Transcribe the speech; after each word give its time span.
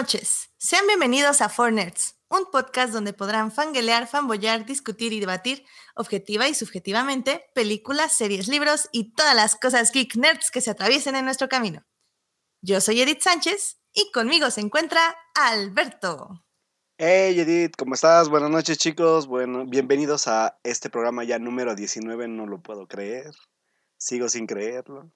Noches. 0.00 0.50
Sean 0.58 0.86
bienvenidos 0.86 1.40
a 1.40 1.48
Four 1.48 1.72
Nerds, 1.72 2.14
un 2.28 2.48
podcast 2.52 2.92
donde 2.92 3.12
podrán 3.12 3.50
fanguelear, 3.50 4.06
fanboyar, 4.06 4.64
discutir 4.64 5.12
y 5.12 5.18
debatir 5.18 5.64
objetiva 5.96 6.46
y 6.46 6.54
subjetivamente 6.54 7.50
películas, 7.52 8.12
series, 8.12 8.46
libros 8.46 8.88
y 8.92 9.12
todas 9.14 9.34
las 9.34 9.56
cosas 9.56 9.90
geek 9.90 10.14
nerds 10.14 10.52
que 10.52 10.60
se 10.60 10.70
atraviesen 10.70 11.16
en 11.16 11.24
nuestro 11.24 11.48
camino. 11.48 11.84
Yo 12.62 12.80
soy 12.80 13.00
Edith 13.00 13.22
Sánchez 13.22 13.80
y 13.92 14.12
conmigo 14.12 14.52
se 14.52 14.60
encuentra 14.60 15.16
Alberto. 15.34 16.44
Hey 16.96 17.40
Edith, 17.40 17.74
¿cómo 17.76 17.94
estás? 17.94 18.28
Buenas 18.28 18.50
noches 18.50 18.78
chicos. 18.78 19.26
Bueno, 19.26 19.66
bienvenidos 19.66 20.28
a 20.28 20.60
este 20.62 20.90
programa 20.90 21.24
ya 21.24 21.40
número 21.40 21.74
19, 21.74 22.28
no 22.28 22.46
lo 22.46 22.62
puedo 22.62 22.86
creer. 22.86 23.34
Sigo 23.96 24.28
sin 24.28 24.46
creerlo. 24.46 25.10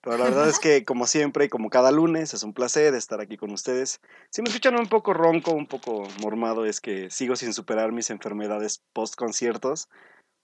Pero 0.00 0.16
la 0.16 0.24
verdad 0.24 0.48
es 0.48 0.58
que, 0.58 0.84
como 0.84 1.06
siempre 1.06 1.46
y 1.46 1.48
como 1.48 1.70
cada 1.70 1.90
lunes, 1.90 2.32
es 2.32 2.42
un 2.42 2.54
placer 2.54 2.94
estar 2.94 3.20
aquí 3.20 3.36
con 3.36 3.50
ustedes. 3.50 4.00
Si 4.30 4.42
me 4.42 4.48
escuchan 4.48 4.78
un 4.78 4.86
poco 4.86 5.12
ronco, 5.12 5.50
un 5.50 5.66
poco 5.66 6.06
mormado, 6.20 6.64
es 6.66 6.80
que 6.80 7.10
sigo 7.10 7.34
sin 7.34 7.52
superar 7.52 7.90
mis 7.90 8.10
enfermedades 8.10 8.82
post 8.92 9.16
conciertos, 9.16 9.88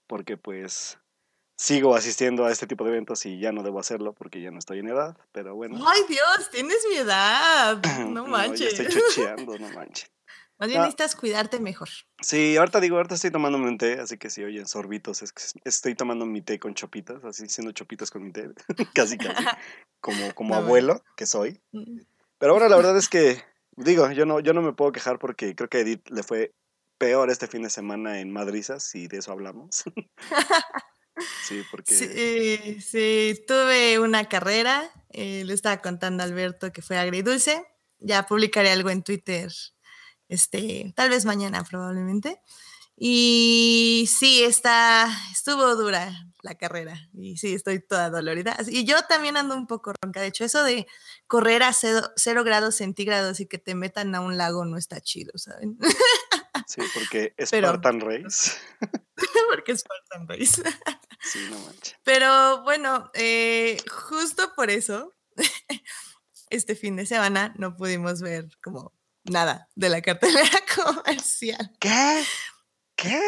porque 0.07 0.35
pues 0.35 0.99
sigo 1.57 1.95
asistiendo 1.95 2.45
a 2.45 2.51
este 2.51 2.67
tipo 2.67 2.83
de 2.83 2.91
eventos 2.91 3.25
y 3.25 3.39
ya 3.39 3.53
no 3.53 3.63
debo 3.63 3.79
hacerlo 3.79 4.13
porque 4.13 4.41
ya 4.41 4.51
no 4.51 4.59
estoy 4.59 4.79
en 4.79 4.89
edad, 4.89 5.17
pero 5.31 5.55
bueno. 5.55 5.81
¡Ay 5.87 6.01
Dios! 6.09 6.49
Tienes 6.51 6.85
mi 6.89 6.97
edad. 6.97 7.81
No 8.09 8.27
manches. 8.27 8.77
no, 8.77 8.85
estoy 8.85 9.59
no 9.59 9.69
manches. 9.69 10.11
Más 10.57 10.69
bien 10.69 10.79
necesitas 10.81 11.15
cuidarte 11.15 11.59
mejor. 11.59 11.89
Sí, 12.21 12.55
ahorita 12.55 12.79
digo, 12.79 12.95
ahorita 12.95 13.15
estoy 13.15 13.31
tomándome 13.31 13.67
un 13.67 13.77
té, 13.77 13.99
así 13.99 14.17
que 14.17 14.29
si 14.29 14.41
oyen 14.43 14.67
sorbitos, 14.67 15.21
es 15.21 15.33
que 15.33 15.43
estoy 15.65 15.95
tomando 15.95 16.25
mi 16.25 16.41
té 16.41 16.59
con 16.59 16.73
chopitas, 16.73 17.23
así 17.25 17.49
siendo 17.49 17.73
chopitas 17.73 18.09
con 18.09 18.23
mi 18.23 18.31
té, 18.31 18.49
casi 18.95 19.17
casi, 19.17 19.43
como, 19.99 20.33
como 20.33 20.55
abuelo 20.55 21.03
que 21.17 21.25
soy. 21.25 21.61
Mm. 21.73 21.99
Pero 22.37 22.53
bueno, 22.53 22.69
la 22.69 22.75
verdad 22.77 22.97
es 22.97 23.09
que, 23.09 23.43
digo, 23.75 24.09
yo 24.11 24.25
no, 24.25 24.39
yo 24.39 24.53
no 24.53 24.61
me 24.61 24.73
puedo 24.73 24.93
quejar 24.93 25.19
porque 25.19 25.55
creo 25.55 25.69
que 25.69 25.77
a 25.77 25.81
Edith 25.81 26.07
le 26.09 26.23
fue 26.23 26.53
peor 26.97 27.29
este 27.29 27.47
fin 27.47 27.63
de 27.63 27.69
semana 27.69 28.21
en 28.21 28.31
Madrizas 28.31 28.95
y 28.95 29.09
de 29.09 29.17
eso 29.17 29.33
hablamos. 29.33 29.83
sí, 31.45 31.63
porque... 31.69 31.93
Sí, 31.93 32.79
sí, 32.79 33.43
tuve 33.45 33.99
una 33.99 34.29
carrera, 34.29 34.89
eh, 35.09 35.43
le 35.43 35.53
estaba 35.53 35.81
contando 35.81 36.23
a 36.23 36.25
Alberto 36.25 36.71
que 36.71 36.81
fue 36.81 36.97
agridulce, 36.97 37.65
ya 37.99 38.25
publicaré 38.25 38.71
algo 38.71 38.89
en 38.89 39.03
Twitter 39.03 39.51
este, 40.29 40.93
tal 40.95 41.09
vez 41.09 41.25
mañana 41.25 41.63
probablemente. 41.63 42.41
Y 42.97 44.09
sí, 44.09 44.43
está, 44.43 45.09
estuvo 45.31 45.75
dura 45.75 46.13
la 46.43 46.55
carrera 46.55 47.09
y 47.13 47.37
sí, 47.37 47.53
estoy 47.53 47.79
toda 47.79 48.09
dolorida. 48.09 48.55
Y 48.67 48.85
yo 48.85 49.01
también 49.09 49.35
ando 49.35 49.55
un 49.55 49.67
poco 49.67 49.91
ronca. 50.01 50.21
De 50.21 50.27
hecho, 50.27 50.45
eso 50.45 50.63
de 50.63 50.87
correr 51.27 51.63
a 51.63 51.73
cero, 51.73 52.43
grados 52.43 52.75
centígrados 52.75 53.39
y 53.41 53.47
que 53.47 53.57
te 53.57 53.75
metan 53.75 54.15
a 54.15 54.21
un 54.21 54.37
lago 54.37 54.63
no 54.63 54.77
está 54.77 55.01
chido, 55.01 55.33
¿saben? 55.35 55.77
Sí, 56.67 56.81
porque 56.93 57.33
es 57.37 57.49
Spartan 57.49 57.99
Race. 57.99 58.51
porque 59.51 59.73
es 59.73 59.81
Spartan 59.81 60.27
Race. 60.27 60.63
Sí, 61.19 61.39
no 61.49 61.59
manches. 61.59 61.95
Pero 62.03 62.63
bueno, 62.63 63.09
eh, 63.13 63.77
justo 63.89 64.53
por 64.55 64.69
eso, 64.69 65.13
este 66.49 66.75
fin 66.75 66.95
de 66.95 67.05
semana 67.05 67.53
no 67.57 67.75
pudimos 67.75 68.21
ver 68.21 68.47
como 68.63 68.93
nada 69.25 69.69
de 69.75 69.89
la 69.89 70.01
cartelera 70.01 70.49
comercial. 70.75 71.71
¿Qué? 71.79 72.23
¿Qué? 72.95 73.21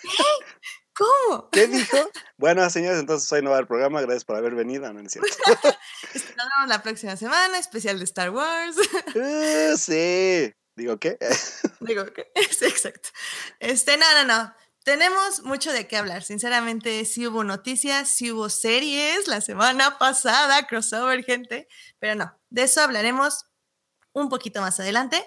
¿Qué? 0.00 0.08
¿Cómo? 1.00 1.48
¿Qué 1.50 1.66
dijo? 1.66 1.96
Bueno, 2.36 2.68
señores, 2.68 3.00
entonces 3.00 3.30
hoy 3.32 3.40
no 3.40 3.50
va 3.50 3.58
el 3.58 3.66
programa. 3.66 4.02
Gracias 4.02 4.24
por 4.24 4.36
haber 4.36 4.54
venido, 4.54 4.92
¿no 4.92 5.00
es 5.00 5.12
cierto? 5.12 5.30
Estrenamos 6.14 6.68
la 6.68 6.82
próxima 6.82 7.16
semana, 7.16 7.58
especial 7.58 7.98
de 7.98 8.04
Star 8.04 8.30
Wars. 8.30 8.76
Uh, 9.14 9.76
sí. 9.78 10.52
¿Digo 10.76 10.98
qué? 10.98 11.16
Digo 11.80 12.04
qué. 12.12 12.30
Sí, 12.50 12.66
exacto. 12.66 13.08
Este, 13.60 13.96
no, 13.96 14.06
no, 14.14 14.24
no. 14.24 14.54
Tenemos 14.84 15.42
mucho 15.42 15.72
de 15.72 15.86
qué 15.86 15.96
hablar. 15.96 16.22
Sinceramente, 16.22 17.04
sí 17.06 17.26
hubo 17.26 17.44
noticias, 17.44 18.08
sí 18.08 18.32
hubo 18.32 18.50
series 18.50 19.26
la 19.26 19.40
semana 19.40 19.98
pasada, 19.98 20.66
crossover, 20.66 21.24
gente. 21.24 21.66
Pero 21.98 22.14
no, 22.14 22.38
de 22.50 22.62
eso 22.64 22.82
hablaremos 22.82 23.46
un 24.12 24.28
poquito 24.28 24.60
más 24.60 24.80
adelante. 24.80 25.24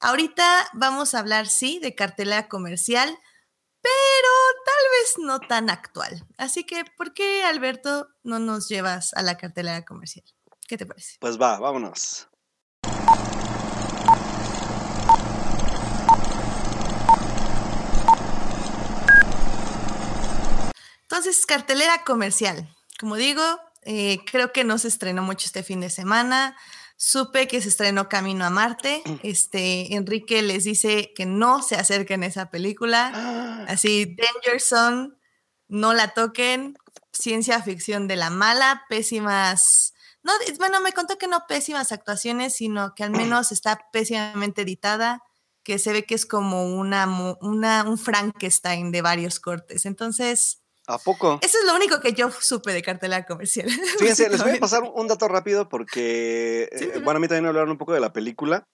Ahorita 0.00 0.68
vamos 0.74 1.14
a 1.14 1.20
hablar, 1.20 1.46
sí, 1.46 1.78
de 1.78 1.94
cartelera 1.94 2.48
comercial, 2.48 3.08
pero 3.80 4.32
tal 4.64 4.84
vez 4.98 5.14
no 5.18 5.40
tan 5.40 5.70
actual. 5.70 6.26
Así 6.38 6.64
que, 6.64 6.84
¿por 6.96 7.14
qué, 7.14 7.44
Alberto, 7.44 8.08
no 8.22 8.38
nos 8.38 8.68
llevas 8.68 9.14
a 9.14 9.22
la 9.22 9.36
cartelera 9.36 9.84
comercial? 9.84 10.24
¿Qué 10.68 10.76
te 10.76 10.86
parece? 10.86 11.16
Pues 11.20 11.40
va, 11.40 11.58
vámonos. 11.58 12.28
Entonces, 21.02 21.46
cartelera 21.46 22.02
comercial. 22.04 22.68
Como 22.98 23.16
digo, 23.16 23.42
eh, 23.82 24.18
creo 24.30 24.52
que 24.52 24.64
no 24.64 24.76
se 24.78 24.88
estrenó 24.88 25.22
mucho 25.22 25.46
este 25.46 25.62
fin 25.62 25.80
de 25.80 25.88
semana. 25.88 26.56
Supe 26.96 27.46
que 27.46 27.60
se 27.60 27.68
estrenó 27.68 28.08
Camino 28.08 28.44
a 28.44 28.50
Marte. 28.50 29.02
Mm. 29.04 29.14
Este, 29.22 29.94
Enrique 29.94 30.42
les 30.42 30.64
dice 30.64 31.12
que 31.14 31.26
no 31.26 31.62
se 31.62 31.76
acerquen 31.76 32.22
a 32.22 32.26
esa 32.26 32.50
película. 32.50 33.64
Así, 33.68 34.16
Danger 34.16 34.60
Zone, 34.60 35.10
no 35.68 35.92
la 35.92 36.14
toquen. 36.14 36.76
Ciencia 37.12 37.62
ficción 37.62 38.08
de 38.08 38.16
la 38.16 38.30
mala, 38.30 38.84
pésimas. 38.88 39.94
No, 40.22 40.32
bueno, 40.58 40.80
me 40.80 40.92
contó 40.92 41.18
que 41.18 41.28
no 41.28 41.46
pésimas 41.46 41.92
actuaciones, 41.92 42.54
sino 42.54 42.94
que 42.94 43.04
al 43.04 43.10
menos 43.10 43.52
está 43.52 43.88
pésimamente 43.92 44.62
editada, 44.62 45.22
que 45.62 45.78
se 45.78 45.92
ve 45.92 46.04
que 46.04 46.14
es 46.14 46.26
como 46.26 46.74
una, 46.74 47.06
una 47.40 47.84
un 47.84 47.96
Frankenstein 47.96 48.90
de 48.90 49.02
varios 49.02 49.38
cortes. 49.38 49.86
Entonces, 49.86 50.62
¿A 50.88 50.98
poco? 50.98 51.40
Eso 51.42 51.58
es 51.58 51.64
lo 51.66 51.74
único 51.74 52.00
que 52.00 52.12
yo 52.12 52.30
supe 52.30 52.72
de 52.72 52.82
cartelera 52.82 53.26
comercial. 53.26 53.68
Fíjense, 53.98 54.28
les 54.28 54.42
voy 54.42 54.52
a 54.52 54.60
pasar 54.60 54.82
un 54.82 55.08
dato 55.08 55.26
rápido 55.26 55.68
porque, 55.68 56.68
eh, 56.70 57.00
bueno, 57.02 57.18
a 57.18 57.20
mí 57.20 57.26
también 57.26 57.42
me 57.42 57.48
hablaron 57.48 57.70
un 57.70 57.78
poco 57.78 57.92
de 57.92 58.00
la 58.00 58.12
película. 58.12 58.68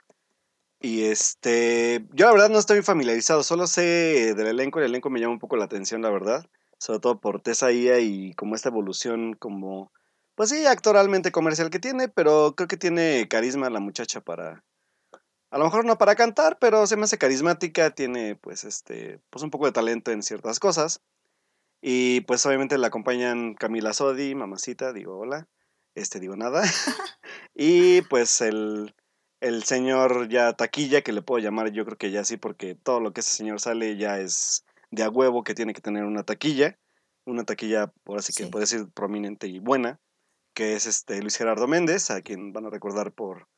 Y 0.79 1.05
este, 1.05 2.05
yo 2.13 2.27
la 2.27 2.33
verdad 2.33 2.51
no 2.51 2.59
estoy 2.59 2.83
familiarizado, 2.83 3.45
solo 3.45 3.69
sé 3.69 4.35
del 4.35 4.49
elenco, 4.49 4.81
el 4.81 4.87
elenco 4.87 5.11
me 5.11 5.21
llama 5.21 5.35
un 5.35 5.39
poco 5.39 5.57
la 5.57 5.65
atención, 5.65 6.03
la 6.03 6.11
verdad. 6.11 6.45
Sobre 6.79 6.99
todo 6.99 7.21
por 7.21 7.41
Tessa 7.41 7.71
Ia 7.71 8.01
y 8.01 8.35
como 8.35 8.57
esta 8.57 8.69
evolución 8.69 9.35
como, 9.35 9.93
pues 10.35 10.51
sí, 10.51 10.67
actoralmente 10.67 11.31
comercial 11.31 11.71
que 11.71 11.79
tiene, 11.79 12.09
pero 12.09 12.55
creo 12.57 12.67
que 12.67 12.77
tiene 12.77 13.29
carisma 13.29 13.71
la 13.71 13.79
muchacha 13.79 14.21
para, 14.21 14.65
a 15.51 15.59
lo 15.59 15.65
mejor 15.65 15.85
no 15.85 15.99
para 15.99 16.17
cantar, 16.17 16.59
pero 16.59 16.87
se 16.89 16.97
me 16.97 17.05
hace 17.05 17.19
carismática, 17.19 17.91
tiene 17.91 18.35
pues 18.35 18.65
este, 18.65 19.21
pues 19.31 19.45
un 19.45 19.51
poco 19.51 19.67
de 19.67 19.73
talento 19.73 20.11
en 20.11 20.25
ciertas 20.25 20.59
cosas. 20.59 21.01
Y 21.85 22.21
pues 22.23 22.47
obviamente 22.47 22.79
la 22.79 22.87
acompañan 22.87 23.55
Camila 23.55 23.93
Sodi, 23.93 24.37
mamacita, 24.37 24.93
digo 24.93 25.19
hola, 25.19 25.49
este 25.97 26.21
digo 26.21 26.37
nada. 26.37 26.63
y 27.55 28.03
pues 28.03 28.41
el, 28.41 28.95
el 29.41 29.65
señor 29.65 30.29
ya 30.29 30.53
taquilla, 30.53 31.03
que 31.03 31.13
le 31.13 31.23
puedo 31.23 31.43
llamar 31.43 31.73
yo 31.73 31.85
creo 31.85 31.99
que 31.99 32.13
ya 32.13 32.25
sí, 32.25 32.37
porque 32.37 32.77
todo 32.77 33.01
lo 33.01 33.13
que 33.13 33.21
ese 33.21 33.37
señor 33.37 33.61
sale 33.61 33.97
ya 33.97 34.21
es 34.21 34.65
de 34.93 35.03
a 35.03 35.11
huevo 35.11 35.43
que 35.43 35.55
tiene 35.55 35.75
que 35.75 35.81
tener 35.81 36.05
una 36.05 36.23
taquilla, 36.23 36.79
una 37.27 37.43
taquilla 37.43 37.93
por 38.05 38.19
así 38.19 38.33
que 38.33 38.47
puede 38.47 38.67
ser 38.67 38.89
prominente 38.95 39.49
y 39.49 39.59
buena, 39.59 40.01
que 40.55 40.75
es 40.75 40.87
este 40.87 41.21
Luis 41.21 41.37
Gerardo 41.37 41.67
Méndez, 41.67 42.11
a 42.13 42.23
quien 42.23 42.53
van 42.53 42.67
a 42.67 42.71
recordar 42.71 43.13
por, 43.13 43.49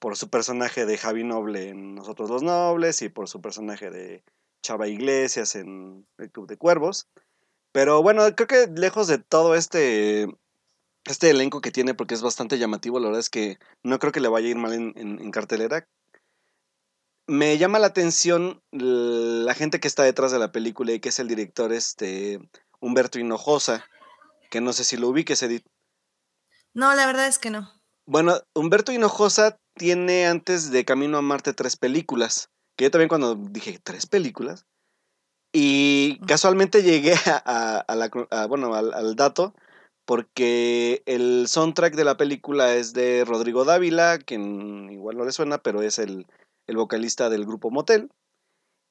por 0.00 0.16
su 0.16 0.30
personaje 0.30 0.84
de 0.84 0.98
Javi 0.98 1.22
Noble 1.22 1.68
en 1.68 1.94
Nosotros 1.94 2.28
los 2.28 2.42
Nobles 2.42 3.02
y 3.02 3.08
por 3.08 3.28
su 3.28 3.40
personaje 3.40 3.90
de 3.90 4.24
Chava 4.64 4.88
Iglesias 4.88 5.54
en 5.54 6.08
El 6.18 6.32
Club 6.32 6.48
de 6.48 6.56
Cuervos. 6.56 7.08
Pero 7.72 8.02
bueno, 8.02 8.22
creo 8.36 8.46
que 8.46 8.66
lejos 8.74 9.08
de 9.08 9.18
todo 9.18 9.54
este, 9.54 10.28
este 11.04 11.30
elenco 11.30 11.60
que 11.60 11.70
tiene, 11.70 11.94
porque 11.94 12.14
es 12.14 12.22
bastante 12.22 12.58
llamativo, 12.58 13.00
la 13.00 13.06
verdad 13.06 13.20
es 13.20 13.30
que 13.30 13.58
no 13.82 13.98
creo 13.98 14.12
que 14.12 14.20
le 14.20 14.28
vaya 14.28 14.46
a 14.46 14.50
ir 14.50 14.56
mal 14.56 14.72
en, 14.74 15.30
cartelera. 15.30 15.88
Me 17.26 17.56
llama 17.56 17.78
la 17.78 17.86
atención 17.86 18.62
la 18.72 19.54
gente 19.54 19.80
que 19.80 19.88
está 19.88 20.02
detrás 20.02 20.32
de 20.32 20.38
la 20.38 20.52
película 20.52 20.92
y 20.92 21.00
que 21.00 21.08
es 21.08 21.18
el 21.18 21.28
director 21.28 21.72
este 21.72 22.40
Humberto 22.80 23.18
Hinojosa, 23.18 23.86
que 24.50 24.60
no 24.60 24.72
sé 24.72 24.84
si 24.84 24.96
lo 24.96 25.08
ubiques, 25.08 25.42
Edith. 25.42 25.64
No, 26.74 26.94
la 26.94 27.06
verdad 27.06 27.26
es 27.26 27.38
que 27.38 27.50
no. 27.50 27.72
Bueno, 28.06 28.40
Humberto 28.54 28.92
Hinojosa 28.92 29.58
tiene 29.74 30.26
antes 30.26 30.70
de 30.70 30.84
Camino 30.84 31.16
a 31.16 31.22
Marte 31.22 31.54
tres 31.54 31.76
películas. 31.76 32.50
Que 32.76 32.84
yo 32.84 32.90
también 32.90 33.08
cuando 33.08 33.34
dije, 33.34 33.78
¿tres 33.82 34.06
películas? 34.06 34.66
Y 35.52 36.18
casualmente 36.26 36.82
llegué 36.82 37.14
a, 37.44 37.84
la, 37.94 38.46
bueno, 38.46 38.74
al, 38.74 39.16
dato 39.16 39.54
porque 40.04 41.02
el 41.06 41.46
soundtrack 41.46 41.94
de 41.94 42.04
la 42.04 42.16
película 42.16 42.74
es 42.74 42.92
de 42.92 43.24
Rodrigo 43.24 43.64
Dávila, 43.64 44.18
quien 44.18 44.90
igual 44.90 45.16
no 45.16 45.24
le 45.24 45.32
suena, 45.32 45.58
pero 45.58 45.82
es 45.82 45.98
el, 45.98 46.26
el 46.66 46.76
vocalista 46.76 47.30
del 47.30 47.44
grupo 47.44 47.70
Motel. 47.70 48.10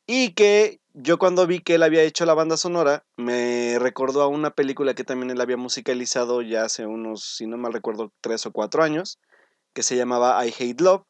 Y 0.07 0.33
que 0.33 0.79
yo 0.93 1.17
cuando 1.17 1.47
vi 1.47 1.59
que 1.59 1.75
él 1.75 1.83
había 1.83 2.03
hecho 2.03 2.25
la 2.25 2.33
banda 2.33 2.57
sonora, 2.57 3.05
me 3.17 3.77
recordó 3.79 4.21
a 4.21 4.27
una 4.27 4.51
película 4.51 4.93
que 4.93 5.03
también 5.03 5.31
él 5.31 5.41
había 5.41 5.57
musicalizado 5.57 6.41
ya 6.41 6.63
hace 6.63 6.85
unos, 6.85 7.23
si 7.23 7.47
no 7.47 7.57
mal 7.57 7.73
recuerdo, 7.73 8.11
tres 8.21 8.45
o 8.45 8.51
cuatro 8.51 8.83
años, 8.83 9.19
que 9.73 9.83
se 9.83 9.95
llamaba 9.95 10.45
I 10.45 10.53
Hate 10.57 10.81
Love, 10.81 11.03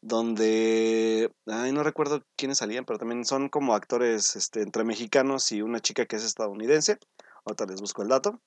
donde, 0.00 1.32
ay, 1.46 1.72
no 1.72 1.82
recuerdo 1.82 2.22
quiénes 2.36 2.58
salían, 2.58 2.84
pero 2.84 2.98
también 2.98 3.24
son 3.24 3.48
como 3.48 3.74
actores 3.74 4.36
este, 4.36 4.62
entre 4.62 4.84
mexicanos 4.84 5.52
y 5.52 5.62
una 5.62 5.80
chica 5.80 6.06
que 6.06 6.16
es 6.16 6.24
estadounidense. 6.24 6.98
Ahorita 7.44 7.66
les 7.66 7.80
busco 7.80 8.02
el 8.02 8.08
dato. 8.08 8.40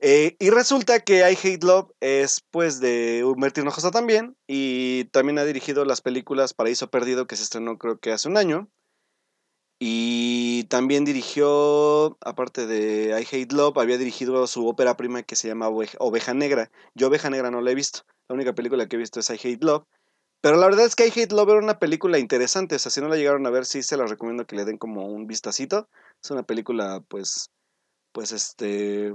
Eh, 0.00 0.36
y 0.38 0.50
resulta 0.50 1.00
que 1.00 1.20
I 1.20 1.38
Hate 1.42 1.64
Love 1.64 1.90
es 2.00 2.42
pues 2.50 2.80
de 2.80 3.24
Humberto 3.24 3.60
Hinojosa 3.60 3.90
también 3.90 4.36
y 4.46 5.04
también 5.06 5.38
ha 5.38 5.44
dirigido 5.44 5.84
las 5.84 6.00
películas 6.02 6.52
Paraíso 6.52 6.90
Perdido 6.90 7.26
que 7.26 7.36
se 7.36 7.44
estrenó 7.44 7.78
creo 7.78 7.98
que 7.98 8.12
hace 8.12 8.28
un 8.28 8.36
año 8.36 8.68
y 9.78 10.64
también 10.64 11.04
dirigió, 11.04 12.16
aparte 12.20 12.66
de 12.66 13.20
I 13.20 13.24
Hate 13.24 13.52
Love, 13.52 13.78
había 13.78 13.98
dirigido 13.98 14.46
su 14.46 14.66
ópera 14.66 14.96
prima 14.96 15.22
que 15.22 15.36
se 15.36 15.48
llama 15.48 15.68
Oveja 15.68 16.32
Negra. 16.32 16.70
Yo 16.94 17.08
Oveja 17.08 17.28
Negra 17.28 17.50
no 17.50 17.60
la 17.60 17.70
he 17.70 17.74
visto, 17.74 18.00
la 18.28 18.34
única 18.34 18.54
película 18.54 18.86
que 18.86 18.96
he 18.96 18.98
visto 18.98 19.20
es 19.20 19.30
I 19.30 19.34
Hate 19.34 19.62
Love. 19.64 19.84
Pero 20.44 20.58
la 20.58 20.66
verdad 20.66 20.84
es 20.84 20.94
que 20.94 21.06
I 21.06 21.10
Hate 21.10 21.32
Love 21.32 21.48
era 21.52 21.58
una 21.58 21.78
película 21.78 22.18
interesante, 22.18 22.74
o 22.74 22.78
sea, 22.78 22.90
si 22.90 23.00
no 23.00 23.08
la 23.08 23.16
llegaron 23.16 23.46
a 23.46 23.50
ver, 23.50 23.64
sí 23.64 23.82
se 23.82 23.96
la 23.96 24.04
recomiendo 24.06 24.46
que 24.46 24.56
le 24.56 24.66
den 24.66 24.76
como 24.76 25.06
un 25.06 25.26
vistacito. 25.26 25.88
Es 26.22 26.30
una 26.30 26.42
película, 26.42 27.02
pues, 27.08 27.50
pues 28.12 28.30
este, 28.32 29.14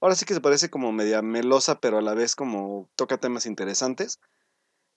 ahora 0.00 0.14
sí 0.14 0.24
que 0.24 0.32
se 0.32 0.40
parece 0.40 0.70
como 0.70 0.90
media 0.90 1.20
melosa, 1.20 1.80
pero 1.80 1.98
a 1.98 2.00
la 2.02 2.14
vez 2.14 2.34
como 2.34 2.88
toca 2.96 3.18
temas 3.18 3.44
interesantes. 3.44 4.20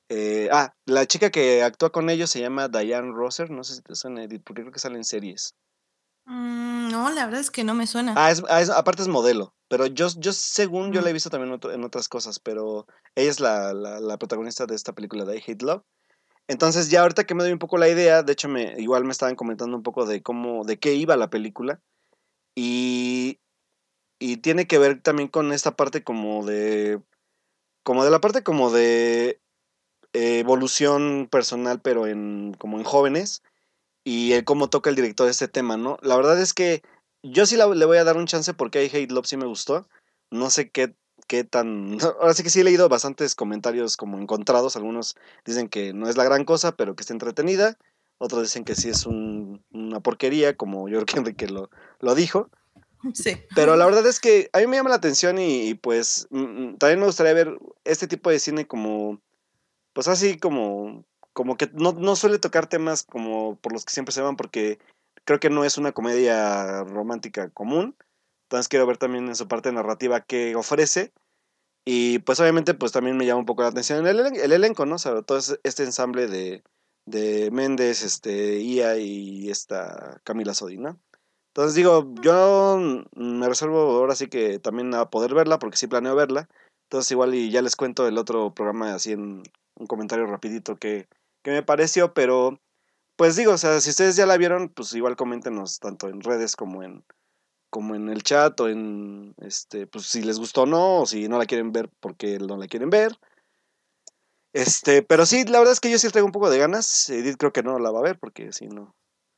Eh, 0.10 0.48
ah, 0.54 0.74
la 0.86 1.06
chica 1.06 1.32
que 1.32 1.64
actúa 1.64 1.92
con 1.92 2.10
ellos 2.10 2.30
se 2.30 2.40
llama 2.40 2.70
Diane 2.70 3.12
Roser, 3.14 3.52
no 3.52 3.66
sé 3.66 3.76
si 3.76 3.82
te 3.82 3.96
suena 3.96 4.24
Edith, 4.24 4.44
porque 4.46 4.62
creo 4.62 4.72
que 4.72 4.80
sale 4.80 4.96
en 4.96 5.04
series. 5.04 5.54
Mm, 6.26 6.90
no, 6.90 7.12
la 7.12 7.26
verdad 7.26 7.42
es 7.42 7.52
que 7.52 7.64
no 7.64 7.74
me 7.74 7.88
suena. 7.88 8.14
Ah, 8.16 8.34
ah 8.50 8.62
es, 8.62 8.70
aparte 8.70 9.02
es 9.02 9.08
modelo, 9.08 9.54
pero 9.68 9.86
yo, 9.88 10.08
yo 10.18 10.34
según 10.34 10.92
yo 10.94 11.02
la 11.02 11.10
he 11.10 11.14
visto 11.14 11.30
también 11.30 11.60
en 11.72 11.84
otras 11.84 12.08
cosas, 12.08 12.40
pero 12.40 12.88
ella 13.16 13.30
es 13.30 13.40
la, 13.40 13.74
la, 13.74 14.18
protagonista 14.18 14.66
de 14.66 14.76
esta 14.76 14.94
película 14.94 15.26
de 15.26 15.38
I 15.38 15.44
Hate 15.46 15.64
Love. 15.64 15.84
Entonces 16.48 16.90
ya 16.90 17.02
ahorita 17.02 17.26
que 17.26 17.36
me 17.36 17.44
doy 17.44 17.54
un 17.54 17.60
poco 17.60 17.78
la 17.78 17.90
idea, 17.90 18.24
de 18.24 18.34
hecho 18.34 18.50
me, 18.50 18.76
igual 18.78 19.06
me 19.06 19.12
estaban 19.12 19.36
comentando 19.36 19.76
un 19.76 19.84
poco 19.84 20.06
de 20.06 20.22
cómo, 20.22 20.66
de 20.66 20.78
qué 20.78 20.94
iba 20.94 21.16
la 21.16 21.30
película. 21.30 21.80
Y 22.56 23.40
y 24.24 24.38
tiene 24.38 24.68
que 24.68 24.78
ver 24.78 25.02
también 25.02 25.28
con 25.28 25.52
esta 25.52 25.76
parte 25.76 26.02
como 26.02 26.46
de 26.46 27.02
como 27.84 28.06
de 28.06 28.12
la 28.12 28.22
parte 28.22 28.42
como 28.42 28.72
de 28.72 29.42
evolución 30.14 31.28
personal 31.30 31.82
pero 31.82 32.08
en 32.08 32.56
como 32.58 32.78
en 32.78 32.86
jóvenes 32.86 33.44
y 34.04 34.34
el 34.34 34.44
cómo 34.44 34.70
toca 34.70 34.90
el 34.90 34.96
director 34.96 35.30
este 35.30 35.48
tema, 35.48 35.78
¿no? 35.78 35.98
La 36.02 36.16
verdad 36.16 36.40
es 36.40 36.54
que 36.54 36.82
yo 37.24 37.46
sí 37.46 37.56
le 37.56 37.86
voy 37.86 37.98
a 37.98 38.04
dar 38.04 38.18
un 38.18 38.26
chance 38.26 38.54
porque 38.54 38.84
I 38.84 38.88
Hate 38.88 39.12
Love 39.12 39.26
sí 39.26 39.38
me 39.38 39.46
gustó. 39.46 39.88
No 40.30 40.50
sé 40.50 40.70
qué, 40.70 40.94
qué 41.28 41.44
tan... 41.44 41.98
Ahora 42.20 42.34
sí 42.34 42.44
que 42.44 42.50
sí 42.50 42.62
he 42.62 42.64
leído 42.64 42.90
bastantes 42.90 43.36
comentarios 43.36 43.98
como 43.98 44.20
encontrados. 44.20 44.76
Algunos 44.76 45.16
dicen 45.46 45.70
que 45.70 45.94
no 45.94 46.10
es 46.10 46.18
la 46.18 46.26
gran 46.26 46.44
cosa, 46.44 46.76
pero 46.76 46.96
que 46.96 47.02
está 47.02 47.14
entretenida. 47.14 47.78
Otros 48.18 48.44
dicen 48.44 48.64
que 48.64 48.76
sí 48.76 48.90
es 48.90 49.06
una 49.06 50.00
porquería, 50.02 50.56
como 50.56 50.88
yo 50.88 50.98
creo 50.98 51.06
que 51.06 51.20
Enrique 51.20 51.48
lo, 51.48 51.70
lo 52.00 52.16
dijo. 52.16 52.50
Sí. 53.14 53.38
Pero 53.56 53.76
la 53.76 53.86
verdad 53.86 54.06
es 54.06 54.20
que 54.20 54.50
a 54.54 54.60
mí 54.60 54.68
me 54.68 54.78
llama 54.78 54.90
la 54.90 54.96
atención 54.96 55.38
y, 55.40 55.74
pues 55.74 56.28
mm, 56.30 56.40
mm, 56.40 56.78
también 56.78 57.00
me 57.00 57.06
gustaría 57.06 57.34
ver 57.34 57.58
este 57.84 58.08
tipo 58.08 58.30
de 58.30 58.40
cine 58.40 58.66
como, 58.66 59.22
pues 59.92 60.08
así 60.08 60.38
como, 60.38 61.04
como 61.34 61.58
que 61.58 61.70
no, 61.74 61.92
no 61.94 62.16
suele 62.16 62.40
tocar 62.40 62.68
temas 62.68 63.04
como 63.04 63.58
por 63.58 63.74
los 63.74 63.86
que 63.86 63.94
siempre 63.94 64.14
se 64.14 64.22
van 64.22 64.36
porque 64.36 64.80
creo 65.26 65.40
que 65.40 65.50
no 65.50 65.66
es 65.66 65.78
una 65.78 65.92
comedia 65.92 66.84
romántica 66.84 67.50
común. 67.50 67.96
Entonces 68.44 68.68
quiero 68.68 68.86
ver 68.86 68.98
también 68.98 69.28
en 69.28 69.36
su 69.36 69.48
parte 69.48 69.72
narrativa 69.72 70.22
qué 70.22 70.56
ofrece. 70.56 71.12
Y 71.86 72.20
pues 72.20 72.40
obviamente 72.40 72.74
pues 72.74 72.92
también 72.92 73.18
me 73.18 73.26
llama 73.26 73.40
un 73.40 73.46
poco 73.46 73.64
la 73.64 73.70
atención 73.70 74.06
el, 74.08 74.20
el 74.20 74.52
elenco, 74.52 74.86
¿no? 74.86 74.98
Sobre 74.98 75.24
todo 75.24 75.40
este 75.64 75.84
ensamble 75.84 76.28
de, 76.28 76.64
de 77.06 77.52
Méndez, 77.52 78.04
este, 78.04 78.60
Ia 78.62 78.98
y 78.98 79.50
esta 79.50 80.22
Camila 80.24 80.54
Sodi, 80.54 80.78
¿no? 80.78 81.00
Entonces 81.50 81.76
digo, 81.76 82.14
yo 82.22 82.80
me 83.16 83.48
reservo 83.48 83.80
ahora 83.80 84.16
sí 84.16 84.28
que 84.28 84.60
también 84.60 84.94
a 84.96 85.10
poder 85.10 85.36
verla, 85.36 85.60
porque 85.60 85.78
sí 85.78 85.88
planeo 85.88 86.16
verla. 86.16 86.50
Entonces 86.86 87.12
igual 87.12 87.36
y 87.36 87.52
ya 87.52 87.62
les 87.62 87.76
cuento 87.76 88.08
el 88.08 88.18
otro 88.18 88.54
programa 88.54 88.94
así 88.96 89.12
en 89.12 89.44
un 89.76 89.88
comentario 89.88 90.26
rapidito 90.26 90.78
que, 90.78 91.08
que 91.44 91.52
me 91.52 91.64
pareció, 91.64 92.14
pero 92.14 92.60
pues 93.16 93.36
digo, 93.36 93.54
o 93.54 93.58
sea, 93.58 93.80
si 93.82 93.92
ustedes 93.92 94.16
ya 94.16 94.26
la 94.26 94.38
vieron, 94.38 94.70
pues 94.70 94.94
igual 94.94 95.16
coméntenos 95.16 95.80
tanto 95.80 96.08
en 96.08 96.22
redes 96.22 96.56
como 96.56 96.84
en 96.84 97.06
como 97.70 97.96
en 97.96 98.10
el 98.10 98.22
chat 98.22 98.60
o 98.60 98.70
en 98.70 99.34
este, 99.40 99.88
pues 99.88 100.06
si 100.06 100.22
les 100.22 100.38
gustó 100.38 100.64
o 100.64 100.66
no, 100.68 101.02
o 101.02 101.06
si 101.08 101.28
no 101.28 101.40
la 101.40 101.48
quieren 101.48 101.72
ver 101.72 101.90
porque 102.00 102.38
no 102.38 102.56
la 102.56 102.68
quieren 102.68 102.92
ver. 102.92 103.18
Este, 104.54 105.02
pero 105.02 105.26
sí, 105.26 105.44
la 105.46 105.58
verdad 105.58 105.74
es 105.74 105.80
que 105.80 105.90
yo 105.90 105.98
sí 105.98 106.08
traigo 106.10 106.28
un 106.28 106.32
poco 106.32 106.52
de 106.52 106.60
ganas. 106.60 107.10
Edith 107.10 107.38
creo 107.38 107.52
que 107.52 107.64
no 107.64 107.80
la 107.80 107.90
va 107.90 108.00
a 108.00 108.04
ver 108.04 108.20
porque 108.20 108.54
si 108.54 108.68
no, 108.68 108.96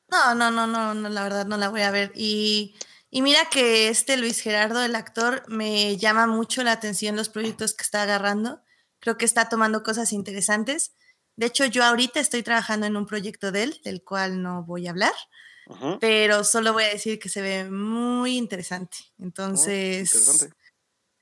no, 0.10 0.36
no, 0.36 0.52
no, 0.52 0.68
no, 0.68 0.94
no, 0.94 1.10
la 1.10 1.24
verdad 1.24 1.46
no 1.46 1.58
la 1.58 1.70
voy 1.70 1.82
a 1.82 1.92
ver. 1.92 2.12
Y, 2.16 2.76
y 3.10 3.22
mira 3.22 3.46
que 3.50 3.90
este 3.90 4.18
Luis 4.18 4.42
Gerardo, 4.42 4.84
el 4.84 4.96
actor, 4.96 5.44
me 5.48 5.98
llama 5.98 6.28
mucho 6.28 6.64
la 6.64 6.74
atención 6.74 7.16
los 7.16 7.30
proyectos 7.30 7.74
que 7.74 7.84
está 7.84 8.04
agarrando. 8.04 8.62
Creo 9.00 9.18
que 9.18 9.26
está 9.26 9.50
tomando 9.50 9.84
cosas 9.84 10.14
interesantes. 10.14 10.94
De 11.36 11.48
hecho, 11.48 11.66
yo 11.66 11.84
ahorita 11.84 12.20
estoy 12.20 12.44
trabajando 12.44 12.86
en 12.86 12.96
un 12.96 13.06
proyecto 13.06 13.52
de 13.52 13.64
él, 13.64 13.82
del 13.84 14.04
cual 14.04 14.42
no 14.42 14.64
voy 14.64 14.88
a 14.88 14.92
hablar, 14.92 15.14
pero 16.00 16.44
solo 16.44 16.74
voy 16.74 16.84
a 16.84 16.90
decir 16.90 17.20
que 17.20 17.30
se 17.30 17.42
ve 17.42 17.70
muy 17.70 18.38
interesante. 18.38 18.98
Oh, 19.20 19.24
Entonces, 19.24 20.50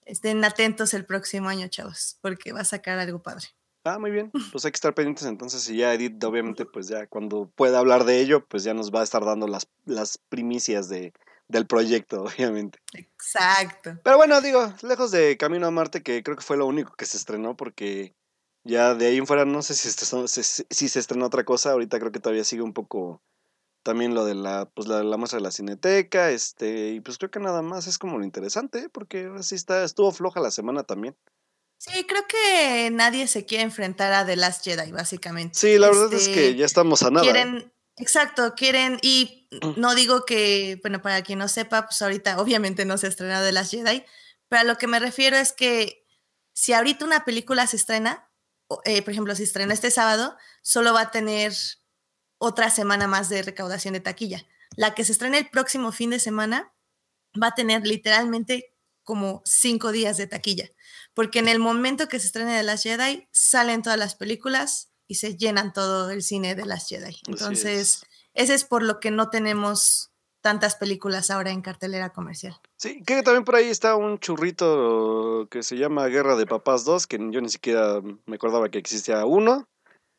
estén 0.05 0.43
atentos 0.43 0.93
el 0.93 1.05
próximo 1.05 1.49
año, 1.49 1.67
chavos, 1.67 2.17
porque 2.21 2.51
va 2.51 2.61
a 2.61 2.65
sacar 2.65 2.99
algo 2.99 3.21
padre. 3.21 3.47
Ah, 3.83 3.99
muy 3.99 4.11
bien. 4.11 4.31
Pues 4.51 4.65
hay 4.65 4.71
que 4.71 4.77
estar 4.77 4.93
pendientes 4.93 5.25
entonces 5.25 5.67
y 5.69 5.77
ya 5.77 5.93
Edith, 5.93 6.23
obviamente, 6.23 6.65
pues 6.65 6.87
ya 6.87 7.07
cuando 7.07 7.51
pueda 7.55 7.79
hablar 7.79 8.05
de 8.05 8.19
ello, 8.19 8.45
pues 8.45 8.63
ya 8.63 8.73
nos 8.73 8.91
va 8.91 9.01
a 9.01 9.03
estar 9.03 9.25
dando 9.25 9.47
las, 9.47 9.67
las 9.85 10.19
primicias 10.29 10.89
de, 10.89 11.13
del 11.47 11.67
proyecto, 11.67 12.23
obviamente. 12.37 12.79
Exacto. 12.93 13.99
Pero 14.03 14.17
bueno, 14.17 14.41
digo, 14.41 14.73
lejos 14.83 15.11
de 15.11 15.37
Camino 15.37 15.67
a 15.67 15.71
Marte, 15.71 16.01
que 16.03 16.23
creo 16.23 16.37
que 16.37 16.43
fue 16.43 16.57
lo 16.57 16.65
único 16.65 16.93
que 16.93 17.05
se 17.05 17.17
estrenó, 17.17 17.55
porque 17.55 18.13
ya 18.63 18.95
de 18.95 19.07
ahí 19.07 19.17
en 19.17 19.27
fuera 19.27 19.45
no 19.45 19.61
sé 19.61 19.73
si, 19.73 19.89
si 20.69 20.89
se 20.89 20.99
estrenó 20.99 21.25
otra 21.25 21.43
cosa, 21.43 21.71
ahorita 21.71 21.99
creo 21.99 22.11
que 22.11 22.19
todavía 22.19 22.43
sigue 22.43 22.61
un 22.61 22.73
poco 22.73 23.21
también 23.83 24.15
lo 24.15 24.25
de 24.25 24.33
la, 24.33 24.65
pues 24.73 24.87
la, 24.87 25.03
la 25.03 25.17
muestra 25.17 25.37
de 25.37 25.43
la 25.43 25.51
cineteca, 25.51 26.31
este, 26.31 26.91
y 26.91 27.01
pues 27.01 27.17
creo 27.17 27.29
que 27.29 27.39
nada 27.39 27.61
más 27.61 27.85
es 27.87 27.97
como 27.97 28.17
lo 28.17 28.23
interesante, 28.23 28.89
porque 28.89 29.29
así 29.37 29.55
está, 29.55 29.83
estuvo 29.83 30.11
floja 30.11 30.39
la 30.39 30.51
semana 30.51 30.83
también. 30.83 31.15
Sí, 31.77 32.05
creo 32.05 32.25
que 32.27 32.89
nadie 32.91 33.27
se 33.27 33.45
quiere 33.45 33.65
enfrentar 33.65 34.13
a 34.13 34.25
The 34.25 34.37
Last 34.37 34.63
Jedi, 34.63 34.93
básicamente. 34.93 35.59
Sí, 35.59 35.77
la 35.77 35.89
verdad 35.89 36.13
es 36.13 36.29
que 36.29 36.47
este, 36.47 36.55
ya 36.55 36.65
estamos 36.65 37.03
a 37.03 37.09
nada. 37.09 37.23
Quieren, 37.23 37.73
exacto, 37.97 38.53
quieren, 38.55 38.99
y 39.01 39.49
no 39.75 39.93
digo 39.93 40.23
que, 40.23 40.79
bueno, 40.81 41.01
para 41.01 41.21
quien 41.21 41.39
no 41.39 41.49
sepa, 41.49 41.85
pues 41.85 42.01
ahorita 42.01 42.39
obviamente 42.39 42.85
no 42.85 42.97
se 42.97 43.07
ha 43.07 43.09
estrenado 43.09 43.45
The 43.45 43.51
Last 43.51 43.71
Jedi, 43.71 44.05
pero 44.47 44.61
a 44.61 44.63
lo 44.63 44.77
que 44.77 44.87
me 44.87 44.99
refiero 44.99 45.35
es 45.35 45.51
que 45.51 46.07
si 46.53 46.71
ahorita 46.71 47.03
una 47.03 47.25
película 47.25 47.67
se 47.67 47.75
estrena, 47.75 48.29
eh, 48.85 49.01
por 49.01 49.11
ejemplo, 49.11 49.35
si 49.35 49.43
estrena 49.43 49.73
este 49.73 49.91
sábado, 49.91 50.37
solo 50.61 50.93
va 50.93 51.01
a 51.01 51.11
tener 51.11 51.53
otra 52.37 52.69
semana 52.69 53.07
más 53.07 53.29
de 53.29 53.41
recaudación 53.41 53.93
de 53.93 53.99
taquilla. 53.99 54.45
La 54.75 54.95
que 54.95 55.03
se 55.03 55.11
estrena 55.11 55.37
el 55.37 55.49
próximo 55.49 55.91
fin 55.91 56.09
de 56.09 56.19
semana 56.19 56.73
va 57.41 57.47
a 57.47 57.55
tener 57.55 57.85
literalmente 57.85 58.73
como 59.03 59.41
cinco 59.45 59.91
días 59.91 60.17
de 60.17 60.27
taquilla 60.27 60.69
porque 61.13 61.39
en 61.39 61.47
el 61.47 61.59
momento 61.59 62.07
que 62.07 62.19
se 62.19 62.27
estrene 62.27 62.55
de 62.55 62.63
las 62.63 62.83
Jedi, 62.83 63.27
salen 63.31 63.81
todas 63.81 63.99
las 63.99 64.15
películas 64.15 64.89
y 65.07 65.15
se 65.15 65.37
llenan 65.37 65.73
todo 65.73 66.09
el 66.09 66.23
cine 66.23 66.55
de 66.55 66.65
las 66.65 66.87
Jedi. 66.87 67.19
Entonces, 67.27 68.03
ese 68.33 68.53
es 68.53 68.63
por 68.63 68.83
lo 68.83 68.99
que 68.99 69.11
no 69.11 69.29
tenemos 69.29 70.11
tantas 70.43 70.75
películas 70.75 71.31
ahora 71.31 71.51
en 71.51 71.61
cartelera 71.61 72.09
comercial. 72.11 72.59
Sí, 72.77 73.01
que 73.01 73.23
también 73.23 73.45
por 73.45 73.55
ahí 73.55 73.69
está 73.69 73.95
un 73.95 74.19
churrito 74.19 75.47
que 75.49 75.63
se 75.63 75.77
llama 75.77 76.05
Guerra 76.07 76.35
de 76.35 76.45
Papás 76.45 76.83
2, 76.83 77.07
que 77.07 77.17
yo 77.31 77.41
ni 77.41 77.49
siquiera 77.49 78.01
me 78.25 78.35
acordaba 78.35 78.69
que 78.69 78.77
existía 78.77 79.25
uno. 79.25 79.67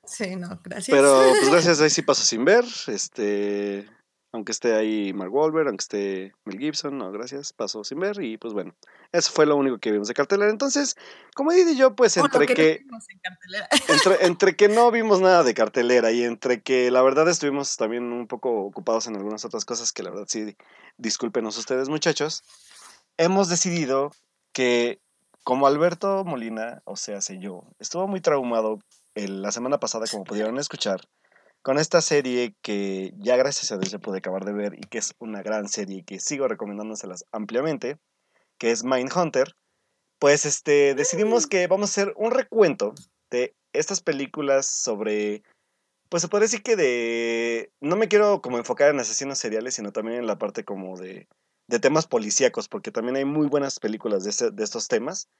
Sí, 0.06 0.34
no, 0.36 0.58
gracias. 0.64 0.96
Pero 0.96 1.22
pues 1.40 1.50
gracias, 1.50 1.80
ahí 1.80 1.90
sí 1.90 2.02
paso 2.02 2.24
sin 2.24 2.44
ver. 2.44 2.64
Este, 2.86 3.86
aunque 4.34 4.50
esté 4.50 4.74
ahí 4.74 5.12
Mark 5.12 5.32
Wahlberg, 5.32 5.68
aunque 5.68 5.82
esté 5.82 6.32
Mel 6.44 6.58
Gibson, 6.58 6.98
no, 6.98 7.12
gracias, 7.12 7.52
pasó 7.52 7.84
sin 7.84 8.00
ver 8.00 8.20
y 8.20 8.36
pues 8.36 8.52
bueno, 8.52 8.74
eso 9.12 9.30
fue 9.30 9.46
lo 9.46 9.54
único 9.54 9.78
que 9.78 9.92
vimos 9.92 10.08
de 10.08 10.14
cartelera. 10.14 10.50
Entonces, 10.50 10.96
como 11.36 11.52
dije 11.52 11.76
yo, 11.76 11.94
pues 11.94 12.16
entre 12.16 12.46
que, 12.46 12.82
entre, 13.88 14.26
entre, 14.26 14.56
que 14.56 14.68
no 14.68 14.90
vimos 14.90 15.20
nada 15.20 15.44
de 15.44 15.54
cartelera 15.54 16.10
y 16.10 16.24
entre 16.24 16.62
que 16.62 16.90
la 16.90 17.00
verdad 17.02 17.28
estuvimos 17.28 17.76
también 17.76 18.12
un 18.12 18.26
poco 18.26 18.62
ocupados 18.62 19.06
en 19.06 19.14
algunas 19.14 19.44
otras 19.44 19.64
cosas 19.64 19.92
que 19.92 20.02
la 20.02 20.10
verdad 20.10 20.26
sí, 20.26 20.56
discúlpenos 20.96 21.56
ustedes 21.56 21.88
muchachos, 21.88 22.42
hemos 23.18 23.48
decidido 23.48 24.10
que 24.52 24.98
como 25.44 25.68
Alberto 25.68 26.24
Molina, 26.24 26.82
o 26.86 26.96
sea, 26.96 27.20
sé 27.20 27.38
yo, 27.38 27.62
estuvo 27.78 28.08
muy 28.08 28.20
traumado 28.20 28.80
la 29.14 29.52
semana 29.52 29.78
pasada, 29.78 30.06
como 30.10 30.24
pudieron 30.24 30.58
escuchar, 30.58 31.02
con 31.64 31.78
esta 31.78 32.02
serie 32.02 32.54
que 32.60 33.14
ya 33.16 33.38
gracias 33.38 33.72
a 33.72 33.78
Dios 33.78 33.90
se 33.90 33.98
pude 33.98 34.18
acabar 34.18 34.44
de 34.44 34.52
ver 34.52 34.74
y 34.74 34.82
que 34.82 34.98
es 34.98 35.14
una 35.18 35.42
gran 35.42 35.66
serie 35.66 36.04
que 36.04 36.20
sigo 36.20 36.46
recomendándoselas 36.46 37.24
ampliamente, 37.32 37.96
que 38.58 38.70
es 38.70 38.84
Mindhunter, 38.84 39.56
pues 40.18 40.44
este, 40.44 40.94
decidimos 40.94 41.46
mm. 41.46 41.48
que 41.48 41.66
vamos 41.66 41.88
a 41.88 41.92
hacer 41.92 42.14
un 42.18 42.32
recuento 42.32 42.94
de 43.30 43.54
estas 43.72 44.02
películas 44.02 44.66
sobre, 44.66 45.42
pues 46.10 46.20
se 46.20 46.28
puede 46.28 46.44
decir 46.44 46.62
que 46.62 46.76
de, 46.76 47.72
no 47.80 47.96
me 47.96 48.08
quiero 48.08 48.42
como 48.42 48.58
enfocar 48.58 48.90
en 48.90 49.00
asesinos 49.00 49.38
seriales, 49.38 49.74
sino 49.74 49.90
también 49.90 50.18
en 50.18 50.26
la 50.26 50.36
parte 50.36 50.64
como 50.64 50.98
de, 50.98 51.28
de 51.66 51.80
temas 51.80 52.06
policíacos, 52.06 52.68
porque 52.68 52.90
también 52.90 53.16
hay 53.16 53.24
muy 53.24 53.46
buenas 53.46 53.80
películas 53.80 54.24
de, 54.24 54.30
este, 54.30 54.50
de 54.50 54.64
estos 54.64 54.86
temas. 54.86 55.30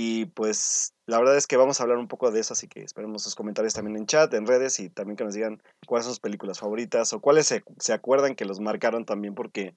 Y 0.00 0.26
pues 0.26 0.94
la 1.06 1.18
verdad 1.18 1.36
es 1.36 1.48
que 1.48 1.56
vamos 1.56 1.80
a 1.80 1.82
hablar 1.82 1.98
un 1.98 2.06
poco 2.06 2.30
de 2.30 2.38
eso, 2.38 2.52
así 2.52 2.68
que 2.68 2.82
esperemos 2.82 3.24
sus 3.24 3.34
comentarios 3.34 3.74
también 3.74 3.96
en 3.96 4.06
chat, 4.06 4.32
en 4.32 4.46
redes 4.46 4.78
y 4.78 4.90
también 4.90 5.16
que 5.16 5.24
nos 5.24 5.34
digan 5.34 5.60
cuáles 5.88 6.04
son 6.04 6.12
sus 6.12 6.20
películas 6.20 6.60
favoritas 6.60 7.12
o 7.12 7.20
cuáles 7.20 7.48
se, 7.48 7.64
se 7.80 7.92
acuerdan 7.92 8.36
que 8.36 8.44
los 8.44 8.60
marcaron 8.60 9.04
también 9.04 9.34
porque 9.34 9.74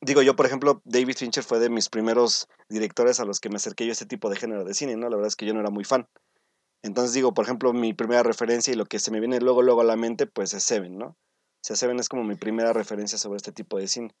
digo 0.00 0.22
yo, 0.22 0.34
por 0.34 0.46
ejemplo, 0.46 0.80
David 0.86 1.18
Fincher 1.18 1.44
fue 1.44 1.58
de 1.58 1.68
mis 1.68 1.90
primeros 1.90 2.48
directores 2.70 3.20
a 3.20 3.26
los 3.26 3.38
que 3.38 3.50
me 3.50 3.56
acerqué 3.56 3.84
yo 3.84 3.90
a 3.90 3.92
este 3.92 4.06
tipo 4.06 4.30
de 4.30 4.36
género 4.36 4.64
de 4.64 4.72
cine, 4.72 4.96
¿no? 4.96 5.10
La 5.10 5.16
verdad 5.16 5.28
es 5.28 5.36
que 5.36 5.44
yo 5.44 5.52
no 5.52 5.60
era 5.60 5.68
muy 5.68 5.84
fan. 5.84 6.08
Entonces 6.82 7.12
digo, 7.12 7.34
por 7.34 7.44
ejemplo, 7.44 7.74
mi 7.74 7.92
primera 7.92 8.22
referencia 8.22 8.72
y 8.72 8.76
lo 8.76 8.86
que 8.86 8.98
se 8.98 9.10
me 9.10 9.20
viene 9.20 9.40
luego, 9.40 9.60
luego 9.60 9.82
a 9.82 9.84
la 9.84 9.96
mente, 9.96 10.26
pues 10.26 10.54
es 10.54 10.64
Seven, 10.64 10.96
¿no? 10.96 11.08
O 11.08 11.16
sea, 11.60 11.76
Seven 11.76 12.00
es 12.00 12.08
como 12.08 12.24
mi 12.24 12.36
primera 12.36 12.72
referencia 12.72 13.18
sobre 13.18 13.36
este 13.36 13.52
tipo 13.52 13.76
de 13.76 13.88
cine. 13.88 14.14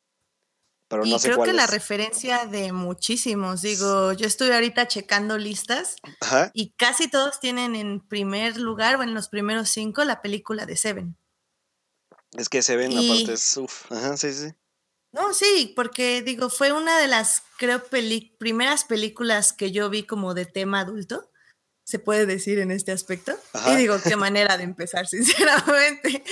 Pero 0.94 1.06
no 1.06 1.16
y 1.16 1.18
creo 1.18 1.42
que 1.42 1.52
la 1.52 1.66
referencia 1.66 2.46
de 2.46 2.70
muchísimos, 2.70 3.62
digo, 3.62 4.12
yo 4.12 4.28
estuve 4.28 4.54
ahorita 4.54 4.86
checando 4.86 5.36
listas 5.38 5.96
y 6.52 6.70
casi 6.76 7.08
todos 7.08 7.40
tienen 7.40 7.74
en 7.74 7.98
primer 7.98 8.58
lugar 8.58 8.94
o 8.94 9.02
en 9.02 9.12
los 9.12 9.28
primeros 9.28 9.70
cinco 9.70 10.04
la 10.04 10.22
película 10.22 10.66
de 10.66 10.76
Seven. 10.76 11.16
Es 12.34 12.48
que 12.48 12.62
Seven 12.62 12.92
aparte 12.92 13.32
es, 13.32 13.56
uff, 13.56 13.90
ajá, 13.90 14.16
sí, 14.16 14.32
sí. 14.32 14.54
No, 15.10 15.34
sí, 15.34 15.72
porque 15.74 16.22
digo, 16.22 16.48
fue 16.48 16.70
una 16.70 16.96
de 17.00 17.08
las, 17.08 17.42
creo, 17.56 17.82
primeras 18.38 18.84
películas 18.84 19.52
que 19.52 19.72
yo 19.72 19.90
vi 19.90 20.04
como 20.04 20.32
de 20.32 20.46
tema 20.46 20.78
adulto, 20.78 21.28
se 21.82 21.98
puede 21.98 22.24
decir 22.24 22.60
en 22.60 22.70
este 22.70 22.92
aspecto. 22.92 23.32
Y 23.66 23.74
digo, 23.74 23.96
qué 24.00 24.14
manera 24.16 24.56
de 24.58 24.62
empezar, 24.62 25.06
sinceramente. 25.08 26.22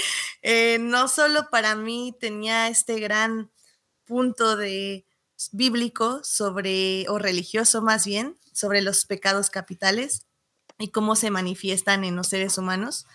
Eh, 0.42 0.78
no 0.80 1.08
solo 1.08 1.50
para 1.50 1.74
mí 1.74 2.16
tenía 2.20 2.68
este 2.68 3.00
gran 3.00 3.51
punto 4.12 4.56
de 4.56 5.06
bíblico 5.52 6.20
sobre, 6.22 7.08
o 7.08 7.18
religioso 7.18 7.80
más 7.80 8.04
bien, 8.04 8.38
sobre 8.52 8.82
los 8.82 9.06
pecados 9.06 9.48
capitales 9.48 10.26
y 10.78 10.88
cómo 10.88 11.16
se 11.16 11.30
manifiestan 11.30 12.04
en 12.04 12.14
los 12.14 12.28
seres 12.28 12.58
humanos, 12.58 13.06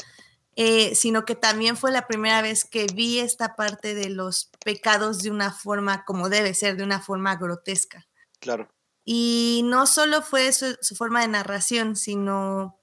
eh, 0.56 0.96
sino 0.96 1.24
que 1.24 1.36
también 1.36 1.78
fue 1.78 1.92
la 1.92 2.08
primera 2.08 2.42
vez 2.42 2.66
que 2.66 2.88
vi 2.92 3.20
esta 3.20 3.56
parte 3.56 3.94
de 3.94 4.10
los 4.10 4.50
pecados 4.66 5.20
de 5.20 5.30
una 5.30 5.52
forma 5.52 6.04
como 6.04 6.30
debe 6.30 6.56
ser, 6.56 6.78
de 6.78 6.84
una 6.84 7.00
forma 7.00 7.36
grotesca. 7.36 8.08
Claro. 8.40 8.68
Y 9.06 9.62
no 9.66 9.86
solo 9.86 10.24
fue 10.24 10.52
su, 10.52 10.76
forma 10.96 11.22
de 11.22 11.28
narración, 11.28 11.96
sino 11.96 12.82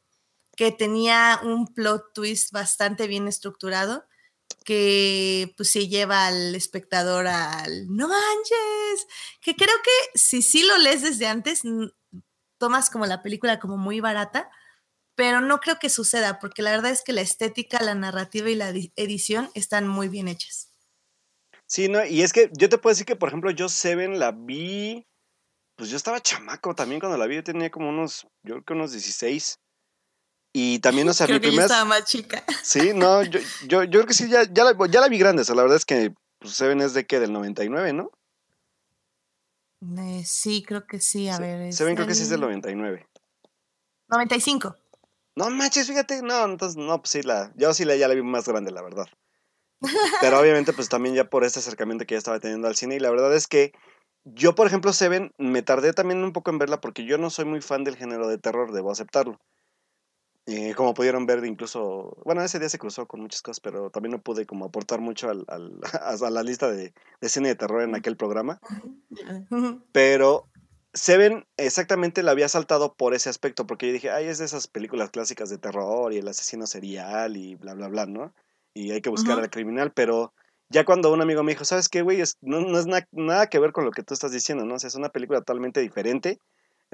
que 0.56 0.70
tenía 0.70 1.40
un 1.42 1.66
plot 1.66 2.14
twist 2.14 2.52
bastante 2.52 3.08
bien 3.08 3.26
estructurado 3.26 4.04
que 4.64 5.52
pues 5.56 5.70
sí 5.70 5.88
lleva 5.88 6.26
al 6.26 6.54
espectador 6.54 7.26
al 7.26 7.86
no 7.88 8.08
manches, 8.08 9.06
que 9.40 9.54
creo 9.56 9.76
que 9.82 10.18
si 10.18 10.42
sí 10.42 10.62
lo 10.62 10.78
lees 10.78 11.02
desde 11.02 11.26
antes, 11.26 11.62
tomas 12.58 12.90
como 12.90 13.06
la 13.06 13.22
película 13.22 13.58
como 13.58 13.76
muy 13.76 14.00
barata, 14.00 14.50
pero 15.14 15.40
no 15.40 15.60
creo 15.60 15.78
que 15.78 15.90
suceda, 15.90 16.38
porque 16.40 16.62
la 16.62 16.70
verdad 16.70 16.90
es 16.90 17.02
que 17.02 17.12
la 17.12 17.20
estética, 17.20 17.82
la 17.82 17.94
narrativa 17.94 18.50
y 18.50 18.56
la 18.56 18.70
edición 18.70 19.50
están 19.54 19.86
muy 19.86 20.08
bien 20.08 20.28
hechas. 20.28 20.70
Sí, 21.66 21.88
no, 21.88 22.04
y 22.04 22.22
es 22.22 22.32
que 22.32 22.50
yo 22.52 22.68
te 22.68 22.78
puedo 22.78 22.92
decir 22.92 23.06
que, 23.06 23.16
por 23.16 23.28
ejemplo, 23.28 23.50
yo 23.50 23.68
Seven 23.68 24.18
la 24.18 24.32
vi, 24.32 25.06
pues 25.76 25.90
yo 25.90 25.96
estaba 25.96 26.20
chamaco 26.20 26.74
también 26.74 27.00
cuando 27.00 27.18
la 27.18 27.26
vi, 27.26 27.36
yo 27.36 27.44
tenía 27.44 27.70
como 27.70 27.88
unos, 27.88 28.26
yo 28.42 28.54
creo 28.54 28.64
que 28.64 28.72
unos 28.74 28.92
16. 28.92 29.58
Y 30.56 30.78
también, 30.78 31.08
o 31.08 31.12
sea, 31.12 31.26
creo 31.26 31.40
mi 31.40 31.48
primera... 31.48 31.64
estaba 31.66 31.84
más 31.84 32.04
chica. 32.04 32.42
Sí, 32.62 32.92
no, 32.94 33.22
yo, 33.24 33.40
yo, 33.66 33.82
yo 33.82 33.90
creo 33.90 34.06
que 34.06 34.14
sí, 34.14 34.28
ya, 34.28 34.44
ya, 34.44 34.64
la, 34.64 34.74
ya 34.88 35.00
la 35.00 35.08
vi 35.08 35.18
grande, 35.18 35.42
o 35.42 35.44
sea, 35.44 35.54
la 35.54 35.62
verdad 35.62 35.76
es 35.76 35.84
que 35.84 36.14
pues, 36.38 36.54
Seven 36.54 36.80
es 36.80 36.94
de 36.94 37.06
qué, 37.06 37.20
del 37.20 37.32
99, 37.32 37.92
¿no? 37.92 38.10
Eh, 39.98 40.22
sí, 40.24 40.62
creo 40.62 40.86
que 40.86 41.00
sí, 41.00 41.28
a 41.28 41.38
ver. 41.38 41.72
Seven 41.72 41.94
creo 41.96 42.06
que 42.06 42.14
sí 42.14 42.22
es 42.22 42.30
del 42.30 42.40
99. 42.40 43.06
95. 44.08 44.76
No 45.36 45.50
manches, 45.50 45.88
fíjate, 45.88 46.22
no, 46.22 46.44
entonces, 46.44 46.76
no, 46.76 46.98
pues 47.00 47.10
sí, 47.10 47.22
la, 47.22 47.52
yo 47.56 47.74
sí 47.74 47.84
la, 47.84 47.96
ya 47.96 48.06
la 48.06 48.14
vi 48.14 48.22
más 48.22 48.46
grande, 48.46 48.70
la 48.70 48.82
verdad. 48.82 49.06
Pero 50.20 50.40
obviamente, 50.40 50.72
pues 50.72 50.88
también 50.88 51.14
ya 51.14 51.28
por 51.28 51.44
este 51.44 51.58
acercamiento 51.58 52.06
que 52.06 52.14
ya 52.14 52.18
estaba 52.18 52.38
teniendo 52.38 52.68
al 52.68 52.76
cine, 52.76 52.94
y 52.94 53.00
la 53.00 53.10
verdad 53.10 53.34
es 53.34 53.48
que 53.48 53.72
yo, 54.22 54.54
por 54.54 54.68
ejemplo, 54.68 54.92
Seven, 54.92 55.32
me 55.36 55.62
tardé 55.62 55.92
también 55.92 56.22
un 56.22 56.32
poco 56.32 56.50
en 56.50 56.58
verla 56.58 56.80
porque 56.80 57.04
yo 57.04 57.18
no 57.18 57.28
soy 57.28 57.44
muy 57.44 57.60
fan 57.60 57.84
del 57.84 57.96
género 57.96 58.28
de 58.28 58.38
terror, 58.38 58.72
debo 58.72 58.92
aceptarlo. 58.92 59.40
Eh, 60.46 60.74
como 60.74 60.92
pudieron 60.92 61.24
ver, 61.24 61.42
incluso, 61.46 62.18
bueno, 62.24 62.42
ese 62.42 62.58
día 62.58 62.68
se 62.68 62.78
cruzó 62.78 63.06
con 63.06 63.20
muchas 63.20 63.40
cosas, 63.40 63.60
pero 63.60 63.88
también 63.88 64.12
no 64.12 64.20
pude 64.20 64.44
como 64.44 64.66
aportar 64.66 65.00
mucho 65.00 65.30
al, 65.30 65.44
al, 65.48 65.80
a 66.22 66.30
la 66.30 66.42
lista 66.42 66.70
de, 66.70 66.92
de, 67.20 67.28
cine 67.28 67.48
de 67.48 67.54
terror 67.54 67.82
en 67.82 67.94
aquel 67.94 68.16
programa. 68.16 68.60
Pero 69.92 70.46
Seven 70.94 71.44
exactamente 71.56 72.22
la 72.22 72.30
había 72.30 72.48
saltado 72.48 72.94
por 72.94 73.14
ese 73.14 73.28
aspecto, 73.28 73.66
porque 73.66 73.88
yo 73.88 73.92
dije, 73.92 74.10
ay, 74.10 74.26
es 74.26 74.38
de 74.38 74.44
esas 74.44 74.68
películas 74.68 75.10
clásicas 75.10 75.50
de 75.50 75.58
terror 75.58 76.12
y 76.12 76.18
el 76.18 76.28
asesino 76.28 76.68
serial 76.68 77.36
y 77.36 77.56
bla, 77.56 77.74
bla, 77.74 77.88
bla, 77.88 78.06
¿no? 78.06 78.32
Y 78.74 78.92
hay 78.92 79.00
que 79.00 79.10
buscar 79.10 79.38
al 79.40 79.50
criminal, 79.50 79.92
pero 79.92 80.32
ya 80.68 80.84
cuando 80.84 81.12
un 81.12 81.20
amigo 81.20 81.42
me 81.42 81.52
dijo, 81.52 81.64
¿sabes 81.64 81.88
qué, 81.88 82.02
güey? 82.02 82.22
no, 82.42 82.60
no, 82.60 82.78
es 82.78 82.86
nada 82.86 83.48
que 83.48 83.58
ver 83.58 83.72
con 83.72 83.84
lo 83.84 83.90
que 83.90 84.04
tú 84.04 84.14
estás 84.14 84.30
diciendo, 84.30 84.64
¿no? 84.64 84.74
O 84.74 84.78
sea, 84.78 84.88
es 84.88 84.94
una 84.94 85.08
película 85.08 85.40
totalmente 85.40 85.80
diferente. 85.80 86.38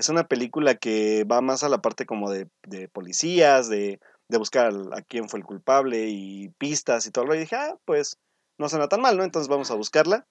Es 0.01 0.09
una 0.09 0.27
película 0.27 0.77
que 0.77 1.25
va 1.25 1.43
más 1.43 1.63
a 1.63 1.69
la 1.69 1.83
parte 1.83 2.07
como 2.07 2.31
de, 2.31 2.49
de 2.63 2.89
policías, 2.89 3.69
de, 3.69 4.01
de 4.31 4.39
buscar 4.39 4.73
a 4.93 5.03
quién 5.03 5.29
fue 5.29 5.41
el 5.41 5.45
culpable 5.45 6.07
y 6.09 6.49
pistas 6.57 7.07
y 7.07 7.11
todo. 7.11 7.27
lo 7.27 7.35
Y 7.35 7.41
dije, 7.41 7.57
ah, 7.57 7.77
pues 7.85 8.19
no 8.57 8.71
suena 8.71 8.89
tan 8.89 9.03
mal, 9.03 9.19
¿no? 9.19 9.25
Entonces 9.25 9.49
vamos 9.49 9.71
a 9.71 9.75
buscarla. 9.75 10.27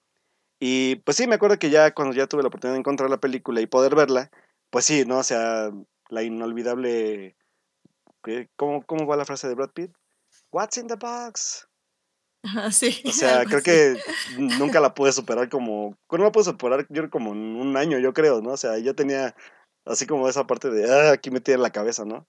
Y 0.58 0.96
pues 0.96 1.16
sí, 1.16 1.28
me 1.28 1.36
acuerdo 1.36 1.58
que 1.58 1.70
ya 1.70 1.94
cuando 1.94 2.16
ya 2.16 2.26
tuve 2.26 2.42
la 2.42 2.48
oportunidad 2.48 2.74
de 2.74 2.80
encontrar 2.80 3.10
la 3.10 3.20
película 3.20 3.60
y 3.60 3.66
poder 3.66 3.94
verla, 3.94 4.30
pues 4.70 4.86
sí, 4.86 5.04
¿no? 5.06 5.18
O 5.18 5.22
sea, 5.22 5.70
la 6.08 6.22
inolvidable... 6.24 7.36
¿Cómo, 8.56 8.84
cómo 8.84 9.06
va 9.06 9.16
la 9.16 9.24
frase 9.24 9.48
de 9.48 9.54
Brad 9.54 9.70
Pitt? 9.70 9.92
What's 10.50 10.78
in 10.78 10.88
the 10.88 10.96
box? 10.96 11.68
sí. 12.72 13.02
O 13.06 13.12
sea, 13.12 13.44
creo 13.44 13.62
que 13.62 13.96
nunca 14.36 14.80
la 14.80 14.94
pude 14.94 15.12
superar 15.12 15.48
como... 15.48 15.96
No 16.10 16.24
la 16.24 16.32
pude 16.32 16.44
superar 16.44 16.86
yo 16.88 17.08
como 17.08 17.32
en 17.32 17.56
un 17.56 17.76
año, 17.76 17.98
yo 17.98 18.12
creo, 18.12 18.42
¿no? 18.42 18.50
O 18.50 18.56
sea, 18.56 18.78
yo 18.78 18.94
tenía 18.94 19.34
así 19.84 20.06
como 20.06 20.28
esa 20.28 20.46
parte 20.46 20.70
de, 20.70 20.92
ah, 20.92 21.12
aquí 21.12 21.30
metida 21.30 21.54
en 21.54 21.62
la 21.62 21.70
cabeza, 21.70 22.04
¿no? 22.04 22.26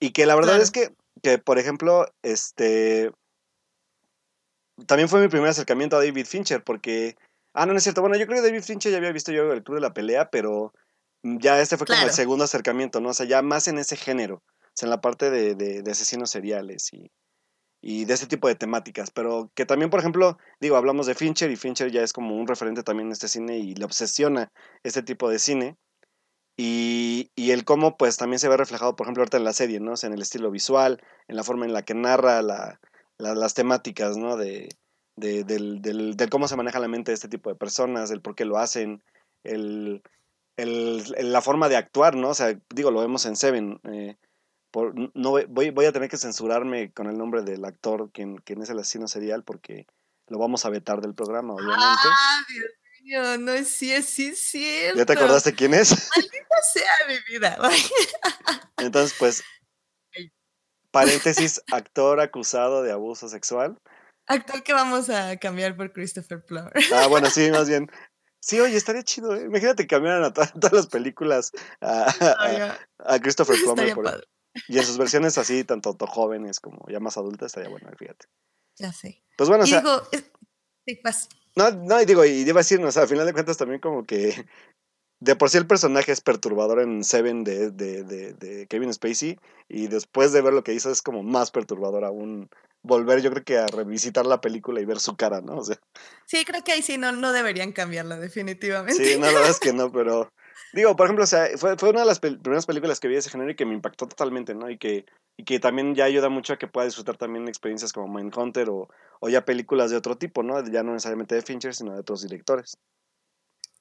Y 0.00 0.10
que 0.10 0.26
la 0.26 0.34
verdad 0.34 0.60
es 0.60 0.70
que, 0.70 0.94
que, 1.22 1.38
por 1.38 1.58
ejemplo, 1.58 2.06
este... 2.22 3.12
También 4.86 5.08
fue 5.08 5.20
mi 5.20 5.28
primer 5.28 5.50
acercamiento 5.50 5.96
a 5.96 6.04
David 6.04 6.26
Fincher, 6.26 6.64
porque 6.64 7.14
Ah, 7.54 7.66
no, 7.66 7.72
no 7.72 7.78
es 7.78 7.82
cierto. 7.82 8.00
Bueno, 8.00 8.16
yo 8.16 8.26
creo 8.26 8.42
que 8.42 8.48
David 8.48 8.62
Fincher 8.62 8.90
ya 8.92 8.98
había 8.98 9.12
visto 9.12 9.32
yo 9.32 9.52
el 9.52 9.62
Club 9.62 9.76
de 9.76 9.82
la 9.82 9.92
Pelea, 9.92 10.30
pero 10.30 10.72
ya 11.22 11.60
este 11.60 11.76
fue 11.76 11.86
como 11.86 12.02
el 12.02 12.10
segundo 12.10 12.44
acercamiento, 12.44 13.00
¿no? 13.00 13.10
O 13.10 13.14
sea, 13.14 13.26
ya 13.26 13.42
más 13.42 13.68
en 13.68 13.78
ese 13.78 13.96
género, 13.96 14.36
o 14.36 14.70
sea, 14.74 14.86
en 14.86 14.90
la 14.90 15.00
parte 15.00 15.30
de, 15.30 15.54
de, 15.54 15.90
asesinos 15.90 16.30
seriales 16.30 16.92
y, 16.92 17.10
y 17.82 18.06
de 18.06 18.14
ese 18.14 18.26
tipo 18.26 18.48
de 18.48 18.54
temáticas. 18.54 19.10
Pero 19.10 19.50
que 19.54 19.66
también, 19.66 19.90
por 19.90 20.00
ejemplo, 20.00 20.38
digo, 20.60 20.76
hablamos 20.76 21.06
de 21.06 21.14
Fincher 21.14 21.50
y 21.50 21.56
Fincher 21.56 21.90
ya 21.90 22.02
es 22.02 22.12
como 22.12 22.36
un 22.36 22.46
referente 22.46 22.82
también 22.82 23.08
en 23.08 23.12
este 23.12 23.28
cine 23.28 23.58
y 23.58 23.74
le 23.74 23.84
obsesiona 23.84 24.50
este 24.82 25.02
tipo 25.02 25.28
de 25.28 25.38
cine. 25.38 25.76
Y, 26.56 27.30
y 27.34 27.50
el 27.52 27.64
cómo, 27.64 27.96
pues, 27.96 28.16
también 28.16 28.38
se 28.38 28.48
ve 28.48 28.56
reflejado, 28.56 28.94
por 28.94 29.06
ejemplo, 29.06 29.22
ahorita 29.22 29.38
en 29.38 29.44
la 29.44 29.52
serie, 29.52 29.80
¿no? 29.80 29.94
En 30.02 30.12
el 30.12 30.22
estilo 30.22 30.50
visual, 30.50 31.02
en 31.28 31.36
la 31.36 31.44
forma 31.44 31.64
en 31.64 31.72
la 31.72 31.82
que 31.82 31.94
narra 31.94 32.42
la, 32.42 32.78
las 33.18 33.54
temáticas, 33.54 34.16
¿no? 34.16 34.36
De, 34.36 34.68
de, 35.16 35.44
del, 35.44 35.80
del, 35.80 36.16
cómo 36.30 36.48
se 36.48 36.56
maneja 36.56 36.78
la 36.78 36.88
mente 36.88 37.10
de 37.10 37.14
este 37.14 37.28
tipo 37.28 37.50
de 37.50 37.56
personas, 37.56 38.10
el 38.10 38.20
por 38.20 38.34
qué 38.34 38.44
lo 38.44 38.58
hacen, 38.58 39.02
el, 39.44 40.02
el, 40.56 41.32
la 41.32 41.40
forma 41.40 41.68
de 41.68 41.76
actuar, 41.76 42.16
¿no? 42.16 42.30
O 42.30 42.34
sea, 42.34 42.58
digo, 42.74 42.90
lo 42.90 43.00
vemos 43.00 43.24
en 43.26 43.36
Seven. 43.36 43.80
Eh, 43.84 44.16
por, 44.70 44.94
no 45.14 45.30
voy, 45.30 45.70
voy 45.70 45.84
a 45.84 45.92
tener 45.92 46.08
que 46.08 46.16
censurarme 46.16 46.92
con 46.92 47.06
el 47.06 47.18
nombre 47.18 47.42
del 47.42 47.64
actor 47.64 48.10
quien, 48.10 48.36
quien 48.38 48.62
es 48.62 48.70
el 48.70 48.78
asesino 48.78 49.06
serial 49.06 49.42
porque 49.44 49.86
lo 50.28 50.38
vamos 50.38 50.64
a 50.64 50.70
vetar 50.70 51.00
del 51.02 51.14
programa, 51.14 51.54
obviamente. 51.54 52.08
Ah, 52.10 52.40
Dios 52.48 52.81
no 53.38 53.52
es 53.52 53.68
sí, 53.68 53.92
es 53.92 54.06
sí, 54.06 54.34
cierto. 54.34 54.98
¿Ya 54.98 55.06
te 55.06 55.12
acordaste 55.12 55.54
quién 55.54 55.74
es? 55.74 56.08
Maldita 56.14 56.56
sea 56.72 56.92
mi 57.08 57.16
vida. 57.28 57.58
Entonces, 58.78 59.16
pues, 59.18 59.42
paréntesis, 60.90 61.62
actor 61.72 62.20
acusado 62.20 62.82
de 62.82 62.92
abuso 62.92 63.28
sexual. 63.28 63.78
Actor 64.26 64.62
que 64.62 64.72
vamos 64.72 65.10
a 65.10 65.36
cambiar 65.36 65.76
por 65.76 65.92
Christopher 65.92 66.44
Plummer. 66.44 66.72
Ah, 66.94 67.06
bueno, 67.08 67.28
sí, 67.30 67.50
más 67.50 67.68
bien. 67.68 67.90
Sí, 68.40 68.58
oye, 68.58 68.76
estaría 68.76 69.02
chido, 69.02 69.36
¿eh? 69.36 69.44
Imagínate 69.44 69.84
que 69.84 69.94
cambiaran 69.94 70.24
a 70.24 70.32
todas, 70.32 70.72
las 70.72 70.86
películas 70.88 71.52
a, 71.80 72.12
Christopher 73.20 73.56
Plummer. 73.62 73.94
Por, 73.94 74.26
y 74.68 74.78
en 74.78 74.84
sus 74.84 74.98
versiones 74.98 75.38
así, 75.38 75.64
tanto, 75.64 75.96
jóvenes 76.06 76.60
como 76.60 76.84
ya 76.88 77.00
más 77.00 77.16
adultas, 77.16 77.46
estaría 77.46 77.70
bueno, 77.70 77.88
fíjate. 77.96 78.26
Ya 78.76 78.92
sé. 78.92 79.22
Pues 79.36 79.48
bueno, 79.48 79.64
o 79.64 79.66
sea, 79.66 79.80
digo, 79.80 80.02
sí, 80.86 81.00
No, 81.54 81.70
no, 81.70 82.00
y 82.00 82.06
digo, 82.06 82.24
y 82.24 82.30
iba 82.30 82.60
a 82.60 82.64
decir, 82.64 82.82
o 82.84 82.92
sea, 82.92 83.02
al 83.02 83.08
final 83.08 83.26
de 83.26 83.32
cuentas 83.32 83.56
también 83.56 83.80
como 83.80 84.04
que 84.06 84.46
de 85.20 85.36
por 85.36 85.50
sí 85.50 85.58
el 85.58 85.66
personaje 85.66 86.10
es 86.10 86.20
perturbador 86.20 86.80
en 86.80 87.04
Seven 87.04 87.44
de, 87.44 87.70
de, 87.70 88.02
de, 88.02 88.32
de, 88.32 88.66
Kevin 88.66 88.92
Spacey 88.92 89.38
y 89.68 89.86
después 89.86 90.32
de 90.32 90.42
ver 90.42 90.52
lo 90.52 90.64
que 90.64 90.74
hizo 90.74 90.90
es 90.90 91.00
como 91.00 91.22
más 91.22 91.52
perturbador 91.52 92.04
aún 92.04 92.50
volver 92.82 93.22
yo 93.22 93.30
creo 93.30 93.44
que 93.44 93.58
a 93.58 93.68
revisitar 93.68 94.26
la 94.26 94.40
película 94.40 94.80
y 94.80 94.84
ver 94.84 94.98
su 94.98 95.16
cara, 95.16 95.40
¿no? 95.40 95.58
O 95.58 95.64
sea, 95.64 95.78
sí, 96.26 96.44
creo 96.44 96.64
que 96.64 96.72
ahí 96.72 96.82
sí 96.82 96.98
no, 96.98 97.12
no 97.12 97.32
deberían 97.32 97.70
cambiarla 97.70 98.16
definitivamente. 98.16 99.04
Sí, 99.04 99.14
no, 99.16 99.26
la 99.26 99.34
verdad 99.34 99.50
es 99.50 99.60
que 99.60 99.72
no, 99.72 99.92
pero 99.92 100.32
digo, 100.72 100.96
por 100.96 101.06
ejemplo, 101.06 101.24
o 101.24 101.26
sea, 101.26 101.48
fue, 101.56 101.76
fue 101.76 101.90
una 101.90 102.00
de 102.00 102.06
las 102.06 102.20
primeras 102.20 102.66
películas 102.66 103.00
que 103.00 103.08
vi 103.08 103.14
de 103.14 103.20
ese 103.20 103.30
género 103.30 103.50
y 103.50 103.56
que 103.56 103.66
me 103.66 103.74
impactó 103.74 104.06
totalmente, 104.06 104.54
¿no? 104.54 104.70
Y 104.70 104.78
que, 104.78 105.06
y 105.36 105.44
que 105.44 105.60
también 105.60 105.94
ya 105.94 106.04
ayuda 106.04 106.28
mucho 106.28 106.52
a 106.52 106.58
que 106.58 106.66
pueda 106.66 106.86
disfrutar 106.86 107.16
también 107.16 107.48
experiencias 107.48 107.92
como 107.92 108.12
Mindhunter 108.12 108.68
o, 108.70 108.88
o 109.20 109.28
ya 109.28 109.44
películas 109.44 109.90
de 109.90 109.96
otro 109.96 110.16
tipo, 110.16 110.42
¿no? 110.42 110.64
Ya 110.66 110.82
no 110.82 110.92
necesariamente 110.92 111.34
de 111.34 111.42
Fincher, 111.42 111.74
sino 111.74 111.94
de 111.94 112.00
otros 112.00 112.22
directores. 112.22 112.76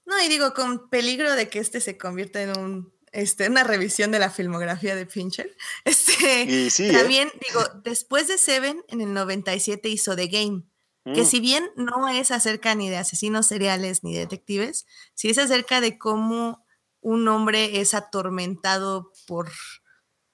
No, 0.05 0.21
y 0.21 0.27
digo, 0.27 0.53
con 0.53 0.89
peligro 0.89 1.33
de 1.35 1.50
que 1.50 1.59
este 1.59 1.79
se 1.79 1.97
convierta 1.97 2.41
en 2.41 2.57
un 2.57 3.01
este, 3.11 3.50
una 3.50 3.63
revisión 3.63 4.11
de 4.11 4.19
la 4.19 4.29
filmografía 4.29 4.95
de 4.95 5.05
Fincher. 5.05 5.55
Este, 5.85 6.43
y 6.43 6.69
sí, 6.69 6.89
¿eh? 6.89 6.93
también, 6.93 7.31
digo, 7.47 7.63
después 7.83 8.27
de 8.27 8.38
Seven, 8.38 8.83
en 8.88 9.01
el 9.01 9.13
97 9.13 9.89
hizo 9.89 10.15
The 10.15 10.27
Game, 10.27 10.63
que 11.05 11.21
mm. 11.21 11.25
si 11.25 11.39
bien 11.39 11.71
no 11.75 12.07
es 12.07 12.31
acerca 12.31 12.75
ni 12.75 12.89
de 12.89 12.97
asesinos 12.97 13.47
seriales 13.47 14.03
ni 14.03 14.13
detectives, 14.15 14.85
sí 15.15 15.29
es 15.29 15.38
acerca 15.39 15.81
de 15.81 15.97
cómo 15.97 16.63
un 17.01 17.27
hombre 17.27 17.81
es 17.81 17.93
atormentado 17.93 19.12
por, 19.27 19.51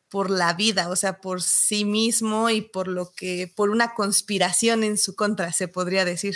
por 0.09 0.29
la 0.29 0.53
vida, 0.53 0.89
o 0.89 0.95
sea, 0.95 1.19
por 1.19 1.41
sí 1.41 1.85
mismo 1.85 2.49
y 2.49 2.61
por 2.61 2.87
lo 2.87 3.11
que, 3.13 3.51
por 3.55 3.69
una 3.69 3.93
conspiración 3.93 4.83
en 4.83 4.97
su 4.97 5.15
contra, 5.15 5.51
se 5.53 5.67
podría 5.67 6.05
decir. 6.05 6.35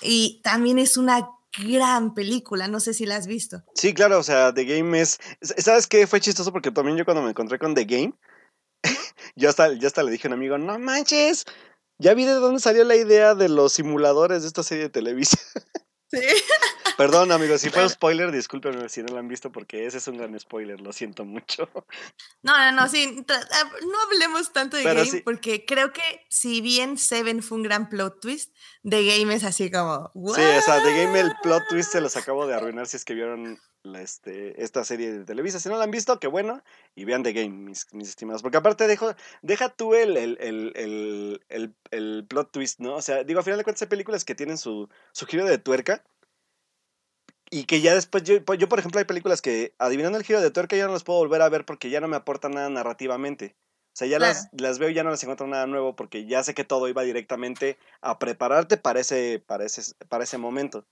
Y 0.00 0.40
también 0.42 0.78
es 0.78 0.96
una 0.96 1.28
gran 1.58 2.14
película, 2.14 2.68
no 2.68 2.80
sé 2.80 2.94
si 2.94 3.06
la 3.06 3.16
has 3.16 3.26
visto. 3.26 3.64
Sí, 3.74 3.92
claro, 3.92 4.18
o 4.18 4.22
sea, 4.22 4.54
The 4.54 4.64
Game 4.64 5.00
es, 5.00 5.18
¿sabes 5.40 5.86
qué? 5.86 6.06
Fue 6.06 6.20
chistoso 6.20 6.52
porque 6.52 6.70
también 6.70 6.96
yo 6.96 7.04
cuando 7.04 7.22
me 7.22 7.30
encontré 7.30 7.58
con 7.58 7.74
The 7.74 7.84
Game, 7.84 8.14
yo 9.34 9.48
hasta, 9.48 9.72
yo 9.72 9.86
hasta 9.86 10.02
le 10.02 10.12
dije 10.12 10.28
a 10.28 10.30
un 10.30 10.34
amigo, 10.34 10.58
no 10.58 10.78
manches, 10.78 11.44
ya 11.98 12.14
vi 12.14 12.24
de 12.24 12.32
dónde 12.32 12.60
salió 12.60 12.84
la 12.84 12.96
idea 12.96 13.34
de 13.34 13.48
los 13.48 13.72
simuladores 13.72 14.42
de 14.42 14.48
esta 14.48 14.62
serie 14.62 14.84
de 14.84 14.90
televisión. 14.90 15.42
Sí. 16.10 16.18
Perdón, 16.96 17.32
amigos, 17.32 17.62
si 17.62 17.70
fue 17.70 17.82
un 17.84 17.88
spoiler, 17.88 18.30
discúlpenme 18.30 18.88
si 18.88 19.02
no 19.02 19.14
lo 19.14 19.18
han 19.18 19.28
visto 19.28 19.50
porque 19.50 19.86
ese 19.86 19.98
es 19.98 20.08
un 20.08 20.18
gran 20.18 20.38
spoiler, 20.38 20.80
lo 20.80 20.92
siento 20.92 21.24
mucho. 21.24 21.68
No, 22.42 22.56
no, 22.56 22.72
no, 22.72 22.88
sí, 22.88 23.06
no 23.06 24.00
hablemos 24.06 24.50
tanto 24.52 24.78
de 24.78 24.82
Game 24.82 25.22
porque 25.22 25.66
creo 25.66 25.92
que 25.92 26.02
si 26.30 26.62
bien 26.62 26.96
Seven 26.96 27.42
fue 27.42 27.58
un 27.58 27.64
gran 27.64 27.90
plot 27.90 28.20
twist, 28.20 28.54
The 28.82 29.04
Game 29.04 29.34
es 29.34 29.44
así 29.44 29.70
como... 29.70 30.10
Sí, 30.14 30.40
o 30.40 30.62
sea, 30.62 30.82
The 30.82 31.04
Game 31.04 31.20
el 31.20 31.32
plot 31.42 31.64
twist 31.68 31.92
se 31.92 32.00
los 32.00 32.16
acabo 32.16 32.46
de 32.46 32.54
arruinar 32.54 32.86
si 32.86 32.96
es 32.96 33.04
que 33.04 33.12
vieron 33.12 33.60
este, 33.94 34.62
esta 34.62 34.84
serie 34.84 35.12
de 35.12 35.24
Televisa. 35.24 35.60
Si 35.60 35.68
no 35.68 35.76
la 35.76 35.84
han 35.84 35.90
visto, 35.90 36.18
qué 36.20 36.26
bueno, 36.26 36.62
y 36.94 37.04
vean 37.04 37.22
The 37.22 37.32
Game, 37.32 37.48
mis, 37.48 37.86
estimados. 38.00 38.42
Porque 38.42 38.58
aparte 38.58 38.86
dejo, 38.86 39.14
deja 39.42 39.68
tú 39.70 39.94
el, 39.94 40.16
el, 40.16 41.40
el, 41.90 42.26
plot 42.26 42.52
twist, 42.52 42.80
¿no? 42.80 42.96
O 42.96 43.02
sea, 43.02 43.24
digo, 43.24 43.40
a 43.40 43.42
final 43.42 43.58
de 43.58 43.64
cuentas 43.64 43.82
hay 43.82 43.88
películas 43.88 44.24
que 44.24 44.34
tienen 44.34 44.58
su, 44.58 44.88
su 45.12 45.26
giro 45.26 45.44
de 45.44 45.58
tuerca 45.58 46.04
y 47.50 47.64
que 47.64 47.80
ya 47.80 47.94
después, 47.94 48.22
yo, 48.22 48.36
yo, 48.54 48.68
por 48.68 48.78
ejemplo, 48.78 49.00
hay 49.00 49.04
películas 49.04 49.42
que 49.42 49.74
adivinando 49.78 50.18
el 50.18 50.24
giro 50.24 50.40
de 50.40 50.50
tuerca 50.50 50.76
ya 50.76 50.86
no 50.86 50.92
las 50.92 51.04
puedo 51.04 51.18
volver 51.18 51.42
a 51.42 51.48
ver 51.48 51.64
porque 51.64 51.90
ya 51.90 52.00
no 52.00 52.08
me 52.08 52.16
aportan 52.16 52.52
nada 52.52 52.68
narrativamente. 52.68 53.56
O 53.92 53.96
sea, 54.00 54.06
ya 54.06 54.20
las, 54.20 54.48
las, 54.52 54.78
veo 54.78 54.88
y 54.88 54.94
ya 54.94 55.02
no 55.02 55.10
les 55.10 55.22
encuentro 55.24 55.48
nada 55.48 55.66
nuevo 55.66 55.96
porque 55.96 56.24
ya 56.24 56.44
sé 56.44 56.54
que 56.54 56.62
todo 56.62 56.88
iba 56.88 57.02
directamente 57.02 57.76
a 58.00 58.20
prepararte 58.20 58.76
para 58.76 59.00
ese, 59.00 59.42
para 59.44 59.64
ese, 59.64 59.94
para 60.08 60.22
ese 60.22 60.38
momento. 60.38 60.86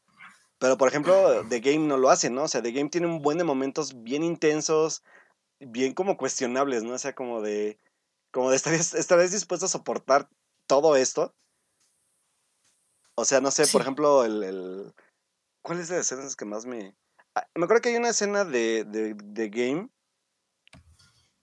Pero, 0.58 0.76
por 0.76 0.88
ejemplo, 0.88 1.44
The 1.48 1.60
Game 1.60 1.86
no 1.86 1.96
lo 1.96 2.10
hace, 2.10 2.30
¿no? 2.30 2.44
O 2.44 2.48
sea, 2.48 2.62
The 2.62 2.72
Game 2.72 2.90
tiene 2.90 3.06
un 3.06 3.22
buen 3.22 3.38
de 3.38 3.44
momentos 3.44 4.02
bien 4.02 4.24
intensos, 4.24 5.02
bien 5.60 5.94
como 5.94 6.16
cuestionables, 6.16 6.82
¿no? 6.82 6.94
O 6.94 6.98
sea, 6.98 7.14
como 7.14 7.42
de, 7.42 7.78
como 8.32 8.50
de 8.50 8.56
estar, 8.56 9.28
dispuesto 9.30 9.66
a 9.66 9.68
soportar 9.68 10.28
todo 10.66 10.96
esto. 10.96 11.34
O 13.14 13.24
sea, 13.24 13.40
no 13.40 13.50
sé, 13.50 13.66
por 13.66 13.82
ejemplo, 13.82 14.24
el 14.24 14.92
¿Cuál 15.68 15.80
es 15.80 15.88
de 15.88 15.96
las 15.96 16.10
escenas 16.10 16.34
que 16.34 16.46
más 16.46 16.64
me.? 16.64 16.96
Ah, 17.34 17.46
me 17.54 17.64
acuerdo 17.64 17.82
que 17.82 17.90
hay 17.90 17.96
una 17.96 18.08
escena 18.08 18.46
de, 18.46 18.84
de, 18.84 19.48
Game. 19.50 19.90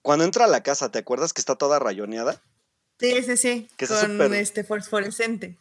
Cuando 0.02 0.24
entra 0.24 0.46
a 0.46 0.48
la 0.48 0.64
casa, 0.64 0.90
¿te 0.90 0.98
acuerdas 0.98 1.32
que 1.32 1.40
está 1.40 1.54
toda 1.54 1.78
rayoneada? 1.78 2.42
Sí, 2.98 3.22
sí, 3.22 3.36
sí. 3.36 3.68
Que 3.76 3.86
con 3.86 4.34
este 4.34 4.64
fosforescente. 4.64 5.58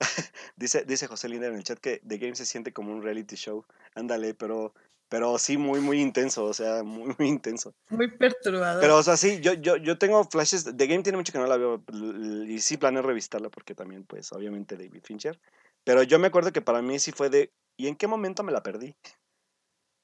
dice, 0.56 0.84
dice 0.84 1.06
José 1.06 1.28
Linda 1.28 1.48
en 1.48 1.54
el 1.54 1.64
chat 1.64 1.78
que 1.78 2.00
The 2.06 2.18
Game 2.18 2.34
se 2.34 2.46
siente 2.46 2.72
como 2.72 2.92
un 2.92 3.02
reality 3.02 3.36
show. 3.36 3.64
Ándale, 3.94 4.34
pero, 4.34 4.74
pero 5.08 5.38
sí 5.38 5.56
muy, 5.56 5.80
muy 5.80 6.00
intenso, 6.00 6.44
o 6.44 6.54
sea, 6.54 6.82
muy, 6.82 7.14
muy 7.18 7.28
intenso. 7.28 7.74
Muy 7.88 8.10
perturbador. 8.10 8.80
Pero, 8.80 8.96
o 8.96 9.02
sea, 9.02 9.16
sí, 9.16 9.40
yo, 9.40 9.54
yo, 9.54 9.76
yo 9.76 9.98
tengo 9.98 10.24
flashes. 10.24 10.64
The 10.64 10.86
Game 10.86 11.02
tiene 11.02 11.18
mucho 11.18 11.32
que 11.32 11.38
no 11.38 11.46
la 11.46 11.56
veo 11.56 11.82
y 12.46 12.60
sí 12.60 12.76
planeo 12.76 13.02
revistarla 13.02 13.48
porque 13.50 13.74
también, 13.74 14.04
pues, 14.04 14.32
obviamente 14.32 14.76
David 14.76 15.02
Fincher. 15.02 15.40
Pero 15.84 16.02
yo 16.02 16.18
me 16.18 16.26
acuerdo 16.26 16.52
que 16.52 16.60
para 16.60 16.82
mí 16.82 16.98
sí 16.98 17.12
fue 17.12 17.30
de, 17.30 17.52
¿y 17.76 17.86
en 17.86 17.96
qué 17.96 18.06
momento 18.06 18.42
me 18.42 18.52
la 18.52 18.62
perdí? 18.62 18.94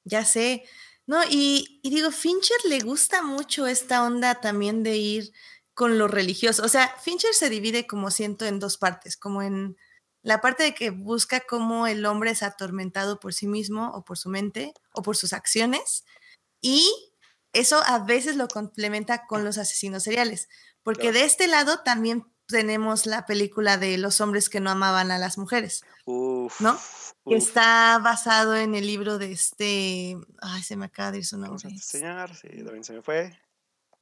Ya 0.05 0.25
sé. 0.25 0.65
No, 1.07 1.21
y, 1.29 1.81
digo, 1.83 2.11
Fincher 2.11 2.57
le 2.69 2.81
gusta 2.81 3.23
mucho 3.23 3.67
esta 3.67 4.05
onda 4.05 4.41
también 4.41 4.83
de 4.83 4.97
ir 4.97 5.33
con 5.75 5.99
lo 5.99 6.09
religioso. 6.09 6.65
O 6.65 6.69
sea, 6.69 6.95
Fincher 7.03 7.35
se 7.35 7.51
divide, 7.51 7.87
como 7.87 8.11
siento, 8.11 8.47
en 8.47 8.61
dos 8.61 8.79
partes, 8.79 9.17
como 9.17 9.43
en 9.43 9.77
la 10.23 10.41
parte 10.41 10.63
de 10.63 10.75
que 10.75 10.91
busca 10.91 11.41
cómo 11.41 11.87
el 11.87 12.07
hombre 12.07 12.31
es 12.31 12.43
atormentado 12.43 13.21
por 13.21 13.35
sí 13.35 13.47
mismo 13.47 13.91
o 13.91 14.05
por 14.05 14.17
su 14.17 14.31
mente 14.31 14.73
o 14.93 15.03
por 15.03 15.17
sus 15.17 15.33
acciones. 15.33 16.05
Y 16.61 16.89
eso 17.53 17.83
a 17.85 17.99
veces 17.99 18.37
lo 18.37 18.49
complementa 18.49 19.27
con 19.27 19.45
los 19.45 19.59
asesinos 19.59 20.03
seriales, 20.03 20.49
porque 20.83 21.13
de 21.13 21.25
este 21.25 21.47
lado 21.47 21.81
también 21.81 22.25
tenemos 22.47 23.07
la 23.07 23.27
película 23.27 23.77
de 23.77 23.99
los 23.99 24.21
hombres 24.21 24.49
que 24.49 24.61
no 24.61 24.71
amaban 24.71 25.11
a 25.11 25.19
las 25.19 25.39
mujeres, 25.39 25.83
¿no? 26.07 26.79
Que 27.27 27.37
está 27.37 27.99
basado 28.03 28.57
en 28.57 28.75
el 28.75 28.87
libro 28.87 29.19
de 29.19 29.33
este, 29.33 30.17
ay, 30.41 30.63
se 30.63 30.77
me 30.77 30.87
acaba 30.87 31.13
de 31.13 31.19
ir 31.19 31.27
su 31.27 31.37
nombre. 31.37 31.51
Vamos 31.51 31.65
a 31.65 31.69
enseñar, 31.69 32.35
sí, 32.35 32.49
también 32.49 32.85
se 32.85 32.93
me 32.93 33.03
fue. 33.03 33.39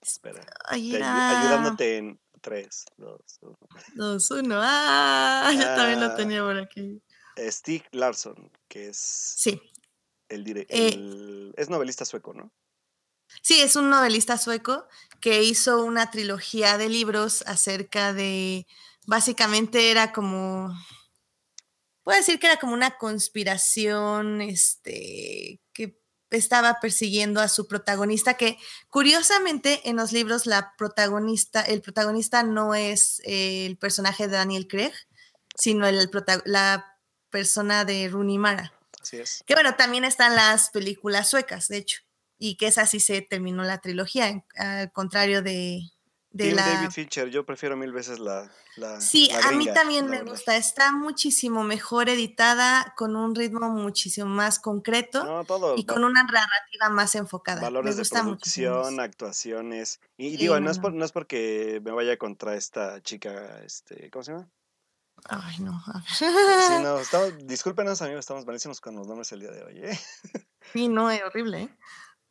Espera, 0.03 0.45
ayudándote 0.65 1.99
en 1.99 2.21
3, 2.41 2.85
2, 2.97 3.21
1. 3.41 3.57
2, 3.95 4.31
1, 4.31 4.61
ah, 4.61 5.53
yo 5.55 5.63
también 5.77 6.01
lo 6.01 6.07
ah. 6.07 6.15
tenía 6.17 6.43
por 6.43 6.59
aquí. 6.59 7.01
Stieg 7.39 7.85
Larsson, 7.93 8.51
que 8.69 8.89
es... 8.89 8.97
Sí. 8.97 9.63
El, 10.29 10.47
eh 10.59 10.67
el, 10.69 11.55
es 11.57 11.71
novelista 11.71 12.05
sueco, 12.05 12.35
¿no? 12.35 12.53
Sí, 13.41 13.61
es 13.61 13.77
un 13.77 13.91
novelista 13.91 14.37
sueco 14.39 14.87
que 15.21 15.43
hizo 15.43 15.85
una 15.85 16.11
trilogía 16.11 16.77
de 16.79 16.89
libros 16.89 17.45
acerca 17.47 18.13
de, 18.13 18.67
básicamente 19.07 19.91
era 19.91 20.13
como, 20.13 20.71
puedo 22.03 22.19
decir 22.19 22.39
que 22.39 22.49
era 22.49 22.59
como 22.59 22.75
una 22.75 22.99
conspiración, 22.99 24.43
este, 24.43 25.61
que 25.73 26.02
estaba 26.37 26.79
persiguiendo 26.81 27.41
a 27.41 27.49
su 27.49 27.67
protagonista, 27.67 28.35
que 28.35 28.59
curiosamente 28.89 29.89
en 29.89 29.97
los 29.97 30.13
libros 30.13 30.47
la 30.47 30.75
protagonista, 30.77 31.63
el 31.63 31.83
protagonista 31.83 32.43
no 32.43 32.75
es 32.75 33.21
el 33.25 33.77
personaje 33.77 34.29
de 34.29 34.37
Daniel 34.37 34.69
Craig, 34.69 34.93
sino 35.57 35.87
el 35.87 36.11
la 36.45 36.99
persona 37.31 37.85
de 37.85 38.09
Rooney 38.09 38.39
Mara. 38.39 38.73
Así 39.01 39.19
es. 39.19 39.43
Que 39.47 39.55
bueno, 39.55 39.75
también 39.77 40.05
están 40.05 40.37
las 40.37 40.71
películas 40.71 41.31
suecas, 41.31 41.69
de 41.69 41.79
hecho 41.79 42.03
y 42.45 42.57
que 42.57 42.67
es 42.67 42.77
así 42.77 42.99
se 42.99 43.23
terminó 43.23 43.63
la 43.63 43.79
trilogía, 43.79 44.45
al 44.57 44.91
contrario 44.91 45.43
de, 45.43 45.83
de 46.33 46.53
la... 46.53 46.67
David 46.67 46.91
Fincher, 46.91 47.29
yo 47.29 47.45
prefiero 47.45 47.77
mil 47.77 47.93
veces 47.93 48.19
la... 48.19 48.51
la 48.77 49.01
sí, 49.01 49.31
a 49.31 49.53
mí 49.53 49.67
también 49.73 50.09
me 50.09 50.23
gusta, 50.23 50.57
está 50.57 50.93
muchísimo 50.93 51.63
mejor 51.63 52.09
editada, 52.09 52.95
con 52.97 53.17
un 53.17 53.35
ritmo 53.35 53.69
muchísimo 53.71 54.29
más 54.29 54.59
concreto 54.59 55.45
y 55.77 55.85
con 55.85 56.05
una 56.05 56.23
narrativa 56.23 56.89
más 56.91 57.15
enfocada. 57.15 57.61
Valores 57.61 57.97
de 57.97 58.05
producción, 58.05 59.01
actuaciones. 59.01 60.01
Y 60.17 60.37
digo, 60.37 60.59
no, 60.61 60.71
es 60.71 60.81
no 60.81 61.05
es 61.05 61.13
porque 61.13 61.81
me 61.85 61.91
vaya 61.91 62.17
contra 62.17 62.57
esta 62.57 63.03
chica, 63.03 63.61
este, 63.65 64.11
¿cómo 64.11 64.23
se 64.23 64.33
llama? 64.33 64.49
Ay, 65.29 65.61
no. 65.61 65.83
Sí, 66.09 66.27
no, 66.83 66.99
discúlpenos, 67.45 68.03
amigos, 68.03 68.21
estamos 68.21 68.45
malísimos 68.47 68.81
con 68.81 68.97
los 68.97 69.07
nombres 69.07 69.31
el 69.33 69.41
día 69.41 69.51
de 69.51 69.63
hoy, 69.63 69.79
¿eh? 69.79 69.99
Sí, 70.73 70.89
no, 70.89 71.11
es 71.11 71.23
horrible, 71.23 71.63
¿eh? 71.63 71.77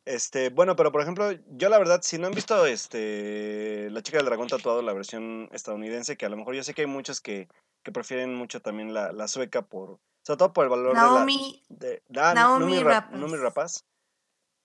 Este, 0.04 0.50
bueno, 0.50 0.74
pero 0.74 0.90
por 0.90 1.00
ejemplo, 1.00 1.30
yo 1.50 1.68
la 1.68 1.78
verdad, 1.78 2.00
si 2.02 2.18
no 2.18 2.26
han 2.26 2.34
visto 2.34 2.66
este 2.66 3.88
La 3.90 4.02
chica 4.02 4.18
del 4.18 4.26
dragón 4.26 4.48
tatuado, 4.48 4.82
la 4.82 4.92
versión 4.92 5.48
estadounidense, 5.52 6.16
que 6.16 6.26
a 6.26 6.28
lo 6.28 6.36
mejor 6.36 6.54
yo 6.54 6.64
sé 6.64 6.74
que 6.74 6.82
hay 6.82 6.88
muchos 6.88 7.20
que, 7.20 7.48
que 7.84 7.92
prefieren 7.92 8.34
mucho 8.34 8.60
también 8.60 8.92
la, 8.92 9.12
la 9.12 9.28
sueca 9.28 9.62
por, 9.62 10.00
sobre 10.22 10.38
todo 10.38 10.52
por 10.52 10.64
el 10.64 10.70
valor 10.70 10.94
Naomi, 10.94 11.62
de 11.68 12.02
la... 12.08 12.30
De, 12.30 12.34
Naomi, 12.34 12.82
Rapaz. 12.82 13.12
Naomi 13.12 13.36
Rapaz. 13.36 13.84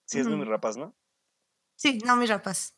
Sí, 0.06 0.20
es 0.20 0.28
Naomi 0.28 0.46
Rapaz, 0.46 0.78
¿no? 0.78 0.96
Sí, 1.76 2.00
Naomi 2.04 2.26
Rapaz. 2.26 2.74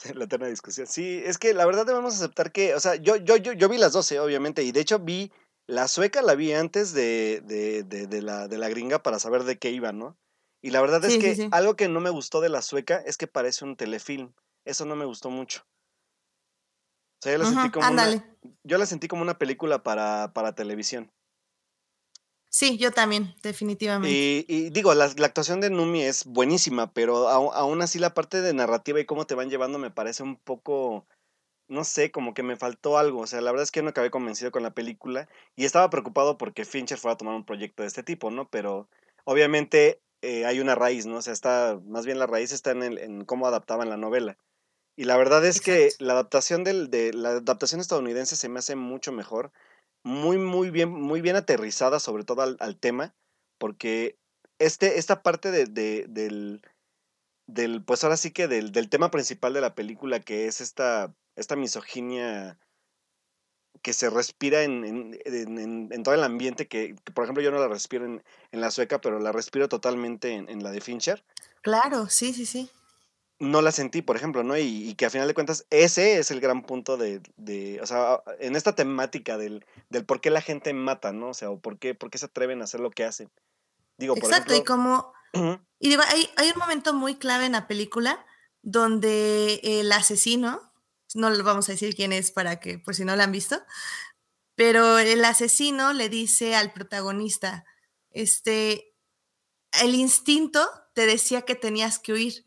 La 0.14 0.24
eterna 0.24 0.48
discusión. 0.48 0.86
Sí, 0.86 1.22
es 1.24 1.38
que 1.38 1.54
la 1.54 1.64
verdad 1.64 1.86
debemos 1.86 2.14
aceptar 2.14 2.52
que, 2.52 2.74
o 2.74 2.80
sea, 2.80 2.96
yo, 2.96 3.16
yo, 3.16 3.36
yo, 3.36 3.52
yo 3.52 3.68
vi 3.68 3.78
las 3.78 3.92
12, 3.92 4.20
obviamente, 4.20 4.62
y 4.62 4.72
de 4.72 4.80
hecho 4.80 4.98
vi 4.98 5.32
la 5.66 5.88
sueca 5.88 6.20
la 6.20 6.34
vi 6.34 6.52
antes 6.52 6.92
de, 6.92 7.40
de, 7.44 7.84
de, 7.84 8.22
la, 8.22 8.48
de 8.48 8.58
la 8.58 8.68
gringa 8.68 9.02
para 9.02 9.18
saber 9.18 9.44
de 9.44 9.58
qué 9.58 9.70
iba, 9.70 9.92
¿no? 9.92 10.16
Y 10.64 10.70
la 10.70 10.80
verdad 10.80 11.04
es 11.04 11.18
que 11.18 11.46
algo 11.50 11.76
que 11.76 11.90
no 11.90 12.00
me 12.00 12.08
gustó 12.08 12.40
de 12.40 12.48
la 12.48 12.62
sueca 12.62 12.96
es 13.04 13.18
que 13.18 13.26
parece 13.26 13.66
un 13.66 13.76
telefilm. 13.76 14.32
Eso 14.64 14.86
no 14.86 14.96
me 14.96 15.04
gustó 15.04 15.28
mucho. 15.28 15.60
O 15.60 17.20
sea, 17.20 17.32
yo 17.32 17.38
la, 17.38 17.44
sentí, 17.44 17.70
como 17.70 17.90
una, 17.90 18.36
yo 18.62 18.78
la 18.78 18.86
sentí 18.86 19.06
como 19.06 19.20
una 19.20 19.36
película 19.36 19.82
para, 19.82 20.32
para 20.32 20.54
televisión. 20.54 21.12
Sí, 22.48 22.78
yo 22.78 22.92
también, 22.92 23.34
definitivamente. 23.42 24.46
Y, 24.48 24.70
digo, 24.70 24.94
la, 24.94 25.04
actuación 25.04 25.60
de 25.60 25.68
Numi 25.68 26.00
es 26.00 26.24
buenísima, 26.24 26.94
pero 26.94 27.28
aún 27.28 27.82
así 27.82 27.98
la 27.98 28.14
parte 28.14 28.40
de 28.40 28.54
narrativa 28.54 28.98
y 28.98 29.04
cómo 29.04 29.26
te 29.26 29.34
van 29.34 29.50
llevando 29.50 29.78
me 29.78 29.90
parece 29.90 30.22
un 30.22 30.36
poco, 30.36 31.06
no 31.68 31.84
sé, 31.84 32.10
como 32.10 32.32
que 32.32 32.42
me 32.42 32.56
faltó 32.56 32.96
algo. 32.96 33.20
O 33.20 33.26
sea, 33.26 33.42
la 33.42 33.50
verdad 33.50 33.64
es 33.64 33.70
que 33.70 33.82
no 33.82 33.90
acabé 33.90 34.10
convencido 34.10 34.50
con 34.50 34.62
la 34.62 34.72
película 34.72 35.28
y 35.56 35.66
estaba 35.66 35.90
preocupado 35.90 36.38
porque 36.38 36.64
Fincher 36.64 36.96
fuera 36.96 37.12
a 37.12 37.18
tomar 37.18 37.34
un 37.34 37.44
proyecto 37.44 37.82
de 37.82 37.88
este 37.88 38.02
tipo, 38.02 38.30
¿no? 38.30 38.48
Pero 38.48 38.88
obviamente 39.24 40.00
eh, 40.24 40.46
hay 40.46 40.60
una 40.60 40.74
raíz, 40.74 41.06
¿no? 41.06 41.16
O 41.16 41.22
sea, 41.22 41.32
está, 41.32 41.80
más 41.86 42.06
bien 42.06 42.18
la 42.18 42.26
raíz 42.26 42.52
está 42.52 42.70
en, 42.70 42.82
el, 42.82 42.98
en 42.98 43.24
cómo 43.24 43.46
adaptaban 43.46 43.90
la 43.90 43.96
novela. 43.96 44.38
Y 44.96 45.04
la 45.04 45.16
verdad 45.16 45.44
es 45.44 45.60
que 45.60 45.90
la 45.98 46.12
adaptación 46.12 46.64
del, 46.64 46.90
de 46.90 47.12
la 47.12 47.30
adaptación 47.30 47.80
estadounidense 47.80 48.36
se 48.36 48.48
me 48.48 48.60
hace 48.60 48.76
mucho 48.76 49.12
mejor 49.12 49.52
muy, 50.04 50.38
muy 50.38 50.70
bien, 50.70 50.90
muy 50.90 51.20
bien 51.20 51.36
aterrizada, 51.36 51.98
sobre 51.98 52.24
todo 52.24 52.42
al, 52.42 52.76
tema, 52.78 53.14
porque 53.58 54.18
este, 54.58 54.98
esta 54.98 55.22
parte 55.22 55.50
de, 55.50 55.66
del, 55.66 56.62
del, 57.46 57.82
pues 57.82 58.04
ahora 58.04 58.16
sí 58.16 58.30
que 58.30 58.46
del, 58.46 58.70
del, 58.70 58.90
tema 58.90 59.10
principal 59.10 59.54
de 59.54 59.62
la 59.62 59.74
película, 59.74 60.20
que 60.20 60.46
es 60.46 60.60
esta, 60.60 61.14
esta 61.36 61.56
misoginia 61.56 62.58
que 63.84 63.92
se 63.92 64.08
respira 64.08 64.62
en, 64.62 64.82
en, 65.26 65.92
en, 65.92 66.02
todo 66.02 66.14
el 66.14 66.24
ambiente, 66.24 66.66
que, 66.66 66.96
por 67.12 67.24
ejemplo 67.24 67.42
yo 67.42 67.50
no 67.50 67.58
la 67.58 67.68
respiro 67.68 68.06
en, 68.06 68.22
la 68.50 68.70
sueca, 68.70 68.98
pero 69.02 69.20
la 69.20 69.30
respiro 69.30 69.68
totalmente 69.68 70.32
en, 70.32 70.62
la 70.62 70.70
de 70.70 70.80
Fincher. 70.80 71.22
Claro, 71.60 72.08
sí, 72.08 72.32
sí, 72.32 72.46
sí 72.46 72.70
no 73.40 73.60
la 73.60 73.72
sentí, 73.72 74.00
por 74.00 74.16
ejemplo, 74.16 74.42
¿no? 74.42 74.56
Y, 74.56 74.94
que 74.94 75.04
a 75.04 75.10
final 75.10 75.28
de 75.28 75.34
cuentas 75.34 75.66
ese 75.68 76.18
es 76.18 76.30
el 76.30 76.40
gran 76.40 76.62
punto 76.62 76.96
de, 76.96 77.20
de 77.36 77.78
o 77.82 77.86
sea, 77.86 78.22
en 78.38 78.56
esta 78.56 78.74
temática 78.74 79.36
del, 79.36 79.66
del 79.90 80.06
por 80.06 80.22
qué 80.22 80.30
la 80.30 80.40
gente 80.40 80.72
mata, 80.72 81.12
¿no? 81.12 81.30
O 81.30 81.34
sea, 81.34 81.50
o 81.50 81.58
por 81.58 81.78
qué, 81.78 81.94
por 81.94 82.10
qué 82.10 82.16
se 82.16 82.26
atreven 82.26 82.62
a 82.62 82.64
hacer 82.64 82.80
lo 82.80 82.90
que 82.90 83.04
hacen. 83.04 83.28
Digo, 83.98 84.16
Exacto, 84.16 84.54
y 84.54 84.64
como... 84.64 85.12
Y 85.80 85.88
digo, 85.90 86.02
hay, 86.06 86.30
hay 86.36 86.50
un 86.52 86.58
momento 86.58 86.94
muy 86.94 87.16
clave 87.16 87.44
en 87.44 87.52
la 87.52 87.66
película 87.66 88.24
donde 88.62 89.60
el 89.62 89.92
asesino, 89.92 90.72
no 91.14 91.30
le 91.30 91.42
vamos 91.42 91.68
a 91.68 91.72
decir 91.72 91.94
quién 91.94 92.12
es 92.12 92.30
para 92.30 92.60
que, 92.60 92.78
por 92.78 92.94
si 92.94 93.04
no 93.04 93.16
lo 93.16 93.22
han 93.22 93.32
visto, 93.32 93.62
pero 94.54 94.98
el 94.98 95.24
asesino 95.24 95.92
le 95.92 96.08
dice 96.08 96.54
al 96.54 96.72
protagonista, 96.72 97.64
este, 98.10 98.94
el 99.82 99.94
instinto 99.94 100.68
te 100.94 101.06
decía 101.06 101.42
que 101.42 101.54
tenías 101.54 101.98
que 101.98 102.12
huir, 102.12 102.46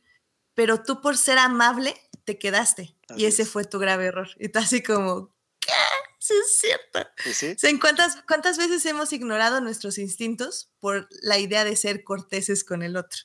pero 0.54 0.84
tú 0.84 1.02
por 1.02 1.18
ser 1.18 1.38
amable 1.38 1.96
te 2.26 2.38
quedaste. 2.38 2.96
y 3.16 3.26
ese 3.26 3.46
fue 3.46 3.66
tu 3.66 3.80
grave 3.80 4.06
error. 4.06 4.30
Y 4.38 4.50
tú 4.50 4.60
así 4.60 4.84
como, 4.84 5.34
¿qué? 5.60 5.72
Sí 6.20 6.34
es 6.34 6.60
cierto. 6.60 7.10
¿Sí? 7.58 7.80
¿cuántas, 7.80 8.22
¿Cuántas 8.28 8.58
veces 8.58 8.86
hemos 8.86 9.14
ignorado 9.14 9.62
nuestros 9.62 9.98
instintos 9.98 10.72
por 10.80 11.08
la 11.22 11.38
idea 11.38 11.64
de 11.64 11.76
ser 11.76 12.04
corteses 12.04 12.64
con 12.64 12.84
el 12.84 12.98
otro? 12.98 13.20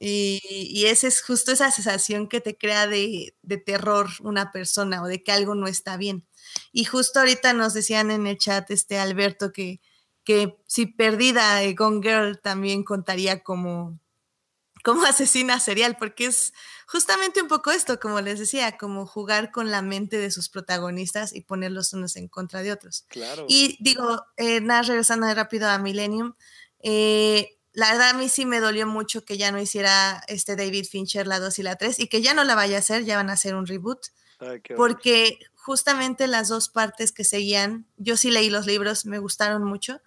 Y, 0.00 0.40
y 0.48 0.86
esa 0.86 1.06
es 1.06 1.22
justo 1.22 1.52
esa 1.52 1.70
sensación 1.70 2.28
que 2.28 2.40
te 2.40 2.56
crea 2.56 2.86
de, 2.86 3.34
de, 3.42 3.56
terror 3.58 4.08
una 4.20 4.52
persona 4.52 5.02
o 5.02 5.06
de 5.06 5.22
que 5.22 5.32
algo 5.32 5.54
no 5.54 5.66
está 5.66 5.96
bien. 5.96 6.26
Y 6.72 6.84
justo 6.84 7.20
ahorita 7.20 7.52
nos 7.52 7.74
decían 7.74 8.10
en 8.10 8.26
el 8.26 8.38
chat, 8.38 8.70
este 8.70 8.98
Alberto, 8.98 9.52
que, 9.52 9.80
que 10.24 10.56
si 10.66 10.86
perdida 10.86 11.60
Gone 11.76 12.00
Girl 12.02 12.40
también 12.40 12.84
contaría 12.84 13.42
como, 13.42 13.98
como 14.82 15.04
asesina 15.06 15.60
serial, 15.60 15.96
porque 15.98 16.26
es 16.26 16.52
justamente 16.86 17.42
un 17.42 17.48
poco 17.48 17.70
esto, 17.70 17.98
como 17.98 18.20
les 18.20 18.38
decía, 18.38 18.76
como 18.76 19.06
jugar 19.06 19.50
con 19.50 19.70
la 19.70 19.82
mente 19.82 20.18
de 20.18 20.30
sus 20.30 20.48
protagonistas 20.48 21.34
y 21.34 21.42
ponerlos 21.42 21.92
unos 21.92 22.16
en 22.16 22.28
contra 22.28 22.62
de 22.62 22.72
otros. 22.72 23.04
Claro. 23.08 23.46
Y 23.48 23.76
digo, 23.80 24.24
eh, 24.36 24.60
nada, 24.60 24.82
regresando 24.82 25.32
rápido 25.34 25.68
a 25.68 25.78
Millennium, 25.78 26.34
eh, 26.80 27.58
la 27.74 27.90
verdad 27.90 28.10
a 28.10 28.14
mí 28.14 28.28
sí 28.28 28.46
me 28.46 28.60
dolió 28.60 28.86
mucho 28.86 29.24
que 29.24 29.36
ya 29.36 29.52
no 29.52 29.60
hiciera 29.60 30.22
este 30.28 30.56
David 30.56 30.86
Fincher 30.86 31.26
la 31.26 31.40
2 31.40 31.58
y 31.58 31.62
la 31.64 31.76
3 31.76 31.98
y 31.98 32.06
que 32.06 32.22
ya 32.22 32.32
no 32.32 32.44
la 32.44 32.54
vaya 32.54 32.76
a 32.76 32.78
hacer, 32.78 33.04
ya 33.04 33.16
van 33.16 33.30
a 33.30 33.34
hacer 33.34 33.54
un 33.54 33.66
reboot. 33.66 33.98
porque 34.76 35.38
justamente 35.54 36.26
las 36.26 36.48
dos 36.48 36.68
partes 36.68 37.12
que 37.12 37.24
seguían, 37.24 37.86
yo 37.96 38.16
sí 38.16 38.30
leí 38.30 38.50
los 38.50 38.66
libros, 38.66 39.06
me 39.06 39.18
gustaron 39.18 39.64
mucho. 39.64 40.00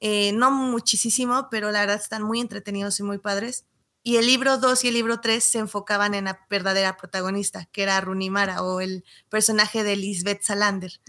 Eh, 0.00 0.32
no 0.32 0.50
muchísimo, 0.50 1.48
pero 1.50 1.70
la 1.70 1.80
verdad 1.80 2.00
están 2.00 2.22
muy 2.22 2.40
entretenidos 2.40 2.98
y 3.00 3.04
muy 3.04 3.18
padres. 3.18 3.64
Y 4.02 4.16
el 4.16 4.26
libro 4.26 4.58
2 4.58 4.84
y 4.84 4.88
el 4.88 4.94
libro 4.94 5.20
3 5.20 5.42
se 5.42 5.58
enfocaban 5.58 6.14
en 6.14 6.24
la 6.24 6.44
verdadera 6.50 6.96
protagonista, 6.96 7.66
que 7.72 7.84
era 7.84 8.00
Runimara 8.00 8.62
o 8.62 8.80
el 8.80 9.04
personaje 9.30 9.82
de 9.84 9.96
Lisbeth 9.96 10.42
Salander. 10.42 11.00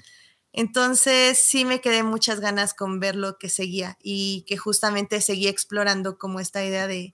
Entonces 0.58 1.38
sí 1.38 1.66
me 1.66 1.82
quedé 1.82 2.02
muchas 2.02 2.40
ganas 2.40 2.74
con 2.74 3.02
ver 3.02 3.18
lo 3.18 3.38
que 3.38 3.50
seguía 3.50 3.98
y 4.02 4.46
que 4.48 4.56
justamente 4.56 5.20
seguía 5.20 5.50
explorando 5.50 6.18
como 6.18 6.40
esta 6.40 6.64
idea 6.64 6.88
de, 6.88 7.14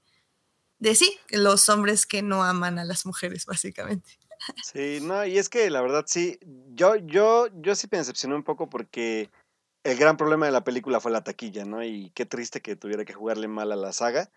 de 0.77 0.93
sí, 0.93 1.17
los 1.29 1.67
hombres 1.67 2.05
que 2.05 2.21
no 2.21 2.43
aman 2.43 2.77
a 2.77 2.85
las 2.85 3.03
mujeres, 3.07 3.47
básicamente. 3.47 4.11
Sí, 4.63 4.99
no, 5.01 5.25
y 5.25 5.39
es 5.39 5.49
que 5.49 5.71
la 5.71 5.81
verdad 5.81 6.03
sí, 6.05 6.37
yo, 6.75 6.97
yo, 6.97 7.47
yo 7.61 7.73
sí 7.73 7.87
me 7.91 7.97
decepcioné 7.97 8.35
un 8.35 8.43
poco 8.43 8.69
porque 8.69 9.31
el 9.83 9.97
gran 9.97 10.17
problema 10.17 10.45
de 10.45 10.51
la 10.51 10.63
película 10.63 10.99
fue 10.99 11.11
la 11.11 11.23
taquilla, 11.23 11.65
¿no? 11.65 11.83
Y 11.83 12.11
qué 12.11 12.27
triste 12.27 12.61
que 12.61 12.75
tuviera 12.75 13.05
que 13.05 13.13
jugarle 13.13 13.47
mal 13.47 13.71
a 13.71 13.75
la 13.75 13.91
saga. 13.91 14.31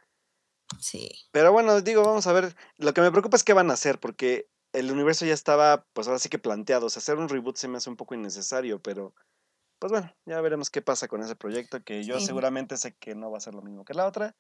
Sí. 0.80 1.10
Pero 1.30 1.52
bueno, 1.52 1.82
digo, 1.82 2.02
vamos 2.04 2.26
a 2.26 2.32
ver. 2.32 2.56
Lo 2.78 2.94
que 2.94 3.02
me 3.02 3.10
preocupa 3.10 3.36
es 3.36 3.44
qué 3.44 3.52
van 3.52 3.70
a 3.70 3.74
hacer, 3.74 4.00
porque 4.00 4.48
el 4.74 4.90
universo 4.90 5.24
ya 5.24 5.34
estaba, 5.34 5.86
pues 5.92 6.06
ahora 6.06 6.18
sí 6.18 6.28
que 6.28 6.38
planteado. 6.38 6.86
O 6.86 6.90
sea, 6.90 7.00
hacer 7.00 7.16
un 7.16 7.28
reboot 7.28 7.56
se 7.56 7.68
me 7.68 7.78
hace 7.78 7.88
un 7.88 7.96
poco 7.96 8.14
innecesario, 8.14 8.80
pero 8.82 9.14
pues 9.78 9.92
bueno, 9.92 10.12
ya 10.26 10.40
veremos 10.40 10.70
qué 10.70 10.82
pasa 10.82 11.08
con 11.08 11.22
ese 11.22 11.36
proyecto, 11.36 11.82
que 11.82 12.04
yo 12.04 12.20
seguramente 12.20 12.76
sé 12.76 12.94
que 12.96 13.14
no 13.14 13.30
va 13.30 13.38
a 13.38 13.40
ser 13.40 13.54
lo 13.54 13.62
mismo 13.62 13.84
que 13.84 13.94
la 13.94 14.06
otra. 14.06 14.34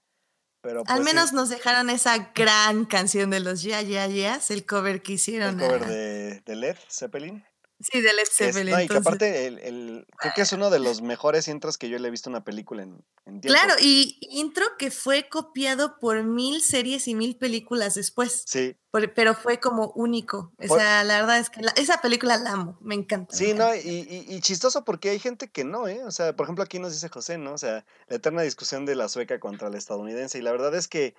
Pero 0.60 0.80
Al 0.86 1.02
pues 1.02 1.04
menos 1.04 1.32
nos 1.32 1.50
dejaron 1.50 1.90
esa 1.90 2.32
gran 2.34 2.86
canción 2.86 3.30
de 3.30 3.40
los 3.40 3.62
Ya 3.62 3.82
Ya 3.82 4.06
Yeahs, 4.06 4.50
el 4.50 4.64
cover 4.64 5.02
que 5.02 5.12
hicieron. 5.12 5.60
El 5.60 5.66
cover 5.66 5.86
de, 5.86 6.40
de 6.40 6.56
Led 6.56 6.76
Zeppelin. 6.90 7.44
Sí, 7.80 8.00
de 8.00 8.12
Led 8.12 8.26
Zeppelin. 8.30 8.80
y 8.80 8.88
que 8.88 8.96
aparte, 8.96 9.46
el, 9.46 9.58
el, 9.58 10.06
creo 10.16 10.32
que 10.34 10.42
es 10.42 10.52
uno 10.52 10.70
de 10.70 10.78
los 10.78 11.02
mejores 11.02 11.48
intros 11.48 11.76
que 11.76 11.88
yo 11.88 11.98
le 11.98 12.08
he 12.08 12.10
visto 12.10 12.30
en 12.30 12.36
una 12.36 12.44
película 12.44 12.82
en, 12.82 13.04
en 13.26 13.40
tiempo. 13.40 13.58
Claro, 13.58 13.74
y 13.80 14.18
intro 14.30 14.64
que 14.78 14.90
fue 14.90 15.28
copiado 15.28 15.98
por 15.98 16.22
mil 16.22 16.62
series 16.62 17.08
y 17.08 17.14
mil 17.14 17.36
películas 17.36 17.94
después. 17.94 18.44
Sí. 18.46 18.76
pero 19.14 19.34
fue 19.34 19.58
como 19.58 19.92
único. 19.96 20.52
O 20.58 20.76
sea, 20.76 21.02
la 21.04 21.20
verdad 21.20 21.38
es 21.38 21.50
que 21.50 21.60
esa 21.76 22.00
película 22.00 22.36
la 22.36 22.52
amo, 22.52 22.78
me 22.80 22.94
encanta. 22.94 23.36
Sí, 23.36 23.54
no, 23.54 23.74
y, 23.74 24.24
y, 24.28 24.40
chistoso 24.40 24.84
porque 24.84 25.10
hay 25.10 25.18
gente 25.18 25.48
que 25.48 25.64
no, 25.64 25.88
¿eh? 25.88 26.04
O 26.04 26.12
sea, 26.12 26.34
por 26.36 26.44
ejemplo, 26.44 26.64
aquí 26.64 26.78
nos 26.78 26.92
dice 26.92 27.08
José, 27.08 27.38
¿no? 27.38 27.54
O 27.54 27.58
sea, 27.58 27.84
la 28.08 28.16
eterna 28.16 28.42
discusión 28.42 28.86
de 28.86 28.94
la 28.94 29.08
sueca 29.08 29.40
contra 29.40 29.68
la 29.68 29.78
estadounidense. 29.78 30.38
Y 30.38 30.42
la 30.42 30.52
verdad 30.52 30.74
es 30.74 30.86
que 30.86 31.14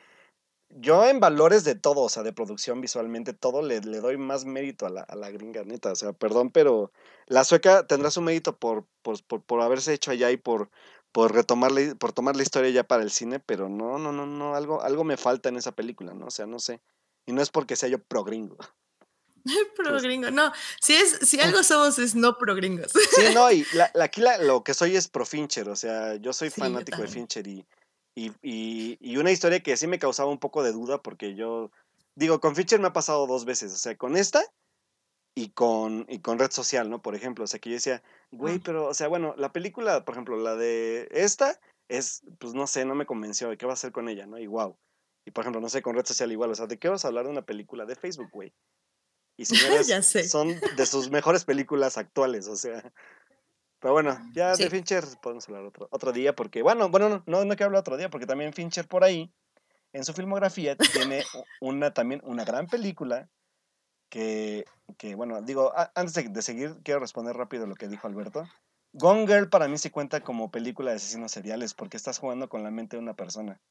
yo 0.69 1.05
en 1.05 1.19
valores 1.19 1.63
de 1.63 1.75
todo, 1.75 2.01
o 2.01 2.09
sea, 2.09 2.23
de 2.23 2.33
producción 2.33 2.81
visualmente, 2.81 3.33
todo, 3.33 3.61
le, 3.61 3.81
le 3.81 3.99
doy 3.99 4.17
más 4.17 4.45
mérito 4.45 4.85
a 4.85 4.89
la, 4.89 5.01
a 5.01 5.15
la, 5.15 5.29
gringa, 5.31 5.63
neta. 5.63 5.91
O 5.91 5.95
sea, 5.95 6.13
perdón, 6.13 6.51
pero 6.51 6.91
la 7.27 7.43
sueca 7.43 7.87
tendrá 7.87 8.11
su 8.11 8.21
mérito 8.21 8.57
por, 8.57 8.85
por, 9.01 9.21
por, 9.23 9.61
haberse 9.61 9.93
hecho 9.93 10.11
allá 10.11 10.31
y 10.31 10.37
por, 10.37 10.69
por 11.11 11.33
retomarle, 11.33 11.95
por 11.95 12.11
tomar 12.11 12.35
la 12.35 12.43
historia 12.43 12.69
ya 12.71 12.83
para 12.83 13.03
el 13.03 13.11
cine, 13.11 13.39
pero 13.39 13.69
no, 13.69 13.97
no, 13.97 14.11
no, 14.11 14.25
no, 14.25 14.55
algo, 14.55 14.81
algo 14.81 15.03
me 15.03 15.17
falta 15.17 15.49
en 15.49 15.57
esa 15.57 15.71
película, 15.71 16.13
¿no? 16.13 16.27
O 16.27 16.31
sea, 16.31 16.45
no 16.45 16.59
sé. 16.59 16.81
Y 17.25 17.33
no 17.33 17.41
es 17.41 17.49
porque 17.49 17.75
sea 17.75 17.89
yo 17.89 17.99
pro 17.99 18.23
gringo. 18.23 18.57
pro 19.75 20.01
gringo, 20.01 20.31
no. 20.31 20.51
Si 20.81 20.93
es, 20.93 21.19
si 21.21 21.39
algo 21.39 21.63
somos 21.63 21.99
es 21.99 22.15
no 22.15 22.37
pro 22.37 22.55
gringos. 22.55 22.91
Sí, 22.91 23.33
no, 23.33 23.51
y 23.51 23.65
la, 23.73 23.91
aquí 24.01 24.21
lo 24.41 24.63
que 24.63 24.73
soy 24.73 24.95
es 24.95 25.07
pro 25.07 25.25
Fincher, 25.25 25.69
o 25.69 25.75
sea, 25.75 26.15
yo 26.15 26.33
soy 26.33 26.49
fanático 26.49 27.01
de 27.01 27.07
Fincher 27.07 27.47
y 27.47 27.65
y, 28.15 28.31
y, 28.41 28.97
y, 29.01 29.17
una 29.17 29.31
historia 29.31 29.61
que 29.61 29.75
sí 29.75 29.87
me 29.87 29.99
causaba 29.99 30.31
un 30.31 30.39
poco 30.39 30.63
de 30.63 30.71
duda 30.71 31.01
porque 31.01 31.35
yo, 31.35 31.71
digo, 32.15 32.39
con 32.39 32.55
Fischer 32.55 32.79
me 32.79 32.87
ha 32.87 32.93
pasado 32.93 33.27
dos 33.27 33.43
veces, 33.43 33.73
o 33.73 33.77
sea, 33.77 33.97
con 33.97 34.15
esta 34.15 34.41
y 35.35 35.49
con, 35.49 36.05
y 36.07 36.19
con 36.19 36.39
Red 36.39 36.51
Social, 36.51 36.89
¿no? 36.89 37.01
Por 37.01 37.13
ejemplo, 37.13 37.43
o 37.43 37.47
sea, 37.47 37.59
que 37.59 37.69
yo 37.69 37.75
decía, 37.75 38.01
güey, 38.31 38.59
pero, 38.59 38.87
o 38.87 38.93
sea, 38.93 39.09
bueno, 39.09 39.35
la 39.37 39.51
película, 39.51 40.05
por 40.05 40.15
ejemplo, 40.15 40.37
la 40.37 40.55
de 40.55 41.09
esta 41.11 41.59
es, 41.89 42.23
pues 42.39 42.53
no 42.53 42.67
sé, 42.67 42.85
no 42.85 42.95
me 42.95 43.05
convenció 43.05 43.55
qué 43.57 43.65
va 43.65 43.73
a 43.73 43.75
hacer 43.75 43.91
con 43.91 44.07
ella, 44.07 44.25
¿no? 44.25 44.39
Y 44.39 44.47
wow. 44.47 44.77
Y 45.25 45.31
por 45.31 45.43
ejemplo, 45.43 45.59
no 45.59 45.67
sé, 45.67 45.81
con 45.81 45.95
Red 45.95 46.05
Social 46.05 46.31
igual, 46.31 46.51
o 46.51 46.55
sea, 46.55 46.67
¿de 46.67 46.79
qué 46.79 46.87
vas 46.87 47.03
a 47.03 47.09
hablar 47.09 47.25
de 47.25 47.31
una 47.31 47.45
película 47.45 47.85
de 47.85 47.95
Facebook, 47.95 48.29
güey? 48.31 48.53
Y 49.37 49.45
señores, 49.45 49.87
son 50.29 50.57
de 50.77 50.85
sus 50.85 51.09
mejores 51.09 51.43
películas 51.43 51.97
actuales, 51.97 52.47
o 52.47 52.55
sea, 52.55 52.93
pero 53.85 53.93
bueno, 53.93 54.17
ya 54.33 54.55
de 54.55 54.67
Fincher 54.67 55.03
podemos 55.21 55.47
hablar 55.47 55.65
otro, 55.65 55.87
otro 55.91 56.11
día, 56.11 56.35
porque, 56.35 56.63
bueno, 56.63 56.89
bueno, 56.89 57.07
no, 57.07 57.23
no, 57.27 57.45
no 57.45 57.55
quiero 57.55 57.65
hablar 57.65 57.81
otro 57.81 57.97
día, 57.97 58.09
porque 58.09 58.25
también 58.25 58.51
Fincher 58.51 58.87
por 58.87 59.03
ahí, 59.03 59.31
en 59.93 60.03
su 60.03 60.11
filmografía, 60.13 60.75
tiene 60.75 61.23
una 61.61 61.93
también 61.93 62.19
una 62.23 62.43
gran 62.45 62.65
película 62.65 63.29
que, 64.09 64.65
que 64.97 65.13
bueno, 65.13 65.39
digo, 65.43 65.71
antes 65.93 66.33
de, 66.33 66.41
seguir, 66.41 66.81
quiero 66.81 66.99
responder 66.99 67.37
rápido 67.37 67.67
lo 67.67 67.75
que 67.75 67.87
dijo 67.87 68.07
Alberto. 68.07 68.49
Gone 68.93 69.27
Girl 69.27 69.49
para 69.49 69.67
mí 69.67 69.77
sí 69.77 69.91
cuenta 69.91 70.21
como 70.21 70.49
película 70.49 70.89
de 70.89 70.97
asesinos 70.97 71.31
seriales 71.31 71.75
porque 71.75 71.97
estás 71.97 72.17
jugando 72.17 72.49
con 72.49 72.63
la 72.63 72.71
mente 72.71 72.97
de 72.97 73.03
una 73.03 73.13
persona. 73.13 73.61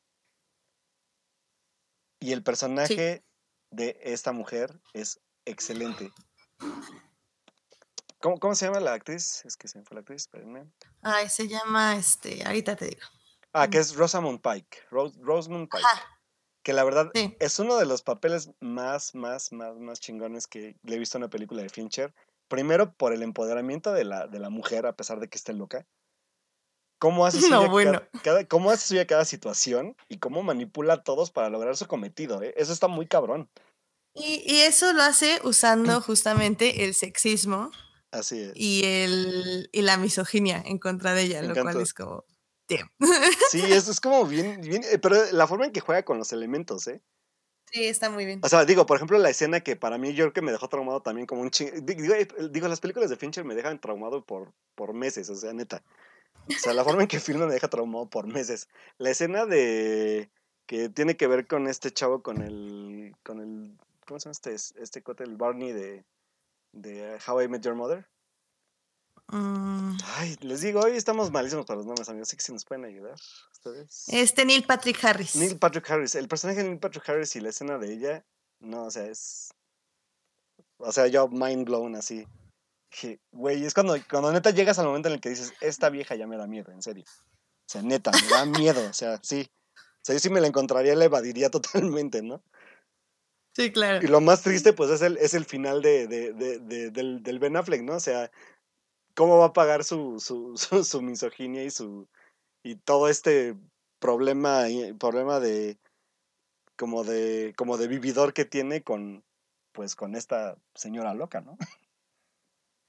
Y 2.20 2.30
el 2.30 2.44
personaje 2.44 3.24
de 3.72 3.98
esta 4.00 4.30
mujer 4.30 4.80
es 4.92 5.20
excelente. 5.44 6.12
¿Cómo, 8.24 8.38
¿Cómo, 8.38 8.54
se 8.54 8.64
llama 8.64 8.80
la 8.80 8.94
actriz? 8.94 9.44
Es 9.44 9.54
que 9.58 9.68
se 9.68 9.78
me 9.78 9.84
fue 9.84 9.96
la 9.96 10.00
actriz, 10.00 10.22
espérenme. 10.22 10.64
Ay, 11.02 11.28
se 11.28 11.46
llama, 11.46 11.94
este, 11.94 12.42
ahorita 12.42 12.74
te 12.74 12.86
digo. 12.86 13.02
Ah, 13.52 13.68
que 13.68 13.76
es 13.76 13.94
Rosamund 13.96 14.40
Pike. 14.40 14.78
Rosamund 14.90 15.68
Pike. 15.68 15.84
Que 16.62 16.72
la 16.72 16.84
verdad 16.84 17.10
es 17.12 17.58
uno 17.58 17.76
de 17.76 17.84
los 17.84 18.00
papeles 18.00 18.48
más, 18.60 19.14
más, 19.14 19.52
más, 19.52 19.76
más 19.76 20.00
chingones 20.00 20.46
que 20.46 20.74
le 20.84 20.96
he 20.96 20.98
visto 20.98 21.18
en 21.18 21.24
una 21.24 21.28
película 21.28 21.60
de 21.60 21.68
Fincher. 21.68 22.14
Primero, 22.48 22.94
por 22.94 23.12
el 23.12 23.22
empoderamiento 23.22 23.92
de 23.92 24.04
la, 24.04 24.26
de 24.26 24.38
la 24.38 24.48
mujer, 24.48 24.86
a 24.86 24.96
pesar 24.96 25.20
de 25.20 25.28
que 25.28 25.36
esté 25.36 25.52
loca. 25.52 25.86
Cómo 26.98 27.26
hace, 27.26 27.40
suya 27.42 27.68
bueno. 27.68 28.02
cada, 28.22 28.48
cómo 28.48 28.70
hace 28.70 28.86
suya 28.86 29.06
cada 29.06 29.26
situación 29.26 29.98
y 30.08 30.16
cómo 30.16 30.42
manipula 30.42 30.94
a 30.94 31.02
todos 31.02 31.30
para 31.30 31.50
lograr 31.50 31.76
su 31.76 31.86
cometido. 31.86 32.40
¿eh? 32.40 32.54
Eso 32.56 32.72
está 32.72 32.88
muy 32.88 33.06
cabrón. 33.06 33.50
Y, 34.14 34.42
y, 34.50 34.62
eso 34.62 34.94
lo 34.94 35.02
hace 35.02 35.40
usando 35.44 36.00
justamente 36.00 36.84
el 36.84 36.94
sexismo. 36.94 37.70
Así 38.14 38.40
es. 38.40 38.52
Y, 38.54 38.84
el, 38.84 39.68
y 39.72 39.82
la 39.82 39.96
misoginia 39.96 40.62
en 40.64 40.78
contra 40.78 41.14
de 41.14 41.22
ella, 41.22 41.42
lo 41.42 41.54
cual 41.54 41.80
es 41.80 41.92
como. 41.92 42.24
Sí, 43.50 43.60
eso 43.60 43.90
es 43.90 44.00
como 44.00 44.24
bien, 44.24 44.60
bien, 44.62 44.82
eh, 44.84 44.98
pero 44.98 45.16
la 45.32 45.46
forma 45.46 45.66
en 45.66 45.72
que 45.72 45.80
juega 45.80 46.02
con 46.04 46.18
los 46.18 46.32
elementos, 46.32 46.86
¿eh? 46.86 47.02
Sí, 47.70 47.84
está 47.86 48.08
muy 48.08 48.24
bien. 48.24 48.40
O 48.42 48.48
sea, 48.48 48.64
digo, 48.64 48.86
por 48.86 48.96
ejemplo, 48.96 49.18
la 49.18 49.30
escena 49.30 49.60
que 49.60 49.74
para 49.74 49.98
mí 49.98 50.14
yo 50.14 50.24
creo 50.24 50.32
que 50.32 50.42
me 50.42 50.52
dejó 50.52 50.68
traumado 50.68 51.02
también 51.02 51.26
como 51.26 51.42
un 51.42 51.50
ching... 51.50 51.84
Digo, 51.84 52.14
eh, 52.14 52.28
digo, 52.50 52.68
las 52.68 52.80
películas 52.80 53.10
de 53.10 53.16
Fincher 53.16 53.44
me 53.44 53.54
dejan 53.54 53.80
traumado 53.80 54.24
por, 54.24 54.52
por 54.76 54.94
meses, 54.94 55.28
o 55.28 55.34
sea, 55.34 55.52
neta. 55.52 55.82
O 56.48 56.52
sea, 56.52 56.72
la 56.72 56.84
forma 56.84 57.02
en 57.02 57.08
que 57.08 57.18
filma 57.20 57.46
me 57.46 57.54
deja 57.54 57.68
traumado 57.68 58.08
por 58.08 58.26
meses. 58.26 58.68
La 58.98 59.10
escena 59.10 59.44
de... 59.44 60.30
que 60.66 60.88
tiene 60.88 61.16
que 61.16 61.26
ver 61.26 61.46
con 61.48 61.66
este 61.66 61.90
chavo, 61.90 62.22
con 62.22 62.42
el... 62.42 63.16
con 63.24 63.40
el... 63.40 63.76
¿Cómo 64.06 64.20
se 64.20 64.26
llama 64.26 64.32
este, 64.32 64.54
este 64.80 65.02
cote? 65.02 65.24
El 65.24 65.36
Barney 65.36 65.72
de... 65.72 66.04
de 66.74 67.18
How 67.26 67.42
I 67.42 67.48
Met 67.48 67.62
Your 67.62 67.74
Mother. 67.74 68.06
Mm. 69.28 69.96
Ay, 70.16 70.36
les 70.40 70.60
digo, 70.60 70.80
hoy 70.80 70.96
estamos 70.96 71.30
malísimos 71.30 71.64
para 71.64 71.78
los 71.78 71.86
nombres, 71.86 72.08
amigos. 72.08 72.28
Así 72.28 72.36
que 72.36 72.42
si 72.42 72.52
nos 72.52 72.64
pueden 72.64 72.84
ayudar 72.84 73.16
ustedes. 73.52 74.04
Este 74.08 74.44
Neil 74.44 74.64
Patrick 74.64 75.02
Harris. 75.02 75.36
Neil 75.36 75.58
Patrick 75.58 75.88
Harris. 75.90 76.14
El 76.14 76.28
personaje 76.28 76.62
de 76.62 76.68
Neil 76.68 76.80
Patrick 76.80 77.08
Harris 77.08 77.34
y 77.36 77.40
la 77.40 77.48
escena 77.48 77.78
de 77.78 77.92
ella, 77.92 78.24
no, 78.60 78.84
o 78.84 78.90
sea, 78.90 79.06
es. 79.06 79.50
O 80.78 80.92
sea, 80.92 81.06
yo 81.06 81.28
mind 81.28 81.64
blown 81.64 81.96
así. 81.96 82.26
Güey, 83.32 83.64
es 83.64 83.74
cuando, 83.74 83.96
cuando 84.08 84.32
neta 84.32 84.50
llegas 84.50 84.78
al 84.78 84.86
momento 84.86 85.08
en 85.08 85.14
el 85.14 85.20
que 85.20 85.30
dices, 85.30 85.52
esta 85.60 85.90
vieja 85.90 86.14
ya 86.14 86.26
me 86.26 86.36
da 86.36 86.46
miedo, 86.46 86.70
en 86.70 86.82
serio. 86.82 87.04
O 87.06 87.66
sea, 87.66 87.82
neta, 87.82 88.10
me 88.12 88.28
da 88.28 88.44
miedo. 88.44 88.88
O 88.88 88.92
sea, 88.92 89.18
sí. 89.22 89.48
O 89.76 90.04
sea, 90.04 90.14
yo 90.14 90.20
si 90.20 90.30
me 90.30 90.40
la 90.40 90.48
encontraría, 90.48 90.94
la 90.94 91.06
evadiría 91.06 91.50
totalmente, 91.50 92.22
¿no? 92.22 92.42
Sí, 93.54 93.70
claro. 93.70 94.04
Y 94.04 94.08
lo 94.08 94.20
más 94.20 94.42
triste, 94.42 94.72
pues, 94.72 94.90
es 94.90 95.00
el, 95.02 95.16
es 95.18 95.32
el 95.34 95.44
final 95.44 95.80
de, 95.80 96.08
de, 96.08 96.32
de, 96.32 96.90
del, 96.90 97.22
del 97.22 97.38
Ben 97.38 97.56
Affleck, 97.56 97.82
¿no? 97.82 97.94
O 97.94 98.00
sea, 98.00 98.30
cómo 99.14 99.38
va 99.38 99.46
a 99.46 99.52
pagar 99.52 99.84
su, 99.84 100.20
su, 100.20 100.56
su, 100.84 101.02
misoginia 101.02 101.64
y 101.64 101.70
su 101.70 102.08
y 102.62 102.76
todo 102.76 103.08
este 103.08 103.56
problema 104.00 104.64
problema 104.98 105.40
de 105.40 105.78
como 106.76 107.04
de 107.04 107.54
como 107.56 107.76
de 107.76 107.88
vividor 107.88 108.32
que 108.32 108.44
tiene 108.44 108.82
con 108.82 109.24
pues 109.72 109.96
con 109.96 110.14
esta 110.14 110.56
señora 110.74 111.14
loca, 111.14 111.40
¿no? 111.40 111.56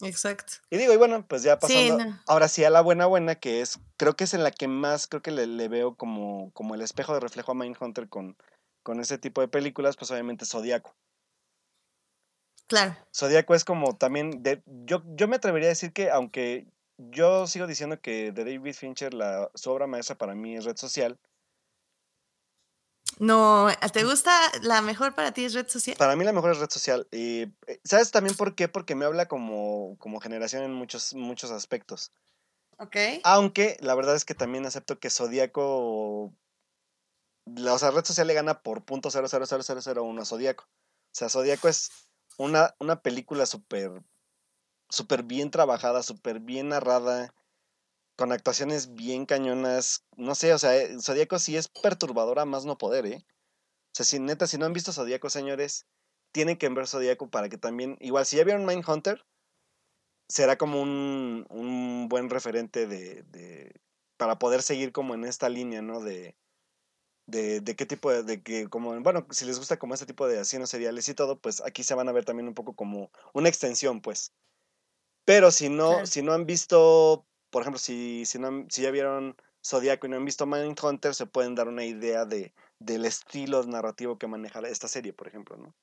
Exacto. 0.01 0.53
Y 0.69 0.77
digo, 0.77 0.93
y 0.93 0.97
bueno, 0.97 1.25
pues 1.25 1.43
ya 1.43 1.57
pasando, 1.57 2.03
ahora 2.27 2.49
sí 2.49 2.65
a 2.65 2.69
la 2.69 2.81
buena 2.81 3.05
buena, 3.05 3.35
que 3.35 3.61
es, 3.61 3.79
creo 3.95 4.15
que 4.17 4.25
es 4.25 4.33
en 4.33 4.43
la 4.43 4.51
que 4.51 4.67
más, 4.67 5.07
creo 5.07 5.21
que 5.21 5.31
le, 5.31 5.47
le 5.47 5.69
veo 5.69 5.95
como, 5.95 6.51
como 6.51 6.75
el 6.75 6.81
espejo 6.81 7.13
de 7.13 7.21
reflejo 7.21 7.53
a 7.53 7.55
Mindhunter 7.55 8.09
con, 8.09 8.35
con 8.85 8.99
ese 8.99 9.17
tipo 9.17 9.41
de 9.41 9.47
películas, 9.47 9.97
pues 9.97 10.11
obviamente 10.11 10.45
Zodíaco. 10.45 10.95
Claro. 12.67 12.95
Zodíaco 13.13 13.55
es 13.55 13.65
como 13.65 13.97
también. 13.97 14.43
De, 14.43 14.61
yo, 14.65 15.01
yo 15.15 15.27
me 15.27 15.37
atrevería 15.37 15.69
a 15.69 15.69
decir 15.69 15.91
que, 15.91 16.11
aunque 16.11 16.67
yo 16.97 17.47
sigo 17.47 17.65
diciendo 17.65 17.99
que 17.99 18.31
de 18.31 18.45
David 18.45 18.75
Fincher, 18.75 19.15
la, 19.15 19.49
su 19.55 19.71
obra 19.71 19.87
maestra 19.87 20.17
para 20.19 20.35
mí 20.35 20.55
es 20.55 20.65
red 20.65 20.77
social. 20.77 21.17
No, 23.17 23.69
¿te 23.91 24.03
gusta 24.03 24.31
la 24.61 24.81
mejor 24.81 25.15
para 25.15 25.31
ti 25.31 25.45
es 25.45 25.55
red 25.55 25.67
social? 25.67 25.97
Para 25.97 26.15
mí 26.15 26.23
la 26.23 26.33
mejor 26.33 26.51
es 26.51 26.59
red 26.59 26.69
social. 26.69 27.07
Y, 27.11 27.43
eh, 27.65 27.79
¿Sabes 27.83 28.11
también 28.11 28.35
por 28.35 28.53
qué? 28.53 28.67
Porque 28.67 28.93
me 28.93 29.05
habla 29.05 29.27
como, 29.27 29.95
como 29.97 30.19
generación 30.19 30.61
en 30.61 30.73
muchos, 30.73 31.15
muchos 31.15 31.49
aspectos. 31.49 32.11
Ok. 32.77 32.97
Aunque 33.23 33.77
la 33.79 33.95
verdad 33.95 34.15
es 34.15 34.25
que 34.25 34.35
también 34.35 34.67
acepto 34.67 34.99
que 34.99 35.09
Zodíaco. 35.09 36.33
La, 37.45 37.73
o 37.73 37.79
sea, 37.79 37.91
red 37.91 38.03
social 38.03 38.27
le 38.27 38.33
gana 38.33 38.61
por 38.61 38.85
punto 38.85 39.09
.00001 39.09 40.21
a 40.21 40.25
Zodíaco. 40.25 40.63
O 40.65 41.11
sea, 41.11 41.29
Zodíaco 41.29 41.67
es 41.67 41.91
una, 42.37 42.75
una 42.79 43.01
película 43.01 43.45
súper 43.45 44.03
súper 44.89 45.23
bien 45.23 45.51
trabajada, 45.51 46.03
súper 46.03 46.39
bien 46.39 46.69
narrada, 46.69 47.33
con 48.15 48.31
actuaciones 48.31 48.95
bien 48.95 49.25
cañonas. 49.25 50.05
No 50.15 50.35
sé, 50.35 50.53
o 50.53 50.59
sea, 50.59 50.75
eh, 50.75 50.97
Zodíaco 51.01 51.39
sí 51.39 51.57
es 51.57 51.67
perturbadora 51.67 52.45
más 52.45 52.65
no 52.65 52.77
poder, 52.77 53.05
¿eh? 53.05 53.25
O 53.27 53.95
sea, 53.95 54.05
si 54.05 54.19
neta, 54.19 54.47
si 54.47 54.57
no 54.57 54.65
han 54.65 54.73
visto 54.73 54.93
Zodíaco, 54.93 55.29
señores, 55.29 55.85
tienen 56.31 56.57
que 56.57 56.69
ver 56.69 56.87
Zodíaco 56.87 57.29
para 57.29 57.49
que 57.49 57.57
también, 57.57 57.97
igual, 58.01 58.25
si 58.25 58.37
ya 58.37 58.43
vieron 58.43 58.65
Mindhunter, 58.65 59.25
será 60.27 60.57
como 60.57 60.81
un, 60.81 61.45
un 61.49 62.07
buen 62.09 62.29
referente 62.29 62.87
de, 62.87 63.23
de, 63.23 63.73
para 64.17 64.39
poder 64.39 64.61
seguir 64.61 64.91
como 64.91 65.13
en 65.13 65.25
esta 65.25 65.49
línea, 65.49 65.81
¿no? 65.81 66.01
De, 66.01 66.35
de, 67.27 67.61
de 67.61 67.75
qué 67.75 67.85
tipo 67.85 68.11
de, 68.11 68.23
de, 68.23 68.41
que, 68.41 68.67
como, 68.69 68.99
bueno, 69.01 69.25
si 69.31 69.45
les 69.45 69.57
gusta 69.57 69.77
como 69.77 69.93
este 69.93 70.05
tipo 70.05 70.27
de 70.27 70.39
asesinos 70.39 70.69
seriales 70.69 71.07
y 71.09 71.13
todo, 71.13 71.39
pues 71.39 71.61
aquí 71.61 71.83
se 71.83 71.95
van 71.95 72.09
a 72.09 72.11
ver 72.11 72.25
también 72.25 72.47
un 72.47 72.53
poco 72.53 72.75
como 72.75 73.11
una 73.33 73.49
extensión, 73.49 74.01
pues. 74.01 74.33
Pero 75.25 75.51
si 75.51 75.69
no, 75.69 76.05
si 76.05 76.21
no 76.21 76.33
han 76.33 76.45
visto, 76.45 77.25
por 77.49 77.63
ejemplo, 77.63 77.79
si, 77.79 78.25
si, 78.25 78.37
no, 78.37 78.67
si 78.69 78.83
ya 78.83 78.91
vieron 78.91 79.35
Zodíaco 79.65 80.05
y 80.05 80.09
no 80.11 80.17
han 80.17 80.25
visto 80.25 80.45
Mindhunter, 80.45 81.15
se 81.15 81.25
pueden 81.25 81.55
dar 81.55 81.67
una 81.67 81.83
idea 81.83 82.25
de, 82.25 82.53
del 82.77 83.05
estilo 83.05 83.63
narrativo 83.63 84.19
que 84.19 84.27
maneja 84.27 84.59
esta 84.59 84.87
serie, 84.87 85.13
por 85.13 85.27
ejemplo, 85.27 85.57
¿no? 85.57 85.75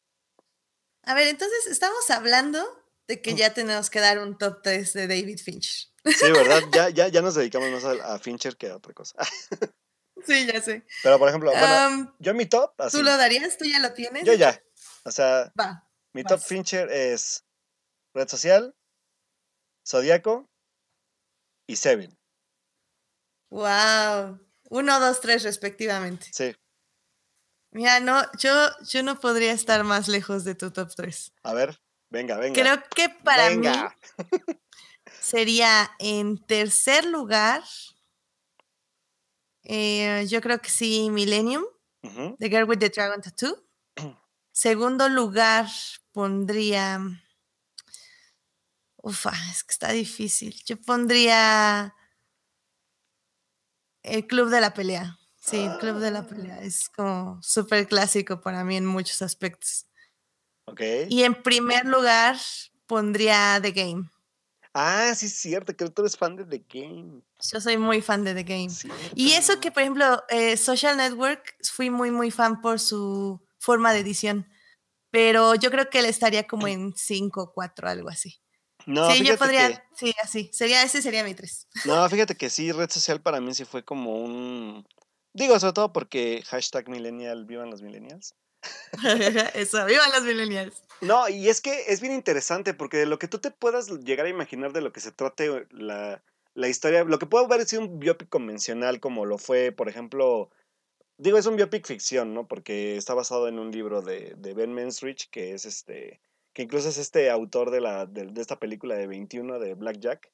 A 1.05 1.15
ver, 1.15 1.27
entonces 1.27 1.67
estamos 1.67 2.09
hablando 2.11 2.65
de 3.09 3.21
que 3.21 3.35
ya 3.35 3.53
tenemos 3.53 3.91
que 3.91 3.99
dar 3.99 4.21
un 4.21 4.39
top 4.39 4.63
3 4.63 4.93
de 4.93 5.09
David 5.09 5.41
Fincher. 5.41 5.89
Sí, 6.05 6.31
¿verdad? 6.31 6.63
Ya, 6.73 6.89
ya, 6.91 7.09
ya 7.09 7.21
nos 7.21 7.35
dedicamos 7.35 7.71
más 7.73 7.85
a, 7.85 8.15
a 8.15 8.19
Fincher 8.21 8.57
que 8.57 8.69
a 8.69 8.77
otra 8.77 8.95
cosa. 8.95 9.17
Sí, 10.25 10.47
ya 10.47 10.61
sé. 10.61 10.85
Pero, 11.03 11.19
por 11.19 11.29
ejemplo, 11.29 11.51
bueno, 11.51 12.15
yo 12.19 12.35
mi 12.35 12.47
top. 12.47 12.73
Así, 12.79 12.97
¿Tú 12.97 13.03
lo 13.03 13.17
darías? 13.17 13.57
¿Tú 13.59 13.65
ya 13.65 13.79
lo 13.79 13.93
tienes? 13.93 14.25
Yo 14.25 14.35
ya. 14.35 14.63
O 15.05 15.11
sea, 15.11 15.53
Va, 15.59 15.89
mi 16.13 16.25
top 16.25 16.41
Fincher 16.41 16.91
es 16.91 17.45
Red 18.15 18.29
Social, 18.29 18.75
Zodíaco 19.87 20.49
y 21.67 21.77
Seven. 21.77 22.17
Wow. 23.51 24.41
Uno, 24.71 25.01
dos, 25.01 25.21
tres, 25.21 25.43
respectivamente. 25.43 26.29
Sí. 26.33 26.55
Mira, 27.73 28.01
no, 28.01 28.23
yo, 28.39 28.53
yo 28.87 29.03
no 29.03 29.19
podría 29.19 29.53
estar 29.53 29.83
más 29.85 30.09
lejos 30.09 30.45
de 30.45 30.55
tu 30.55 30.71
top 30.71 30.91
3. 30.95 31.33
A 31.43 31.55
ver, 31.55 31.81
venga, 32.11 32.37
venga. 32.37 32.61
Creo 32.61 32.83
que 32.95 33.09
para 33.09 33.51
mí 33.51 33.67
sería 35.21 35.91
en 35.99 36.39
tercer 36.45 37.07
lugar 37.07 37.63
eh, 39.65 40.27
yo 40.29 40.41
creo 40.41 40.61
que 40.61 40.71
sí, 40.71 41.11
Millennium, 41.11 41.65
The 42.39 42.49
Girl 42.49 42.69
with 42.69 42.79
the 42.79 42.89
Dragon 42.89 43.21
Tattoo. 43.21 43.57
Segundo 44.53 45.09
lugar, 45.09 45.67
pondría. 46.13 47.01
Ufa, 48.97 49.33
es 49.51 49.65
que 49.65 49.73
está 49.73 49.93
difícil. 49.93 50.55
Yo 50.65 50.81
pondría. 50.81 51.95
El 54.03 54.27
Club 54.27 54.51
de 54.51 54.61
la 54.61 54.75
Pelea. 54.75 55.19
Sí, 55.41 55.59
el 55.59 55.79
Club 55.79 55.99
de 55.99 56.11
la 56.11 56.27
Pelea. 56.27 56.61
Es 56.61 56.89
como 56.89 57.41
súper 57.43 57.89
clásico 57.89 58.41
para 58.41 58.65
mí 58.65 58.77
en 58.77 58.87
muchos 58.87 59.23
aspectos. 59.23 59.87
Ok. 60.67 60.81
Y 61.09 61.23
en 61.23 61.43
primer 61.43 61.87
lugar, 61.87 62.37
pondría 62.87 63.59
The 63.63 63.73
Game. 63.73 64.12
Ah, 64.75 65.15
sí, 65.15 65.27
es 65.27 65.35
cierto, 65.35 65.77
que 65.77 65.89
tú 65.91 66.03
eres 66.03 66.17
fan 66.17 66.37
de 66.37 66.45
The 66.45 66.65
Game. 66.69 67.21
Yo 67.53 67.61
soy 67.61 67.77
muy 67.77 68.01
fan 68.01 68.25
de 68.25 68.35
The 68.35 68.43
Game. 68.43 68.71
Y 69.15 69.33
eso 69.33 69.61
que, 69.61 69.71
por 69.71 69.83
ejemplo, 69.83 70.23
eh, 70.31 70.57
Social 70.57 70.97
Network, 70.97 71.57
fui 71.63 71.91
muy, 71.91 72.11
muy 72.11 72.31
fan 72.31 72.61
por 72.63 72.81
su 72.81 73.45
forma 73.59 73.93
de 73.93 74.01
edición. 74.01 74.49
Pero 75.11 75.55
yo 75.57 75.71
creo 75.71 75.91
que 75.91 75.99
él 75.99 76.07
estaría 76.07 76.47
como 76.47 76.67
en 76.69 76.95
5 76.97 77.43
o 77.43 77.53
4, 77.53 77.89
algo 77.89 78.09
así. 78.09 78.41
No, 78.87 79.11
sí, 79.11 79.23
yo 79.25 79.37
podría, 79.37 79.85
sí, 79.95 80.13
así. 80.23 80.51
Sería, 80.53 80.83
ese 80.83 81.03
sería 81.03 81.23
mi 81.23 81.35
3. 81.35 81.69
No, 81.85 82.09
fíjate 82.09 82.35
que 82.35 82.49
sí, 82.49 82.73
red 82.73 82.91
social 82.91 83.21
para 83.21 83.41
mí 83.41 83.55
sí 83.55 83.65
fue 83.65 83.85
como 83.85 84.17
un. 84.17 84.87
Digo, 85.35 85.59
sobre 85.61 85.75
todo 85.75 85.93
porque 85.93 86.43
hashtag 86.47 86.89
millennial, 86.89 87.45
vivan 87.45 87.71
los 87.71 87.83
millennials. 87.83 88.35
Eso, 89.55 89.85
vivan 89.87 90.11
los 90.13 90.23
millennials. 90.23 90.83
No, 91.01 91.29
y 91.29 91.49
es 91.49 91.61
que 91.61 91.87
es 91.89 92.01
bien 92.01 92.13
interesante 92.13 92.75
porque 92.75 92.99
de 92.99 93.07
lo 93.07 93.19
que 93.19 93.29
tú 93.29 93.39
te 93.39 93.51
puedas 93.51 93.89
llegar 93.89 94.27
a 94.27 94.31
imaginar 94.31 94.73
de 94.73 94.81
lo 94.81 94.93
que 94.93 95.01
se 95.01 95.11
trate 95.11 95.67
la, 95.71 96.23
la 96.55 96.69
historia, 96.69 97.05
lo 97.05 97.19
que 97.19 97.27
puede 97.27 97.45
haber 97.45 97.67
sido 97.67 97.83
un 97.83 97.99
biopic 97.99 98.29
convencional 98.29 99.01
como 99.01 99.25
lo 99.25 99.39
fue, 99.39 99.73
por 99.73 99.89
ejemplo, 99.89 100.51
digo, 101.19 101.39
es 101.39 101.47
un 101.47 101.57
biopic 101.57 101.87
ficción, 101.87 102.35
¿no? 102.35 102.47
Porque 102.47 102.97
está 102.97 103.15
basado 103.15 103.49
en 103.49 103.59
un 103.59 103.73
libro 103.73 104.03
de, 104.03 104.35
de 104.37 104.55
Ben 104.55 104.73
Mensrich, 104.73 105.29
que 105.31 105.55
es 105.55 105.65
este, 105.65 106.21
que 106.53 106.63
incluso 106.63 106.89
es 106.89 106.99
este 106.99 107.31
autor 107.31 107.71
de, 107.71 107.81
la, 107.81 108.07
de 108.07 108.41
esta 108.41 108.61
película 108.61 108.95
de 108.95 109.09
21 109.09 109.59
de 109.59 109.75
Black 109.75 109.99
Jack 109.99 110.33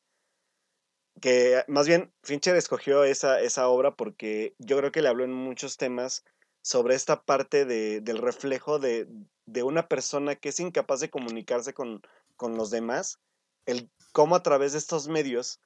que 1.20 1.64
más 1.66 1.86
bien 1.86 2.12
Fincher 2.22 2.56
escogió 2.56 3.04
esa, 3.04 3.40
esa 3.40 3.68
obra 3.68 3.94
porque 3.94 4.54
yo 4.58 4.76
creo 4.78 4.92
que 4.92 5.02
le 5.02 5.08
habló 5.08 5.24
en 5.24 5.32
muchos 5.32 5.76
temas 5.76 6.24
sobre 6.62 6.94
esta 6.94 7.22
parte 7.22 7.64
de, 7.64 8.00
del 8.00 8.18
reflejo 8.18 8.78
de, 8.78 9.08
de, 9.46 9.62
una 9.62 9.88
persona 9.88 10.36
que 10.36 10.50
es 10.50 10.60
incapaz 10.60 11.00
de 11.00 11.10
comunicarse 11.10 11.72
con, 11.72 12.02
con, 12.36 12.56
los 12.56 12.70
demás, 12.70 13.18
el 13.66 13.90
cómo 14.12 14.36
a 14.36 14.42
través 14.42 14.72
de 14.72 14.78
estos 14.78 15.08
medios 15.08 15.60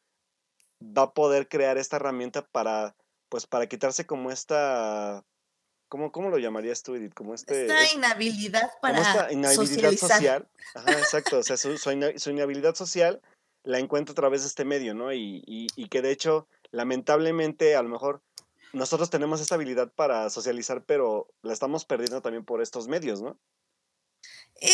va 0.81 1.03
a 1.03 1.15
poder 1.15 1.49
crear 1.49 1.79
esta 1.79 1.97
herramienta 1.97 2.47
para, 2.47 2.95
pues, 3.29 3.47
para 3.47 3.67
quitarse 3.67 4.07
como 4.07 4.31
esta... 4.31 5.25
¿Cómo, 5.89 6.11
¿Cómo 6.11 6.31
lo 6.31 6.39
llamarías 6.39 6.83
tú, 6.83 6.95
Edith? 6.95 7.13
Como 7.13 7.35
este, 7.35 7.67
esta 7.67 7.93
inhabilidad 7.95 8.71
para 8.81 8.99
esta 8.99 9.31
inhabilidad 9.31 9.93
social. 9.93 10.49
Ajá, 10.75 10.93
exacto. 10.93 11.39
O 11.39 11.43
sea, 11.43 11.59
su, 11.59 11.77
su 11.77 12.31
inhabilidad 12.31 12.75
social 12.75 13.21
la 13.65 13.79
encuentro 13.79 14.13
a 14.13 14.17
través 14.17 14.43
de 14.43 14.49
este 14.49 14.65
medio, 14.65 14.95
¿no? 14.95 15.13
Y, 15.13 15.43
y, 15.47 15.69
y, 15.77 15.89
que 15.89 16.03
de 16.03 16.11
hecho, 16.11 16.47
lamentablemente, 16.71 17.77
a 17.77 17.83
lo 17.83 17.89
mejor 17.89 18.23
nosotros 18.73 19.11
tenemos 19.11 19.41
esa 19.41 19.55
habilidad 19.55 19.93
para 19.95 20.29
socializar, 20.31 20.85
pero 20.85 21.33
la 21.43 21.53
estamos 21.53 21.85
perdiendo 21.85 22.23
también 22.23 22.45
por 22.45 22.63
estos 22.63 22.89
medios, 22.89 23.21
¿no? 23.21 23.39
Eh, 24.61 24.71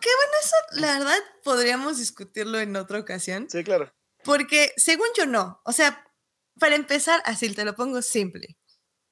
qué 0.00 0.08
bueno, 0.16 0.32
eso 0.42 0.80
la 0.80 0.98
verdad 0.98 1.18
podríamos 1.44 1.98
discutirlo 1.98 2.58
en 2.58 2.76
otra 2.76 2.98
ocasión. 2.98 3.48
Sí, 3.50 3.62
claro. 3.62 3.92
Porque 4.24 4.72
según 4.76 5.08
yo 5.16 5.26
no, 5.26 5.60
o 5.64 5.72
sea, 5.72 6.06
para 6.58 6.74
empezar, 6.74 7.22
así 7.24 7.52
te 7.54 7.64
lo 7.64 7.74
pongo 7.74 8.02
simple. 8.02 8.58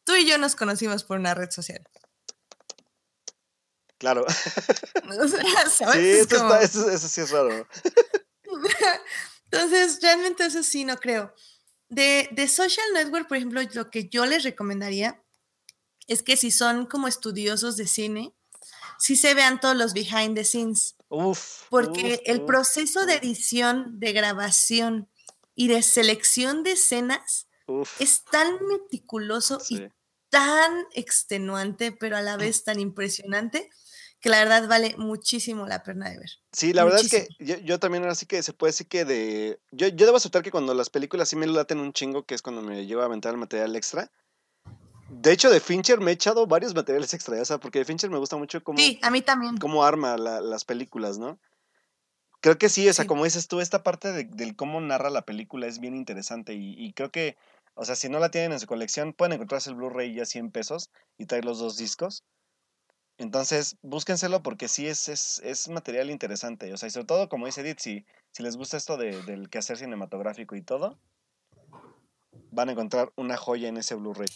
Tú 0.05 0.15
y 0.15 0.27
yo 0.27 0.39
nos 0.39 0.57
conocimos 0.57 1.05
por 1.05 1.19
una 1.19 1.35
red 1.35 1.51
social. 1.51 1.87
Claro. 3.99 4.25
O 5.21 5.27
sea, 5.27 5.69
¿sabes? 5.71 5.97
Sí, 5.97 6.11
está, 6.21 6.61
eso, 6.61 6.91
eso 6.91 7.09
sí 7.09 7.21
es 7.23 7.31
raro. 7.31 7.67
Entonces, 9.51 9.99
realmente 10.03 10.45
eso 10.45 10.63
sí, 10.63 10.85
no 10.85 10.97
creo. 10.97 11.35
De, 11.89 12.29
de, 12.33 12.49
Social 12.49 12.87
Network, 12.95 13.29
por 13.29 13.37
ejemplo, 13.37 13.61
lo 13.73 13.91
que 13.91 14.09
yo 14.09 14.27
les 14.27 14.45
recomendaría 14.45 15.23
es 16.07 16.23
que 16.23 16.37
si 16.37 16.51
son 16.51 16.87
como 16.87 17.09
estudiosos 17.09 17.77
de 17.77 17.87
cine, 17.87 18.35
sí 18.99 19.17
se 19.17 19.35
vean 19.35 19.61
todos 19.61 19.77
los 19.77 19.95
behind 19.95 20.35
the 20.35 20.45
scenes. 20.45 20.97
Uf, 21.09 21.63
porque 21.71 22.15
uf, 22.15 22.21
el 22.27 22.41
uf, 22.41 22.47
proceso 22.47 23.07
de 23.07 23.15
edición, 23.15 23.99
de 23.99 24.13
grabación 24.13 25.09
y 25.55 25.69
de 25.69 25.83
selección 25.83 26.63
de 26.63 26.73
escenas 26.73 27.49
es 27.99 28.25
tan 28.25 28.59
meticuloso 28.67 29.61
sí. 29.61 29.77
y 29.77 29.89
tan 30.31 30.87
extenuante, 30.93 31.93
pero 31.93 32.17
a 32.17 32.23
la 32.23 32.37
vez 32.37 32.65
tan 32.65 32.81
impresionante, 32.81 33.71
que 34.21 34.29
la 34.29 34.39
verdad 34.39 34.69
vale 34.69 34.95
muchísimo 34.99 35.67
la 35.67 35.83
pena 35.83 36.11
de 36.11 36.19
ver. 36.19 36.31
Sí, 36.53 36.73
la 36.73 36.85
verdad 36.85 37.01
es 37.01 37.11
que 37.11 37.29
yo, 37.39 37.57
yo, 37.59 37.79
también 37.79 38.05
así 38.05 38.27
que 38.27 38.43
se 38.43 38.53
puede 38.53 38.71
decir 38.71 38.89
que 38.89 39.05
de... 39.05 39.61
Yo, 39.71 39.89
yo 39.89 40.07
debo 40.07 40.17
aceptar 40.17 40.43
que 40.43 40.51
cuando 40.51 40.75
las 40.75 40.91
películas 40.91 41.29
sí 41.29 41.37
me 41.37 41.47
laten 41.47 41.79
un 41.79 41.93
chingo, 41.93 42.25
que 42.25 42.35
es 42.35 42.43
cuando 42.43 42.63
me 42.63 42.87
llevo 42.87 43.03
a 43.03 43.05
aventar 43.05 43.33
el 43.33 43.39
material 43.39 43.77
extra. 43.77 44.11
De 45.09 45.33
hecho, 45.33 45.51
de 45.51 45.61
Fincher 45.61 46.01
me 46.01 46.11
he 46.11 46.15
echado 46.15 46.47
varios 46.47 46.75
materiales 46.75 47.15
extra, 47.15 47.41
o 47.41 47.45
sea, 47.45 47.59
porque 47.59 47.79
de 47.79 47.85
Fincher 47.85 48.11
me 48.11 48.19
gusta 48.19 48.37
mucho 48.37 48.63
cómo... 48.63 48.79
Sí, 48.79 48.99
a 49.03 49.11
mí 49.11 49.23
también. 49.23 49.57
Cómo 49.57 49.85
arma 49.85 50.17
la, 50.17 50.41
las 50.41 50.65
películas, 50.65 51.19
¿no? 51.19 51.39
Creo 52.41 52.59
que 52.59 52.69
sí, 52.69 52.89
o 52.89 52.93
sea, 52.93 53.05
sí. 53.05 53.09
como 53.09 53.25
dices 53.25 53.49
tú, 53.49 53.61
esta 53.61 53.83
parte 53.83 54.13
de, 54.13 54.25
del 54.25 54.55
cómo 54.55 54.81
narra 54.81 55.11
la 55.11 55.23
película 55.23 55.67
es 55.67 55.81
bien 55.81 55.95
interesante 55.95 56.55
y, 56.55 56.75
y 56.77 56.93
creo 56.93 57.11
que, 57.11 57.37
o 57.75 57.85
sea, 57.85 57.97
si 57.97 58.09
no 58.09 58.19
la 58.19 58.31
tienen 58.31 58.53
en 58.53 58.61
su 58.61 58.67
colección, 58.67 59.13
pueden 59.13 59.33
encontrarse 59.33 59.71
el 59.71 59.77
Blu-ray 59.77 60.15
ya 60.15 60.25
100 60.25 60.51
pesos 60.51 60.91
y 61.17 61.27
traer 61.27 61.45
los 61.45 61.59
dos 61.59 61.77
discos. 61.77 62.25
Entonces, 63.19 63.77
búsquenselo 63.83 64.45
porque 64.45 64.69
sí 64.69 64.87
es, 64.87 65.09
es, 65.09 65.41
es, 65.45 65.69
material 65.69 66.09
interesante. 66.09 66.73
O 66.73 66.77
sea, 66.77 66.87
y 66.87 66.91
sobre 66.91 67.07
todo, 67.07 67.29
como 67.29 67.47
dice 67.47 67.63
Edith, 67.63 67.81
si, 67.81 68.07
les 68.39 68.57
gusta 68.57 68.77
esto 68.77 68.97
de, 68.97 69.23
del 69.23 69.51
quehacer 69.51 69.77
cinematográfico 69.77 70.55
y 70.55 70.63
todo, 70.63 70.97
van 72.53 72.69
a 72.69 72.73
encontrar 72.73 73.13
una 73.17 73.37
joya 73.37 73.69
en 73.69 73.77
ese 73.77 73.97
Blu-ray. 73.97 74.29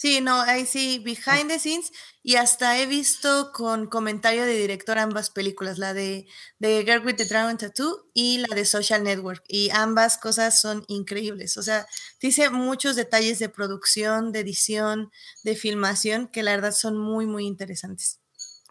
Sí, 0.00 0.20
no, 0.20 0.40
ahí 0.42 0.64
sí, 0.64 1.00
behind 1.00 1.48
the 1.48 1.58
scenes, 1.58 1.90
y 2.22 2.36
hasta 2.36 2.78
he 2.78 2.86
visto 2.86 3.50
con 3.52 3.88
comentario 3.88 4.44
de 4.44 4.56
director 4.56 4.96
ambas 4.96 5.28
películas, 5.30 5.76
la 5.78 5.92
de, 5.92 6.28
de 6.60 6.84
Girl 6.84 7.04
with 7.04 7.16
the 7.16 7.24
Dragon 7.24 7.58
Tattoo 7.58 8.08
y 8.14 8.38
la 8.38 8.54
de 8.54 8.64
Social 8.64 9.02
Network, 9.02 9.42
y 9.48 9.70
ambas 9.70 10.16
cosas 10.16 10.60
son 10.60 10.84
increíbles, 10.86 11.56
o 11.56 11.64
sea, 11.64 11.84
dice 12.20 12.48
muchos 12.48 12.94
detalles 12.94 13.40
de 13.40 13.48
producción, 13.48 14.30
de 14.30 14.38
edición, 14.38 15.10
de 15.42 15.56
filmación, 15.56 16.28
que 16.28 16.44
la 16.44 16.52
verdad 16.52 16.70
son 16.70 16.96
muy, 16.96 17.26
muy 17.26 17.44
interesantes. 17.44 18.20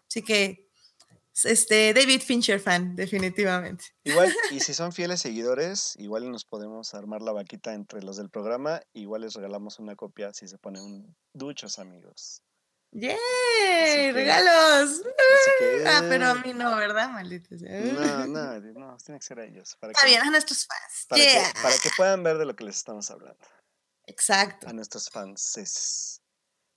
Así 0.08 0.22
que, 0.22 0.67
este, 1.44 1.92
David 1.94 2.20
Fincher 2.20 2.60
fan, 2.60 2.96
definitivamente. 2.96 3.84
Igual, 4.04 4.34
y 4.50 4.60
si 4.60 4.74
son 4.74 4.92
fieles 4.92 5.20
seguidores, 5.20 5.94
igual 5.98 6.30
nos 6.30 6.44
podemos 6.44 6.94
armar 6.94 7.22
la 7.22 7.32
vaquita 7.32 7.74
entre 7.74 8.02
los 8.02 8.16
del 8.16 8.30
programa, 8.30 8.80
igual 8.92 9.22
les 9.22 9.34
regalamos 9.34 9.78
una 9.78 9.96
copia 9.96 10.32
si 10.32 10.48
se 10.48 10.58
ponen 10.58 11.16
duchos, 11.32 11.78
amigos. 11.78 12.42
¡Yay! 12.90 13.16
Que, 13.16 14.12
¡Regalos! 14.12 15.02
Que, 15.58 15.84
ah, 15.86 16.00
pero 16.08 16.28
a 16.28 16.34
mí 16.36 16.54
no, 16.54 16.74
¿verdad, 16.76 17.10
malditos? 17.10 17.60
No, 17.60 17.68
no, 18.26 18.60
no, 18.60 18.96
tiene 18.96 19.20
que 19.20 19.26
ser 19.26 19.40
a 19.40 19.44
ellos. 19.44 19.76
Para 19.78 19.92
Está 19.92 20.04
que, 20.04 20.10
bien, 20.10 20.22
a 20.22 20.30
nuestros 20.30 20.66
fans. 20.66 21.06
Para, 21.08 21.22
yeah. 21.22 21.52
que, 21.52 21.60
para 21.60 21.78
que 21.78 21.90
puedan 21.96 22.22
ver 22.22 22.38
de 22.38 22.46
lo 22.46 22.56
que 22.56 22.64
les 22.64 22.76
estamos 22.76 23.10
hablando. 23.10 23.38
Exacto. 24.06 24.68
A 24.68 24.72
nuestros 24.72 25.10
fans. 25.10 26.20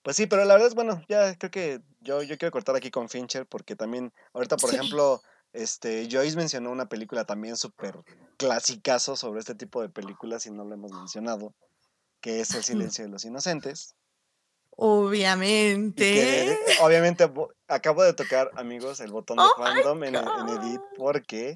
Pues 0.03 0.15
sí, 0.15 0.27
pero 0.27 0.43
la 0.45 0.53
verdad 0.53 0.69
es, 0.69 0.75
bueno, 0.75 1.03
ya 1.07 1.35
creo 1.35 1.51
que 1.51 1.81
yo, 1.99 2.23
yo 2.23 2.37
quiero 2.37 2.51
cortar 2.51 2.75
aquí 2.75 2.89
con 2.89 3.09
Fincher 3.09 3.45
porque 3.45 3.75
también, 3.75 4.11
ahorita, 4.33 4.57
por 4.57 4.71
sí. 4.71 4.77
ejemplo, 4.77 5.21
este, 5.53 6.07
Joyce 6.09 6.37
mencionó 6.37 6.71
una 6.71 6.87
película 6.87 7.25
también 7.25 7.57
súper 7.57 7.97
clasicazo 8.37 9.15
sobre 9.15 9.41
este 9.41 9.53
tipo 9.53 9.81
de 9.81 9.89
películas 9.89 10.45
y 10.45 10.51
no 10.51 10.63
lo 10.63 10.73
hemos 10.73 10.91
mencionado, 10.91 11.53
que 12.19 12.39
es 12.39 12.53
El 12.55 12.63
silencio 12.63 13.03
de 13.03 13.11
los 13.11 13.25
inocentes. 13.25 13.95
Obviamente. 14.71 16.13
Que, 16.13 16.57
obviamente, 16.81 17.29
acabo 17.67 18.03
de 18.03 18.13
tocar, 18.13 18.49
amigos, 18.55 18.99
el 19.01 19.11
botón 19.11 19.37
de 19.37 19.43
oh 19.43 19.53
fandom 19.57 20.03
en, 20.05 20.15
en, 20.15 20.49
Edith 20.49 20.81
porque, 20.97 21.53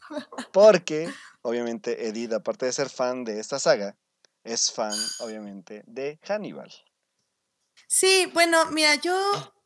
porque, 0.52 1.08
obviamente, 1.42 2.08
Edith, 2.08 2.32
aparte 2.32 2.66
de 2.66 2.72
ser 2.72 2.90
fan 2.90 3.24
de 3.24 3.38
esta 3.38 3.58
saga, 3.58 3.96
es 4.44 4.72
fan, 4.72 4.94
obviamente, 5.20 5.82
de 5.86 6.18
Hannibal. 6.26 6.70
Sí, 7.88 8.30
bueno, 8.34 8.70
mira, 8.70 8.94
yo 8.96 9.14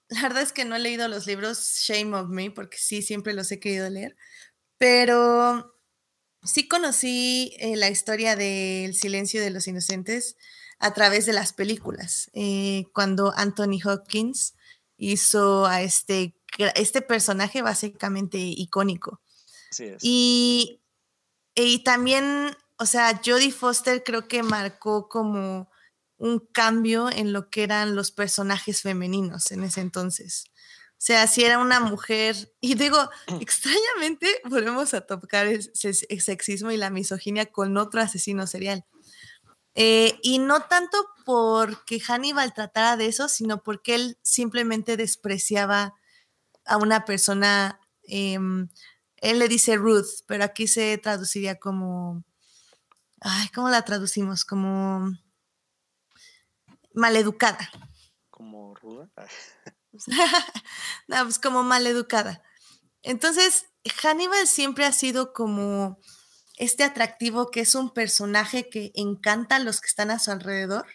la 0.09 0.23
verdad 0.23 0.43
es 0.43 0.53
que 0.53 0.65
no 0.65 0.77
he 0.77 0.79
leído 0.79 1.09
los 1.09 1.27
libros 1.27 1.81
Shame 1.81 2.17
of 2.17 2.29
Me, 2.29 2.51
porque 2.53 2.79
sí, 2.79 3.03
siempre 3.03 3.35
los 3.35 3.51
he 3.51 3.59
querido 3.59 3.91
leer, 3.91 4.17
pero 4.79 5.75
sí 6.45 6.69
conocí 6.69 7.57
eh, 7.59 7.77
la 7.77 7.91
historia 7.91 8.37
del 8.37 8.95
silencio 8.95 9.43
de 9.43 9.51
los 9.51 9.67
inocentes 9.67 10.37
a 10.79 10.95
través 10.95 11.27
de 11.27 11.33
las 11.33 11.53
películas, 11.53 12.31
eh, 12.33 12.85
cuando 12.95 13.33
Anthony 13.37 13.81
Hopkins 13.85 14.55
hizo 14.97 15.67
a 15.67 15.83
este, 15.83 16.37
este 16.77 17.03
personaje 17.03 17.61
básicamente 17.61 18.39
icónico. 18.39 19.21
Es. 19.77 19.99
Y, 20.01 20.81
y 21.57 21.83
también, 21.83 22.57
o 22.79 22.87
sea, 22.87 23.21
Jodie 23.25 23.51
Foster 23.51 24.05
creo 24.05 24.29
que 24.29 24.45
marcó 24.45 25.09
como 25.09 25.72
un 26.23 26.39
cambio 26.39 27.11
en 27.11 27.33
lo 27.33 27.51
que 27.51 27.65
eran 27.65 27.97
los 27.97 28.13
personajes 28.13 28.83
femeninos 28.83 29.51
en 29.51 29.65
ese 29.65 29.81
entonces. 29.81 30.45
O 30.93 31.05
sea, 31.05 31.27
si 31.27 31.43
era 31.43 31.59
una 31.59 31.81
mujer, 31.81 32.37
y 32.61 32.77
digo, 32.77 33.11
extrañamente 33.41 34.29
volvemos 34.45 34.95
a 34.95 35.01
tocar 35.01 35.49
el, 35.49 35.69
sexismo 35.75 36.71
y 36.71 36.77
la 36.77 36.91
misoginia 36.91 37.47
con 37.47 37.77
otro 37.77 38.01
asesino 38.01 38.47
serial. 38.47 38.85
Eh, 39.75 40.21
y 40.23 40.39
no 40.39 40.61
tanto 40.63 40.97
porque 41.25 41.99
Hannibal 41.99 42.55
tratara 42.55 42.97
de 42.97 43.07
eso, 43.07 43.27
sino 43.27 43.65
porque 43.65 43.97
él 43.97 44.19
simplemente 44.23 44.97
despreciaba 44.97 45.97
a 46.65 46.77
una 46.77 47.05
persona, 47.05 47.81
eh, 48.05 48.39
él 49.17 49.39
le 49.41 49.49
dice 49.49 49.75
Ruth, 49.75 50.23
pero 50.29 50.45
aquí 50.45 50.69
se 50.69 50.99
traduciría 50.99 51.59
como, 51.59 52.23
ay, 53.21 53.49
¿cómo 53.49 53.71
la 53.71 53.83
traducimos? 53.85 54.45
Como 54.45 55.11
maleducada. 56.95 57.71
¿Como 58.31 58.75
ruda? 58.75 59.11
no, 61.09 61.25
pues 61.25 61.39
como 61.39 61.63
maleducada. 61.63 62.43
Entonces, 63.03 63.67
Hannibal 64.03 64.47
siempre 64.47 64.85
ha 64.85 64.93
sido 64.93 65.33
como 65.33 65.99
este 66.57 66.85
atractivo 66.85 67.51
que 67.51 67.61
es 67.61 67.75
un 67.75 67.93
personaje 67.93 68.69
que 68.69 68.93
encanta 68.95 69.57
a 69.57 69.61
los 69.61 69.81
que 69.81 69.89
están 69.89 70.11
a 70.11 70.19
su 70.19 70.31
alrededor 70.31 70.87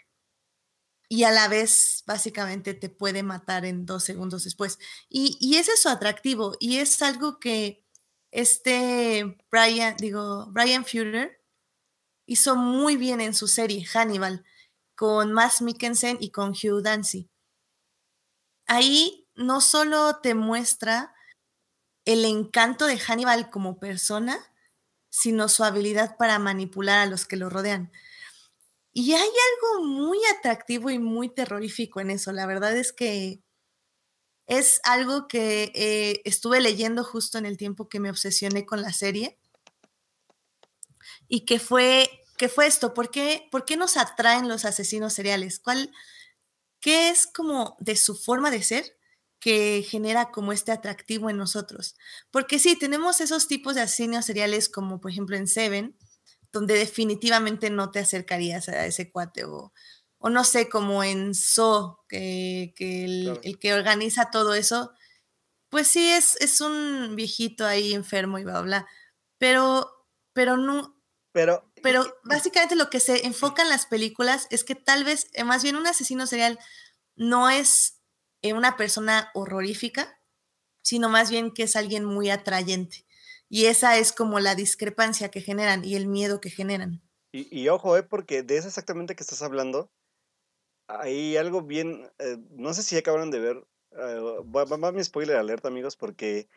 y 1.10 1.24
a 1.24 1.32
la 1.32 1.48
vez 1.48 2.04
básicamente 2.06 2.74
te 2.74 2.90
puede 2.90 3.24
matar 3.24 3.66
en 3.66 3.86
dos 3.86 4.04
segundos 4.04 4.44
después. 4.44 4.78
Y, 5.10 5.38
y 5.40 5.58
ese 5.58 5.74
es 5.74 5.82
su 5.82 5.90
atractivo 5.90 6.56
y 6.60 6.78
es 6.78 7.02
algo 7.02 7.40
que 7.40 7.86
este 8.32 9.38
Brian, 9.50 9.96
digo, 9.98 10.48
Brian 10.52 10.86
Fuller 10.86 11.42
hizo 12.26 12.56
muy 12.56 12.98
bien 12.98 13.22
en 13.22 13.34
su 13.34 13.48
serie 13.48 13.86
Hannibal 13.86 14.46
con 14.98 15.32
Max 15.32 15.62
Mikkelsen 15.62 16.18
y 16.20 16.32
con 16.32 16.50
Hugh 16.50 16.82
Dancy. 16.82 17.30
Ahí 18.66 19.30
no 19.36 19.62
solo 19.62 20.18
te 20.22 20.34
muestra 20.34 21.14
el 22.04 22.26
encanto 22.26 22.88
de 22.88 22.98
Hannibal 22.98 23.50
como 23.52 23.80
persona, 23.80 24.40
sino 25.10 25.50
su 25.50 25.64
habilidad 25.64 26.18
para 26.18 26.40
manipular 26.40 27.00
a 27.00 27.06
los 27.06 27.26
que 27.26 27.38
lo 27.38 27.50
rodean. 27.50 27.92
Y 28.92 29.14
hay 29.14 29.22
algo 29.22 29.86
muy 29.86 30.18
atractivo 30.38 30.90
y 30.90 30.98
muy 30.98 31.30
terrorífico 31.30 32.00
en 32.00 32.10
eso. 32.10 32.32
La 32.32 32.48
verdad 32.48 32.76
es 32.76 32.92
que 32.92 33.44
es 34.48 34.82
algo 34.84 35.28
que 35.28 35.72
eh, 35.76 36.22
estuve 36.26 36.60
leyendo 36.60 37.04
justo 37.04 37.38
en 37.38 37.46
el 37.46 37.58
tiempo 37.58 37.88
que 37.88 38.00
me 38.00 38.10
obsesioné 38.10 38.66
con 38.66 38.82
la 38.82 38.94
serie. 38.94 39.38
Y 41.28 41.46
que 41.46 41.60
fue, 41.60 42.10
que 42.38 42.50
fue 42.50 42.68
esto, 42.68 42.94
¿Por 42.94 43.12
qué, 43.12 43.48
¿por 43.52 43.66
qué 43.66 43.78
nos 43.78 43.98
atraen 43.98 44.48
los 44.48 44.64
asesinos 44.66 45.14
seriales? 45.14 45.60
¿Cuál, 45.60 45.92
¿Qué 46.80 47.10
es 47.10 47.28
como 47.28 47.76
de 47.80 47.96
su 47.96 48.16
forma 48.16 48.52
de 48.52 48.64
ser 48.64 48.98
que 49.40 49.86
genera 49.88 50.32
como 50.32 50.54
este 50.54 50.72
atractivo 50.72 51.30
en 51.30 51.38
nosotros? 51.38 51.96
Porque 52.32 52.60
sí, 52.60 52.78
tenemos 52.78 53.22
esos 53.22 53.48
tipos 53.48 53.76
de 53.76 53.82
asesinos 53.82 54.26
seriales 54.26 54.70
como 54.70 55.02
por 55.02 55.12
ejemplo 55.12 55.36
en 55.36 55.48
Seven, 55.48 55.98
donde 56.52 56.76
definitivamente 56.76 57.70
no 57.70 57.92
te 57.92 58.00
acercarías 58.00 58.70
a 58.70 58.86
ese 58.86 59.12
cuate 59.12 59.46
o, 59.46 59.74
o 60.20 60.30
no 60.30 60.44
sé, 60.44 60.70
como 60.70 61.04
en 61.04 61.34
So, 61.36 62.04
que, 62.08 62.74
el, 62.78 63.60
que 63.60 63.74
organiza 63.74 64.32
todo 64.32 64.54
eso, 64.54 64.92
pues 65.70 65.88
sí, 65.88 66.10
es, 66.10 66.36
es 66.42 66.62
un 66.62 67.16
viejito 67.16 67.66
ahí 67.66 67.94
enfermo 67.94 68.40
y 68.40 68.44
bla, 68.44 68.62
bla, 68.62 68.88
pero, 69.38 70.08
pero 70.34 70.58
no... 70.58 70.97
Pero, 71.38 71.72
pero 71.84 72.04
básicamente 72.24 72.76
lo 72.76 72.90
que 72.90 73.00
se 73.00 73.28
enfoca 73.28 73.62
en 73.62 73.70
las 73.70 73.86
películas 73.86 74.48
es 74.50 74.64
que 74.64 74.74
tal 74.74 75.04
vez, 75.04 75.28
eh, 75.34 75.44
más 75.44 75.62
bien 75.62 75.76
un 75.76 75.86
asesino 75.86 76.26
serial 76.26 76.58
no 77.16 77.52
es 77.52 78.02
eh, 78.42 78.54
una 78.54 78.76
persona 78.76 79.30
horrorífica, 79.36 80.20
sino 80.82 81.10
más 81.10 81.30
bien 81.30 81.54
que 81.54 81.64
es 81.64 81.76
alguien 81.76 82.06
muy 82.06 82.32
atrayente. 82.32 83.06
Y 83.50 83.66
esa 83.66 83.98
es 83.98 84.12
como 84.12 84.40
la 84.40 84.56
discrepancia 84.56 85.30
que 85.30 85.42
generan 85.42 85.86
y 85.86 85.96
el 85.96 86.08
miedo 86.08 86.42
que 86.42 86.50
generan. 86.50 87.04
Y, 87.32 87.70
ojo, 87.70 87.96
eh, 87.96 88.02
porque 88.02 88.42
de 88.42 88.58
eso 88.58 88.68
exactamente 88.68 89.16
que 89.16 89.22
estás 89.22 89.44
hablando, 89.44 89.92
hay 90.88 91.38
algo 91.38 91.62
bien, 91.62 92.10
eh, 92.18 92.38
no 92.50 92.74
sé 92.74 92.82
si 92.82 92.98
acabaron 92.98 93.30
de 93.30 93.40
ver, 93.40 93.58
uh, 93.92 94.44
va, 94.52 94.92
mi 94.92 95.04
spoiler 95.04 95.36
alerta, 95.36 95.68
amigos, 95.68 95.96
porque 95.96 96.48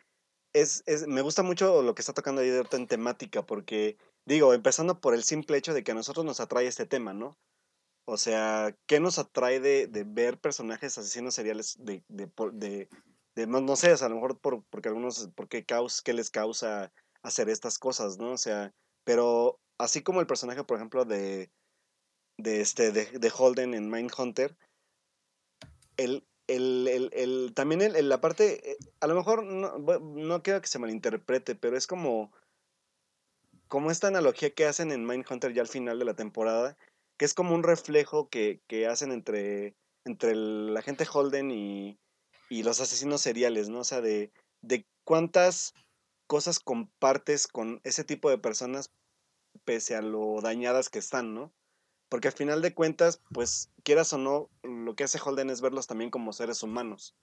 es, 0.53 0.81
es, 0.87 1.05
me 1.05 1.21
gusta 1.21 1.43
mucho 1.43 1.83
lo 1.83 1.93
que 1.93 2.01
está 2.01 2.13
tocando 2.13 2.41
ahí 2.41 2.49
de 2.49 2.65
en 2.71 2.87
temática, 2.87 3.45
porque 3.45 3.97
digo, 4.25 4.53
empezando 4.53 4.99
por 4.99 5.13
el 5.13 5.23
simple 5.23 5.57
hecho 5.57 5.73
de 5.73 5.83
que 5.83 5.91
a 5.91 5.95
nosotros 5.95 6.25
nos 6.25 6.39
atrae 6.39 6.67
este 6.67 6.85
tema, 6.85 7.13
¿no? 7.13 7.37
O 8.05 8.17
sea, 8.17 8.75
¿qué 8.87 8.99
nos 8.99 9.19
atrae 9.19 9.59
de, 9.59 9.87
de 9.87 10.03
ver 10.03 10.39
personajes 10.39 10.97
asesinos 10.97 11.35
seriales 11.35 11.77
de, 11.79 12.03
de, 12.09 12.29
de, 13.35 13.47
no, 13.47 13.75
sé, 13.75 13.91
a 13.91 14.09
lo 14.09 14.15
mejor 14.15 14.39
por, 14.39 14.63
porque 14.65 14.89
algunos, 14.89 15.29
caus, 15.65 16.01
qué 16.01 16.13
les 16.13 16.29
causa 16.29 16.91
hacer 17.21 17.49
estas 17.49 17.77
cosas, 17.79 18.17
¿no? 18.17 18.31
O 18.31 18.37
sea, 18.37 18.73
pero 19.03 19.59
así 19.77 20.01
como 20.01 20.19
el 20.19 20.27
personaje, 20.27 20.63
por 20.63 20.77
ejemplo, 20.77 21.05
de, 21.05 21.51
de, 22.37 22.61
este, 22.61 22.91
de, 22.91 23.33
Holden 23.35 23.73
en 23.73 23.89
Mindhunter, 23.89 24.57
el, 25.97 26.25
el, 26.47 26.87
el, 26.87 27.09
el 27.13 27.53
también 27.53 27.81
el, 27.81 28.09
la 28.09 28.19
parte, 28.19 28.71
eh, 28.71 28.77
a 28.99 29.07
lo 29.07 29.15
mejor 29.15 29.43
no, 29.43 29.77
no 29.77 30.43
quiero 30.43 30.61
que 30.61 30.67
se 30.67 30.79
malinterprete, 30.79 31.55
pero 31.55 31.77
es 31.77 31.87
como, 31.87 32.31
como 33.71 33.89
esta 33.89 34.09
analogía 34.09 34.53
que 34.53 34.65
hacen 34.65 34.91
en 34.91 35.05
Mindhunter 35.05 35.53
ya 35.53 35.61
al 35.61 35.67
final 35.69 35.97
de 35.97 36.03
la 36.03 36.13
temporada, 36.13 36.77
que 37.17 37.23
es 37.23 37.33
como 37.33 37.55
un 37.55 37.63
reflejo 37.63 38.27
que, 38.27 38.61
que 38.67 38.85
hacen 38.85 39.13
entre, 39.13 39.77
entre 40.03 40.31
el 40.31 40.75
agente 40.75 41.07
Holden 41.09 41.51
y, 41.51 41.97
y 42.49 42.63
los 42.63 42.81
asesinos 42.81 43.21
seriales, 43.21 43.69
¿no? 43.69 43.79
O 43.79 43.83
sea, 43.85 44.01
de, 44.01 44.33
de 44.61 44.85
cuántas 45.05 45.73
cosas 46.27 46.59
compartes 46.59 47.47
con 47.47 47.79
ese 47.85 48.03
tipo 48.03 48.29
de 48.29 48.37
personas 48.37 48.91
pese 49.63 49.95
a 49.95 50.01
lo 50.01 50.41
dañadas 50.41 50.89
que 50.89 50.99
están, 50.99 51.33
¿no? 51.33 51.53
Porque 52.09 52.27
al 52.27 52.33
final 52.33 52.61
de 52.61 52.73
cuentas, 52.73 53.21
pues 53.33 53.71
quieras 53.85 54.11
o 54.11 54.17
no, 54.17 54.49
lo 54.63 54.95
que 54.95 55.05
hace 55.05 55.17
Holden 55.23 55.49
es 55.49 55.61
verlos 55.61 55.87
también 55.87 56.11
como 56.11 56.33
seres 56.33 56.61
humanos. 56.61 57.15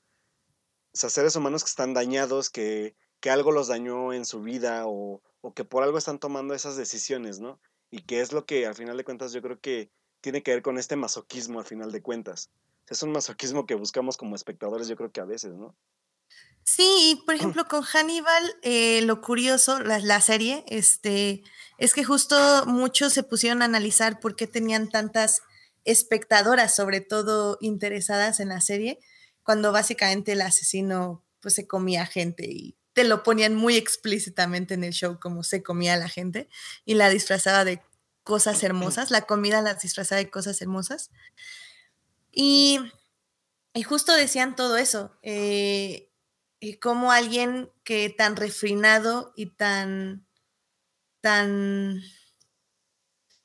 O 0.94 0.96
sea, 0.96 1.10
seres 1.10 1.36
humanos 1.36 1.62
que 1.62 1.68
están 1.68 1.92
dañados, 1.92 2.48
que, 2.48 2.96
que 3.20 3.30
algo 3.30 3.52
los 3.52 3.68
dañó 3.68 4.12
en 4.12 4.24
su 4.24 4.42
vida 4.42 4.86
o, 4.86 5.22
o, 5.40 5.54
que 5.54 5.64
por 5.64 5.82
algo 5.82 5.98
están 5.98 6.18
tomando 6.18 6.54
esas 6.54 6.76
decisiones, 6.76 7.40
¿no? 7.40 7.60
Y 7.90 8.02
que 8.02 8.20
es 8.20 8.32
lo 8.32 8.46
que 8.46 8.66
al 8.66 8.74
final 8.74 8.96
de 8.96 9.04
cuentas 9.04 9.32
yo 9.32 9.42
creo 9.42 9.60
que 9.60 9.90
tiene 10.20 10.42
que 10.42 10.52
ver 10.52 10.62
con 10.62 10.78
este 10.78 10.96
masoquismo 10.96 11.58
al 11.58 11.66
final 11.66 11.92
de 11.92 12.02
cuentas 12.02 12.50
es 12.90 13.02
un 13.02 13.12
masoquismo 13.12 13.66
que 13.66 13.74
buscamos 13.74 14.16
como 14.16 14.34
espectadores, 14.34 14.88
yo 14.88 14.96
creo 14.96 15.12
que 15.12 15.20
a 15.20 15.24
veces, 15.24 15.52
¿no? 15.54 15.76
Sí, 16.64 16.86
y 17.10 17.22
por 17.24 17.34
ejemplo 17.36 17.66
con 17.66 17.82
Hannibal, 17.82 18.54
eh, 18.62 19.02
lo 19.02 19.20
curioso, 19.20 19.80
la, 19.80 20.20
serie, 20.20 20.64
este, 20.68 21.42
es 21.78 21.94
que 21.94 22.04
justo 22.04 22.36
muchos 22.66 23.12
se 23.12 23.22
pusieron 23.22 23.62
a 23.62 23.66
analizar 23.66 24.20
por 24.20 24.36
qué 24.36 24.46
tenían 24.46 24.88
tantas 24.88 25.42
espectadoras, 25.84 26.74
sobre 26.74 27.00
todo 27.00 27.56
interesadas 27.60 28.40
en 28.40 28.48
la 28.48 28.60
serie, 28.60 28.98
cuando 29.42 29.72
básicamente 29.72 30.32
el 30.32 30.42
asesino 30.42 31.24
pues 31.40 31.54
se 31.54 31.66
comía 31.66 32.04
gente 32.04 32.46
y 32.46 32.76
te 32.98 33.04
lo 33.04 33.22
ponían 33.22 33.54
muy 33.54 33.76
explícitamente 33.76 34.74
en 34.74 34.82
el 34.82 34.92
show 34.92 35.20
como 35.20 35.44
se 35.44 35.62
comía 35.62 35.94
a 35.94 35.98
la 35.98 36.08
gente 36.08 36.48
y 36.84 36.94
la 36.94 37.08
disfrazaba 37.10 37.64
de 37.64 37.80
cosas 38.24 38.60
hermosas, 38.64 39.12
la 39.12 39.20
comida 39.20 39.62
la 39.62 39.74
disfrazaba 39.74 40.18
de 40.18 40.30
cosas 40.30 40.60
hermosas. 40.60 41.12
Y, 42.32 42.80
justo 43.86 44.16
decían 44.16 44.56
todo 44.56 44.76
eso, 44.76 45.16
eh, 45.22 46.10
y 46.58 46.78
como 46.78 47.12
alguien 47.12 47.70
que 47.84 48.10
tan 48.10 48.34
refinado 48.34 49.32
y 49.36 49.46
tan, 49.46 50.26
tan, 51.20 52.02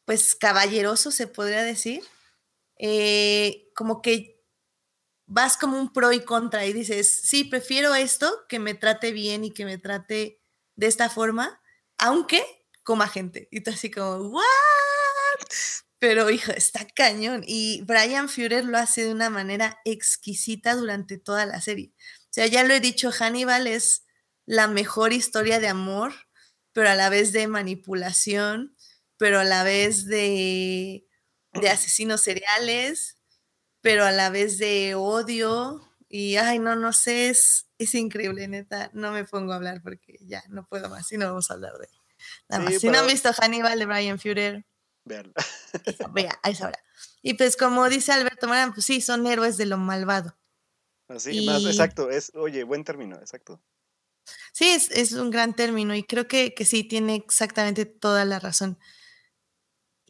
pues 0.06 0.34
caballeroso 0.34 1.12
se 1.12 1.28
podría 1.28 1.62
decir, 1.62 2.02
eh, 2.80 3.70
como 3.76 4.02
que 4.02 4.33
vas 5.26 5.58
como 5.58 5.80
un 5.80 5.94
pro 5.94 6.12
y 6.12 6.22
contra 6.22 6.66
y 6.66 6.74
dices, 6.74 7.22
sí, 7.24 7.44
prefiero 7.44 7.96
esto, 7.96 8.46
que 8.50 8.60
me 8.60 8.74
trate 8.74 9.12
bien 9.12 9.44
y 9.44 9.52
que 9.52 9.66
me 9.66 9.78
trate 9.78 10.42
de 10.76 10.88
esta 10.88 11.10
forma, 11.10 11.62
aunque 11.98 12.44
coma 12.84 13.08
gente. 13.08 13.48
Y 13.52 13.62
tú 13.62 13.72
así 13.72 13.90
como, 13.90 14.30
¿what? 14.30 14.44
Pero, 16.00 16.30
hijo, 16.30 16.52
está 16.52 16.86
cañón. 16.86 17.44
Y 17.48 17.82
Brian 17.84 18.28
Führer 18.28 18.66
lo 18.66 18.78
hace 18.78 19.06
de 19.06 19.14
una 19.14 19.30
manera 19.30 19.80
exquisita 19.86 20.76
durante 20.76 21.18
toda 21.18 21.46
la 21.46 21.62
serie. 21.62 21.94
O 21.98 22.28
sea, 22.30 22.46
ya 22.48 22.64
lo 22.64 22.74
he 22.74 22.80
dicho, 22.80 23.12
Hannibal 23.12 23.68
es 23.68 24.04
la 24.46 24.68
mejor 24.68 25.14
historia 25.14 25.60
de 25.60 25.70
amor, 25.70 26.14
pero 26.74 26.90
a 26.90 26.96
la 26.96 27.10
vez 27.10 27.32
de 27.32 27.48
manipulación, 27.48 28.76
pero 29.18 29.40
a 29.40 29.44
la 29.46 29.64
vez 29.64 30.06
de, 30.06 31.08
de 31.54 31.70
asesinos 31.70 32.22
seriales, 32.22 33.18
pero 33.84 34.06
a 34.06 34.12
la 34.12 34.32
vez 34.32 34.58
de 34.58 34.96
odio. 34.96 35.88
Y, 36.10 36.38
ay, 36.38 36.58
no, 36.58 36.76
no 36.76 36.94
sé, 36.94 37.30
es, 37.30 37.68
es 37.78 37.94
increíble, 37.94 38.48
neta. 38.48 38.90
No 38.94 39.12
me 39.12 39.26
pongo 39.26 39.52
a 39.52 39.58
hablar 39.58 39.82
porque 39.84 40.18
ya 40.22 40.44
no 40.48 40.66
puedo 40.66 40.90
más 40.90 41.12
y 41.12 41.18
no 41.18 41.28
vamos 41.28 41.52
a 41.52 41.56
hablar 41.56 41.74
de 41.78 41.90
nada 42.48 42.64
más. 42.64 42.80
Si 42.80 42.88
no 42.88 43.00
han 43.00 43.08
visto 43.08 43.32
Hannibal 43.34 43.78
de 43.78 43.86
Brian 43.86 44.20
Führer, 44.20 44.66
Vean. 45.06 45.34
vea, 46.14 46.40
a 46.42 46.50
esa 46.50 46.68
hora. 46.68 46.80
Y 47.22 47.34
pues 47.34 47.58
como 47.58 47.90
dice 47.90 48.14
Alberto 48.14 48.48
Morán, 48.48 48.74
pues 48.74 48.86
sí, 48.86 49.02
son 49.02 49.28
héroes 49.28 49.58
de 49.58 49.66
lo 49.66 49.78
malvado. 49.78 50.38
Así, 51.10 51.46
más, 51.46 51.66
exacto, 51.66 52.10
es, 52.10 52.32
oye, 52.36 52.64
buen 52.64 52.86
término, 52.86 53.18
exacto. 53.18 53.62
Sí, 54.54 54.70
es, 54.70 55.12
un 55.12 55.30
gran 55.30 55.54
término 55.54 55.94
y 55.94 56.04
creo 56.04 56.28
que, 56.28 56.54
que, 56.54 56.64
sí, 56.64 56.86
tiene 56.86 57.16
exactamente 57.16 57.86
toda 57.86 58.24
la 58.24 58.40
razón. 58.40 58.80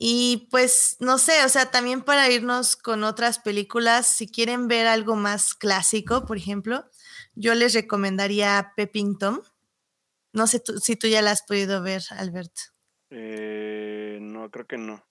Y 0.05 0.49
pues, 0.51 0.97
no 0.99 1.17
sé, 1.17 1.45
o 1.45 1.47
sea, 1.47 1.71
también 1.71 2.01
para 2.01 2.29
irnos 2.29 2.75
con 2.75 3.05
otras 3.05 3.39
películas, 3.39 4.05
si 4.05 4.27
quieren 4.27 4.67
ver 4.67 4.85
algo 4.85 5.15
más 5.15 5.53
clásico, 5.53 6.25
por 6.25 6.35
ejemplo, 6.35 6.83
yo 7.35 7.55
les 7.55 7.73
recomendaría 7.73 8.73
Pepping 8.75 9.17
Tom. 9.17 9.39
No 10.33 10.45
sé 10.47 10.61
si 10.81 10.97
tú 10.97 11.07
ya 11.07 11.21
la 11.21 11.31
has 11.31 11.43
podido 11.43 11.81
ver, 11.81 12.03
Alberto. 12.09 12.63
Eh, 13.11 14.17
no, 14.19 14.51
creo 14.51 14.67
que 14.67 14.77
no. 14.77 15.07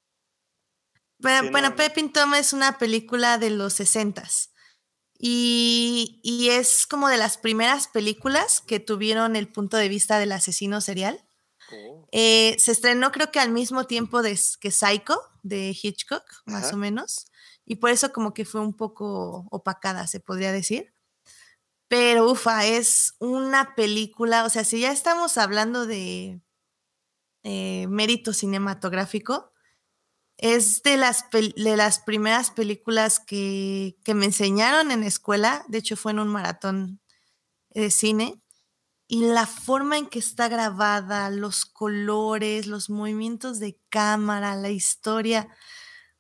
Bueno, 1.17 1.75
Pepping 1.75 2.13
Tom 2.13 2.35
es 2.35 2.53
una 2.53 2.77
película 2.77 3.39
de 3.39 3.49
los 3.49 3.73
60 3.73 4.25
y, 5.19 6.21
y, 6.23 6.51
es 6.51 6.87
como 6.87 7.09
de 7.09 7.17
las 7.17 7.39
primeras 7.39 7.89
películas 7.89 8.61
que 8.61 8.79
tuvieron 8.79 9.37
el 9.37 9.49
punto 9.49 9.79
de 9.79 9.89
vista 9.89 10.19
del 10.19 10.33
asesino 10.33 10.83
serial. 10.83 11.25
Eh, 12.13 12.57
se 12.59 12.73
estrenó 12.73 13.13
creo 13.13 13.31
que 13.31 13.41
al 13.41 13.51
mismo 13.51 13.85
tiempo 13.87 14.23
de, 14.23 14.39
que 14.61 14.71
Psycho 14.71 15.21
de 15.43 15.77
Hitchcock, 15.81 16.25
más 16.47 16.73
o 16.73 16.77
menos, 16.77 17.27
y 17.65 17.77
por 17.77 17.91
eso 17.91 18.13
como 18.13 18.35
que 18.35 18.45
fue 18.45 18.61
un 18.61 18.75
poco 18.75 19.47
opacada, 19.51 20.07
se 20.07 20.21
podría 20.21 20.53
decir. 20.53 20.93
Pero 21.89 22.31
ufa, 22.31 22.67
es 22.67 23.15
una 23.19 23.75
película, 23.75 24.45
o 24.45 24.49
sea, 24.51 24.65
si 24.65 24.81
ya 24.81 24.93
estamos 24.93 25.37
hablando 25.39 25.87
de 25.87 26.41
eh, 27.45 27.87
mérito 27.89 28.33
cinematográfico, 28.33 29.53
Es 30.39 30.83
de 30.83 30.97
las, 30.97 31.27
de 31.31 31.77
las 31.77 32.01
primeras 32.01 32.51
películas 32.51 33.21
que, 33.21 33.97
que 34.05 34.15
me 34.15 34.27
enseñaron 34.27 34.91
en 34.91 35.05
escuela, 35.05 35.65
de 35.69 35.79
hecho 35.79 35.97
fue 35.97 36.13
en 36.13 36.19
un 36.21 36.29
maratón 36.29 37.01
de 37.71 37.91
cine, 37.91 38.43
y 39.13 39.21
la 39.21 39.47
forma 39.47 39.99
en 39.99 40.07
que 40.07 40.19
está 40.19 40.49
grabada, 40.49 41.29
los 41.29 41.67
colores, 41.67 42.67
los 42.67 42.89
movimientos 42.89 43.59
de 43.59 43.79
cámara, 43.91 44.57
la 44.57 44.71
historia. 44.71 45.51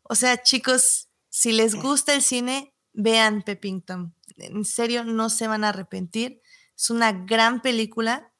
O 0.03 0.15
sea, 0.15 0.43
chicos, 0.43 1.09
si 1.31 1.53
les 1.53 1.75
gusta 1.75 2.13
el 2.13 2.21
cine, 2.21 2.75
vean 2.93 3.45
Peppington. 3.45 4.15
En 4.37 4.67
serio, 4.67 5.05
no 5.05 5.31
se 5.31 5.47
van 5.49 5.65
a 5.65 5.71
arrepentir. 5.71 6.43
Es 6.77 6.91
una 6.91 7.13
gran 7.13 7.63
película 7.63 8.31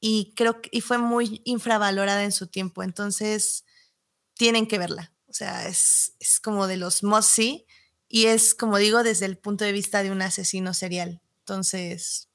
y 0.00 0.32
creo 0.36 0.62
que 0.62 0.70
y 0.72 0.80
fue 0.80 0.96
muy 0.96 1.42
infravalorada 1.44 2.24
en 2.24 2.32
su 2.32 2.46
tiempo. 2.46 2.82
Entonces, 2.82 3.66
tienen 4.32 4.66
que 4.68 4.78
verla. 4.78 5.12
O 5.26 5.34
sea, 5.34 5.68
es, 5.68 6.14
es 6.18 6.40
como 6.40 6.66
de 6.66 6.78
los 6.78 7.02
must 7.02 7.28
see 7.28 7.66
y 8.08 8.24
es, 8.24 8.54
como 8.54 8.78
digo, 8.78 9.02
desde 9.02 9.26
el 9.26 9.36
punto 9.36 9.66
de 9.66 9.72
vista 9.72 10.02
de 10.02 10.12
un 10.12 10.22
asesino 10.22 10.72
serial. 10.72 11.20
Entonces, 11.40 12.30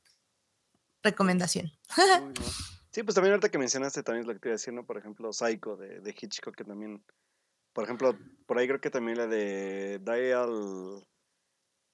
recomendación. 1.04 1.72
Sí, 2.94 3.04
pues 3.04 3.16
también 3.16 3.32
ahorita 3.32 3.50
que 3.50 3.58
mencionaste 3.58 4.04
también 4.04 4.24
es 4.24 4.28
lo 4.28 4.34
que 4.34 4.40
te 4.40 4.50
iba 4.50 4.54
a 4.54 4.60
decir, 4.60 4.74
¿no? 4.74 4.86
Por 4.86 4.98
ejemplo, 4.98 5.32
Psycho 5.32 5.78
de, 5.78 6.02
de 6.02 6.12
Hitchcock, 6.12 6.54
que 6.54 6.66
también, 6.66 7.02
por 7.72 7.86
ejemplo, 7.86 8.18
por 8.46 8.58
ahí 8.58 8.68
creo 8.68 8.82
que 8.82 8.90
también 8.90 9.18
la 9.18 9.28
de 9.28 10.00
Dial, 10.00 11.08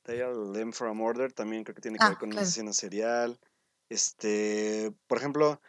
Dial 0.08 0.56
M 0.56 0.74
for 0.74 0.88
a 0.88 0.94
Murder 0.94 1.32
también 1.34 1.64
creo 1.64 1.76
que 1.76 1.82
tiene 1.82 2.00
que 2.00 2.04
ver 2.04 2.16
ah, 2.16 2.20
con 2.20 2.34
un 2.34 2.40
asesino 2.40 2.74
serial. 2.74 3.40
Este, 3.90 4.92
por 5.06 5.20
ejemplo, 5.20 5.62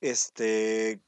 este, 0.00 1.00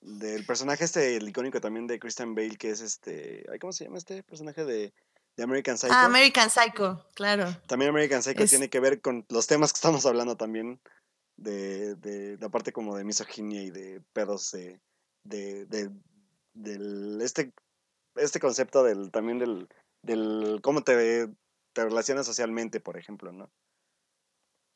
del 0.00 0.46
personaje 0.46 0.84
este, 0.84 1.16
el 1.16 1.28
icónico 1.28 1.60
también 1.60 1.86
de 1.86 1.98
Christian 1.98 2.34
Bale, 2.34 2.56
que 2.56 2.70
es 2.70 2.80
este, 2.80 3.44
¿cómo 3.60 3.74
se 3.74 3.84
llama 3.84 3.98
este 3.98 4.22
personaje 4.22 4.64
de, 4.64 4.94
American 5.42 5.76
Psycho? 5.76 5.92
Ah, 5.92 6.04
American 6.04 6.50
Psycho, 6.50 7.04
claro. 7.14 7.56
También 7.66 7.90
American 7.90 8.22
Psycho 8.22 8.46
tiene 8.46 8.70
que 8.70 8.80
ver 8.80 9.00
con 9.00 9.26
los 9.28 9.46
temas 9.46 9.72
que 9.72 9.78
estamos 9.78 10.06
hablando 10.06 10.36
también, 10.36 10.80
de, 11.36 11.96
de 11.96 12.38
la 12.38 12.48
parte 12.48 12.72
como 12.72 12.96
de 12.96 13.04
misoginia 13.04 13.62
y 13.62 13.70
de 13.70 14.00
pedos 14.12 14.52
de, 14.52 14.80
de, 15.24 15.66
de 15.66 15.90
del, 16.54 17.20
este, 17.20 17.52
este 18.14 18.38
concepto 18.40 18.84
del, 18.84 19.10
también 19.10 19.38
del, 19.38 19.68
del 20.02 20.60
cómo 20.62 20.82
te, 20.82 21.28
te 21.72 21.84
relacionas 21.84 22.26
socialmente, 22.26 22.80
por 22.80 22.96
ejemplo, 22.96 23.32
¿no? 23.32 23.50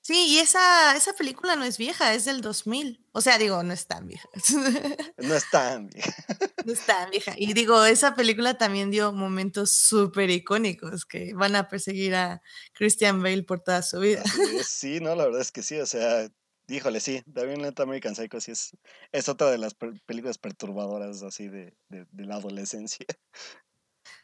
Sí, 0.09 0.24
y 0.28 0.38
esa, 0.38 0.96
esa 0.96 1.12
película 1.12 1.54
no 1.54 1.64
es 1.64 1.76
vieja, 1.76 2.14
es 2.14 2.24
del 2.24 2.40
2000. 2.40 3.04
O 3.12 3.20
sea, 3.20 3.36
digo, 3.36 3.62
no 3.62 3.74
es 3.74 3.86
tan 3.86 4.06
vieja. 4.06 4.26
No 5.18 5.34
es 5.34 5.50
tan 5.50 5.90
vieja. 5.90 6.24
No 6.64 6.72
es 6.72 6.86
tan 6.86 7.11
vieja. 7.11 7.34
Y 7.36 7.52
digo, 7.52 7.84
esa 7.84 8.14
película 8.14 8.56
también 8.56 8.90
dio 8.90 9.12
momentos 9.12 9.70
súper 9.70 10.30
icónicos 10.30 11.04
que 11.04 11.34
van 11.34 11.56
a 11.56 11.68
perseguir 11.68 12.14
a 12.14 12.40
Christian 12.72 13.22
Bale 13.22 13.42
por 13.42 13.61
toda 13.61 13.82
su 13.82 14.00
vida. 14.00 14.22
Sí, 14.64 14.98
no, 15.00 15.14
la 15.14 15.26
verdad 15.26 15.42
es 15.42 15.52
que 15.52 15.62
sí. 15.62 15.78
O 15.78 15.84
sea, 15.84 16.26
híjole, 16.68 17.00
sí. 17.00 17.22
También 17.34 17.61
Lenta 17.61 17.82
American 17.82 18.14
Psycho 18.14 18.40
sí 18.40 18.52
es, 18.52 18.70
es 19.12 19.28
otra 19.28 19.50
de 19.50 19.59
las 19.59 19.74
películas 19.74 20.38
perturbadoras 20.38 21.22
así 21.22 21.48
de, 21.48 21.76
de 21.90 22.24
la 22.24 22.36
adolescencia. 22.36 23.04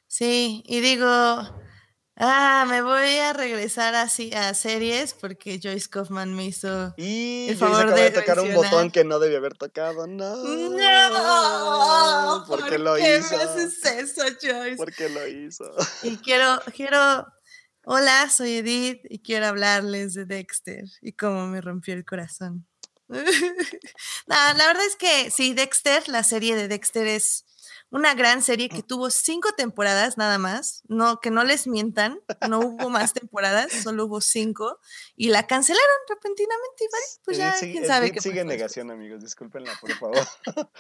Sí, 0.07 0.63
y 0.65 0.81
digo, 0.81 1.07
Ah, 2.17 2.65
me 2.69 2.81
voy 2.81 3.17
a 3.17 3.33
regresar 3.33 3.97
así 3.97 4.33
a 4.35 4.55
series 4.55 5.15
porque 5.15 5.59
Joyce 5.61 5.89
Kaufman 5.91 6.33
me 6.33 6.45
hizo 6.45 6.95
y 6.97 7.49
el 7.49 7.57
favor 7.57 7.93
de, 7.93 8.13
tocar 8.13 8.39
un 8.39 8.55
botón 8.55 8.93
que 8.93 9.03
no 9.03 9.19
debía 9.19 9.39
haber 9.39 9.55
tocado. 9.55 10.07
No. 10.07 10.37
No. 10.37 12.45
¿Por, 12.47 12.69
qué 12.69 12.79
lo 12.79 12.97
hizo? 12.97 13.37
Me 13.37 13.43
haces 13.43 13.85
eso, 13.85 14.23
Joyce? 14.41 14.77
¿Por 14.77 14.95
qué 14.95 15.09
lo 15.09 15.27
hizo? 15.27 15.65
Y 16.05 16.17
quiero, 16.19 16.61
quiero. 16.75 17.27
Hola, 17.85 18.31
soy 18.31 18.59
Edith 18.59 19.01
y 19.11 19.19
quiero 19.19 19.47
hablarles 19.47 20.15
de 20.15 20.25
Dexter 20.25 20.85
y 21.03 21.13
cómo 21.13 21.49
me 21.49 21.61
rompió 21.61 21.95
el 21.95 22.05
corazón. 22.05 22.67
no, 23.09 23.19
la 24.27 24.67
verdad 24.67 24.87
es 24.87 24.97
que 24.97 25.31
sí, 25.31 25.53
Dexter, 25.53 26.09
la 26.09 26.23
serie 26.23 26.55
de 26.55 26.69
Dexter 26.69 27.09
es 27.09 27.45
una 27.95 28.13
gran 28.15 28.43
serie 28.43 28.69
que 28.69 28.83
tuvo 28.83 29.09
cinco 29.09 29.53
temporadas 29.57 30.19
nada 30.19 30.37
más, 30.37 30.83
no, 30.89 31.21
que 31.21 31.31
no 31.31 31.45
les 31.45 31.69
mientan, 31.69 32.19
no 32.49 32.59
hubo 32.59 32.91
más 32.91 33.13
temporadas, 33.13 33.71
solo 33.71 34.07
hubo 34.07 34.21
cinco, 34.21 34.81
y 35.15 35.29
la 35.29 35.47
cancelaron 35.47 35.97
repentinamente, 36.09 36.85
y 36.85 36.89
pues 37.25 37.37
ya, 37.37 37.55
quién 37.57 37.87
sabe 37.87 38.11
qué 38.11 38.21
Sigue 38.21 38.41
en 38.41 38.49
negación, 38.49 38.91
amigos, 38.91 39.23
discúlpenla, 39.23 39.73
por 39.81 39.93
favor. 39.93 40.27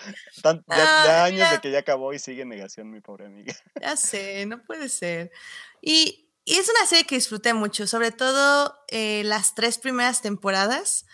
ya, 0.68 1.24
años 1.24 1.52
de 1.52 1.60
que 1.60 1.70
ya 1.70 1.78
acabó 1.78 2.12
y 2.12 2.18
sigue 2.18 2.42
en 2.42 2.48
negación, 2.48 2.90
mi 2.90 3.00
pobre 3.00 3.26
amiga. 3.26 3.54
Ya 3.80 3.96
sé, 3.96 4.44
no 4.46 4.64
puede 4.64 4.88
ser. 4.88 5.30
Y, 5.80 6.28
y 6.44 6.56
es 6.56 6.68
una 6.68 6.84
serie 6.84 7.04
que 7.04 7.14
disfruté 7.14 7.54
mucho, 7.54 7.86
sobre 7.86 8.10
todo 8.10 8.76
eh, 8.88 9.22
las 9.24 9.54
tres 9.54 9.78
primeras 9.78 10.20
temporadas. 10.20 11.06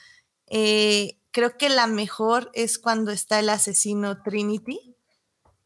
Eh, 0.47 1.21
creo 1.31 1.59
que 1.59 1.69
la 1.69 1.87
mejor 1.87 2.51
es 2.55 2.79
cuando 2.79 3.13
está 3.13 3.39
el 3.39 3.51
asesino 3.51 4.23
Trinity 4.23 4.90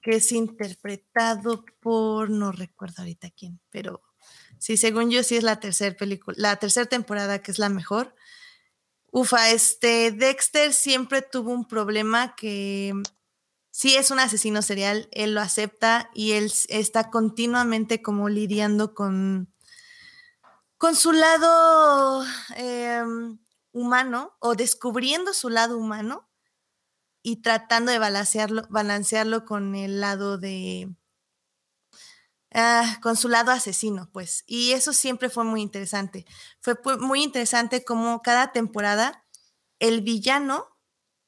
que 0.04 0.16
es 0.16 0.32
interpretado 0.32 1.64
por, 1.80 2.28
no 2.28 2.52
recuerdo 2.52 2.96
ahorita 2.98 3.30
quién, 3.30 3.58
pero 3.70 4.02
sí, 4.58 4.76
según 4.76 5.10
yo 5.10 5.22
sí 5.22 5.34
es 5.34 5.42
la 5.42 5.60
tercera 5.60 5.96
película, 5.96 6.36
la 6.38 6.56
tercera 6.56 6.84
temporada 6.84 7.40
que 7.40 7.50
es 7.50 7.58
la 7.58 7.70
mejor. 7.70 8.14
Ufa, 9.10 9.50
este 9.50 10.12
Dexter 10.12 10.74
siempre 10.74 11.22
tuvo 11.22 11.52
un 11.52 11.66
problema 11.66 12.36
que 12.36 12.92
sí 13.70 13.96
es 13.96 14.10
un 14.10 14.18
asesino 14.18 14.60
serial, 14.60 15.08
él 15.10 15.34
lo 15.34 15.40
acepta 15.40 16.10
y 16.12 16.32
él 16.32 16.52
está 16.68 17.08
continuamente 17.10 18.02
como 18.02 18.28
lidiando 18.28 18.92
con, 18.92 19.54
con 20.76 20.96
su 20.96 21.12
lado 21.12 22.26
em, 22.56 23.38
humano 23.72 24.36
o 24.38 24.54
descubriendo 24.54 25.32
su 25.32 25.48
lado 25.48 25.78
humano 25.78 26.28
y 27.24 27.36
tratando 27.36 27.90
de 27.90 27.98
balancearlo, 27.98 28.66
balancearlo 28.68 29.46
con 29.46 29.74
el 29.74 30.00
lado 30.02 30.36
de, 30.36 30.94
ah, 32.52 32.98
con 33.02 33.16
su 33.16 33.28
lado 33.28 33.50
asesino, 33.50 34.10
pues. 34.12 34.44
Y 34.46 34.72
eso 34.72 34.92
siempre 34.92 35.30
fue 35.30 35.42
muy 35.44 35.62
interesante. 35.62 36.26
Fue 36.60 36.76
muy 37.00 37.22
interesante 37.22 37.82
como 37.82 38.20
cada 38.20 38.52
temporada 38.52 39.24
el 39.80 40.02
villano 40.02 40.68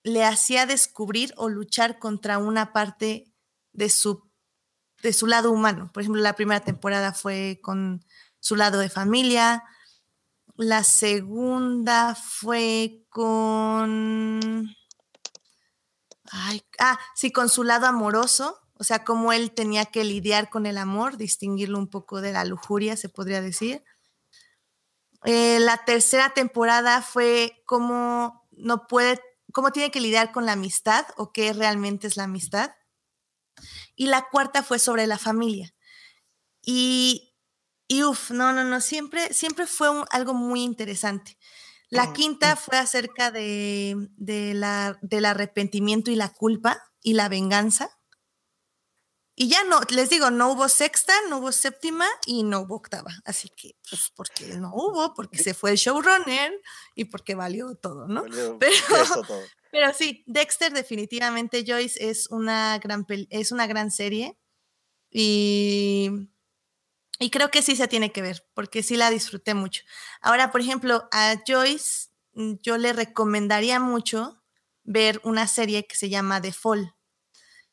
le 0.03 0.22
hacía 0.24 0.66
descubrir 0.66 1.32
o 1.38 1.49
luchar 1.49 1.99
contra 1.99 2.38
una 2.38 2.74
parte 2.74 3.32
de 3.72 3.88
su, 3.88 4.30
de 5.03 5.14
su 5.14 5.26
lado 5.26 5.51
humano. 5.51 5.90
Por 5.94 6.03
ejemplo, 6.03 6.20
la 6.20 6.34
primera 6.34 6.61
temporada 6.61 7.14
fue 7.14 7.59
con 7.62 8.05
su 8.38 8.55
lado 8.55 8.78
de 8.78 8.90
familia. 8.90 9.64
La 10.57 10.84
segunda 10.84 12.14
fue 12.14 13.07
con 13.09 14.70
ah, 16.79 16.99
sí, 17.14 17.33
con 17.33 17.49
su 17.49 17.64
lado 17.64 17.87
amoroso, 17.87 18.61
o 18.79 18.85
sea, 18.85 19.05
cómo 19.05 19.33
él 19.33 19.53
tenía 19.53 19.87
que 19.87 20.05
lidiar 20.05 20.51
con 20.51 20.66
el 20.66 20.79
amor, 20.79 21.16
distinguirlo 21.16 21.79
un 21.79 21.89
poco 21.89 22.20
de 22.20 22.33
la 22.33 22.45
lujuria, 22.45 22.97
se 22.97 23.09
podría 23.09 23.41
decir. 23.41 23.83
Eh, 25.24 25.59
la 25.61 25.85
tercera 25.85 26.31
temporada 26.31 27.03
fue 27.03 27.62
cómo 27.66 28.47
no 28.53 28.87
puede, 28.87 29.20
cómo 29.53 29.72
tiene 29.72 29.91
que 29.91 30.01
lidiar 30.01 30.31
con 30.31 30.47
la 30.47 30.53
amistad 30.53 31.07
o 31.16 31.33
qué 31.33 31.53
realmente 31.53 32.07
es 32.07 32.16
la 32.16 32.24
amistad. 32.24 32.72
Y 33.95 34.07
la 34.07 34.29
cuarta 34.29 34.62
fue 34.62 34.79
sobre 34.79 35.07
la 35.07 35.18
familia. 35.18 35.74
Y, 36.62 37.35
y 37.89 38.03
uff, 38.03 38.31
no, 38.31 38.53
no, 38.53 38.64
no, 38.64 38.81
siempre, 38.81 39.33
siempre 39.33 39.66
fue 39.66 39.89
algo 40.11 40.35
muy 40.35 40.62
interesante. 40.62 41.39
La 41.97 42.12
quinta 42.12 42.57
fue 42.57 42.76
acerca 42.76 43.30
de, 43.30 44.09
la, 44.55 44.99
del 45.03 45.24
arrepentimiento 45.24 46.11
y 46.11 46.16
la 46.16 46.32
culpa 46.32 46.92
y 47.03 47.14
la 47.14 47.28
venganza. 47.28 47.90
Y 49.38 49.49
ya 49.49 49.64
no, 49.64 49.80
les 49.90 50.09
digo, 50.09 50.30
no 50.30 50.53
hubo 50.53 50.68
sexta, 50.68 51.12
no 51.28 51.38
hubo 51.38 51.53
séptima 51.53 52.07
y 52.24 52.42
no 52.42 52.61
hubo 52.61 52.76
octava. 52.76 53.12
Así 53.24 53.51
que, 53.51 53.76
pues, 53.88 54.11
porque 54.14 54.47
no 54.57 54.72
hubo, 54.74 55.12
porque 55.12 55.38
se 55.38 55.53
fue 55.53 55.72
el 55.72 55.76
showrunner 55.76 56.53
y 56.94 57.05
porque 57.07 57.34
valió 57.34 57.74
todo, 57.74 58.09
¿no? 58.09 58.24
pero, 58.61 59.22
pero 59.70 59.92
sí, 59.92 60.24
Dexter 60.26 60.72
definitivamente, 60.72 61.64
Joyce, 61.66 62.09
es 62.09 62.30
una 62.30 62.78
gran, 62.78 63.07
es 63.28 63.53
una 63.53 63.66
gran 63.66 63.90
serie. 63.90 64.38
Y 65.11 66.11
y 67.19 67.31
creo 67.31 67.51
que 67.51 67.62
sí 67.62 67.77
se 67.77 67.89
tiene 67.89 68.12
que 68.12 68.23
ver, 68.23 68.47
porque 68.55 68.83
sí 68.83 68.97
la 68.97 69.11
disfruté 69.11 69.55
mucho. 69.55 69.83
Ahora, 70.21 70.51
por 70.51 70.61
ejemplo, 70.61 71.09
a 71.12 71.37
Joyce 71.47 72.09
mm, 72.35 72.55
yo 72.62 72.77
le 72.79 72.93
recomendaría 72.93 73.81
mucho 73.81 74.43
ver 74.85 75.21
una 75.25 75.47
serie 75.47 75.87
que 75.87 75.97
se 75.97 76.09
llama 76.09 76.41
The 76.41 76.53
Fall. 76.53 76.95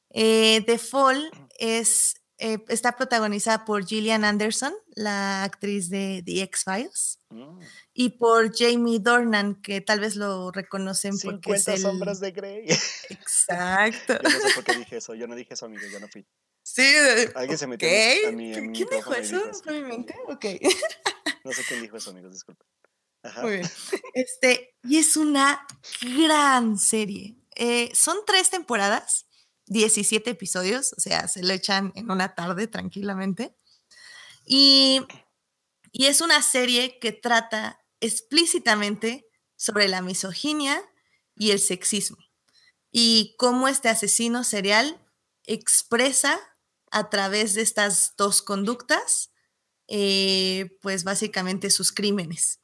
Eh, 0.10 0.64
The 0.66 0.78
Fall 0.78 1.30
es, 1.60 2.16
eh, 2.38 2.60
está 2.70 2.96
protagonizada 2.96 3.66
por 3.66 3.86
Gillian 3.86 4.24
Anderson, 4.24 4.74
la 4.96 5.44
actriz 5.44 5.90
de 5.90 6.24
The 6.26 6.44
X-Files, 6.44 7.20
mm. 7.30 7.60
y 7.94 8.10
por 8.12 8.56
Jamie 8.56 9.00
Dornan, 9.00 9.62
que 9.62 9.82
tal 9.82 10.00
vez 10.00 10.16
lo 10.16 10.52
reconocen 10.52 11.18
porque 11.20 11.54
es 11.54 11.68
el... 11.68 11.80
sombras 11.80 12.20
de 12.20 12.32
Grey. 12.32 12.66
Exacto. 13.10 14.14
yo 14.24 14.30
no 14.30 14.40
sé 14.40 14.54
por 14.56 14.64
qué 14.64 14.74
dije 14.78 14.98
eso, 14.98 15.16
yo 15.16 15.28
no 15.28 15.36
dije 15.36 15.54
eso, 15.54 15.66
amigo, 15.66 15.84
yo 15.92 16.00
no 16.00 16.08
fui. 16.08 16.26
Sí. 16.74 16.82
Alguien 17.36 17.58
se 17.60 17.68
metió 17.68 17.88
a 17.88 18.32
mi, 18.32 18.56
a 18.56 18.62
mi 18.62 18.76
¿Quién 18.76 18.90
dijo 18.90 19.14
eso? 19.14 19.38
dijo 19.38 19.52
eso. 19.52 19.64
¿Fue 19.64 19.74
mi 19.80 19.88
mente? 19.88 20.16
Ok. 20.28 20.46
No 21.46 21.52
sé 21.52 21.62
quién 21.68 21.82
dijo 21.82 21.98
eso, 21.98 22.12
amigos, 22.12 22.32
disculpen. 22.32 22.66
Ajá. 23.22 23.42
Muy 23.42 23.52
bien. 23.56 23.70
Este, 24.14 24.78
y 24.82 24.98
es 24.98 25.18
una 25.18 25.68
gran 26.02 26.78
serie. 26.78 27.36
Eh, 27.56 27.92
son 27.94 28.20
tres 28.26 28.50
temporadas, 28.50 29.26
17 29.66 30.30
episodios, 30.30 30.94
o 30.94 31.02
sea, 31.02 31.28
se 31.28 31.44
lo 31.44 31.52
echan 31.52 31.92
en 31.96 32.10
una 32.10 32.34
tarde 32.34 32.68
tranquilamente. 32.68 33.58
Y, 34.46 35.02
y 35.92 36.06
es 36.06 36.22
una 36.22 36.42
serie 36.42 36.98
que 37.00 37.12
trata 37.12 37.86
explícitamente 38.00 39.28
sobre 39.58 39.90
la 39.90 40.02
misoginia 40.02 40.82
y 41.36 41.52
el 41.52 41.60
sexismo 41.60 42.18
y 42.90 43.36
cómo 43.38 43.68
este 43.68 43.90
asesino 43.90 44.46
serial 44.46 45.06
expresa 45.46 46.40
a 46.94 47.10
través 47.10 47.56
de 47.56 47.62
estas 47.62 48.14
dos 48.16 48.42
conductas, 48.42 49.32
eh, 49.88 50.78
pues 50.82 51.04
básicamente 51.04 51.70
sus 51.70 51.92
crímenes. 51.92 52.62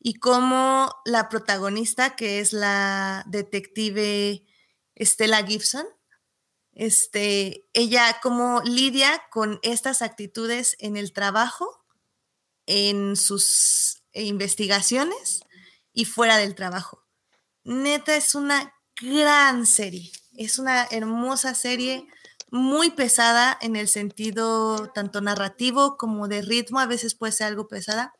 Y 0.00 0.14
cómo 0.14 0.94
la 1.04 1.28
protagonista, 1.28 2.16
que 2.16 2.40
es 2.40 2.52
la 2.52 3.24
detective 3.28 4.44
Stella 4.98 5.44
Gibson, 5.46 5.86
este, 6.72 7.66
ella 7.72 8.18
cómo 8.22 8.62
lidia 8.64 9.22
con 9.30 9.58
estas 9.62 10.02
actitudes 10.02 10.76
en 10.78 10.96
el 10.96 11.12
trabajo, 11.12 11.84
en 12.66 13.16
sus 13.16 14.02
investigaciones 14.12 15.40
y 15.92 16.04
fuera 16.04 16.36
del 16.36 16.54
trabajo. 16.54 17.02
Neta, 17.64 18.16
es 18.16 18.34
una 18.34 18.74
gran 19.00 19.66
serie. 19.66 20.12
Es 20.36 20.58
una 20.58 20.86
hermosa 20.90 21.54
serie, 21.54 22.06
muy 22.50 22.90
pesada 22.90 23.56
en 23.60 23.76
el 23.76 23.88
sentido 23.88 24.90
tanto 24.94 25.20
narrativo 25.20 25.96
como 25.96 26.28
de 26.28 26.42
ritmo. 26.42 26.80
A 26.80 26.86
veces 26.86 27.14
puede 27.14 27.32
ser 27.32 27.48
algo 27.48 27.68
pesada, 27.68 28.14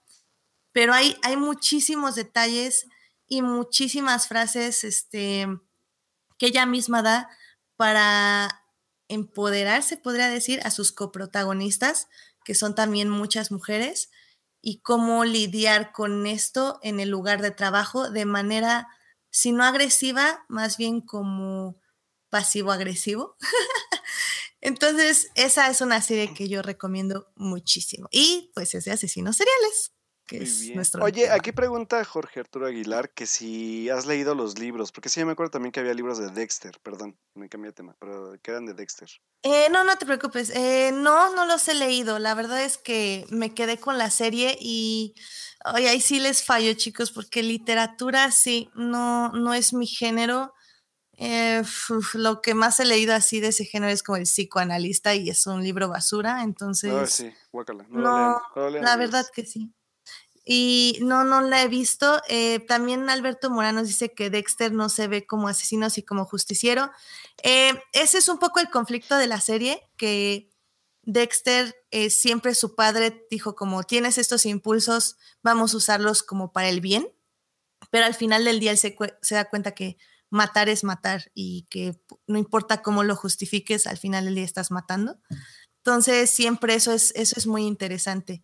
pero 0.72 0.95
hay, 0.95 1.16
hay 1.22 1.37
muchísimos 1.37 2.14
detalles 2.16 2.87
y 3.29 3.43
muchísimas 3.43 4.29
frases 4.29 4.85
este, 4.85 5.47
que 6.39 6.47
ella 6.47 6.66
misma 6.66 7.03
da 7.03 7.29
para 7.77 8.64
empoderarse, 9.09 9.97
podría 9.97 10.29
decir, 10.29 10.61
a 10.64 10.70
sus 10.70 10.93
coprotagonistas, 10.93 12.09
que 12.45 12.55
son 12.55 12.74
también 12.74 13.09
muchas 13.09 13.51
mujeres, 13.53 14.11
y 14.62 14.81
cómo 14.81 15.24
lidiar 15.24 15.93
con 15.93 16.27
esto 16.27 16.81
en 16.83 16.99
el 17.01 17.09
lugar 17.09 17.41
de 17.43 17.53
trabajo 17.53 18.11
de 18.11 18.24
manera, 18.24 18.89
si 19.31 19.53
no 19.53 19.64
agresiva, 19.64 20.45
más 20.49 20.77
bien 20.77 21.01
como 21.01 21.77
pasivo-agresivo. 22.31 23.37
Entonces, 24.61 25.31
esa 25.35 25.68
es 25.70 25.81
una 25.81 26.03
serie 26.03 26.35
que 26.35 26.49
yo 26.49 26.62
recomiendo 26.62 27.31
muchísimo. 27.37 28.09
Y 28.11 28.51
pues 28.55 28.74
es 28.74 28.85
de 28.85 28.93
asesinos 28.93 29.37
seriales, 29.37 29.93
que 30.27 30.39
Muy 30.39 30.45
es 30.47 30.61
bien. 30.61 30.74
nuestro. 30.74 31.05
Oye, 31.05 31.22
tema. 31.22 31.35
aquí 31.35 31.53
pregunta 31.53 32.05
Jorge 32.05 32.41
Arturo 32.41 32.66
Aguilar 32.66 33.11
que 33.11 33.27
si 33.27 33.89
has 33.91 34.07
leído 34.07 34.35
los 34.35 34.59
libros, 34.59 34.91
porque 34.91 35.09
sí, 35.09 35.20
yo 35.20 35.27
me 35.27 35.33
acuerdo 35.33 35.53
también 35.53 35.70
que 35.70 35.81
había 35.81 35.95
libros 35.95 36.18
de 36.18 36.31
Dexter, 36.31 36.81
perdón, 36.83 37.16
me 37.35 37.49
cambié 37.49 37.70
de 37.70 37.74
tema, 37.74 37.97
pero 38.01 38.35
que 38.43 38.51
eran 38.51 38.66
de 38.66 38.74
Dexter. 38.74 39.09
Eh, 39.45 39.68
no, 39.70 39.85
no 39.85 39.97
te 39.99 40.07
preocupes. 40.07 40.51
Eh, 40.51 40.91
no, 40.93 41.33
no 41.37 41.47
los 41.47 41.68
he 41.68 41.74
leído. 41.74 42.18
La 42.18 42.35
verdad 42.35 42.64
es 42.64 42.77
que 42.79 43.24
me 43.31 43.55
quedé 43.55 43.79
con 43.79 43.99
la 43.99 44.11
serie 44.11 44.57
y 44.61 45.14
ay, 45.64 45.87
ahí 45.87 46.01
sí 46.01 46.18
les 46.18 46.43
fallo, 46.43 46.72
chicos, 46.74 47.12
porque 47.12 47.45
literatura 47.45 48.33
sí, 48.33 48.68
no, 48.74 49.31
no 49.31 49.55
es 49.55 49.72
mi 49.72 49.87
género. 49.87 50.53
Eh, 51.19 51.62
uf, 51.62 52.14
lo 52.14 52.43
que 52.43 52.55
más 52.55 52.79
he 52.79 52.85
leído 52.85 53.14
así 53.14 53.41
de 53.41 53.49
ese 53.49 53.64
género 53.64 53.91
es 53.93 54.03
como 54.03 54.17
el 54.17 54.25
psicoanalista 54.25 55.14
y 55.14 55.31
es 55.31 55.47
un 55.47 55.62
libro 55.62 55.89
basura, 55.89 56.43
entonces 56.43 56.93
Ah, 56.93 57.07
sí, 57.07 57.33
guácala, 57.51 57.87
no, 57.89 58.01
lo 58.01 58.03
no, 58.03 58.19
lean, 58.19 58.33
no 58.55 58.62
lo 58.62 58.71
lean, 58.71 58.85
la 58.85 58.97
verdad 58.97 59.27
que 59.35 59.47
sí. 59.47 59.73
Y 60.49 60.99
no, 61.03 61.25
no 61.25 61.41
la 61.41 61.62
he 61.62 61.69
visto. 61.69 62.23
Eh, 62.29 62.61
también 62.61 63.11
Alberto 63.11 63.51
Moranos 63.51 63.89
dice 63.89 64.12
que 64.14 64.31
Dexter 64.31 64.73
no 64.73 64.89
se 64.89 65.09
ve 65.09 65.27
como 65.27 65.49
asesino, 65.49 65.91
sino 65.91 66.07
como 66.07 66.25
justiciero. 66.25 66.93
Eh, 67.43 67.73
ese 67.93 68.19
es 68.19 68.29
un 68.29 68.39
poco 68.39 68.61
el 68.61 68.71
conflicto 68.71 69.17
de 69.17 69.27
la 69.27 69.41
serie, 69.41 69.83
que 69.97 70.51
Dexter 71.03 71.75
eh, 71.91 72.11
siempre 72.11 72.55
su 72.55 72.77
padre 72.77 73.27
dijo 73.29 73.57
como 73.57 73.83
tienes 73.83 74.19
estos 74.19 74.47
impulsos, 74.47 75.17
vamos 75.43 75.75
a 75.75 75.79
usarlos 75.79 76.23
como 76.23 76.53
para 76.53 76.69
el 76.69 76.81
bien, 76.81 77.09
pero 77.91 78.07
al 78.07 78.14
final 78.14 78.45
del 78.45 78.61
día 78.61 78.73
él 78.73 78.79
se 78.79 79.35
da 79.35 79.47
cuenta 79.47 79.73
que 79.73 79.97
matar 80.37 80.68
es 80.68 80.84
matar 80.84 81.30
y 81.34 81.66
que 81.70 82.01
no 82.28 82.39
importa 82.39 82.82
cómo 82.82 83.03
lo 83.03 83.16
justifiques, 83.16 83.87
al 83.87 83.99
final 83.99 84.24
del 84.26 84.37
día 84.37 84.45
estás 84.45 84.70
matando. 84.70 85.18
Entonces 85.78 86.30
siempre 86.30 86.74
eso 86.74 86.93
es, 86.93 87.12
eso 87.16 87.34
es 87.37 87.47
muy 87.47 87.64
interesante. 87.64 88.43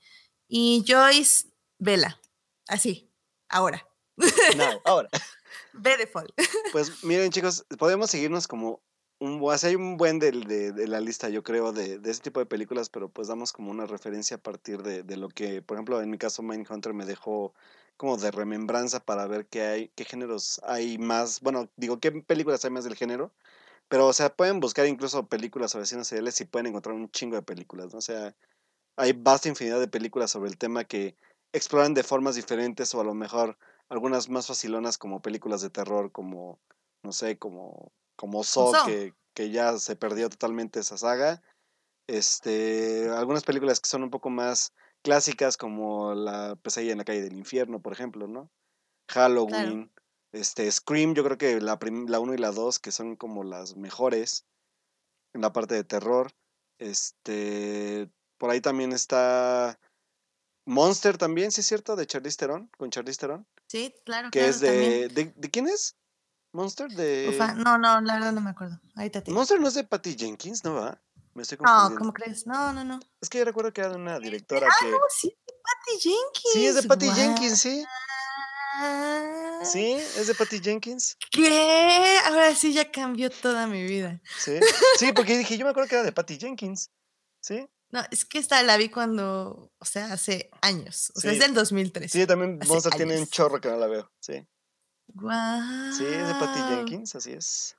Y 0.48 0.84
Joyce, 0.86 1.46
vela, 1.78 2.20
así, 2.66 3.10
ahora. 3.48 3.86
No, 4.56 4.80
ahora. 4.84 5.08
Ve 5.74 5.96
de 5.96 6.06
fall. 6.06 6.32
Pues 6.72 7.02
miren, 7.04 7.30
chicos, 7.30 7.64
podemos 7.78 8.10
seguirnos 8.10 8.46
como 8.46 8.82
un 9.24 9.40
hay 9.64 9.74
un 9.76 9.96
buen 9.96 10.18
del- 10.18 10.44
de, 10.44 10.72
de 10.72 10.86
la 10.88 11.00
lista, 11.00 11.28
yo 11.28 11.42
creo, 11.42 11.72
de, 11.72 11.98
de 11.98 12.10
ese 12.10 12.22
tipo 12.22 12.40
de 12.40 12.46
películas, 12.46 12.88
pero 12.90 13.08
pues 13.10 13.28
damos 13.28 13.52
como 13.52 13.70
una 13.70 13.86
referencia 13.86 14.36
a 14.36 14.40
partir 14.42 14.82
de, 14.82 15.02
de 15.02 15.16
lo 15.16 15.28
que, 15.28 15.62
por 15.62 15.76
ejemplo, 15.76 16.00
en 16.02 16.10
mi 16.10 16.18
caso, 16.18 16.42
Mindhunter 16.42 16.92
me 16.94 17.04
dejó 17.06 17.54
como 17.96 18.16
de 18.16 18.30
remembranza 18.30 19.00
para 19.04 19.26
ver 19.26 19.46
qué 19.46 19.62
hay, 19.62 19.88
qué 19.90 20.04
géneros 20.04 20.60
hay 20.64 20.98
más, 20.98 21.40
bueno, 21.40 21.70
digo, 21.76 22.00
qué 22.00 22.10
películas 22.12 22.64
hay 22.64 22.70
más 22.72 22.84
del 22.84 22.96
género, 22.96 23.32
pero, 23.88 24.06
o 24.08 24.12
sea, 24.14 24.34
pueden 24.36 24.60
buscar 24.60 24.86
incluso 24.86 25.26
películas 25.28 25.72
sobre 25.72 25.84
asesinos 25.84 26.08
seriales 26.08 26.40
y 26.40 26.46
pueden 26.46 26.68
encontrar 26.68 26.94
un 26.96 27.10
chingo 27.10 27.36
de 27.36 27.42
películas, 27.42 27.92
¿no? 27.92 27.98
O 28.00 28.02
sea, 28.02 28.34
hay 28.96 29.12
vasta 29.12 29.48
infinidad 29.48 29.80
de 29.80 29.88
películas 29.88 30.30
sobre 30.30 30.50
el 30.50 30.58
tema 30.58 30.84
que 30.84 31.16
exploran 31.52 31.94
de 31.94 32.02
formas 32.02 32.34
diferentes 32.36 32.94
o 32.94 33.00
a 33.00 33.04
lo 33.04 33.14
mejor 33.14 33.58
algunas 33.88 34.28
más 34.28 34.46
facilonas 34.46 34.98
como 34.98 35.22
películas 35.22 35.60
de 35.62 35.70
terror, 35.70 36.12
como, 36.12 36.58
no 37.02 37.12
sé, 37.12 37.38
como, 37.38 37.92
como 38.22 38.44
Saw, 38.44 38.72
Saw. 38.72 38.86
que, 38.86 39.14
que 39.34 39.50
ya 39.50 39.76
se 39.78 39.96
perdió 39.96 40.30
totalmente 40.30 40.78
esa 40.78 40.96
saga. 40.96 41.42
Este, 42.06 43.08
algunas 43.10 43.42
películas 43.42 43.80
que 43.80 43.88
son 43.88 44.04
un 44.04 44.10
poco 44.10 44.30
más 44.30 44.72
clásicas 45.02 45.56
como 45.56 46.14
La 46.14 46.54
pesadilla 46.54 46.92
en 46.92 46.98
la 46.98 47.04
calle 47.04 47.22
del 47.22 47.36
infierno, 47.36 47.82
por 47.82 47.92
ejemplo, 47.92 48.28
¿no? 48.28 48.48
Halloween, 49.10 49.90
este, 50.30 50.70
Scream, 50.70 51.14
yo 51.14 51.24
creo 51.24 51.36
que 51.36 51.60
la, 51.60 51.80
prim- 51.80 52.06
la 52.08 52.20
1 52.20 52.34
y 52.34 52.38
la 52.38 52.52
2, 52.52 52.78
que 52.78 52.92
son 52.92 53.16
como 53.16 53.42
las 53.42 53.74
mejores 53.76 54.46
en 55.34 55.40
la 55.40 55.52
parte 55.52 55.74
de 55.74 55.82
terror. 55.82 56.30
Este, 56.78 58.08
por 58.38 58.50
ahí 58.50 58.60
también 58.60 58.92
está 58.92 59.80
Monster 60.64 61.18
también, 61.18 61.50
sí 61.50 61.62
es 61.62 61.66
cierto, 61.66 61.96
de 61.96 62.06
Charlize 62.06 62.36
Theron, 62.36 62.70
con 62.78 62.90
Charlize 62.90 63.18
Theron, 63.18 63.48
Sí, 63.66 63.92
claro. 64.04 64.28
que 64.30 64.38
claro, 64.38 64.50
es 64.50 64.60
de, 64.60 65.08
¿de 65.08 65.50
quién 65.50 65.66
es? 65.66 65.96
Monster 66.52 66.88
de 66.90 67.28
Ufa, 67.30 67.54
no, 67.54 67.78
no, 67.78 68.00
la 68.02 68.14
verdad 68.14 68.32
no 68.32 68.40
me 68.40 68.50
acuerdo. 68.50 68.78
Ahorita 68.94 69.22
te. 69.22 69.30
Monster 69.30 69.58
no 69.60 69.68
es 69.68 69.74
de 69.74 69.84
Patty 69.84 70.16
Jenkins, 70.18 70.62
¿no 70.64 70.74
va? 70.74 71.00
Me 71.34 71.42
estoy 71.42 71.56
No, 71.58 71.64
confundiendo. 71.64 71.98
¿cómo 71.98 72.12
crees? 72.12 72.46
No, 72.46 72.72
no, 72.74 72.84
no. 72.84 73.00
Es 73.20 73.30
que 73.30 73.38
yo 73.38 73.44
recuerdo 73.46 73.72
que 73.72 73.80
era 73.80 73.90
de 73.90 73.96
una 73.96 74.18
directora 74.20 74.68
Ah, 74.70 74.74
que 74.80 74.90
no, 74.90 74.98
sí, 75.18 75.28
es 75.46 75.46
de 75.46 75.54
Patty 75.62 76.00
Jenkins. 76.00 76.52
Sí, 76.52 76.66
es 76.66 76.74
de 76.74 76.82
Patty. 76.82 77.10
Jenkins, 77.10 77.60
sí. 77.60 77.84
Sí, 79.64 79.92
es 79.92 80.26
de 80.26 80.34
Patty 80.34 80.60
Jenkins. 80.60 81.16
¿Qué? 81.30 82.18
Ahora 82.26 82.54
sí 82.54 82.72
ya 82.72 82.90
cambió 82.90 83.30
toda 83.30 83.66
mi 83.66 83.82
vida. 83.84 84.20
Sí. 84.38 84.58
Sí, 84.98 85.12
porque 85.12 85.38
dije, 85.38 85.56
yo 85.56 85.64
me 85.64 85.70
acuerdo 85.70 85.88
que 85.88 85.94
era 85.96 86.04
de 86.04 86.12
Patty 86.12 86.38
Jenkins. 86.38 86.90
Sí. 87.40 87.66
No, 87.90 88.00
es 88.10 88.24
que 88.24 88.38
esta 88.38 88.62
la 88.62 88.76
vi 88.76 88.88
cuando, 88.88 89.70
o 89.78 89.84
sea, 89.84 90.12
hace 90.12 90.50
años. 90.62 91.12
O 91.14 91.20
sea, 91.20 91.30
Sí. 91.30 91.36
es 91.36 91.42
del 91.42 91.54
2003. 91.54 92.10
Sí, 92.10 92.26
también 92.26 92.58
Monster 92.66 92.92
tiene 92.94 93.18
un 93.18 93.26
chorro 93.26 93.60
que 93.60 93.68
no 93.68 93.76
la 93.76 93.86
veo. 93.86 94.10
Sí. 94.20 94.46
Sí, 95.88 96.04
es 96.06 96.26
de 96.26 96.34
Patty 96.34 96.64
Jenkins, 96.64 97.14
así 97.14 97.32
es. 97.32 97.76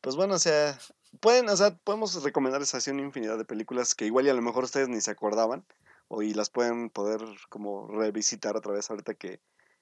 Pues 0.00 0.16
bueno, 0.16 0.34
o 0.34 0.38
sea, 0.38 0.78
pueden, 1.20 1.48
o 1.48 1.56
sea, 1.56 1.76
podemos 1.78 2.22
recomendarles 2.22 2.74
así 2.74 2.90
una 2.90 3.02
infinidad 3.02 3.38
de 3.38 3.44
películas 3.44 3.94
que 3.94 4.06
igual 4.06 4.26
y 4.26 4.30
a 4.30 4.34
lo 4.34 4.42
mejor 4.42 4.64
ustedes 4.64 4.88
ni 4.88 5.00
se 5.00 5.10
acordaban, 5.10 5.66
o 6.08 6.22
y 6.22 6.34
las 6.34 6.50
pueden 6.50 6.90
poder 6.90 7.20
como 7.48 7.88
revisitar 7.88 8.56
otra 8.56 8.72
vez 8.72 8.90
ahorita 8.90 9.14
que, 9.14 9.38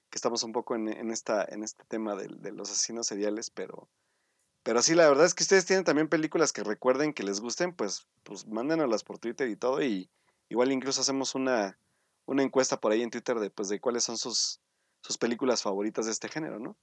que 0.09 0.15
estamos 0.17 0.43
un 0.43 0.53
poco 0.53 0.75
en, 0.75 0.87
en 0.89 1.11
esta, 1.11 1.43
en 1.45 1.63
este 1.63 1.83
tema 1.85 2.15
del- 2.15 2.41
de, 2.41 2.51
los 2.53 2.71
asesinos 2.71 3.07
seriales, 3.07 3.49
pero, 3.51 3.89
pero 4.63 4.81
sí, 4.81 4.95
la 4.95 5.07
verdad 5.09 5.25
es 5.25 5.33
que 5.35 5.43
ustedes 5.43 5.65
tienen 5.65 5.85
también 5.85 6.09
películas 6.09 6.53
que 6.53 6.63
recuerden 6.63 7.13
que 7.13 7.23
les 7.23 7.39
gusten, 7.41 7.73
pues, 7.75 8.07
pues 8.23 8.47
mándenoslas 8.47 9.03
por 9.03 9.19
Twitter 9.19 9.49
y 9.49 9.55
todo, 9.57 9.81
y 9.83 10.09
igual 10.49 10.71
incluso 10.71 11.01
hacemos 11.01 11.35
una, 11.35 11.79
una 12.25 12.43
encuesta 12.43 12.79
por 12.79 12.91
ahí 12.91 13.01
en 13.03 13.11
Twitter 13.11 13.39
de, 13.39 13.49
pues, 13.51 13.69
de 13.69 13.79
cuáles 13.79 14.03
son 14.03 14.17
sus, 14.17 14.61
sus 15.01 15.17
películas 15.17 15.61
favoritas 15.61 16.05
de 16.05 16.11
este 16.11 16.27
género, 16.29 16.59
¿no? 16.59 16.77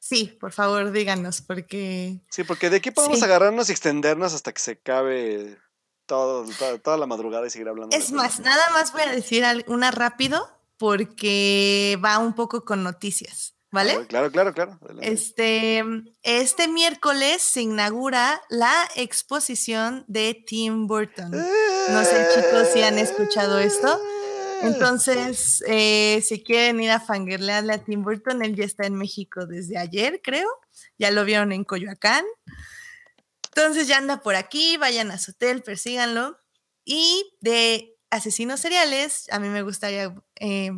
Sí, 0.00 0.36
por 0.40 0.52
favor, 0.52 0.90
díganos, 0.92 1.40
porque 1.42 2.20
Sí, 2.30 2.44
porque 2.44 2.70
de 2.70 2.76
aquí 2.76 2.90
podemos 2.90 3.18
Sí. 3.18 3.24
agarrarnos 3.24 3.68
y 3.68 3.72
extendernos 3.72 4.32
hasta 4.32 4.52
que 4.52 4.60
se 4.60 4.70
acabe 4.72 5.58
todo, 6.06 6.46
toda, 6.58 6.78
toda 6.78 6.96
la 6.96 7.06
madrugada 7.06 7.46
y 7.46 7.50
seguir 7.50 7.68
hablando. 7.68 7.94
es 7.96 8.12
más, 8.12 8.40
nada 8.40 8.70
más 8.72 8.92
voy 8.92 9.02
a 9.02 9.10
decir 9.10 9.44
una 9.66 9.90
rápido 9.90 10.48
porque 10.78 11.98
va 12.02 12.18
un 12.18 12.34
poco 12.34 12.64
con 12.64 12.82
noticias. 12.84 13.54
¿Vale? 13.70 14.06
Claro, 14.06 14.32
claro, 14.32 14.54
claro. 14.54 14.78
Este, 15.02 15.84
este 16.22 16.68
miércoles 16.68 17.42
se 17.42 17.60
inaugura 17.60 18.40
la 18.48 18.72
exposición 18.96 20.06
de 20.08 20.32
Tim 20.46 20.86
Burton. 20.86 21.30
No 21.32 22.02
sé, 22.02 22.28
chicos, 22.34 22.68
si 22.72 22.80
han 22.80 22.96
escuchado 22.96 23.58
esto. 23.58 24.00
Entonces, 24.62 25.62
eh, 25.66 26.22
si 26.24 26.42
quieren 26.42 26.80
ir 26.80 26.90
a 26.90 27.00
fangirlearle 27.00 27.72
a 27.72 27.84
Tim 27.84 28.02
Burton, 28.02 28.42
él 28.42 28.56
ya 28.56 28.64
está 28.64 28.86
en 28.86 28.94
México 28.94 29.46
desde 29.46 29.78
ayer, 29.78 30.20
creo. 30.22 30.48
Ya 30.98 31.10
lo 31.10 31.24
vieron 31.24 31.52
en 31.52 31.64
Coyoacán. 31.64 32.24
Entonces 33.54 33.88
ya 33.88 33.98
anda 33.98 34.20
por 34.20 34.36
aquí, 34.36 34.76
vayan 34.76 35.10
a 35.10 35.18
su 35.18 35.32
hotel, 35.32 35.62
persíganlo. 35.62 36.38
Y 36.84 37.30
de 37.40 37.96
asesinos 38.10 38.60
seriales, 38.60 39.26
a 39.30 39.38
mí 39.38 39.48
me 39.48 39.62
gustaría 39.62 40.14
eh, 40.36 40.70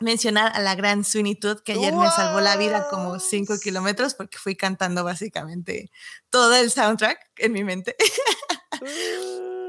mencionar 0.00 0.52
a 0.54 0.60
la 0.60 0.74
gran 0.74 1.04
Sweeney 1.04 1.34
Todd, 1.34 1.60
que 1.60 1.72
ayer 1.72 1.94
me 1.94 2.08
salvó 2.10 2.40
la 2.40 2.56
vida 2.56 2.88
como 2.90 3.18
5 3.18 3.58
kilómetros 3.62 4.14
porque 4.14 4.38
fui 4.38 4.56
cantando 4.56 5.04
básicamente 5.04 5.90
todo 6.30 6.54
el 6.56 6.70
soundtrack 6.70 7.18
en 7.36 7.52
mi 7.52 7.64
mente. 7.64 7.96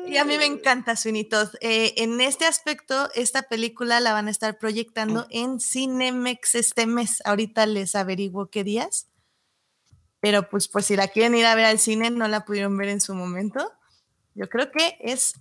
Y 0.08 0.18
a 0.18 0.26
mí 0.26 0.38
me 0.38 0.46
encanta 0.46 0.96
Sweeney 0.96 1.26
Todd. 1.26 1.50
Eh, 1.62 1.94
en 1.98 2.20
este 2.22 2.46
aspecto, 2.46 3.10
esta 3.16 3.44
película 3.44 4.00
la 4.00 4.14
van 4.14 4.28
a 4.28 4.32
estar 4.32 4.58
proyectando 4.58 5.28
en 5.30 5.60
Cinemex 5.60 6.56
este 6.56 6.86
mes. 6.86 7.22
Ahorita 7.26 7.66
les 7.66 7.96
averiguo 7.96 8.50
qué 8.50 8.64
días. 8.64 9.08
Pero 10.20 10.50
pues 10.50 10.68
por 10.68 10.84
si 10.84 10.96
la 10.96 11.08
quieren 11.08 11.36
ir 11.36 11.46
a 11.46 11.56
ver 11.56 11.66
al 11.66 11.80
cine, 11.80 12.12
no 12.12 12.28
la 12.28 12.46
pudieron 12.46 12.78
ver 12.78 12.90
en 12.90 13.02
su 13.02 13.16
momento. 13.16 13.72
Yo 14.36 14.48
creo 14.50 14.72
que 14.72 14.98
es 15.00 15.36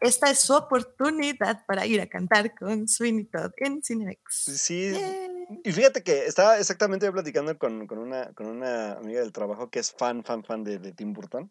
esta 0.00 0.30
es 0.30 0.40
su 0.40 0.54
oportunidad 0.54 1.64
para 1.66 1.86
ir 1.86 2.00
a 2.00 2.06
cantar 2.06 2.54
con 2.54 2.86
Sweeney 2.86 3.24
Todd 3.24 3.52
en 3.56 3.82
Cinemex. 3.82 4.20
Sí, 4.28 4.92
y 5.62 5.72
fíjate 5.72 6.02
que 6.02 6.26
estaba 6.26 6.58
exactamente 6.58 7.10
platicando 7.10 7.56
con, 7.58 7.86
con, 7.86 7.98
una, 7.98 8.32
con 8.34 8.46
una 8.46 8.92
amiga 8.92 9.20
del 9.20 9.32
trabajo 9.32 9.70
que 9.70 9.78
es 9.78 9.92
fan, 9.92 10.22
fan, 10.22 10.44
fan 10.44 10.64
de, 10.64 10.78
de 10.78 10.92
Tim 10.92 11.12
Burton. 11.12 11.50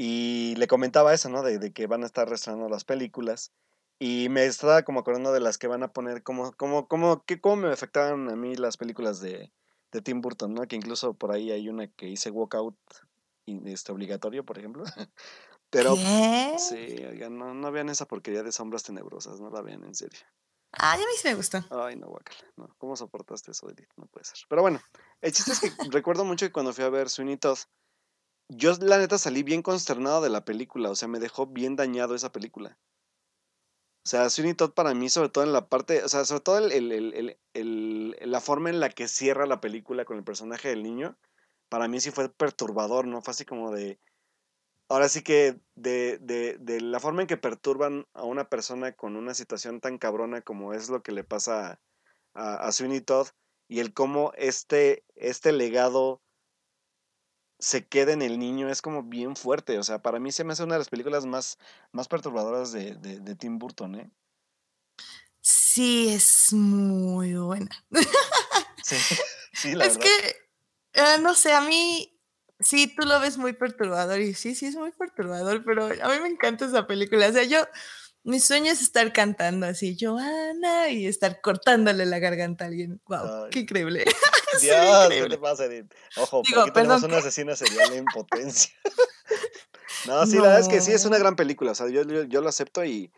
Y 0.00 0.54
le 0.54 0.68
comentaba 0.68 1.12
eso, 1.12 1.28
¿no? 1.28 1.42
De, 1.42 1.58
de, 1.58 1.72
que 1.72 1.88
van 1.88 2.04
a 2.04 2.06
estar 2.06 2.28
restrenando 2.28 2.68
las 2.68 2.84
películas. 2.84 3.50
Y 3.98 4.28
me 4.28 4.46
estaba 4.46 4.84
como 4.84 5.00
acordando 5.00 5.32
de 5.32 5.40
las 5.40 5.58
que 5.58 5.66
van 5.66 5.82
a 5.82 5.92
poner, 5.92 6.22
como, 6.22 6.52
como, 6.52 6.86
como, 6.86 7.24
que, 7.24 7.40
cómo 7.40 7.56
me 7.56 7.72
afectaban 7.72 8.30
a 8.30 8.36
mí 8.36 8.54
las 8.54 8.76
películas 8.76 9.20
de, 9.20 9.52
de 9.90 10.00
Tim 10.00 10.20
Burton, 10.20 10.54
¿no? 10.54 10.68
Que 10.68 10.76
incluso 10.76 11.14
por 11.14 11.32
ahí 11.32 11.50
hay 11.50 11.68
una 11.68 11.88
que 11.88 12.06
hice 12.08 12.30
Walkout 12.30 12.78
este, 13.64 13.90
obligatorio, 13.90 14.44
por 14.44 14.56
ejemplo. 14.56 14.84
Pero 15.70 15.96
sí, 15.96 17.04
oigan, 17.10 17.36
no, 17.36 17.52
no 17.52 17.72
vean 17.72 17.88
esa 17.88 18.06
porquería 18.06 18.44
de 18.44 18.52
sombras 18.52 18.84
tenebrosas, 18.84 19.40
no 19.40 19.50
la 19.50 19.62
vean 19.62 19.82
en 19.82 19.96
serio. 19.96 20.20
Ay, 20.70 21.02
a 21.02 21.04
mí 21.04 21.12
sí 21.20 21.26
me 21.26 21.34
gustó. 21.34 21.64
Ay, 21.70 21.96
no, 21.96 22.06
guacala. 22.06 22.38
No, 22.56 22.72
¿cómo 22.78 22.94
soportaste 22.94 23.50
eso, 23.50 23.68
Edith? 23.68 23.90
No 23.96 24.06
puede 24.06 24.24
ser. 24.24 24.38
Pero 24.48 24.62
bueno, 24.62 24.80
el 25.20 25.32
chiste 25.32 25.50
es 25.50 25.60
que 25.60 25.70
recuerdo 25.90 26.24
mucho 26.24 26.46
que 26.46 26.52
cuando 26.52 26.72
fui 26.72 26.84
a 26.84 26.88
ver 26.88 27.10
Sweeney 27.10 27.36
Todd, 27.36 27.58
yo 28.48 28.72
la 28.80 28.98
neta 28.98 29.18
salí 29.18 29.42
bien 29.42 29.62
consternado 29.62 30.20
de 30.20 30.30
la 30.30 30.44
película, 30.44 30.90
o 30.90 30.94
sea, 30.94 31.08
me 31.08 31.20
dejó 31.20 31.46
bien 31.46 31.76
dañado 31.76 32.14
esa 32.14 32.32
película. 32.32 32.78
O 34.04 34.08
sea, 34.08 34.30
Sweeney 34.30 34.54
Todd 34.54 34.72
para 34.72 34.94
mí, 34.94 35.10
sobre 35.10 35.28
todo 35.28 35.44
en 35.44 35.52
la 35.52 35.68
parte, 35.68 36.02
o 36.02 36.08
sea, 36.08 36.24
sobre 36.24 36.40
todo 36.40 36.58
el, 36.58 37.36
la 37.52 38.40
forma 38.40 38.70
en 38.70 38.80
la 38.80 38.88
que 38.88 39.06
cierra 39.06 39.44
la 39.44 39.60
película 39.60 40.06
con 40.06 40.16
el 40.16 40.24
personaje 40.24 40.68
del 40.68 40.82
niño, 40.82 41.18
para 41.68 41.88
mí 41.88 42.00
sí 42.00 42.10
fue 42.10 42.30
perturbador, 42.30 43.06
¿no? 43.06 43.20
Fue 43.20 43.32
así 43.32 43.44
como 43.44 43.70
de, 43.70 44.00
ahora 44.88 45.10
sí 45.10 45.22
que 45.22 45.60
de, 45.74 46.58
la 46.80 47.00
forma 47.00 47.22
en 47.22 47.28
que 47.28 47.36
perturban 47.36 48.06
a 48.14 48.24
una 48.24 48.48
persona 48.48 48.92
con 48.92 49.14
una 49.16 49.34
situación 49.34 49.80
tan 49.80 49.98
cabrona 49.98 50.40
como 50.40 50.72
es 50.72 50.88
lo 50.88 51.02
que 51.02 51.12
le 51.12 51.24
pasa 51.24 51.78
a, 52.32 52.54
a 52.54 52.72
Sweeney 52.72 53.02
Todd 53.02 53.28
y 53.68 53.80
el 53.80 53.92
cómo 53.92 54.32
este, 54.36 55.04
este 55.16 55.52
legado 55.52 56.22
se 57.58 57.86
queda 57.86 58.12
en 58.12 58.22
el 58.22 58.38
niño 58.38 58.68
es 58.68 58.82
como 58.82 59.02
bien 59.02 59.36
fuerte. 59.36 59.78
O 59.78 59.82
sea, 59.82 60.00
para 60.00 60.18
mí 60.18 60.32
se 60.32 60.44
me 60.44 60.52
hace 60.52 60.64
una 60.64 60.74
de 60.74 60.80
las 60.80 60.88
películas 60.88 61.26
más, 61.26 61.58
más 61.92 62.08
perturbadoras 62.08 62.72
de, 62.72 62.94
de, 62.94 63.34
Tim 63.34 63.58
Burton, 63.58 63.94
¿eh? 63.96 64.10
Sí, 65.40 66.08
es 66.10 66.52
muy 66.52 67.34
buena. 67.34 67.70
Sí, 68.84 68.96
sí 69.52 69.74
la 69.74 69.84
es 69.84 69.98
que, 69.98 70.08
eh, 70.94 71.18
no 71.20 71.34
sé, 71.34 71.52
a 71.52 71.60
mí 71.60 72.18
Sí, 72.60 72.88
tú 72.88 73.06
lo 73.06 73.20
ves 73.20 73.38
muy 73.38 73.52
perturbador 73.52 74.20
y 74.20 74.34
sí, 74.34 74.54
sí 74.56 74.66
es 74.66 74.74
muy 74.74 74.90
perturbador, 74.90 75.62
pero 75.64 75.84
a 75.86 76.08
mí 76.08 76.20
me 76.20 76.28
encanta 76.28 76.66
esa 76.66 76.88
película. 76.88 77.28
O 77.28 77.32
sea, 77.32 77.44
yo, 77.44 77.64
mi 78.24 78.40
sueño 78.40 78.70
es 78.70 78.82
estar 78.82 79.12
cantando 79.12 79.66
así, 79.66 79.96
Joana, 79.98 80.90
y 80.90 81.06
estar 81.06 81.40
cortándole 81.40 82.04
la 82.06 82.18
garganta 82.18 82.64
a 82.64 82.68
alguien. 82.68 83.00
¡Wow! 83.06 83.48
¡Qué 83.50 83.60
increíble! 83.60 84.04
Dios, 84.62 85.08
¿qué 85.08 85.28
te 85.28 85.38
pasa, 85.38 85.66
Edith? 85.66 85.92
Ojo, 86.16 86.42
Digo, 86.46 86.62
aquí 86.62 86.72
tenemos 86.72 87.02
una 87.02 87.18
asesina 87.18 87.54
serial 87.54 87.92
en 87.92 88.04
potencia. 88.06 88.72
no, 90.06 90.26
sí, 90.26 90.36
la 90.36 90.42
verdad 90.42 90.60
es 90.60 90.68
que 90.68 90.80
sí, 90.80 90.92
es 90.92 91.04
una 91.04 91.18
gran 91.18 91.36
película. 91.36 91.72
O 91.72 91.74
sea, 91.74 91.88
yo, 91.88 92.02
yo, 92.02 92.40
lo 92.40 92.48
acepto 92.48 92.84
y, 92.84 93.12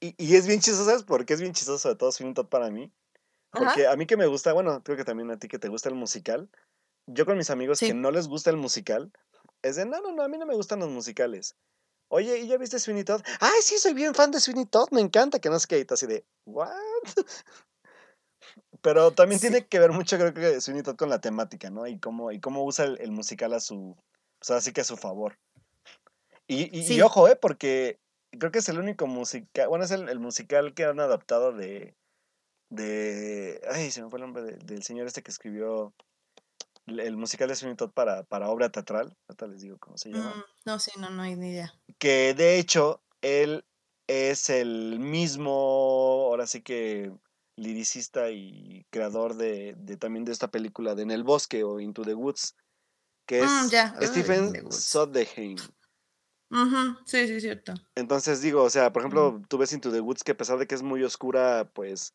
y, 0.00 0.14
y, 0.18 0.36
es 0.36 0.46
bien 0.46 0.60
chistoso, 0.60 0.84
¿sabes 0.84 1.02
por 1.02 1.24
qué 1.24 1.34
es 1.34 1.40
bien 1.40 1.52
chistoso 1.52 1.88
de 1.88 1.96
todo 1.96 2.12
Swing 2.12 2.34
Top 2.34 2.48
para 2.48 2.70
mí? 2.70 2.92
Porque 3.50 3.86
a 3.86 3.96
mí 3.96 4.06
que 4.06 4.16
me 4.16 4.26
gusta, 4.26 4.52
bueno, 4.52 4.82
creo 4.82 4.96
que 4.96 5.04
también 5.04 5.30
a 5.30 5.38
ti 5.38 5.46
que 5.46 5.58
te 5.58 5.68
gusta 5.68 5.90
el 5.90 5.94
musical, 5.94 6.48
yo 7.06 7.26
con 7.26 7.36
mis 7.36 7.50
amigos 7.50 7.80
que 7.80 7.92
no 7.92 8.10
les 8.10 8.28
gusta 8.28 8.50
el 8.50 8.56
musical, 8.56 9.12
es 9.62 9.76
de, 9.76 9.84
no, 9.84 10.00
no, 10.00 10.12
no, 10.12 10.22
a 10.22 10.28
mí 10.28 10.38
no 10.38 10.46
me 10.46 10.54
gustan 10.54 10.80
los 10.80 10.88
musicales. 10.88 11.56
Oye, 12.14 12.40
¿y 12.40 12.46
ya 12.46 12.58
viste 12.58 12.78
Sweeney 12.78 13.04
Todd? 13.04 13.22
Ay, 13.40 13.62
sí, 13.62 13.78
soy 13.78 13.94
bien 13.94 14.14
fan 14.14 14.30
de 14.30 14.38
Sweeney 14.38 14.66
Todd, 14.66 14.88
me 14.90 15.00
encanta, 15.00 15.38
que 15.38 15.48
no 15.48 15.58
sé 15.58 15.66
qué, 15.66 15.86
así 15.88 16.06
de, 16.06 16.26
¿what? 16.44 16.68
Pero 18.82 19.12
también 19.12 19.40
tiene 19.40 19.66
que 19.66 19.78
ver 19.78 19.92
mucho, 19.92 20.18
creo 20.18 20.34
que 20.34 20.60
Sweeney 20.60 20.82
Todd 20.82 20.96
con 20.96 21.08
la 21.08 21.22
temática, 21.22 21.70
¿no? 21.70 21.86
Y 21.86 21.98
cómo, 21.98 22.30
y 22.30 22.38
cómo 22.38 22.64
usa 22.66 22.84
el, 22.84 23.12
musical 23.12 23.54
a 23.54 23.60
su, 23.60 23.96
o 23.96 24.44
sea, 24.44 24.56
así 24.56 24.74
que 24.74 24.82
a 24.82 24.84
su 24.84 24.98
favor. 24.98 25.38
Y, 26.46 26.68
y, 26.78 27.00
ojo, 27.00 27.28
¿eh? 27.28 27.36
Porque 27.36 27.98
creo 28.38 28.52
que 28.52 28.58
es 28.58 28.68
el 28.68 28.78
único 28.78 29.06
musical, 29.06 29.68
bueno, 29.68 29.86
es 29.86 29.90
el, 29.90 30.10
el, 30.10 30.20
musical 30.20 30.74
que 30.74 30.84
han 30.84 31.00
adaptado 31.00 31.52
de, 31.52 31.96
de, 32.68 33.62
ay, 33.70 33.90
se 33.90 34.02
me 34.02 34.10
fue 34.10 34.18
el 34.18 34.26
nombre 34.26 34.42
del 34.42 34.82
señor 34.82 35.06
este 35.06 35.22
que 35.22 35.30
escribió 35.30 35.94
el 36.86 37.16
musical 37.16 37.48
de 37.48 37.56
Sweeney 37.56 37.76
Todd 37.76 37.90
para, 37.90 38.24
para 38.24 38.50
obra 38.50 38.70
teatral. 38.70 39.16
Ahorita 39.28 39.46
les 39.46 39.60
digo 39.60 39.78
cómo 39.78 39.96
se 39.96 40.10
llama. 40.10 40.34
Mm, 40.34 40.42
no, 40.66 40.78
sí, 40.78 40.90
no, 40.98 41.10
no 41.10 41.22
hay 41.22 41.36
ni 41.36 41.50
idea. 41.50 41.72
Que 41.98 42.34
de 42.34 42.58
hecho, 42.58 43.02
él 43.20 43.64
es 44.06 44.50
el 44.50 44.98
mismo, 44.98 45.50
ahora 45.50 46.46
sí 46.46 46.62
que 46.62 47.12
liricista 47.56 48.30
y 48.30 48.86
creador 48.90 49.36
de, 49.36 49.74
de 49.78 49.96
también 49.96 50.24
de 50.24 50.32
esta 50.32 50.50
película 50.50 50.94
de 50.94 51.02
En 51.02 51.10
el 51.10 51.22
Bosque 51.22 51.64
o 51.64 51.80
Into 51.80 52.02
the 52.02 52.14
Woods, 52.14 52.56
que 53.26 53.42
mm, 53.42 53.68
es 54.00 54.10
Stephen 54.10 54.72
Sondheim. 54.72 55.56
Sí, 57.06 57.26
sí, 57.26 57.40
cierto. 57.40 57.72
Entonces 57.94 58.42
digo, 58.42 58.62
o 58.62 58.70
sea, 58.70 58.92
por 58.92 59.02
ejemplo, 59.02 59.40
tú 59.48 59.56
ves 59.56 59.72
Into 59.72 59.90
the 59.90 60.00
Woods 60.00 60.22
que 60.22 60.32
a 60.32 60.36
pesar 60.36 60.58
de 60.58 60.66
que 60.66 60.74
es 60.74 60.82
muy 60.82 61.02
oscura, 61.02 61.70
pues 61.72 62.14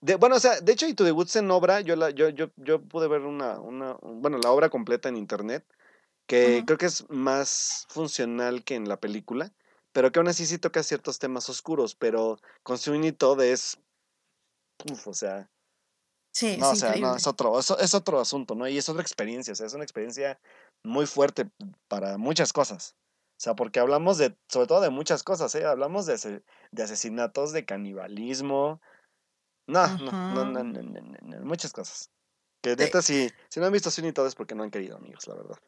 bueno, 0.00 0.36
o 0.36 0.40
sea, 0.40 0.60
de 0.60 0.72
hecho, 0.72 0.86
y 0.86 0.94
the 0.94 1.12
Woods 1.12 1.36
en 1.36 1.50
obra, 1.50 1.80
yo, 1.80 1.96
la, 1.96 2.10
yo, 2.10 2.28
yo, 2.28 2.50
yo 2.56 2.80
pude 2.82 3.08
ver 3.08 3.22
una, 3.22 3.58
una, 3.60 3.96
bueno, 4.02 4.38
la 4.38 4.50
obra 4.50 4.68
completa 4.68 5.08
en 5.08 5.16
internet, 5.16 5.64
que 6.26 6.64
creo 6.66 6.78
que 6.78 6.86
es 6.86 7.08
más 7.08 7.86
funcional 7.88 8.64
que 8.64 8.74
en 8.74 8.88
la 8.88 8.98
película, 8.98 9.52
pero 9.92 10.12
que 10.12 10.18
aún 10.18 10.28
así 10.28 10.46
sí 10.46 10.58
toca 10.58 10.82
ciertos 10.82 11.18
temas 11.18 11.48
oscuros, 11.48 11.94
pero 11.94 12.38
con 12.62 12.78
Sweeney 12.78 13.12
Todd 13.12 13.40
es, 13.42 13.78
uf, 14.90 15.08
o 15.08 15.14
sea, 15.14 15.50
Sí, 16.36 16.58
no, 16.58 16.68
o 16.68 16.76
sea, 16.76 16.94
no, 16.96 17.16
es 17.16 17.26
otro, 17.26 17.58
es, 17.58 17.70
es, 17.70 17.94
otro 17.94 18.20
asunto, 18.20 18.54
¿no? 18.54 18.68
Y 18.68 18.76
es 18.76 18.90
otra 18.90 19.00
experiencia, 19.00 19.54
o 19.54 19.56
sea, 19.56 19.66
es 19.66 19.72
una 19.72 19.84
experiencia 19.84 20.38
muy 20.82 21.06
fuerte 21.06 21.48
para 21.88 22.18
muchas 22.18 22.52
cosas. 22.52 22.94
O 23.38 23.40
sea, 23.40 23.56
porque 23.56 23.80
hablamos 23.80 24.18
de, 24.18 24.36
sobre 24.46 24.66
todo 24.66 24.82
de 24.82 24.90
muchas 24.90 25.22
cosas, 25.22 25.54
¿eh? 25.54 25.64
Hablamos 25.64 26.04
de, 26.04 26.42
de 26.72 26.82
asesinatos, 26.82 27.52
de 27.52 27.64
canibalismo, 27.64 28.82
no, 29.66 29.98
no, 29.98 30.44
no, 30.44 30.62
no, 30.62 30.72
no, 31.22 31.44
muchas 31.44 31.72
cosas. 31.72 32.10
Que 32.62 32.76
neta, 32.76 33.02
si, 33.02 33.30
si 33.48 33.60
no 33.60 33.66
han 33.66 33.72
visto 33.72 33.90
Sweeney 33.90 34.12
Todd 34.12 34.26
es 34.26 34.34
porque 34.34 34.54
no 34.54 34.62
han 34.62 34.70
querido, 34.70 34.96
amigos, 34.96 35.26
la 35.26 35.34
verdad. 35.34 35.58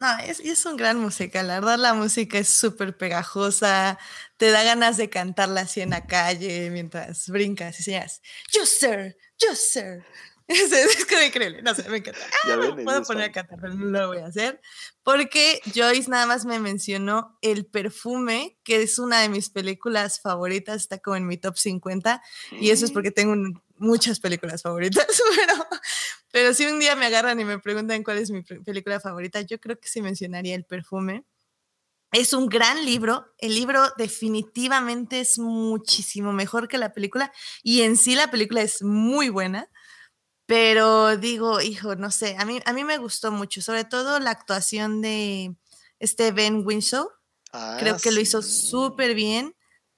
No, 0.00 0.18
es, 0.18 0.40
es 0.40 0.66
un 0.66 0.76
gran 0.76 0.98
música, 0.98 1.42
la 1.42 1.60
verdad 1.60 1.78
la 1.78 1.94
música 1.94 2.38
es 2.38 2.48
súper 2.48 2.96
pegajosa, 2.96 3.98
te 4.36 4.50
da 4.50 4.62
ganas 4.62 4.96
de 4.96 5.08
cantarla 5.08 5.62
así 5.62 5.80
en 5.80 5.90
la 5.90 6.06
calle 6.06 6.70
mientras 6.70 7.28
brincas 7.28 7.78
y 7.80 7.84
seas, 7.84 8.20
yo 8.52 8.66
sir, 8.66 9.16
yo 9.38 9.54
sir, 9.54 10.04
es, 10.72 11.06
como 11.06 11.22
increíble, 11.22 11.62
no 11.62 11.74
sé, 11.74 11.88
me 11.88 11.98
encanta. 11.98 12.20
Ah, 12.44 12.76
puedo 12.82 13.02
poner 13.04 13.24
a 13.24 13.32
cantar, 13.32 13.58
pero 13.60 13.74
no 13.74 13.86
lo 13.86 14.08
voy 14.08 14.18
a 14.18 14.26
hacer. 14.26 14.60
Porque 15.02 15.60
Joyce 15.74 16.10
nada 16.10 16.26
más 16.26 16.44
me 16.44 16.58
mencionó 16.58 17.38
El 17.40 17.66
Perfume, 17.66 18.58
que 18.64 18.82
es 18.82 18.98
una 18.98 19.20
de 19.20 19.28
mis 19.28 19.50
películas 19.50 20.20
favoritas, 20.20 20.76
está 20.76 20.98
como 20.98 21.16
en 21.16 21.26
mi 21.26 21.36
top 21.36 21.56
50, 21.56 22.22
y 22.52 22.70
eso 22.70 22.84
es 22.84 22.92
porque 22.92 23.10
mm. 23.10 23.14
tengo 23.14 23.60
muchas 23.78 24.20
películas 24.20 24.62
favoritas, 24.62 25.06
pero, 25.36 25.66
pero 26.30 26.54
si 26.54 26.66
un 26.66 26.78
día 26.78 26.94
me 26.96 27.06
agarran 27.06 27.38
y 27.40 27.44
me 27.44 27.58
preguntan 27.58 28.02
cuál 28.02 28.18
es 28.18 28.30
mi 28.30 28.42
película 28.42 29.00
favorita, 29.00 29.40
yo 29.42 29.58
creo 29.60 29.78
que 29.78 29.88
sí 29.88 30.02
mencionaría 30.02 30.54
El 30.54 30.64
Perfume. 30.64 31.24
Es 32.12 32.34
un 32.34 32.46
gran 32.46 32.84
libro. 32.84 33.32
El 33.38 33.54
libro 33.54 33.84
definitivamente 33.96 35.20
es 35.20 35.38
muchísimo 35.38 36.32
mejor 36.34 36.68
que 36.68 36.76
la 36.76 36.92
película 36.92 37.32
y 37.62 37.82
en 37.82 37.96
sí 37.96 38.14
la 38.14 38.30
película 38.30 38.60
es 38.60 38.82
muy 38.82 39.30
buena 39.30 39.70
Pero 40.46 41.16
digo, 41.16 41.60
hijo, 41.60 41.94
no 41.96 42.10
sé, 42.10 42.36
a 42.38 42.44
mí, 42.44 42.60
a 42.64 42.72
mí 42.72 42.84
me 42.84 42.98
gustó 42.98 43.30
mucho, 43.32 43.62
sobre 43.62 43.84
todo 43.84 44.18
la 44.20 44.30
actuación 44.30 45.00
de 45.00 45.54
este 45.98 46.32
Ben 46.32 46.66
Winshaw. 46.66 47.08
Creo 47.78 47.96
que 47.98 48.10
lo 48.12 48.20
hizo 48.20 48.38
Ah, 48.38 48.42
súper 48.42 49.14
bien. 49.14 49.54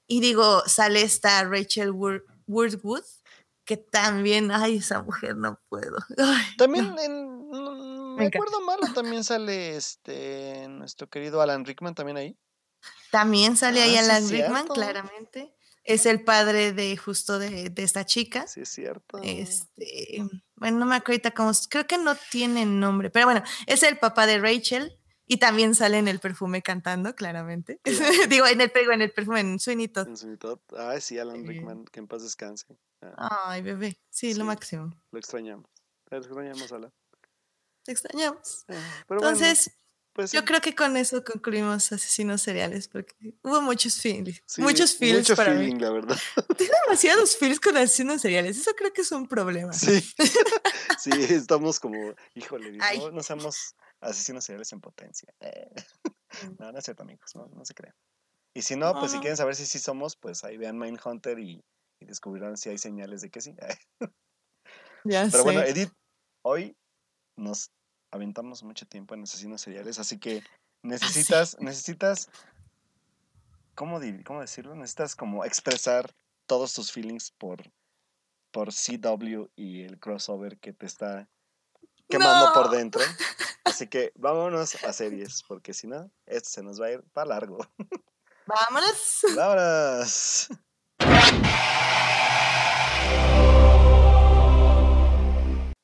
Y 0.07 0.21
digo, 0.21 0.63
sale 0.67 1.03
esta 1.03 1.43
Rachel 1.45 1.93
Wordsworth, 2.47 3.07
que 3.65 3.77
también, 3.79 4.51
ay, 4.51 4.77
esa 4.77 5.03
mujer 5.03 5.37
no 5.37 5.59
puedo. 5.71 5.97
Ay, 6.19 6.45
También 6.59 6.95
no. 6.95 7.01
en, 7.01 7.51
no- 7.51 8.17
Me 8.17 8.27
acuerdo 8.27 8.61
mal, 8.61 8.79
o 8.83 8.93
también 8.93 9.25
sale 9.25 9.77
este 9.77 10.67
nuestro 10.69 11.09
querido 11.09 11.41
Alan 11.41 11.65
Rickman 11.65 11.95
también 11.95 12.19
ahí. 12.19 12.37
También 13.11 13.57
sale 13.57 13.81
ahí 13.81 13.97
Ah, 13.97 14.03
sí, 14.03 14.05
Alan 14.11 14.29
Rickman, 14.29 14.55
cierto. 14.65 14.75
claramente. 14.75 15.55
Es 15.85 16.07
el 16.07 16.25
padre 16.25 16.73
de 16.73 16.97
justo 16.97 17.39
de, 17.39 17.69
de 17.71 17.83
esta 17.83 18.05
chica. 18.07 18.47
Sí, 18.47 18.63
es 18.63 18.71
cierto. 18.71 19.19
Este, 19.23 20.23
bueno, 20.57 20.79
no 20.79 20.87
me 20.87 20.97
acuerdo 20.97 21.13
ahorita 21.15 21.31
cómo, 21.33 21.53
creo 21.69 21.87
que 21.87 21.99
no 21.99 22.17
tiene 22.31 22.65
nombre, 22.65 23.11
pero 23.11 23.27
bueno, 23.27 23.43
es 23.67 23.83
el 23.83 23.99
papá 23.99 24.27
de 24.27 24.39
Rachel 24.39 24.99
y 25.27 25.37
también 25.39 25.75
sale 25.75 25.99
en 25.99 26.09
el 26.09 26.21
perfume 26.21 26.63
cantando, 26.63 27.15
claramente. 27.15 27.81
Claro. 27.83 27.99
Digo, 28.31 28.47
en 28.47 28.61
el, 28.63 28.73
en 28.75 29.03
el 29.03 29.13
perfume, 29.13 29.41
en 29.41 29.59
Sweeney 29.61 29.89
Todd. 29.89 30.09
En 30.09 30.17
su 30.17 30.27
mitad. 30.27 30.59
Ah, 30.77 30.99
sí, 31.01 31.19
Alan 31.19 31.43
Sí. 31.43 31.47
Rickman, 31.49 31.85
que 31.87 32.01
en 32.01 32.07
paz 32.09 32.23
descanse. 32.23 32.67
Ah, 33.03 33.51
Ay, 33.51 33.61
bebé, 33.63 34.01
sí, 34.09 34.33
lo 34.35 34.45
máximo. 34.47 34.91
lo 35.11 35.19
extrañamos. 35.19 35.69
Lo 36.11 36.17
extrañamos, 36.19 36.73
Alan. 36.73 36.93
Te 37.83 37.93
extrañamos. 37.93 38.65
Eh, 38.69 38.81
pero 39.07 39.21
bueno, 39.21 39.37
Entonces, 39.37 39.71
pues 40.15 40.33
yo 40.33 40.41
sí. 40.41 40.47
creo 40.47 40.61
que 40.63 40.75
con 40.75 40.97
eso 40.97 41.23
concluimos 41.25 41.93
asesinos 41.93 42.41
seriales, 42.41 42.89
porque 42.89 43.15
hubo 43.43 43.61
muchos 43.61 44.01
feelings, 44.01 44.43
Sí, 44.47 44.63
muchos 44.63 44.97
feels 44.97 45.19
mucho 45.29 45.37
para 45.37 45.53
feeling, 45.53 45.75
mí. 45.75 45.81
la 45.81 45.91
verdad. 45.91 46.17
Tengo 46.57 46.73
demasiados 46.87 47.37
feels 47.37 47.61
con 47.61 47.77
asesinos 47.77 48.23
seriales, 48.23 48.57
eso 48.59 48.71
creo 48.77 48.93
que 48.93 49.03
es 49.03 49.13
un 49.13 49.27
problema. 49.29 49.73
Sí, 49.73 50.01
sí, 50.99 51.11
estamos 51.29 51.79
como, 51.81 52.15
híjole, 52.35 52.71
digo, 52.71 52.85
Ay. 52.87 52.99
no, 52.99 53.11
no 53.11 53.23
seamos 53.23 53.75
asesinos 54.01 54.45
seriales 54.45 54.73
en 54.73 54.81
potencia. 54.81 55.35
Eh. 55.41 55.71
No, 56.59 56.73
no 56.73 56.79
es 56.79 56.85
cierto, 56.85 57.05
amigos, 57.05 57.31
no, 57.37 57.47
no 57.47 57.65
se 57.65 57.75
crean. 57.75 57.95
Y 58.55 58.63
si 58.63 58.75
no, 58.75 58.93
pues 58.99 59.13
si 59.13 59.19
No. 59.19 59.21
quieren 59.23 59.37
saber 59.37 59.55
si 59.55 59.67
sí 59.67 59.79
somos, 59.79 60.17
pues 60.17 60.43
ahí 60.43 60.57
vean 60.57 60.77
Mindhunter 60.79 61.39
y, 61.39 61.65
y 62.01 62.05
descubrirán 62.07 62.57
si 62.57 62.71
hay 62.71 62.79
señales 62.79 63.21
de 63.23 63.31
que 63.31 63.41
sí. 63.41 63.55
Ya 65.05 65.29
Pero 65.31 65.45
bueno. 65.45 65.61
Edith, 65.63 65.93
hoy 66.43 66.77
nos 67.37 67.71
aventamos 68.15 68.63
mucho 68.63 68.87
tiempo 68.87 69.15
en 69.15 69.25
asesinos 69.25 69.61
seriales, 69.61 69.99
así 69.99 70.19
que 70.19 70.45
necesitas, 70.83 71.57
necesitas, 71.59 72.31
¿cómo, 73.75 74.01
¿cómo 74.25 74.41
decirlo? 74.41 74.77
Necesitas 74.77 75.17
como 75.17 75.45
expresar 75.45 76.15
todos 76.47 76.73
tus 76.75 76.93
feelings 76.93 77.33
por, 77.33 77.73
por 78.53 78.69
CW 78.73 79.49
y 79.57 79.83
el 79.83 79.99
crossover 79.99 80.59
que 80.59 80.73
te 80.73 80.87
está 80.87 81.29
quemando 82.09 82.53
por 82.53 82.71
dentro. 82.71 83.03
Así 83.65 83.89
que 83.89 84.13
vámonos 84.15 84.77
a 84.85 84.93
series, 84.93 85.43
porque 85.49 85.73
si 85.73 85.89
no, 85.89 86.11
esto 86.27 86.49
se 86.51 86.63
nos 86.63 86.81
va 86.81 86.87
a 86.87 86.93
ir 86.93 87.03
para 87.13 87.31
largo. 87.31 87.67
Vámonos. 88.47 89.21
¡Vámonos! 89.37 90.49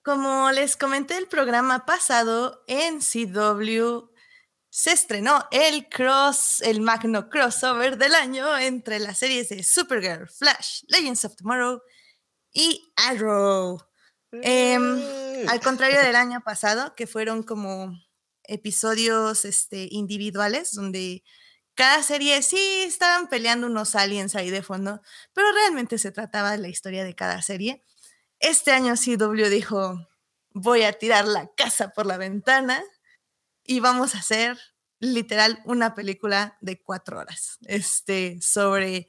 Como 0.02 0.50
les 0.50 0.76
comenté 0.76 1.18
el 1.18 1.26
programa 1.26 1.84
pasado, 1.84 2.64
en 2.66 3.00
CW 3.00 4.08
se 4.70 4.92
estrenó 4.92 5.46
el 5.50 5.88
cross, 5.88 6.62
el 6.62 6.80
magno 6.80 7.28
crossover 7.28 7.98
del 7.98 8.14
año 8.14 8.56
entre 8.56 8.98
las 8.98 9.18
series 9.18 9.50
de 9.50 9.62
Supergirl, 9.62 10.28
Flash, 10.28 10.84
Legends 10.88 11.24
of 11.24 11.36
Tomorrow 11.36 11.82
y 12.52 12.92
Arrow. 12.96 13.78
Em, 14.32 14.98
¡Eh! 15.00 15.46
Al 15.48 15.60
contrario 15.60 16.00
del 16.00 16.16
año 16.16 16.40
pasado, 16.42 16.94
que 16.94 17.06
fueron 17.06 17.42
como 17.42 17.92
episodios 18.44 19.44
este, 19.44 19.88
individuales, 19.90 20.72
donde 20.72 21.24
cada 21.74 22.02
serie 22.02 22.42
sí 22.42 22.82
estaban 22.86 23.28
peleando 23.28 23.66
unos 23.66 23.94
aliens 23.96 24.34
ahí 24.34 24.50
de 24.50 24.62
fondo, 24.62 25.02
pero 25.34 25.52
realmente 25.52 25.98
se 25.98 26.12
trataba 26.12 26.52
de 26.52 26.58
la 26.58 26.68
historia 26.68 27.04
de 27.04 27.14
cada 27.14 27.42
serie. 27.42 27.82
Este 28.40 28.72
año 28.72 28.94
CW 28.94 29.48
dijo, 29.48 30.08
voy 30.52 30.82
a 30.82 30.92
tirar 30.94 31.26
la 31.26 31.48
casa 31.54 31.90
por 31.90 32.06
la 32.06 32.16
ventana 32.16 32.82
y 33.62 33.80
vamos 33.80 34.14
a 34.14 34.18
hacer 34.18 34.58
literal 34.98 35.62
una 35.64 35.94
película 35.94 36.56
de 36.60 36.82
cuatro 36.82 37.18
horas 37.18 37.58
este, 37.66 38.38
sobre 38.40 39.08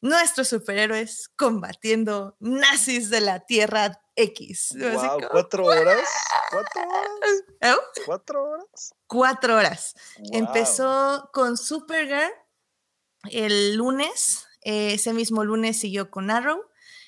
nuestros 0.00 0.48
superhéroes 0.48 1.28
combatiendo 1.36 2.36
nazis 2.38 3.10
de 3.10 3.20
la 3.20 3.40
Tierra 3.40 4.00
X. 4.14 4.76
Como, 4.78 5.28
¿Cuatro 5.30 5.66
horas? 5.66 6.08
¿Cuatro 6.50 6.82
horas? 6.82 7.44
¿eh? 7.60 7.74
¿Cuatro 8.06 8.44
horas? 8.44 8.94
Cuatro 9.06 9.56
horas. 9.56 9.94
Empezó 10.32 11.30
con 11.32 11.56
Supergirl 11.56 12.32
el 13.30 13.74
lunes, 13.74 14.46
eh, 14.62 14.94
ese 14.94 15.12
mismo 15.12 15.44
lunes 15.44 15.80
siguió 15.80 16.10
con 16.10 16.30
Arrow. 16.30 16.62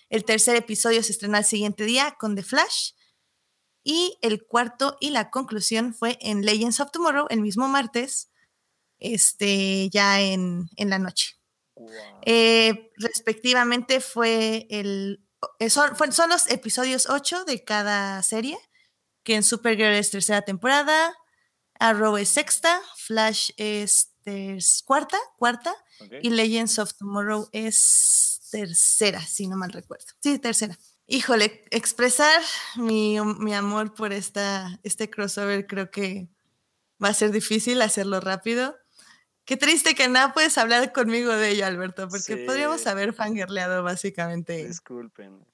El 0.09 0.25
tercer 0.25 0.57
episodio 0.57 1.03
se 1.03 1.13
estrenó 1.13 1.37
al 1.37 1.45
siguiente 1.45 1.85
día 1.85 2.17
con 2.19 2.35
The 2.37 2.43
Flash. 2.43 2.93
Y 3.85 4.19
el 4.23 4.45
cuarto 4.47 4.97
y 5.01 5.11
la 5.11 5.31
conclusión 5.31 5.95
fue 5.95 6.19
en 6.21 6.45
Legends 6.45 6.81
of 6.81 6.91
Tomorrow, 6.91 7.27
el 7.31 7.41
mismo 7.41 7.69
martes, 7.69 8.31
este, 8.99 9.89
ya 9.91 10.21
en, 10.21 10.69
en 10.77 10.91
la 10.91 10.99
noche. 10.99 11.35
Eh, 12.27 12.91
respectivamente 12.97 14.01
fue 14.01 14.67
el... 14.71 15.25
eh, 15.59 15.71
Son, 15.71 15.97
son 16.13 16.29
los 16.31 16.51
episodios 16.51 17.09
8 17.09 17.45
de 17.45 17.65
cada 17.65 18.23
serie, 18.23 18.59
que 19.23 19.37
en 19.37 19.43
Supergirl 19.43 19.95
es 19.95 20.11
tercera 20.11 20.43
temporada, 20.43 21.15
Arrow 21.79 22.17
es 22.17 22.29
sexta, 22.29 22.81
Flash 22.97 23.51
es 23.57 24.13
cuarta, 24.85 25.19
cuarta, 25.39 25.75
y 26.23 26.31
Legends 26.31 26.79
of 26.79 26.93
Tomorrow 26.99 27.49
es 27.53 28.38
tercera, 28.51 29.21
si 29.27 29.47
no 29.47 29.57
mal 29.57 29.73
recuerdo. 29.73 30.07
Sí, 30.23 30.39
tercera. 30.39 30.79
Híjole, 31.07 31.65
expresar 31.71 32.43
mi, 32.77 33.19
mi 33.39 33.55
amor 33.55 33.95
por 33.95 34.13
esta, 34.13 34.79
este 34.83 35.09
crossover 35.09 35.67
creo 35.67 35.91
que 35.91 36.29
va 37.03 37.09
a 37.09 37.15
ser 37.15 37.31
difícil 37.31 37.81
hacerlo 37.83 38.21
rápido. 38.21 38.77
Qué 39.45 39.57
triste 39.57 39.95
que 39.95 40.09
nada 40.09 40.35
puedes 40.35 40.59
hablar 40.59 40.93
conmigo 40.93 41.33
de 41.35 41.51
ello, 41.51 41.65
Alberto, 41.67 42.09
porque 42.09 42.37
Sí. 42.37 42.45
podríamos 42.45 42.87
haber 42.87 43.15
fangirleado 43.15 43.83
básicamente 43.83 44.67
Disculpen. 44.67 45.47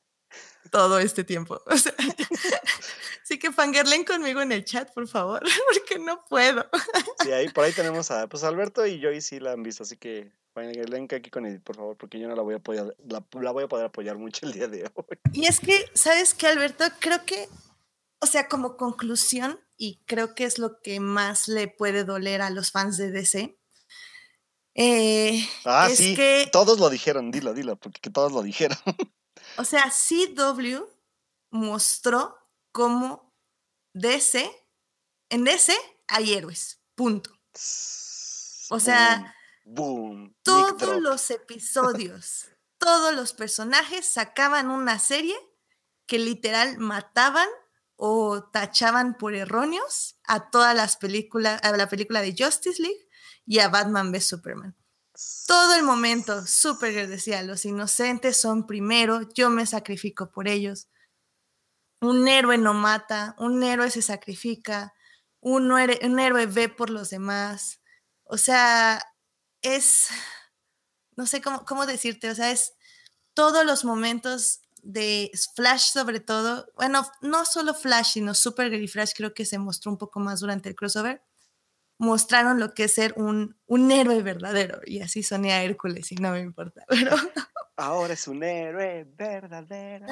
todo 0.71 0.99
este 0.99 1.23
tiempo. 1.23 1.61
O 1.67 1.77
sea, 1.77 1.95
Así 3.23 3.39
que 3.39 3.53
fangirleen 3.53 4.05
conmigo 4.05 4.43
en 4.43 4.53
el 4.53 4.65
chat, 4.65 4.93
por 4.93 5.09
favor, 5.09 5.43
porque 5.73 5.99
no 5.99 6.25
puedo. 6.29 6.69
Sí, 7.23 7.33
ahí, 7.33 7.49
por 7.49 7.65
ahí 7.65 7.73
tenemos 7.73 8.11
a 8.11 8.27
pues 8.29 8.43
Alberto 8.45 8.85
y 8.87 8.99
yo 8.99 9.13
y 9.13 9.21
sí 9.21 9.41
la 9.41 9.53
han 9.53 9.63
visto, 9.63 9.85
así 9.85 9.97
que 9.97 10.31
vayan 10.55 11.09
aquí 11.11 11.31
con 11.31 11.47
Edith, 11.47 11.63
por 11.63 11.77
favor, 11.77 11.97
porque 11.97 12.19
yo 12.19 12.29
no 12.29 12.37
la 12.37 12.43
voy 12.43 12.55
a 12.55 12.59
apoyar, 12.59 12.95
la, 13.07 13.25
la 13.41 13.51
voy 13.51 13.65
a 13.65 13.69
poder 13.69 13.87
apoyar 13.87 14.17
mucho 14.17 14.47
el 14.47 14.53
día 14.53 14.69
de 14.69 14.91
hoy. 14.95 15.19
Y 15.33 15.47
es 15.47 15.61
que, 15.61 15.85
¿sabes 15.95 16.35
qué, 16.35 16.47
Alberto? 16.47 16.85
Creo 17.01 17.25
que, 17.25 17.49
o 18.21 18.27
sea, 18.27 18.49
como 18.49 18.77
conclusión, 18.77 19.61
y 19.77 20.01
creo 20.07 20.35
que 20.35 20.45
es 20.45 20.59
lo 20.59 20.81
que 20.81 21.01
más 21.01 21.49
le 21.49 21.69
puede 21.69 22.05
doler 22.05 22.41
a 22.43 22.51
los 22.51 22.71
fans 22.71 22.97
de 22.97 23.11
DC, 23.11 23.59
eh, 24.77 25.49
Ah, 25.65 25.89
es 25.91 25.99
sí, 25.99 26.17
que, 26.17 26.49
todos 26.51 26.81
lo 26.81 26.91
dijeron, 26.91 27.31
dilo, 27.31 27.55
dilo, 27.55 27.77
porque 27.77 28.01
que 28.01 28.11
todos 28.11 28.33
lo 28.33 28.43
dijeron. 28.43 28.79
o 29.57 29.65
sea, 29.65 29.91
CW 29.91 30.85
mostró 31.51 32.37
cómo 32.73 33.33
DC, 33.93 34.51
en 35.31 35.45
DC 35.45 35.73
hay 36.09 36.35
héroes, 36.35 36.81
punto. 36.97 37.31
O 38.71 38.81
sea, 38.81 39.35
boom, 39.65 40.35
Todos 40.43 41.01
los 41.01 41.31
episodios, 41.31 42.47
todos 42.79 43.15
los 43.15 43.33
personajes 43.33 44.07
sacaban 44.07 44.71
una 44.71 44.99
serie 44.99 45.37
que 46.07 46.19
literal 46.19 46.79
mataban 46.79 47.49
o 47.97 48.45
tachaban 48.51 49.17
por 49.17 49.35
erróneos 49.35 50.19
a 50.25 50.51
todas 50.51 50.75
las 50.75 50.97
películas, 50.97 51.61
a 51.63 51.77
la 51.77 51.89
película 51.89 52.21
de 52.21 52.35
Justice 52.37 52.83
League 52.83 53.09
y 53.47 53.61
a 53.61 53.69
Batman 53.69 54.11
v 54.11 54.21
Superman. 54.21 54.77
Todo 55.47 55.75
el 55.75 55.85
momento, 55.85 56.45
Supergirl 56.47 57.09
decía, 57.09 57.43
los 57.43 57.65
inocentes 57.65 58.37
son 58.37 58.67
primero, 58.67 59.21
yo 59.35 59.49
me 59.49 59.65
sacrifico 59.65 60.31
por 60.33 60.49
ellos. 60.49 60.89
Un 62.01 62.27
héroe 62.27 62.59
no 62.59 62.75
mata, 62.75 63.35
un 63.39 63.63
héroe 63.63 63.91
se 63.91 64.03
sacrifica, 64.03 64.93
un, 65.41 65.71
héroe- 65.71 66.01
un 66.05 66.19
héroe 66.19 66.47
ve 66.47 66.69
por 66.69 66.91
los 66.91 67.11
demás. 67.11 67.81
O 68.25 68.37
sea, 68.37 69.01
es, 69.65 70.09
no 71.17 71.27
sé 71.27 71.43
cómo, 71.43 71.65
cómo 71.65 71.87
decirte, 71.87 72.31
o 72.31 72.35
sea, 72.35 72.51
es 72.51 72.75
todos 73.35 73.67
los 73.67 73.85
momentos 73.85 74.61
de 74.83 75.31
Flash 75.57 75.91
sobre 75.93 76.21
todo, 76.21 76.67
bueno, 76.77 77.07
no 77.23 77.45
solo 77.45 77.75
Flash, 77.75 78.13
sino 78.13 78.35
Supergirl 78.35 78.85
y 78.85 78.89
Flash 78.89 79.13
creo 79.17 79.35
que 79.35 79.47
se 79.47 79.59
mostró 79.59 79.91
un 79.91 79.99
poco 79.99 80.21
más 80.21 80.41
durante 80.41 80.69
el 80.69 80.77
crossover, 80.77 81.23
mostraron 81.99 82.61
lo 82.61 82.75
que 82.75 82.85
es 82.85 82.95
ser 82.95 83.15
un, 83.17 83.57
un 83.67 83.91
héroe 83.91 84.23
verdadero, 84.23 84.81
y 84.85 85.01
así 85.01 85.23
soné 85.23 85.53
a 85.53 85.65
Hércules 85.65 86.13
y 86.13 86.17
no 86.17 86.33
me 86.33 86.41
importa, 86.41 86.85
pero 86.89 87.17
Ahora 87.77 88.15
es 88.15 88.29
un 88.29 88.45
héroe 88.45 89.05
verdadero. 89.05 90.07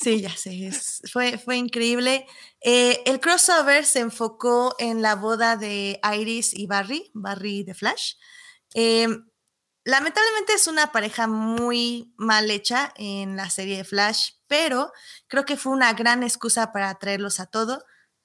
Sí, 0.00 0.20
ya 0.20 0.36
sé, 0.36 0.70
fue, 1.12 1.38
fue 1.38 1.56
increíble. 1.56 2.26
Eh, 2.60 3.02
el 3.06 3.20
crossover 3.20 3.84
se 3.84 4.00
enfocó 4.00 4.74
en 4.80 5.00
la 5.00 5.14
boda 5.14 5.56
de 5.56 6.00
Iris 6.18 6.52
y 6.54 6.66
Barry, 6.66 7.10
Barry 7.14 7.62
de 7.62 7.74
Flash. 7.74 8.14
Em, 8.78 9.30
lamentablemente 9.84 10.52
es 10.52 10.66
una 10.66 10.92
pareja 10.92 11.26
muy 11.26 12.12
mal 12.18 12.50
hecha 12.50 12.92
en 12.96 13.34
la 13.36 13.48
serie 13.48 13.78
de 13.78 13.84
Flash, 13.84 14.32
pero 14.48 14.92
creo 15.28 15.46
que 15.46 15.56
fue 15.56 15.72
una 15.72 15.94
gran 15.94 16.22
excusa 16.22 16.72
para 16.72 16.94
traerlos 16.96 17.40
a 17.40 17.46
todo, 17.46 17.82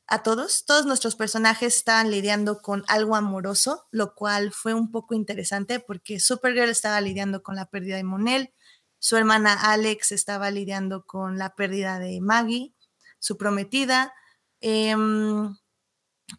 a 0.08 0.24
todos. 0.24 0.66
Todos 0.66 0.86
nuestros 0.86 1.16
personajes 1.16 1.78
estaban 1.78 2.12
lidiando 2.12 2.62
con 2.62 2.84
algo 2.90 3.16
amoroso, 3.16 3.88
lo 3.92 4.14
cual 4.14 4.52
fue 4.52 4.74
un 4.74 4.92
poco 4.92 5.16
interesante 5.16 5.80
porque 5.80 6.20
Supergirl 6.20 6.70
estaba 6.70 7.00
lidiando 7.00 7.44
con 7.44 7.56
la 7.56 7.68
pérdida 7.68 7.96
de 7.96 8.04
Monel, 8.04 8.54
su 9.00 9.16
hermana 9.16 9.54
Alex 9.72 10.12
estaba 10.12 10.52
lidiando 10.52 11.06
con 11.06 11.38
la 11.38 11.56
pérdida 11.56 11.98
de 11.98 12.20
Maggie, 12.20 12.76
su 13.20 13.38
prometida. 13.38 14.14
Em, 14.60 15.56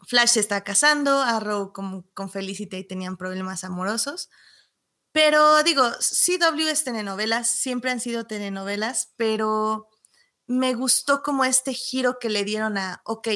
Flash 0.06 0.30
se 0.30 0.40
está 0.40 0.62
casando, 0.64 1.20
Arrow 1.20 1.72
con, 1.72 2.02
con 2.14 2.30
Felicity 2.30 2.84
tenían 2.84 3.16
problemas 3.16 3.64
amorosos. 3.64 4.30
Pero 5.12 5.62
digo, 5.62 5.84
CW 5.90 6.68
es 6.68 6.84
telenovelas, 6.84 7.50
siempre 7.50 7.90
han 7.90 8.00
sido 8.00 8.26
telenovelas, 8.26 9.12
pero 9.16 9.88
me 10.46 10.74
gustó 10.74 11.22
como 11.22 11.44
este 11.44 11.74
giro 11.74 12.18
que 12.18 12.30
le 12.30 12.44
dieron 12.44 12.78
a, 12.78 13.02
ok, 13.04 13.28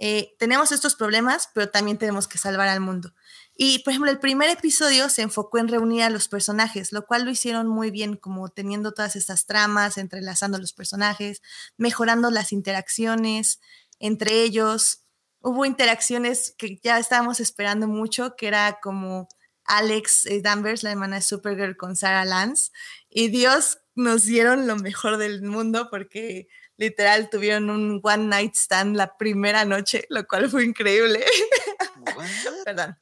eh, 0.00 0.36
tenemos 0.38 0.70
estos 0.70 0.94
problemas, 0.94 1.48
pero 1.54 1.70
también 1.70 1.98
tenemos 1.98 2.28
que 2.28 2.38
salvar 2.38 2.68
al 2.68 2.80
mundo. 2.80 3.14
Y, 3.56 3.80
por 3.80 3.92
ejemplo, 3.92 4.10
el 4.12 4.20
primer 4.20 4.48
episodio 4.48 5.08
se 5.08 5.22
enfocó 5.22 5.58
en 5.58 5.66
reunir 5.66 6.04
a 6.04 6.10
los 6.10 6.28
personajes, 6.28 6.92
lo 6.92 7.04
cual 7.06 7.24
lo 7.24 7.32
hicieron 7.32 7.66
muy 7.66 7.90
bien, 7.90 8.16
como 8.16 8.48
teniendo 8.48 8.92
todas 8.92 9.16
estas 9.16 9.46
tramas, 9.46 9.98
entrelazando 9.98 10.58
los 10.58 10.72
personajes, 10.72 11.42
mejorando 11.76 12.30
las 12.30 12.52
interacciones 12.52 13.60
entre 13.98 14.42
ellos. 14.42 15.04
Hubo 15.40 15.64
interacciones 15.64 16.54
que 16.58 16.78
ya 16.82 16.98
estábamos 16.98 17.40
esperando 17.40 17.86
mucho, 17.86 18.34
que 18.36 18.48
era 18.48 18.78
como 18.82 19.28
Alex 19.64 20.26
eh, 20.26 20.40
Danvers, 20.42 20.82
la 20.82 20.90
hermana 20.90 21.16
de 21.16 21.22
Supergirl, 21.22 21.76
con 21.76 21.96
Sarah 21.96 22.24
Lance. 22.24 22.70
Y 23.08 23.28
Dios 23.28 23.78
nos 23.94 24.24
dieron 24.24 24.66
lo 24.66 24.76
mejor 24.76 25.16
del 25.16 25.42
mundo 25.42 25.88
porque 25.90 26.48
literal 26.76 27.28
tuvieron 27.28 27.70
un 27.70 28.00
one 28.02 28.26
night 28.28 28.54
stand 28.54 28.96
la 28.96 29.16
primera 29.16 29.64
noche, 29.64 30.06
lo 30.08 30.26
cual 30.26 30.48
fue 30.48 30.64
increíble. 30.64 31.24
Perdón, 32.64 32.96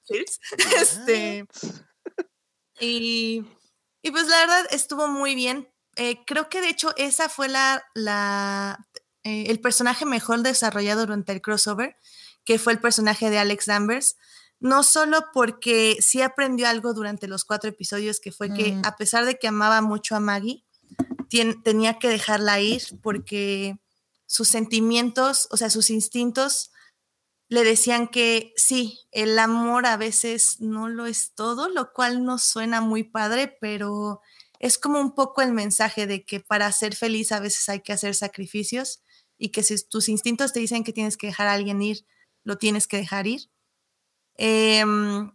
Este, 0.81 1.47
y, 2.81 3.45
y, 4.03 4.11
pues 4.11 4.27
la 4.27 4.41
verdad 4.41 4.67
estuvo 4.71 5.09
muy 5.09 5.35
bien. 5.35 5.69
Eh, 5.97 6.25
creo 6.27 6.49
que 6.49 6.61
de 6.61 6.69
hecho 6.69 6.93
esa 6.97 7.29
fue 7.29 7.49
la, 7.49 7.85
la 7.95 8.87
eh, 9.27 9.51
el 9.51 9.61
personaje 9.61 10.05
mejor 10.05 10.43
desarrollado 10.43 11.01
durante 11.01 11.33
el 11.33 11.43
crossover, 11.43 11.97
que 12.47 12.59
fue 12.59 12.73
el 12.73 12.81
personaje 12.81 13.29
de 13.29 13.39
Alex 13.39 13.67
Danvers 13.67 14.17
no 14.59 14.83
solo 14.83 15.27
porque 15.33 15.99
sí 16.01 16.23
aprendió 16.23 16.69
algo 16.69 16.95
durante 16.95 17.29
los 17.29 17.45
cuatro 17.45 17.71
episodios, 17.71 18.21
que 18.21 18.33
fue 18.33 18.53
que 18.53 18.73
mm. 18.73 18.83
a 18.85 18.97
pesar 18.97 19.27
de 19.27 19.39
que 19.39 19.49
amaba 19.49 19.83
mucho 19.83 20.17
a 20.17 20.21
Maggie, 20.21 20.65
tenía 21.63 21.99
que 21.99 22.09
dejarla 22.09 22.61
ir 22.61 22.83
porque 23.03 23.77
sus 24.27 24.49
sentimientos, 24.49 25.49
o 25.51 25.57
sea, 25.57 25.71
sus 25.71 25.91
instintos 25.91 26.71
le 27.49 27.65
decían 27.65 28.09
que 28.09 28.53
sí, 28.57 29.01
el 29.13 29.39
amor 29.39 29.87
a 29.87 29.97
veces 29.97 30.61
no 30.61 30.89
lo 30.89 31.07
es 31.07 31.33
todo, 31.35 31.69
lo 31.69 31.93
cual 31.93 32.25
no 32.25 32.39
suena 32.39 32.81
muy 32.81 33.05
padre, 33.05 33.57
pero 33.61 34.21
es 34.59 34.79
como 34.79 35.01
un 35.01 35.15
poco 35.15 35.43
el 35.43 35.53
mensaje 35.53 36.07
de 36.07 36.25
que 36.25 36.41
para 36.41 36.73
ser 36.73 36.97
feliz 36.97 37.31
a 37.31 37.41
veces 37.41 37.69
hay 37.69 37.81
que 37.81 37.93
hacer 37.93 38.15
sacrificios 38.15 39.03
y 39.39 39.51
que 39.51 39.63
si 39.63 39.77
tus 39.87 40.09
instintos 40.09 40.53
te 40.53 40.61
dicen 40.61 40.83
que 40.83 40.95
tienes 40.95 41.17
que 41.17 41.29
dejar 41.29 41.47
a 41.47 41.53
alguien 41.53 41.83
ir, 41.83 42.07
lo 42.47 42.57
tienes 42.59 42.87
que 42.87 42.97
dejar 42.97 43.27
ir. 43.27 43.51
Em, 44.37 45.33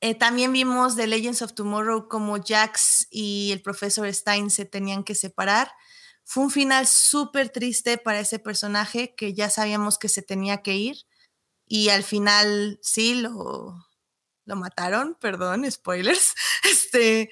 eh, 0.00 0.14
también 0.14 0.52
vimos 0.52 0.94
The 0.94 1.08
Legends 1.08 1.42
of 1.42 1.52
Tomorrow 1.52 2.08
como 2.08 2.38
Jax 2.40 3.08
y 3.10 3.50
el 3.50 3.60
profesor 3.60 4.12
Stein 4.14 4.48
se 4.48 4.64
tenían 4.64 5.02
que 5.02 5.16
separar. 5.16 5.72
Fue 6.22 6.44
un 6.44 6.50
final 6.52 6.86
súper 6.86 7.50
triste 7.50 7.98
para 7.98 8.20
ese 8.20 8.38
personaje 8.38 9.16
que 9.16 9.34
ya 9.34 9.50
sabíamos 9.50 9.98
que 9.98 10.08
se 10.08 10.22
tenía 10.22 10.62
que 10.62 10.76
ir 10.76 10.96
y 11.66 11.88
al 11.88 12.04
final 12.04 12.78
sí 12.82 13.14
lo, 13.14 13.74
lo 14.44 14.56
mataron, 14.56 15.16
perdón, 15.20 15.68
spoilers. 15.70 16.34
Este, 16.70 17.30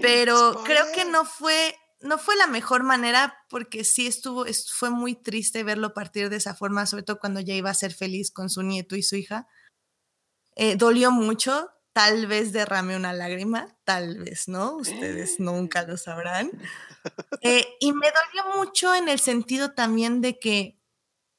pero 0.00 0.62
creo 0.64 0.86
que 0.94 1.04
no 1.04 1.26
fue 1.26 1.76
no 2.00 2.18
fue 2.18 2.36
la 2.36 2.46
mejor 2.46 2.82
manera 2.82 3.44
porque 3.48 3.84
sí 3.84 4.06
estuvo 4.06 4.44
fue 4.72 4.90
muy 4.90 5.14
triste 5.14 5.62
verlo 5.62 5.94
partir 5.94 6.30
de 6.30 6.36
esa 6.36 6.54
forma, 6.54 6.86
sobre 6.86 7.02
todo 7.02 7.18
cuando 7.18 7.40
ya 7.40 7.54
iba 7.54 7.70
a 7.70 7.74
ser 7.74 7.92
feliz 7.92 8.30
con 8.30 8.48
su 8.48 8.62
nieto 8.62 8.96
y 8.96 9.02
su 9.02 9.16
hija. 9.16 9.46
Eh, 10.56 10.76
dolió 10.76 11.10
mucho, 11.10 11.70
tal 11.92 12.26
vez 12.26 12.52
derrame 12.52 12.96
una 12.96 13.12
lágrima, 13.12 13.76
tal 13.84 14.18
vez 14.18 14.48
no, 14.48 14.76
ustedes 14.76 15.40
nunca 15.40 15.82
lo 15.82 15.96
sabrán. 15.96 16.50
Eh, 17.42 17.66
y 17.80 17.92
me 17.92 18.06
dolió 18.06 18.56
mucho 18.56 18.94
en 18.94 19.08
el 19.08 19.20
sentido 19.20 19.72
también 19.72 20.20
de 20.20 20.38
que 20.38 20.80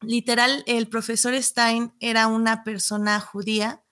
literal 0.01 0.63
el 0.67 0.87
profesor 0.87 1.33
Stein 1.41 1.93
era 1.99 2.27
una 2.27 2.63
persona 2.63 3.19
judía 3.19 3.83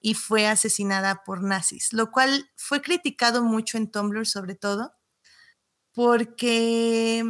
y 0.00 0.14
fue 0.14 0.46
asesinada 0.46 1.22
por 1.24 1.42
nazis, 1.42 1.92
lo 1.92 2.10
cual 2.10 2.50
fue 2.56 2.82
criticado 2.82 3.42
mucho 3.42 3.78
en 3.78 3.90
Tumblr 3.90 4.26
sobre 4.26 4.54
todo, 4.54 4.92
porque, 5.94 7.24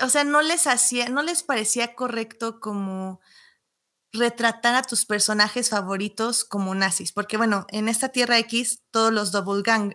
o 0.00 0.08
sea, 0.08 0.24
no 0.24 0.42
les 0.42 0.66
hacía, 0.66 1.08
no 1.08 1.22
les 1.22 1.42
parecía 1.42 1.94
correcto 1.94 2.60
como 2.60 3.20
retratar 4.12 4.76
a 4.76 4.82
tus 4.82 5.06
personajes 5.06 5.70
favoritos 5.70 6.44
como 6.44 6.74
nazis, 6.74 7.12
porque 7.12 7.36
bueno, 7.36 7.66
en 7.70 7.88
esta 7.88 8.10
Tierra 8.10 8.38
X 8.38 8.82
todos 8.92 9.12
los 9.12 9.32
double 9.32 9.62
gang 9.62 9.92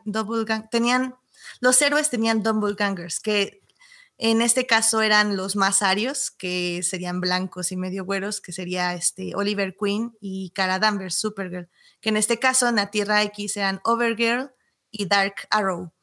tenían, 0.70 1.16
los 1.62 1.82
héroes 1.82 2.10
tenían 2.10 2.44
double 2.44 2.76
gangers, 2.78 3.22
que 3.22 3.62
en 4.18 4.42
este 4.42 4.68
caso 4.68 5.02
eran 5.02 5.38
los 5.38 5.56
más 5.56 5.82
arios, 5.82 6.32
que 6.32 6.84
serían 6.84 7.22
blancos 7.22 7.72
y 7.72 7.78
medio 7.78 8.04
güeros, 8.04 8.42
que 8.42 8.52
sería 8.52 8.94
este 8.94 9.34
Oliver 9.36 9.76
Queen 9.80 10.14
y 10.20 10.52
Cara 10.52 10.80
Danvers, 10.80 11.16
Supergirl, 11.16 11.70
que 12.02 12.10
en 12.10 12.18
este 12.18 12.38
caso 12.40 12.68
en 12.68 12.76
la 12.76 12.92
Tierra 12.92 13.24
X 13.24 13.56
eran 13.56 13.80
Overgirl 13.86 14.52
y 14.92 15.06
Dark 15.06 15.36
Arrow. 15.50 15.94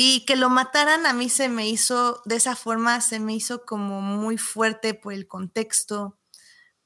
Y 0.00 0.24
que 0.26 0.36
lo 0.36 0.48
mataran 0.48 1.06
a 1.06 1.12
mí 1.12 1.28
se 1.28 1.48
me 1.48 1.68
hizo, 1.68 2.22
de 2.24 2.36
esa 2.36 2.54
forma, 2.54 3.00
se 3.00 3.18
me 3.18 3.34
hizo 3.34 3.64
como 3.64 4.00
muy 4.00 4.38
fuerte 4.38 4.94
por 4.94 5.12
el 5.12 5.26
contexto, 5.26 6.16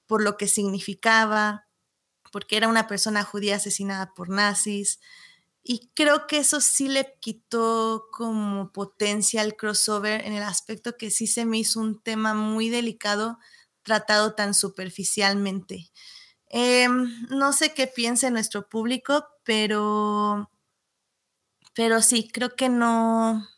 por 0.07 0.23
lo 0.23 0.39
que 0.39 0.49
significaba, 0.49 1.69
porque 2.33 2.57
era 2.57 2.69
una 2.69 2.89
persona 2.89 3.25
judía 3.25 3.57
asesinada 3.57 4.15
por 4.15 4.31
nazis. 4.31 5.01
Y 5.65 5.91
creo 5.95 6.27
que 6.27 6.39
eso 6.39 6.61
sí 6.61 6.89
le 6.89 7.19
quitó 7.21 8.07
como 8.13 8.73
potencia 8.73 9.43
al 9.43 9.57
crossover 9.57 10.25
en 10.27 10.35
el 10.35 10.45
aspecto 10.45 10.97
que 10.99 11.11
sí 11.11 11.27
se 11.27 11.47
me 11.47 11.59
hizo 11.59 11.81
un 11.81 12.03
tema 12.03 12.35
muy 12.35 12.71
delicado 12.71 13.39
tratado 13.83 14.35
tan 14.35 14.55
superficialmente. 14.55 15.91
Em, 16.49 17.27
no 17.31 17.53
sé 17.55 17.75
qué 17.75 17.89
piense 17.89 18.31
nuestro 18.31 18.69
público, 18.69 19.27
pero, 19.45 20.51
pero 21.75 22.03
sí, 22.03 22.29
creo 22.33 22.55
que 22.55 22.69
no, 22.69 23.49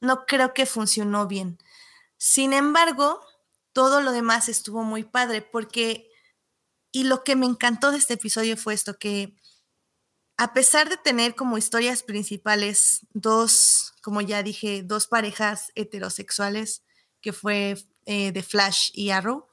no 0.00 0.26
creo 0.26 0.54
que 0.54 0.66
funcionó 0.66 1.26
bien. 1.26 1.58
Sin 2.16 2.52
embargo, 2.52 3.20
todo 3.72 4.00
lo 4.00 4.12
demás 4.12 4.48
estuvo 4.48 4.82
muy 4.82 5.04
padre 5.04 5.42
porque, 5.42 6.08
y 6.92 7.04
lo 7.04 7.24
que 7.24 7.36
me 7.36 7.46
encantó 7.46 7.92
de 7.92 7.98
este 7.98 8.14
episodio 8.14 8.56
fue 8.56 8.74
esto, 8.74 8.98
que 8.98 9.36
a 10.36 10.54
pesar 10.54 10.88
de 10.88 10.96
tener 10.96 11.34
como 11.34 11.58
historias 11.58 12.02
principales 12.02 13.06
dos, 13.12 13.92
como 14.02 14.22
ya 14.22 14.42
dije, 14.42 14.82
dos 14.82 15.06
parejas 15.06 15.70
heterosexuales, 15.74 16.82
que 17.20 17.32
fue 17.32 17.76
eh, 18.06 18.32
de 18.32 18.42
Flash 18.42 18.90
y 18.94 19.10
Arrow, 19.10 19.46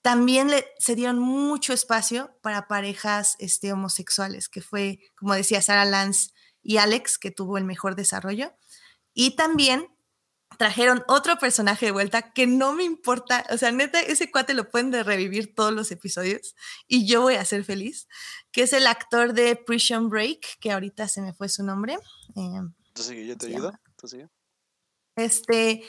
también 0.00 0.48
le, 0.48 0.66
se 0.78 0.94
dieron 0.94 1.18
mucho 1.18 1.72
espacio 1.72 2.34
para 2.40 2.68
parejas 2.68 3.36
este, 3.40 3.72
homosexuales, 3.72 4.48
que 4.48 4.62
fue, 4.62 5.00
como 5.16 5.34
decía, 5.34 5.60
Sarah 5.60 5.84
Lance 5.84 6.30
y 6.66 6.78
Alex, 6.78 7.16
que 7.16 7.30
tuvo 7.30 7.58
el 7.58 7.64
mejor 7.64 7.94
desarrollo. 7.94 8.52
Y 9.14 9.36
también 9.36 9.86
trajeron 10.58 11.04
otro 11.06 11.38
personaje 11.38 11.86
de 11.86 11.92
vuelta 11.92 12.32
que 12.32 12.46
no 12.46 12.72
me 12.72 12.82
importa, 12.82 13.46
o 13.50 13.56
sea, 13.56 13.70
neta, 13.70 14.00
ese 14.00 14.30
cuate 14.30 14.52
lo 14.52 14.68
pueden 14.68 14.90
de 14.90 15.04
revivir 15.04 15.54
todos 15.54 15.72
los 15.72 15.90
episodios 15.90 16.54
y 16.88 17.06
yo 17.06 17.22
voy 17.22 17.34
a 17.34 17.44
ser 17.44 17.64
feliz, 17.64 18.08
que 18.52 18.62
es 18.62 18.72
el 18.72 18.86
actor 18.86 19.32
de 19.32 19.56
Prison 19.56 20.08
Break, 20.08 20.58
que 20.60 20.72
ahorita 20.72 21.08
se 21.08 21.20
me 21.20 21.34
fue 21.34 21.48
su 21.48 21.62
nombre. 21.62 21.98
Eh, 22.34 22.60
¿Tú 22.94 23.02
sigue, 23.02 23.26
yo 23.26 23.36
te 23.36 23.46
ayudo? 23.46 23.72
¿Tú 23.96 24.08
sigue? 24.08 24.28
Este, 25.16 25.84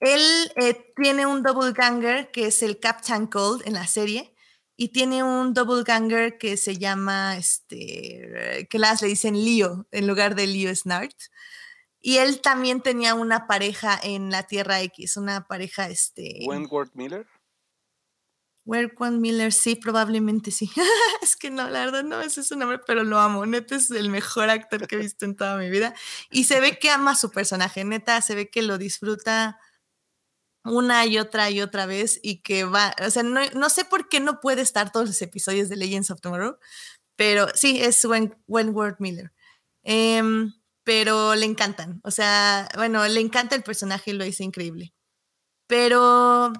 él 0.00 0.52
eh, 0.56 0.92
tiene 0.96 1.26
un 1.26 1.42
double 1.42 1.72
ganger 1.72 2.30
que 2.32 2.46
es 2.46 2.62
el 2.62 2.80
Captain 2.80 3.26
Cold 3.26 3.66
en 3.66 3.74
la 3.74 3.86
serie 3.86 4.31
y 4.76 4.88
tiene 4.88 5.22
un 5.22 5.54
double 5.54 5.84
ganger 5.84 6.38
que 6.38 6.56
se 6.56 6.78
llama, 6.78 7.36
este, 7.36 8.66
que 8.70 8.78
las 8.78 9.02
le 9.02 9.08
dicen 9.08 9.44
Leo 9.44 9.86
en 9.90 10.06
lugar 10.06 10.34
de 10.34 10.46
Leo 10.46 10.74
Snart. 10.74 11.16
Y 12.00 12.16
él 12.16 12.40
también 12.40 12.80
tenía 12.80 13.14
una 13.14 13.46
pareja 13.46 13.98
en 14.02 14.30
la 14.30 14.42
Tierra 14.44 14.80
X, 14.80 15.16
una 15.16 15.46
pareja, 15.46 15.88
este... 15.88 16.40
Wentworth 16.46 16.94
Miller. 16.94 17.26
Wentworth 18.64 19.12
Miller, 19.12 19.52
sí, 19.52 19.76
probablemente 19.76 20.50
sí. 20.50 20.70
es 21.22 21.36
que 21.36 21.50
no, 21.50 21.68
la 21.68 21.84
verdad 21.84 22.02
no, 22.02 22.20
ese 22.20 22.40
es 22.40 22.48
su 22.48 22.56
nombre, 22.56 22.80
pero 22.84 23.04
lo 23.04 23.20
amo. 23.20 23.46
Neta 23.46 23.76
es 23.76 23.90
el 23.90 24.08
mejor 24.08 24.50
actor 24.50 24.88
que 24.88 24.96
he 24.96 24.98
visto 24.98 25.24
en 25.24 25.36
toda 25.36 25.56
mi 25.56 25.70
vida. 25.70 25.94
Y 26.30 26.44
se 26.44 26.60
ve 26.60 26.78
que 26.78 26.90
ama 26.90 27.12
a 27.12 27.16
su 27.16 27.30
personaje, 27.30 27.84
neta, 27.84 28.20
se 28.20 28.34
ve 28.34 28.50
que 28.50 28.62
lo 28.62 28.78
disfruta 28.78 29.60
una 30.64 31.06
y 31.06 31.18
otra 31.18 31.50
y 31.50 31.60
otra 31.60 31.86
vez 31.86 32.20
y 32.22 32.42
que 32.42 32.64
va, 32.64 32.94
o 33.04 33.10
sea, 33.10 33.22
no, 33.22 33.70
sé 33.70 33.84
por 33.84 34.08
qué 34.08 34.20
no 34.20 34.40
puede 34.40 34.62
estar 34.62 34.92
todos 34.92 35.08
los 35.08 35.22
episodios 35.22 35.68
de 35.68 35.76
Legends 35.76 36.10
of 36.10 36.20
Tomorrow, 36.20 36.58
pero 37.16 37.48
sí, 37.54 37.80
es 37.82 38.04
Wentworth 38.46 39.00
Miller. 39.00 39.32
Em, 39.82 40.52
pero 40.84 41.34
le 41.34 41.46
encantan, 41.46 42.00
o 42.04 42.10
sea, 42.10 42.68
bueno, 42.76 43.06
le 43.06 43.20
encanta 43.20 43.54
el 43.56 43.62
personaje 43.62 44.10
y 44.12 44.14
lo 44.14 44.24
hizo 44.24 44.42
increíble. 44.42 44.94
Pero 45.66 46.52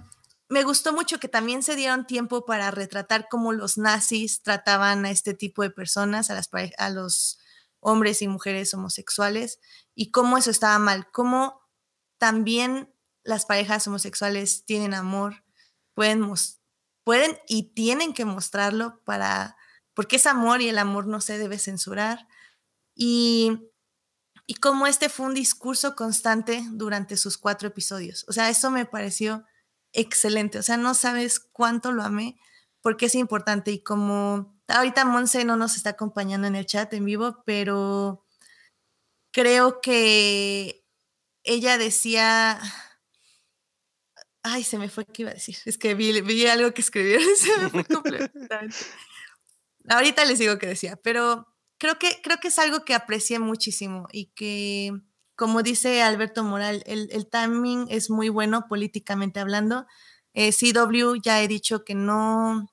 me 0.49 0.65
gustó 0.65 0.93
mucho 0.93 1.19
que 1.19 1.29
también 1.29 1.63
se 1.63 1.77
dieron 1.77 2.07
tiempo 2.07 2.45
para 2.45 2.71
retratar 2.71 3.29
cómo 3.31 3.53
los 3.53 3.79
nazis 3.79 4.43
trataban 4.43 5.05
a 5.07 5.11
este 5.11 5.35
tipo 5.35 5.63
de 5.63 5.71
personas, 5.71 6.31
a, 6.31 6.35
las, 6.35 6.51
a 6.79 6.91
los 6.91 7.39
hombres 7.81 8.23
y 8.23 8.29
mujeres 8.29 8.75
homosexuales, 8.75 9.61
y 9.95 10.11
cómo 10.11 10.39
eso 10.39 10.51
estaba 10.51 10.79
mal, 10.79 11.11
cómo 11.11 11.61
también 12.19 12.93
las 13.25 13.47
parejas 13.47 13.87
homosexuales 13.87 14.65
tienen 14.65 14.95
amor, 14.95 15.45
pueden, 15.95 16.31
pueden 17.05 17.39
y 17.49 17.75
tienen 17.75 18.15
que 18.15 18.25
mostrarlo 18.25 19.01
para, 19.05 19.57
porque 19.95 20.17
es 20.17 20.27
amor 20.27 20.63
y 20.63 20.69
el 20.69 20.79
amor 20.79 21.07
no 21.07 21.21
se 21.21 21.39
debe 21.39 21.59
censurar. 21.59 22.29
Y, 22.95 23.71
y 24.47 24.55
como 24.55 24.87
este 24.87 25.09
fue 25.09 25.27
un 25.27 25.35
discurso 25.35 25.95
constante 25.95 26.65
durante 26.73 27.17
sus 27.17 27.39
cuatro 27.39 27.69
episodios. 27.69 28.25
O 28.29 28.33
sea, 28.33 28.51
eso 28.51 28.71
me 28.71 28.87
pareció 28.87 29.45
excelente. 29.93 30.59
O 30.59 30.63
sea, 30.63 30.77
no 30.77 30.95
sabes 30.95 31.41
cuánto 31.41 31.93
lo 31.93 32.03
amé 32.03 32.37
porque 32.81 33.07
es 33.07 33.15
importante. 33.15 33.71
Y 33.71 33.83
como 33.83 34.59
ahorita 34.69 35.05
Monse 35.05 35.45
no 35.45 35.57
nos 35.57 35.77
está 35.77 35.91
acompañando 35.91 36.47
en 36.47 36.57
el 36.57 36.67
chat 36.67 36.93
en 36.95 37.05
vivo, 37.05 37.43
pero 37.47 38.27
creo 39.33 39.81
que 39.81 40.85
ella 41.45 41.79
decía, 41.79 42.61
Ay, 44.43 44.65
se 44.65 44.79
me 44.79 44.89
fue 44.89 45.07
qué 45.07 45.23
iba 45.23 45.31
a 45.31 45.35
decir. 45.35 45.57
Es 45.65 45.79
que 45.79 45.95
vi, 45.95 46.47
algo 46.47 46.73
que 46.75 46.81
escribieron 46.81 47.27
y 47.29 47.37
se 47.37 47.59
me 47.59 47.69
fue 47.71 47.85
completamente. 47.85 48.77
Ahorita 49.89 50.25
les 50.25 50.39
digo 50.39 50.59
qué 50.59 50.67
decía, 50.67 50.97
pero 50.97 51.47
creo 51.79 51.99
que, 51.99 52.21
creo 52.23 52.39
que 52.39 52.49
es 52.49 52.59
algo 52.59 52.85
que 52.85 52.95
aprecié 52.95 53.39
muchísimo 53.39 54.09
y 54.13 54.27
que, 54.35 54.93
como 55.37 55.63
dice 55.63 56.03
Alberto 56.03 56.45
Moral, 56.45 56.83
el, 56.87 57.29
timing 57.29 57.87
es 57.91 58.11
muy 58.11 58.29
bueno 58.29 58.67
políticamente 58.69 59.41
hablando. 59.41 59.87
Eh, 60.35 60.53
CW 60.53 61.17
ya 61.23 61.43
he 61.43 61.49
dicho 61.49 61.85
que 61.85 61.95
no, 61.95 62.69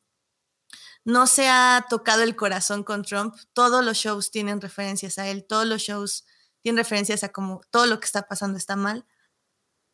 no 1.03 1.27
se 1.27 1.47
ha 1.49 1.85
tocado 1.89 2.23
el 2.23 2.35
corazón 2.35 2.83
con 2.83 3.03
Trump. 3.03 3.35
Todos 3.53 3.83
los 3.83 3.97
shows 3.97 4.31
tienen 4.31 4.61
referencias 4.61 5.17
a 5.17 5.27
él, 5.27 5.45
todos 5.47 5.65
los 5.65 5.81
shows 5.81 6.25
tienen 6.61 6.77
referencias 6.77 7.23
a 7.23 7.29
cómo 7.29 7.61
todo 7.71 7.85
lo 7.85 7.99
que 7.99 8.05
está 8.05 8.27
pasando 8.27 8.57
está 8.57 8.75
mal. 8.75 9.05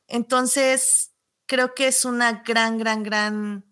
Entonces, 0.07 1.14
creo 1.45 1.73
que 1.73 1.87
es 1.87 2.05
una 2.05 2.43
gran, 2.43 2.77
gran, 2.77 3.03
gran, 3.03 3.65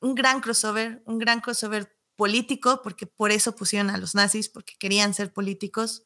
un 0.00 0.14
gran 0.14 0.40
crossover, 0.40 1.02
un 1.06 1.18
gran 1.18 1.40
crossover 1.40 1.96
político, 2.16 2.80
porque 2.82 3.06
por 3.06 3.30
eso 3.30 3.54
pusieron 3.54 3.90
a 3.90 3.98
los 3.98 4.14
nazis, 4.14 4.48
porque 4.48 4.74
querían 4.78 5.14
ser 5.14 5.32
políticos. 5.32 6.04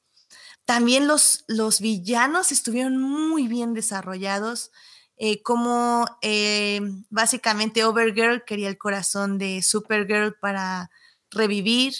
También 0.64 1.06
los, 1.08 1.44
los 1.48 1.80
villanos 1.80 2.52
estuvieron 2.52 2.98
muy 3.00 3.48
bien 3.48 3.74
desarrollados, 3.74 4.70
eh, 5.16 5.42
como 5.42 6.06
eh, 6.22 6.80
básicamente 7.10 7.84
Overgirl 7.84 8.44
quería 8.44 8.68
el 8.68 8.78
corazón 8.78 9.38
de 9.38 9.62
Supergirl 9.62 10.34
para 10.40 10.90
revivir, 11.30 11.94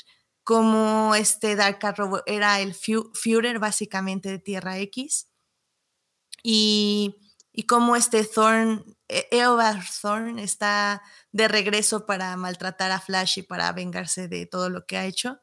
como 0.45 1.15
este 1.15 1.55
Dark 1.57 1.79
Arrow 1.83 2.21
era 2.27 2.61
el 2.61 2.75
Führer 2.75 3.59
básicamente 3.59 4.29
de 4.29 4.39
Tierra 4.39 4.79
X. 4.79 5.29
Y 6.43 7.15
y 7.53 7.65
cómo 7.65 7.97
este 7.97 8.25
Thorn, 8.25 8.85
e-, 9.09 9.29
Eobard 9.31 9.85
Thorn 10.01 10.39
está 10.39 11.03
de 11.31 11.49
regreso 11.49 12.07
para 12.07 12.37
maltratar 12.37 12.91
a 12.91 13.01
Flash 13.01 13.41
y 13.41 13.43
para 13.43 13.73
vengarse 13.73 14.29
de 14.29 14.47
todo 14.47 14.71
lo 14.71 14.87
que 14.87 14.97
ha 14.97 15.05
hecho. 15.05 15.41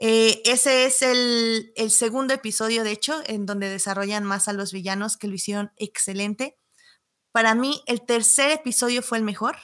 Eh, 0.00 0.42
ese 0.44 0.84
es 0.84 1.00
el, 1.02 1.72
el, 1.76 1.90
segundo 1.90 2.34
episodio, 2.34 2.84
de 2.84 2.92
hecho, 2.92 3.22
en 3.26 3.46
donde 3.46 3.70
desarrollan 3.70 4.24
más 4.24 4.46
a 4.48 4.52
los 4.52 4.72
villanos, 4.72 5.16
que 5.16 5.28
lo 5.28 5.34
hicieron 5.34 5.72
excelente. 5.76 6.58
Para 7.32 7.54
mí, 7.54 7.82
el 7.86 8.04
tercer 8.04 8.50
episodio 8.50 9.02
fue 9.02 9.18
el 9.18 9.24
mejor. 9.24 9.56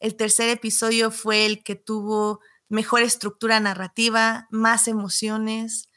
El 0.00 0.16
tercer 0.16 0.48
episodio 0.48 1.10
fue 1.10 1.44
el 1.44 1.62
que 1.62 1.74
tuvo 1.74 2.40
mejor 2.70 3.02
estructura 3.02 3.60
narrativa, 3.60 4.46
más 4.50 4.88
emociones, 4.88 5.89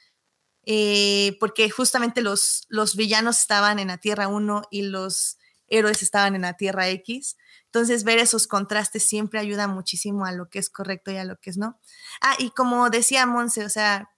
eh, 0.66 1.36
porque 1.40 1.70
justamente 1.70 2.22
los, 2.22 2.66
los 2.70 2.96
villanos 2.96 3.40
estaban 3.40 3.80
en 3.80 3.90
la 3.90 3.98
Tierra 3.98 4.28
1 4.28 4.64
y 4.72 4.84
los 4.84 5.38
héroes 5.68 6.02
estaban 6.02 6.36
en 6.36 6.44
la 6.44 6.54
Tierra 6.54 6.90
X. 6.90 7.38
Entonces, 7.66 8.04
ver 8.04 8.20
esos 8.20 8.48
contrastes 8.48 9.04
siempre 9.04 9.40
ayuda 9.40 9.68
muchísimo 9.68 10.26
a 10.26 10.32
lo 10.32 10.50
que 10.50 10.60
es 10.60 10.70
correcto 10.70 11.12
y 11.12 11.18
a 11.18 11.26
lo 11.26 11.38
que 11.40 11.50
es 11.50 11.58
no. 11.58 11.80
Ah, 12.22 12.36
y 12.38 12.52
como 12.52 12.90
decía 12.90 13.26
Monse, 13.26 13.66
o 13.66 13.70
sea, 13.70 14.12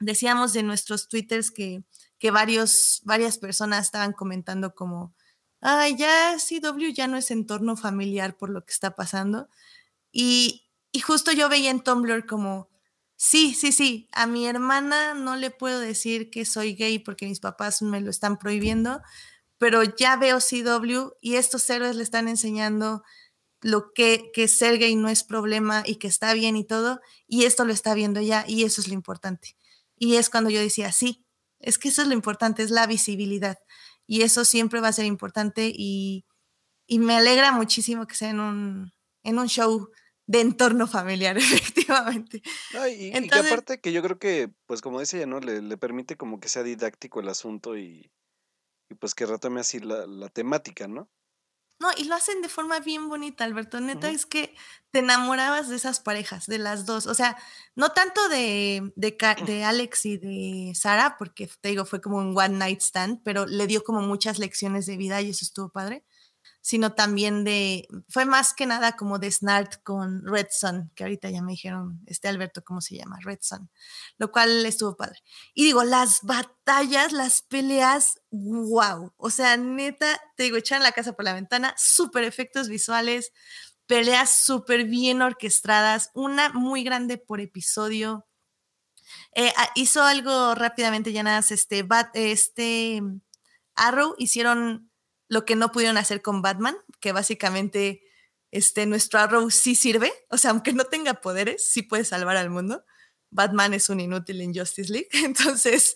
decíamos 0.00 0.52
de 0.52 0.62
nuestros 0.62 1.08
twitters 1.08 1.50
que, 1.50 1.84
que 2.18 2.30
varios, 2.30 3.00
varias 3.04 3.38
personas 3.38 3.86
estaban 3.86 4.12
comentando 4.12 4.74
como, 4.74 5.14
ay, 5.60 5.96
ya 5.96 6.36
CW 6.36 6.92
ya 6.92 7.06
no 7.06 7.16
es 7.16 7.30
entorno 7.30 7.76
familiar 7.76 8.36
por 8.36 8.50
lo 8.50 8.64
que 8.64 8.72
está 8.72 8.96
pasando. 8.96 9.48
Y, 10.12 10.68
y 10.92 11.00
justo 11.00 11.32
yo 11.32 11.48
veía 11.48 11.70
en 11.70 11.82
Tumblr 11.82 12.26
como, 12.26 12.68
Sí, 13.16 13.54
sí, 13.54 13.72
sí. 13.72 14.08
A 14.12 14.26
mi 14.26 14.46
hermana 14.46 15.14
no 15.14 15.36
le 15.36 15.50
puedo 15.50 15.80
decir 15.80 16.30
que 16.30 16.44
soy 16.44 16.74
gay 16.74 16.98
porque 16.98 17.26
mis 17.26 17.40
papás 17.40 17.80
me 17.82 18.00
lo 18.00 18.10
están 18.10 18.38
prohibiendo, 18.38 19.00
pero 19.58 19.82
ya 19.84 20.16
veo 20.16 20.40
CW 20.40 21.12
y 21.20 21.36
estos 21.36 21.68
héroes 21.70 21.96
le 21.96 22.02
están 22.02 22.28
enseñando 22.28 23.02
lo 23.62 23.92
que, 23.94 24.30
que 24.34 24.48
ser 24.48 24.78
gay 24.78 24.96
no 24.96 25.08
es 25.10 25.24
problema 25.24 25.84
y 25.86 25.96
que 25.96 26.08
está 26.08 26.34
bien 26.34 26.56
y 26.56 26.64
todo, 26.66 27.00
y 27.28 27.44
esto 27.44 27.64
lo 27.66 27.72
está 27.72 27.94
viendo 27.94 28.20
ya 28.22 28.44
y 28.48 28.64
eso 28.64 28.80
es 28.82 28.88
lo 28.88 28.94
importante. 28.94 29.56
Y 29.98 30.16
es 30.16 30.30
cuando 30.30 30.50
yo 30.50 30.60
decía, 30.60 30.92
sí, 30.92 31.26
es 31.60 31.78
que 31.78 31.88
eso 31.90 32.02
es 32.02 32.08
lo 32.08 32.14
importante, 32.14 32.62
es 32.64 32.70
la 32.72 32.86
visibilidad. 32.86 33.58
Y 34.06 34.22
eso 34.22 34.44
siempre 34.46 34.80
va 34.80 34.88
a 34.88 34.92
ser 34.94 35.06
importante 35.06 35.72
y, 35.74 36.26
y 36.86 36.98
me 36.98 37.16
alegra 37.16 37.52
muchísimo 37.52 38.06
que 38.06 38.14
sea 38.14 38.30
un, 38.32 38.92
en 39.22 39.38
un 39.38 39.48
show 39.48 39.90
de 40.26 40.40
entorno 40.40 40.86
familiar, 40.86 41.36
efectivamente. 41.38 42.42
y, 42.90 43.28
que 43.28 43.38
aparte 43.38 43.80
que 43.80 43.92
yo 43.92 44.02
creo 44.02 44.18
que, 44.18 44.50
pues 44.66 44.80
como 44.80 45.00
dice 45.00 45.18
ella, 45.18 45.26
¿no? 45.26 45.40
Le, 45.40 45.76
permite 45.76 46.16
como 46.16 46.40
que 46.40 46.48
sea 46.48 46.62
didáctico 46.62 47.20
el 47.20 47.28
asunto 47.28 47.76
y, 47.76 48.10
pues 48.98 49.14
que 49.14 49.26
retome 49.26 49.60
así 49.60 49.80
la, 49.80 50.28
temática, 50.28 50.88
¿no? 50.88 51.08
No, 51.78 51.90
y 51.94 52.04
lo 52.04 52.14
hacen 52.14 52.40
de 52.40 52.48
forma 52.48 52.80
bien 52.80 53.10
bonita, 53.10 53.44
Alberto. 53.44 53.78
Neta, 53.80 54.08
es 54.08 54.24
que 54.24 54.56
te 54.92 55.00
enamorabas 55.00 55.68
de 55.68 55.76
esas 55.76 56.00
parejas, 56.00 56.46
de 56.46 56.56
las 56.56 56.86
dos. 56.86 57.06
O 57.06 57.12
sea, 57.12 57.36
no 57.74 57.92
tanto 57.92 58.30
de, 58.30 58.94
de, 58.96 59.14
de 59.46 59.62
Alex 59.62 60.06
y 60.06 60.16
de 60.16 60.74
Sara, 60.74 61.16
porque 61.18 61.50
te 61.60 61.68
digo, 61.68 61.84
fue 61.84 62.00
como 62.00 62.16
un 62.16 62.36
one 62.36 62.56
night 62.56 62.80
stand, 62.80 63.20
pero 63.24 63.44
le 63.44 63.66
dio 63.66 63.84
como 63.84 64.00
muchas 64.00 64.38
lecciones 64.38 64.86
de 64.86 64.96
vida 64.96 65.20
y 65.20 65.30
eso 65.30 65.44
estuvo 65.44 65.68
padre 65.68 66.06
sino 66.66 66.94
también 66.94 67.44
de, 67.44 67.86
fue 68.08 68.24
más 68.24 68.52
que 68.52 68.66
nada 68.66 68.96
como 68.96 69.20
de 69.20 69.30
Snart 69.30 69.84
con 69.84 70.26
Red 70.26 70.48
Sun, 70.50 70.90
que 70.96 71.04
ahorita 71.04 71.30
ya 71.30 71.40
me 71.40 71.52
dijeron, 71.52 72.00
este 72.06 72.26
Alberto, 72.26 72.64
¿cómo 72.64 72.80
se 72.80 72.96
llama? 72.96 73.20
Red 73.22 73.38
Sun, 73.40 73.70
lo 74.18 74.32
cual 74.32 74.66
estuvo 74.66 74.96
padre. 74.96 75.20
Y 75.54 75.62
digo, 75.62 75.84
las 75.84 76.22
batallas, 76.22 77.12
las 77.12 77.42
peleas, 77.42 78.20
wow, 78.32 79.14
o 79.16 79.30
sea, 79.30 79.56
neta, 79.56 80.20
te 80.36 80.42
digo, 80.42 80.56
echan 80.56 80.82
la 80.82 80.90
casa 80.90 81.12
por 81.12 81.24
la 81.24 81.34
ventana, 81.34 81.72
súper 81.78 82.24
efectos 82.24 82.68
visuales, 82.68 83.32
peleas 83.86 84.32
súper 84.32 84.86
bien 84.86 85.22
orquestadas, 85.22 86.10
una 86.14 86.48
muy 86.48 86.82
grande 86.82 87.16
por 87.16 87.40
episodio. 87.40 88.26
Eh, 89.36 89.52
ah, 89.56 89.70
hizo 89.76 90.02
algo 90.02 90.56
rápidamente, 90.56 91.12
ya 91.12 91.22
nada, 91.22 91.44
este, 91.48 91.86
este 92.14 93.02
Arrow 93.76 94.16
hicieron 94.18 94.85
lo 95.28 95.44
que 95.44 95.56
no 95.56 95.72
pudieron 95.72 95.96
hacer 95.96 96.22
con 96.22 96.42
Batman, 96.42 96.76
que 97.00 97.12
básicamente 97.12 98.02
este, 98.50 98.86
nuestro 98.86 99.20
Arrow 99.20 99.50
sí 99.50 99.74
sirve, 99.74 100.12
o 100.30 100.38
sea, 100.38 100.50
aunque 100.50 100.72
no 100.72 100.84
tenga 100.84 101.14
poderes, 101.14 101.68
sí 101.70 101.82
puede 101.82 102.04
salvar 102.04 102.36
al 102.36 102.50
mundo. 102.50 102.84
Batman 103.30 103.74
es 103.74 103.90
un 103.90 103.98
inútil 104.00 104.40
en 104.40 104.54
Justice 104.54 104.92
League, 104.92 105.08
entonces 105.24 105.94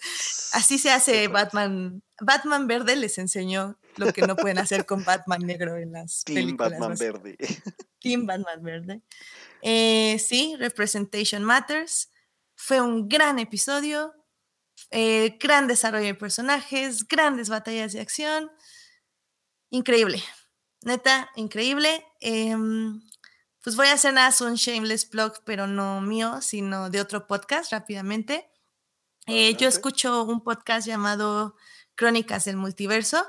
así 0.52 0.78
se 0.78 0.90
hace 0.90 1.28
Batman. 1.28 2.02
Batman 2.20 2.66
verde 2.66 2.97
les 2.97 3.16
enseñó 3.19 3.78
lo 3.97 4.12
que 4.12 4.23
no 4.23 4.36
pueden 4.36 4.59
hacer 4.59 4.85
con 4.85 5.05
Batman 5.05 5.40
negro 5.47 5.77
en 5.77 5.93
las 5.93 6.24
Team 6.24 6.57
Batman 6.57 6.97
verde. 6.98 7.36
Team 8.01 8.27
Batman 8.27 8.62
Verde. 8.62 9.02
Eh, 9.62 10.19
sí, 10.19 10.57
Representation 10.59 11.44
Matters. 11.44 12.11
Fue 12.55 12.81
un 12.81 13.09
gran 13.09 13.39
episodio. 13.39 14.15
Eh, 14.90 15.36
gran 15.39 15.69
desarrollo 15.69 16.07
de 16.07 16.15
personajes, 16.15 17.07
grandes 17.07 17.48
batallas 17.48 17.93
de 17.93 18.01
acción. 18.01 18.51
Increíble. 19.71 20.23
Neta, 20.83 21.31
increíble. 21.37 22.05
Em, 22.21 23.03
pues 23.63 23.77
voy 23.77 23.87
a 23.89 23.93
hacer 23.93 24.15
nada, 24.15 24.35
un 24.41 24.55
shameless 24.55 25.05
plug, 25.07 25.35
pero 25.45 25.67
no 25.67 26.01
mío, 26.01 26.41
sino 26.41 26.91
de 26.91 27.01
otro 27.01 27.27
podcast 27.27 27.73
rápidamente. 27.73 28.51
Eh, 29.27 29.55
yo 29.57 29.69
escucho 29.69 30.25
un 30.25 30.43
podcast 30.43 30.87
llamado 30.87 31.55
Crónicas 31.95 32.47
del 32.47 32.57
Multiverso. 32.57 33.25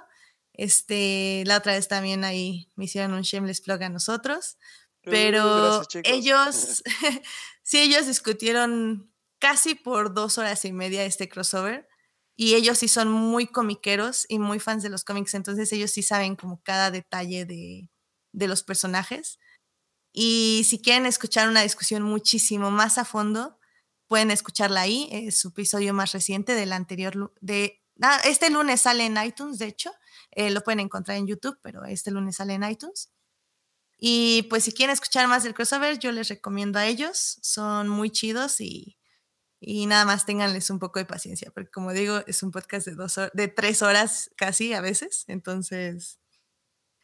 Este, 0.53 1.43
la 1.45 1.57
otra 1.57 1.73
vez 1.73 1.88
también 1.88 2.23
ahí 2.23 2.69
me 2.76 2.85
hicieron 2.85 3.13
un 3.13 3.22
shameless 3.22 3.61
plug 3.61 3.84
a 3.84 3.89
nosotros. 3.89 4.57
Pero 5.03 5.84
ellos, 6.03 6.84
sí, 7.63 7.80
ellos 7.80 8.07
discutieron 8.07 9.11
casi 9.39 9.76
por 9.76 10.13
dos 10.13 10.38
horas 10.38 10.63
y 10.65 10.72
media 10.72 11.03
este 11.03 11.27
crossover. 11.27 11.88
Y 12.35 12.55
ellos 12.55 12.79
sí 12.79 12.87
son 12.87 13.11
muy 13.11 13.47
comiqueros 13.47 14.25
y 14.29 14.39
muy 14.39 14.59
fans 14.59 14.83
de 14.83 14.89
los 14.89 15.03
cómics, 15.03 15.33
entonces 15.33 15.71
ellos 15.73 15.91
sí 15.91 16.01
saben 16.01 16.35
como 16.35 16.61
cada 16.63 16.89
detalle 16.91 17.45
de, 17.45 17.89
de 18.31 18.47
los 18.47 18.63
personajes. 18.63 19.39
Y 20.13 20.65
si 20.67 20.81
quieren 20.81 21.05
escuchar 21.05 21.47
una 21.47 21.61
discusión 21.61 22.03
muchísimo 22.03 22.71
más 22.71 22.97
a 22.97 23.05
fondo, 23.05 23.57
pueden 24.07 24.31
escucharla 24.31 24.81
ahí. 24.81 25.07
Es 25.11 25.39
su 25.39 25.49
episodio 25.49 25.93
más 25.93 26.11
reciente 26.11 26.53
del 26.53 26.73
anterior. 26.73 27.33
De, 27.39 27.81
ah, 28.01 28.19
este 28.25 28.49
lunes 28.49 28.81
sale 28.81 29.05
en 29.05 29.17
iTunes, 29.23 29.57
de 29.57 29.67
hecho. 29.67 29.91
Eh, 30.31 30.49
lo 30.49 30.61
pueden 30.61 30.81
encontrar 30.81 31.17
en 31.17 31.27
YouTube, 31.27 31.57
pero 31.61 31.85
este 31.85 32.11
lunes 32.11 32.35
sale 32.37 32.53
en 32.53 32.63
iTunes. 32.63 33.09
Y 33.97 34.43
pues 34.49 34.63
si 34.65 34.73
quieren 34.73 34.93
escuchar 34.93 35.27
más 35.27 35.43
del 35.43 35.53
crossover, 35.53 35.99
yo 35.99 36.11
les 36.11 36.27
recomiendo 36.27 36.79
a 36.79 36.87
ellos. 36.87 37.37
Son 37.41 37.87
muy 37.87 38.09
chidos 38.09 38.59
y, 38.59 38.97
y 39.63 39.85
nada 39.85 40.05
más 40.05 40.25
ténganles 40.25 40.71
un 40.71 40.79
poco 40.79 40.97
de 40.97 41.05
paciencia, 41.05 41.51
porque 41.53 41.69
como 41.69 41.93
digo, 41.93 42.23
es 42.25 42.41
un 42.41 42.49
podcast 42.49 42.88
de, 42.88 42.95
dos 42.95 43.19
de 43.31 43.47
tres 43.47 43.83
horas 43.83 44.31
casi 44.35 44.73
a 44.73 44.81
veces. 44.81 45.23
Entonces, 45.27 46.19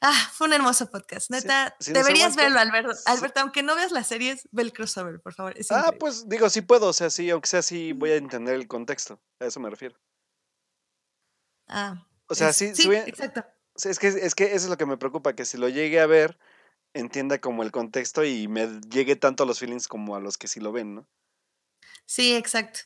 ah, 0.01 0.29
fue 0.34 0.47
un 0.47 0.53
hermoso 0.53 0.89
podcast. 0.89 1.29
Neta, 1.29 1.75
deberías 1.79 2.35
verlo, 2.35 2.59
Alberto. 2.59 2.93
Alberto, 3.05 3.41
aunque 3.41 3.61
no 3.61 3.75
veas 3.75 3.91
las 3.91 4.07
series, 4.07 4.49
ve 4.51 4.63
el 4.63 4.73
crossover, 4.73 5.21
por 5.21 5.35
favor. 5.35 5.53
ah, 5.69 5.91
pues 5.99 6.27
digo, 6.27 6.49
sí 6.49 6.61
puedo, 6.61 6.88
o 6.88 6.93
sea, 6.93 7.11
sí, 7.11 7.29
aunque 7.29 7.47
sea 7.47 7.59
así, 7.59 7.93
voy 7.93 8.09
a 8.09 8.15
entender 8.15 8.55
el 8.55 8.67
contexto. 8.67 9.21
A 9.39 9.45
eso 9.45 9.59
me 9.59 9.69
refiero. 9.69 9.95
Ah. 11.67 12.07
O 12.27 12.34
sea, 12.34 12.53
sí, 12.53 12.73
sí, 12.73 12.91
exacto. 12.91 13.45
Es 13.75 13.99
que, 13.99 14.07
es 14.07 14.34
que 14.34 14.45
eso 14.45 14.55
es 14.55 14.69
lo 14.69 14.77
que 14.77 14.88
me 14.88 14.97
preocupa, 14.97 15.34
que 15.34 15.45
si 15.45 15.57
lo 15.57 15.69
llegue 15.69 15.99
a 15.99 16.07
ver, 16.07 16.39
entienda 16.95 17.39
como 17.39 17.61
el 17.61 17.71
contexto 17.71 18.23
y 18.23 18.47
me 18.47 18.67
llegue 18.89 19.15
tanto 19.15 19.43
a 19.43 19.45
los 19.45 19.59
feelings 19.59 19.88
como 19.88 20.15
a 20.15 20.19
los 20.19 20.39
que 20.39 20.47
sí 20.47 20.59
lo 20.59 20.71
ven, 20.71 20.95
¿no? 20.95 21.07
Sí, 22.07 22.35
exacto. 22.35 22.79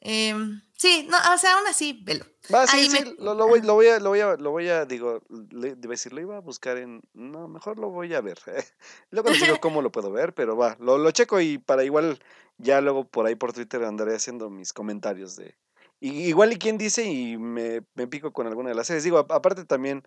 Em, 0.00 0.60
sí, 0.74 1.08
no, 1.08 1.16
o 1.34 1.38
sea, 1.38 1.54
aún 1.56 1.66
así, 1.66 2.02
velo. 2.04 2.26
Va, 2.52 2.66
sí, 2.66 2.90
sí, 2.90 3.16
lo, 3.18 3.34
voy, 3.34 3.62
lo, 3.62 3.74
voy 3.74 3.86
a, 3.88 3.98
lo 3.98 4.10
voy 4.10 4.20
a, 4.20 4.36
lo 4.36 4.50
voy 4.50 4.68
a, 4.68 4.84
digo, 4.84 5.22
le, 5.50 5.74
debe 5.74 5.94
decir, 5.94 6.12
lo 6.12 6.20
iba 6.20 6.36
a 6.36 6.40
buscar 6.40 6.76
en, 6.76 7.00
no, 7.14 7.48
mejor 7.48 7.78
lo 7.78 7.90
voy 7.90 8.12
a 8.14 8.20
ver. 8.20 8.38
luego 9.10 9.30
les 9.30 9.40
digo 9.40 9.56
cómo 9.60 9.82
lo 9.82 9.90
puedo 9.90 10.12
ver, 10.12 10.34
pero 10.34 10.56
va, 10.56 10.76
lo, 10.80 10.98
lo 10.98 11.10
checo 11.12 11.40
y 11.40 11.58
para 11.58 11.84
igual, 11.84 12.18
ya 12.58 12.80
luego 12.80 13.04
por 13.04 13.26
ahí 13.26 13.34
por 13.34 13.52
Twitter 13.52 13.82
andaré 13.84 14.14
haciendo 14.14 14.50
mis 14.50 14.72
comentarios 14.72 15.36
de, 15.36 15.56
igual 16.00 16.52
y 16.52 16.58
quién 16.58 16.76
dice 16.76 17.04
y 17.04 17.36
me, 17.36 17.82
me 17.94 18.06
pico 18.06 18.32
con 18.32 18.46
alguna 18.46 18.70
de 18.70 18.74
las 18.74 18.88
series. 18.88 19.04
Digo, 19.04 19.18
aparte 19.18 19.64
también, 19.64 20.04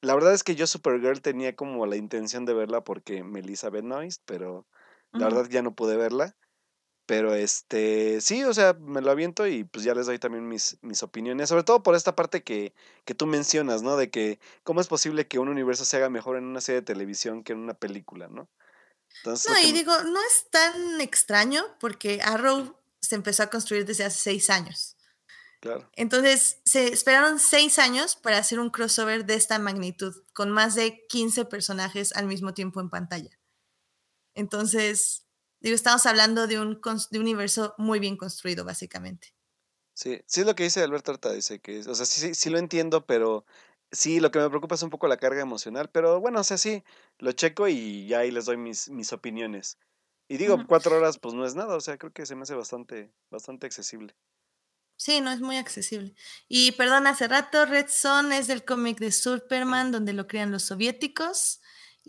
la 0.00 0.14
verdad 0.14 0.34
es 0.34 0.42
que 0.44 0.54
yo 0.54 0.66
Supergirl 0.66 1.22
tenía 1.22 1.56
como 1.56 1.86
la 1.86 1.96
intención 1.96 2.44
de 2.44 2.54
verla 2.54 2.82
porque 2.82 3.22
Melissa 3.22 3.70
Benoist, 3.70 4.22
pero 4.26 4.66
la 5.12 5.26
verdad 5.26 5.46
ya 5.48 5.62
no 5.62 5.74
pude 5.74 5.96
verla. 5.96 6.36
Pero 7.10 7.34
este, 7.34 8.20
sí, 8.20 8.44
o 8.44 8.54
sea, 8.54 8.74
me 8.74 9.00
lo 9.00 9.10
aviento 9.10 9.44
y 9.48 9.64
pues 9.64 9.82
ya 9.82 9.94
les 9.94 10.06
doy 10.06 10.20
también 10.20 10.46
mis, 10.46 10.78
mis 10.80 11.02
opiniones, 11.02 11.48
sobre 11.48 11.64
todo 11.64 11.82
por 11.82 11.96
esta 11.96 12.14
parte 12.14 12.44
que, 12.44 12.72
que 13.04 13.16
tú 13.16 13.26
mencionas, 13.26 13.82
¿no? 13.82 13.96
De 13.96 14.10
que 14.10 14.38
cómo 14.62 14.80
es 14.80 14.86
posible 14.86 15.26
que 15.26 15.40
un 15.40 15.48
universo 15.48 15.84
se 15.84 15.96
haga 15.96 16.08
mejor 16.08 16.36
en 16.36 16.44
una 16.44 16.60
serie 16.60 16.82
de 16.82 16.86
televisión 16.86 17.42
que 17.42 17.52
en 17.52 17.58
una 17.58 17.74
película, 17.74 18.28
¿no? 18.28 18.48
Entonces, 19.16 19.50
no, 19.50 19.58
y 19.58 19.72
digo, 19.72 19.92
no 20.04 20.20
es 20.20 20.50
tan 20.52 21.00
extraño 21.00 21.64
porque 21.80 22.20
Arrow 22.22 22.76
se 23.00 23.16
empezó 23.16 23.42
a 23.42 23.50
construir 23.50 23.84
desde 23.86 24.04
hace 24.04 24.20
seis 24.20 24.48
años. 24.48 24.96
Claro. 25.58 25.90
Entonces, 25.96 26.60
se 26.64 26.92
esperaron 26.92 27.40
seis 27.40 27.80
años 27.80 28.14
para 28.14 28.38
hacer 28.38 28.60
un 28.60 28.70
crossover 28.70 29.26
de 29.26 29.34
esta 29.34 29.58
magnitud, 29.58 30.14
con 30.32 30.52
más 30.52 30.76
de 30.76 31.04
15 31.08 31.44
personajes 31.46 32.12
al 32.14 32.26
mismo 32.26 32.54
tiempo 32.54 32.80
en 32.80 32.88
pantalla. 32.88 33.36
Entonces, 34.36 35.26
Digo, 35.60 35.74
estamos 35.74 36.06
hablando 36.06 36.46
de 36.46 36.58
un, 36.60 36.80
de 37.10 37.18
un 37.18 37.22
universo 37.22 37.74
muy 37.78 38.00
bien 38.00 38.16
construido, 38.16 38.64
básicamente. 38.64 39.34
Sí, 39.94 40.20
sí 40.26 40.40
es 40.40 40.46
lo 40.46 40.54
que 40.54 40.62
dice 40.64 40.82
Alberto 40.82 41.12
Arta, 41.12 41.32
dice 41.32 41.60
que, 41.60 41.80
o 41.80 41.94
sea, 41.94 42.06
sí, 42.06 42.20
sí, 42.20 42.34
sí 42.34 42.48
lo 42.50 42.58
entiendo, 42.58 43.04
pero 43.04 43.44
sí, 43.90 44.20
lo 44.20 44.30
que 44.30 44.38
me 44.38 44.48
preocupa 44.48 44.74
es 44.76 44.82
un 44.82 44.90
poco 44.90 45.08
la 45.08 45.18
carga 45.18 45.42
emocional, 45.42 45.90
pero 45.90 46.20
bueno, 46.20 46.40
o 46.40 46.44
sea, 46.44 46.56
sí, 46.58 46.82
lo 47.18 47.32
checo 47.32 47.68
y 47.68 48.06
ya 48.06 48.20
ahí 48.20 48.30
les 48.30 48.46
doy 48.46 48.56
mis, 48.56 48.88
mis 48.88 49.12
opiniones. 49.12 49.78
Y 50.28 50.38
digo, 50.38 50.66
cuatro 50.66 50.96
horas 50.96 51.18
pues 51.18 51.34
no 51.34 51.44
es 51.44 51.54
nada, 51.54 51.76
o 51.76 51.80
sea, 51.80 51.98
creo 51.98 52.12
que 52.12 52.24
se 52.26 52.36
me 52.36 52.42
hace 52.42 52.54
bastante, 52.54 53.12
bastante 53.30 53.66
accesible. 53.66 54.14
Sí, 54.96 55.20
no 55.22 55.30
es 55.30 55.40
muy 55.40 55.56
accesible. 55.56 56.14
Y 56.46 56.72
perdón, 56.72 57.06
hace 57.06 57.26
rato 57.26 57.64
Red 57.64 57.86
Son 57.88 58.32
es 58.32 58.46
del 58.46 58.64
cómic 58.64 58.98
de 58.98 59.12
Superman, 59.12 59.92
donde 59.92 60.12
lo 60.12 60.26
crean 60.26 60.50
los 60.52 60.64
soviéticos. 60.64 61.60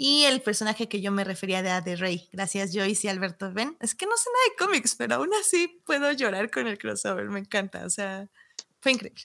Y 0.03 0.23
el 0.23 0.41
personaje 0.41 0.89
que 0.89 0.99
yo 0.99 1.11
me 1.11 1.23
refería 1.23 1.61
de 1.61 1.95
Rey. 1.95 2.27
Gracias, 2.31 2.71
Joyce 2.73 3.05
y 3.05 3.09
Alberto 3.11 3.53
Ben. 3.53 3.77
Es 3.79 3.93
que 3.93 4.07
no 4.07 4.17
sé 4.17 4.31
nada 4.33 4.45
de 4.49 4.65
cómics, 4.65 4.95
pero 4.95 5.13
aún 5.13 5.29
así 5.39 5.79
puedo 5.85 6.11
llorar 6.11 6.49
con 6.49 6.65
el 6.65 6.79
crossover. 6.79 7.29
Me 7.29 7.37
encanta. 7.37 7.85
O 7.85 7.89
sea, 7.91 8.27
fue 8.79 8.93
increíble. 8.93 9.21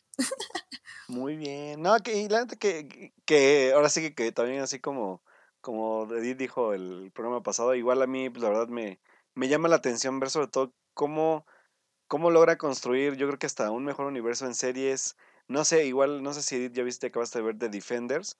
Muy 1.08 1.38
bien. 1.38 1.80
No, 1.80 1.96
que, 2.00 2.20
y 2.20 2.28
la 2.28 2.40
neta 2.40 2.56
que, 2.56 3.14
que 3.24 3.72
ahora 3.74 3.88
sí 3.88 4.02
que, 4.02 4.14
que, 4.14 4.32
también 4.32 4.60
así 4.60 4.78
como, 4.78 5.22
como 5.62 6.12
Edith 6.12 6.36
dijo 6.36 6.74
el 6.74 7.10
programa 7.10 7.42
pasado, 7.42 7.74
igual 7.74 8.02
a 8.02 8.06
mí, 8.06 8.28
pues, 8.28 8.42
la 8.42 8.50
verdad 8.50 8.68
me, 8.68 9.00
me 9.34 9.48
llama 9.48 9.68
la 9.68 9.76
atención 9.76 10.20
ver 10.20 10.28
sobre 10.28 10.48
todo 10.48 10.74
cómo, 10.92 11.46
cómo 12.06 12.30
logra 12.30 12.58
construir, 12.58 13.16
yo 13.16 13.26
creo 13.28 13.38
que 13.38 13.46
hasta 13.46 13.70
un 13.70 13.86
mejor 13.86 14.04
universo 14.04 14.44
en 14.44 14.54
series. 14.54 15.16
No 15.48 15.64
sé, 15.64 15.86
igual, 15.86 16.22
no 16.22 16.34
sé 16.34 16.42
si 16.42 16.56
Edith 16.56 16.74
ya 16.74 16.82
viste, 16.82 17.06
acabaste 17.06 17.38
de 17.38 17.46
ver 17.46 17.58
The 17.58 17.70
Defenders 17.70 18.36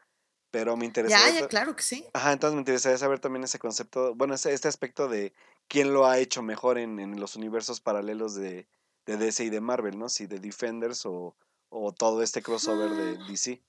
pero 0.50 0.76
me 0.76 0.84
interesa. 0.84 1.18
Ya, 1.18 1.40
ya, 1.40 1.48
claro 1.48 1.76
que 1.76 1.82
sí. 1.82 2.06
Ajá, 2.12 2.32
entonces 2.32 2.54
me 2.54 2.60
interesaría 2.60 2.98
saber 2.98 3.18
también 3.18 3.44
ese 3.44 3.58
concepto, 3.58 4.14
bueno, 4.14 4.34
este 4.34 4.68
aspecto 4.68 5.08
de 5.08 5.32
quién 5.68 5.92
lo 5.92 6.06
ha 6.06 6.18
hecho 6.18 6.42
mejor 6.42 6.78
en, 6.78 6.98
en 6.98 7.20
los 7.20 7.36
universos 7.36 7.80
paralelos 7.80 8.34
de, 8.34 8.66
de, 9.04 9.16
DC 9.16 9.44
y 9.44 9.50
de 9.50 9.60
Marvel, 9.60 9.98
¿no? 9.98 10.08
Si 10.08 10.26
de 10.26 10.38
Defenders 10.38 11.06
o, 11.06 11.36
o 11.68 11.92
todo 11.92 12.22
este 12.22 12.42
crossover 12.42 12.90
de. 12.90 13.18
DC. 13.28 13.62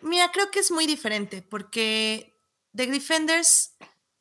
Mira, 0.00 0.30
creo 0.32 0.50
que 0.50 0.60
es 0.60 0.70
muy 0.70 0.86
diferente 0.86 1.42
porque 1.42 2.38
The 2.74 2.86
Defenders, 2.86 3.74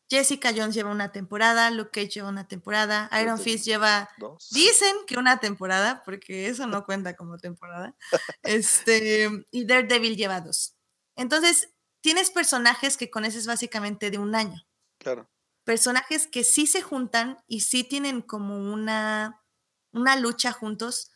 Jessica 0.10 0.52
Jones 0.56 0.74
lleva 0.74 0.91
una 0.91 1.11
temporada, 1.11 1.69
Luke 1.69 1.91
Cage 1.91 2.15
lleva 2.15 2.30
una 2.30 2.48
temporada, 2.48 3.10
Iron 3.22 3.40
Fist 3.40 3.65
lleva, 3.65 4.10
dicen 4.52 4.95
que 5.06 5.18
una 5.18 5.40
temporada, 5.40 6.02
porque 6.03 6.48
eso 6.48 6.65
no 6.65 6.86
cuenta 6.86 7.15
como 7.15 7.38
temporada, 7.38 7.95
este, 8.44 9.30
y 9.52 9.65
Daredevil 9.65 10.15
lleva 10.15 10.41
dos. 10.41 10.76
Entonces, 11.18 11.73
tienes 12.02 12.30
personajes 12.30 12.95
que 12.95 13.10
conoces 13.10 13.48
básicamente 13.48 14.10
de 14.10 14.18
un 14.18 14.35
año. 14.35 14.65
Claro. 14.99 15.30
Personajes 15.65 16.27
que 16.27 16.45
sí 16.45 16.68
se 16.68 16.81
juntan 16.81 17.44
y 17.48 17.61
sí 17.61 17.84
tienen 17.84 18.22
como 18.22 18.57
una, 18.57 19.44
una 19.91 20.15
lucha 20.15 20.53
juntos 20.53 21.11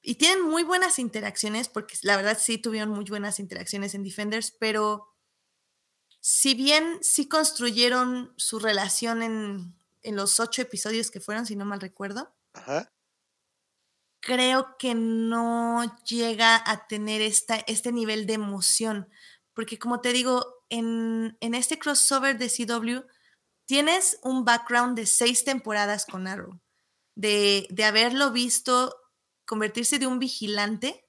y 0.00 0.14
tienen 0.14 0.42
muy 0.42 0.62
buenas 0.62 0.98
interacciones, 0.98 1.68
porque 1.68 1.96
la 2.02 2.16
verdad 2.16 2.38
sí 2.40 2.56
tuvieron 2.56 2.90
muy 2.90 3.04
buenas 3.04 3.40
interacciones 3.40 3.94
en 3.94 4.04
Defenders, 4.04 4.52
pero 4.52 5.12
si 6.20 6.54
bien 6.54 6.98
sí 7.02 7.28
construyeron 7.28 8.32
su 8.36 8.60
relación 8.60 9.22
en, 9.22 9.76
en 10.02 10.16
los 10.16 10.38
ocho 10.40 10.62
episodios 10.62 11.10
que 11.10 11.20
fueron, 11.20 11.44
si 11.44 11.56
no 11.56 11.64
mal 11.64 11.80
recuerdo, 11.80 12.32
Ajá 12.52 12.90
creo 14.26 14.76
que 14.76 14.96
no 14.96 15.84
llega 16.04 16.60
a 16.66 16.88
tener 16.88 17.22
esta, 17.22 17.58
este 17.68 17.92
nivel 17.92 18.26
de 18.26 18.32
emoción. 18.32 19.08
Porque 19.54 19.78
como 19.78 20.00
te 20.00 20.12
digo, 20.12 20.64
en, 20.68 21.38
en 21.40 21.54
este 21.54 21.78
crossover 21.78 22.36
de 22.36 22.50
CW 22.50 23.06
tienes 23.66 24.18
un 24.24 24.44
background 24.44 24.98
de 24.98 25.06
seis 25.06 25.44
temporadas 25.44 26.06
con 26.06 26.26
Arrow, 26.26 26.60
de, 27.14 27.68
de 27.70 27.84
haberlo 27.84 28.32
visto 28.32 28.92
convertirse 29.46 30.00
de 30.00 30.08
un 30.08 30.18
vigilante 30.18 31.08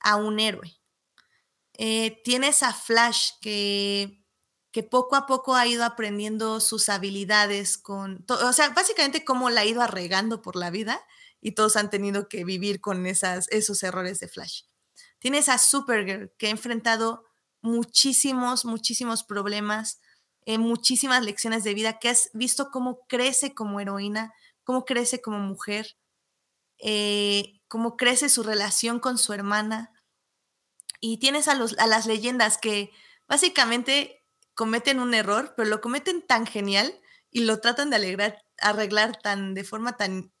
a 0.00 0.16
un 0.16 0.38
héroe. 0.38 0.78
Eh, 1.72 2.20
tienes 2.22 2.62
a 2.62 2.74
Flash 2.74 3.30
que, 3.40 4.22
que 4.72 4.82
poco 4.82 5.16
a 5.16 5.26
poco 5.26 5.54
ha 5.54 5.66
ido 5.66 5.84
aprendiendo 5.84 6.60
sus 6.60 6.90
habilidades 6.90 7.78
con, 7.78 8.26
o 8.28 8.52
sea, 8.52 8.68
básicamente 8.70 9.24
cómo 9.24 9.48
la 9.48 9.62
ha 9.62 9.64
ido 9.64 9.80
arregando 9.80 10.42
por 10.42 10.54
la 10.54 10.68
vida 10.68 11.02
y 11.46 11.52
todos 11.52 11.76
han 11.76 11.90
tenido 11.90 12.28
que 12.28 12.42
vivir 12.42 12.80
con 12.80 13.06
esas, 13.06 13.46
esos 13.52 13.84
errores 13.84 14.18
de 14.18 14.26
Flash. 14.26 14.62
Tienes 15.20 15.48
a 15.48 15.58
Supergirl 15.58 16.32
que 16.38 16.48
ha 16.48 16.50
enfrentado 16.50 17.24
muchísimos, 17.62 18.64
muchísimos 18.64 19.22
problemas 19.22 20.00
eh, 20.48 20.58
muchísimas 20.58 21.24
lecciones 21.24 21.64
de 21.64 21.74
vida, 21.74 21.98
que 21.98 22.08
has 22.08 22.30
visto 22.32 22.70
cómo 22.70 23.04
crece 23.08 23.52
como 23.52 23.80
heroína, 23.80 24.32
cómo 24.62 24.84
crece 24.84 25.20
como 25.20 25.40
mujer, 25.40 25.96
eh, 26.78 27.60
cómo 27.66 27.96
crece 27.96 28.28
su 28.28 28.44
relación 28.44 29.00
con 29.00 29.18
su 29.18 29.32
hermana. 29.32 29.92
Y 31.00 31.18
tienes 31.18 31.48
a, 31.48 31.56
los, 31.56 31.76
a 31.78 31.88
las 31.88 32.06
leyendas 32.06 32.58
que 32.58 32.92
básicamente 33.26 34.24
cometen 34.54 35.00
un 35.00 35.14
error, 35.14 35.54
pero 35.56 35.68
lo 35.68 35.80
cometen 35.80 36.24
tan 36.24 36.46
genial 36.46 36.94
y 37.32 37.40
lo 37.40 37.60
tratan 37.60 37.90
de 37.90 37.96
alegrar, 37.96 38.44
arreglar 38.58 39.20
tan 39.20 39.52
de 39.54 39.64
forma 39.64 39.96
tan 39.96 40.32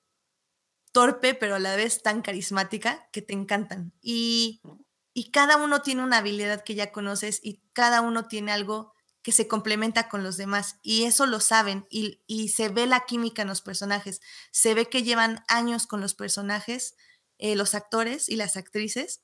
torpe, 0.96 1.34
pero 1.34 1.56
a 1.56 1.58
la 1.58 1.76
vez 1.76 2.02
tan 2.02 2.22
carismática 2.22 3.06
que 3.12 3.20
te 3.20 3.34
encantan. 3.34 3.92
Y, 4.00 4.62
y 5.12 5.30
cada 5.30 5.58
uno 5.58 5.82
tiene 5.82 6.02
una 6.02 6.16
habilidad 6.16 6.64
que 6.64 6.74
ya 6.74 6.90
conoces 6.90 7.38
y 7.42 7.60
cada 7.74 8.00
uno 8.00 8.28
tiene 8.28 8.50
algo 8.50 8.94
que 9.20 9.30
se 9.32 9.46
complementa 9.46 10.08
con 10.08 10.22
los 10.22 10.38
demás 10.38 10.78
y 10.80 11.02
eso 11.02 11.26
lo 11.26 11.40
saben 11.40 11.86
y, 11.90 12.22
y, 12.26 12.48
se 12.48 12.70
ve 12.70 12.86
la 12.86 13.04
química 13.04 13.42
en 13.42 13.48
los 13.48 13.60
personajes, 13.60 14.22
se 14.52 14.72
ve 14.72 14.86
que 14.86 15.02
llevan 15.02 15.44
años 15.48 15.86
con 15.86 16.00
los 16.00 16.14
personajes, 16.14 16.96
eh, 17.36 17.56
los 17.56 17.74
actores 17.74 18.30
y 18.30 18.36
las 18.36 18.56
actrices. 18.56 19.20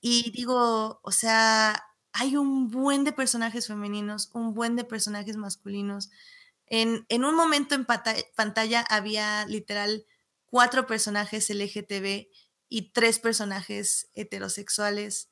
Y 0.00 0.32
digo, 0.32 0.98
o 1.04 1.12
sea, 1.12 1.84
hay 2.12 2.36
un 2.36 2.68
buen 2.68 3.04
de 3.04 3.12
personajes 3.12 3.68
femeninos, 3.68 4.30
un 4.32 4.54
buen 4.54 4.74
de 4.74 4.82
personajes 4.82 5.36
masculinos. 5.36 6.10
En, 6.66 7.06
en 7.08 7.24
un 7.24 7.36
momento 7.36 7.76
en 7.76 7.86
pantalla 8.34 8.84
había 8.88 9.46
literal 9.46 10.04
cuatro 10.50 10.86
personajes 10.86 11.50
LGTB 11.50 12.28
y 12.68 12.92
tres 12.92 13.18
personajes 13.18 14.10
heterosexuales. 14.14 15.30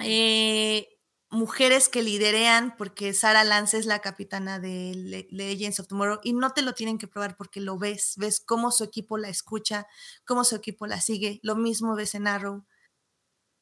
Eh, 0.00 0.88
mujeres 1.30 1.88
que 1.88 2.02
liderean, 2.02 2.76
porque 2.76 3.12
Sara 3.14 3.44
Lance 3.44 3.78
es 3.78 3.86
la 3.86 4.00
capitana 4.00 4.58
de 4.58 5.26
Legends 5.30 5.80
of 5.80 5.88
Tomorrow 5.88 6.20
y 6.22 6.32
no 6.32 6.52
te 6.52 6.62
lo 6.62 6.74
tienen 6.74 6.98
que 6.98 7.08
probar 7.08 7.36
porque 7.36 7.60
lo 7.60 7.78
ves, 7.78 8.14
ves 8.16 8.40
cómo 8.40 8.70
su 8.70 8.84
equipo 8.84 9.18
la 9.18 9.28
escucha, 9.28 9.86
cómo 10.24 10.44
su 10.44 10.56
equipo 10.56 10.86
la 10.86 11.00
sigue, 11.00 11.40
lo 11.42 11.56
mismo 11.56 11.94
ves 11.94 12.14
en 12.14 12.26
Arrow. 12.26 12.64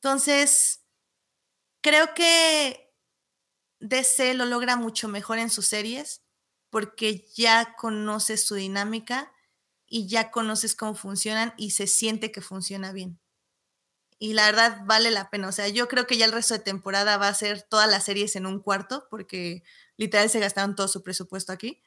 Entonces, 0.02 0.84
creo 1.82 2.14
que 2.14 2.92
DC 3.80 4.34
lo 4.34 4.46
logra 4.46 4.76
mucho 4.76 5.08
mejor 5.08 5.38
en 5.38 5.50
sus 5.50 5.66
series 5.66 6.22
porque 6.70 7.26
ya 7.36 7.76
conoces 7.76 8.44
su 8.44 8.56
dinámica 8.56 9.33
y 9.86 10.06
ya 10.08 10.30
conoces 10.30 10.74
cómo 10.74 10.94
funcionan 10.94 11.54
y 11.56 11.70
se 11.70 11.86
siente 11.86 12.32
que 12.32 12.40
funciona 12.40 12.92
bien 12.92 13.20
y 14.24 14.32
la 14.32 14.46
verdad 14.46 14.80
vale 14.84 15.10
la 15.10 15.28
pena. 15.28 15.48
O 15.48 15.52
sea, 15.52 15.68
yo 15.68 15.88
creo 15.88 16.06
que 16.06 16.16
ya 16.16 16.24
el 16.24 16.32
resto 16.32 16.54
de 16.54 16.60
temporada 16.60 17.18
va 17.18 17.28
a 17.28 17.34
ser 17.34 17.62
todas 17.62 17.90
las 17.90 18.04
series 18.04 18.36
en 18.36 18.46
un 18.46 18.60
cuarto, 18.60 19.06
porque 19.10 19.62
literal 19.96 20.30
se 20.30 20.40
gastaron 20.40 20.74
todo 20.74 20.88
su 20.88 21.02
presupuesto 21.02 21.52
aquí, 21.52 21.82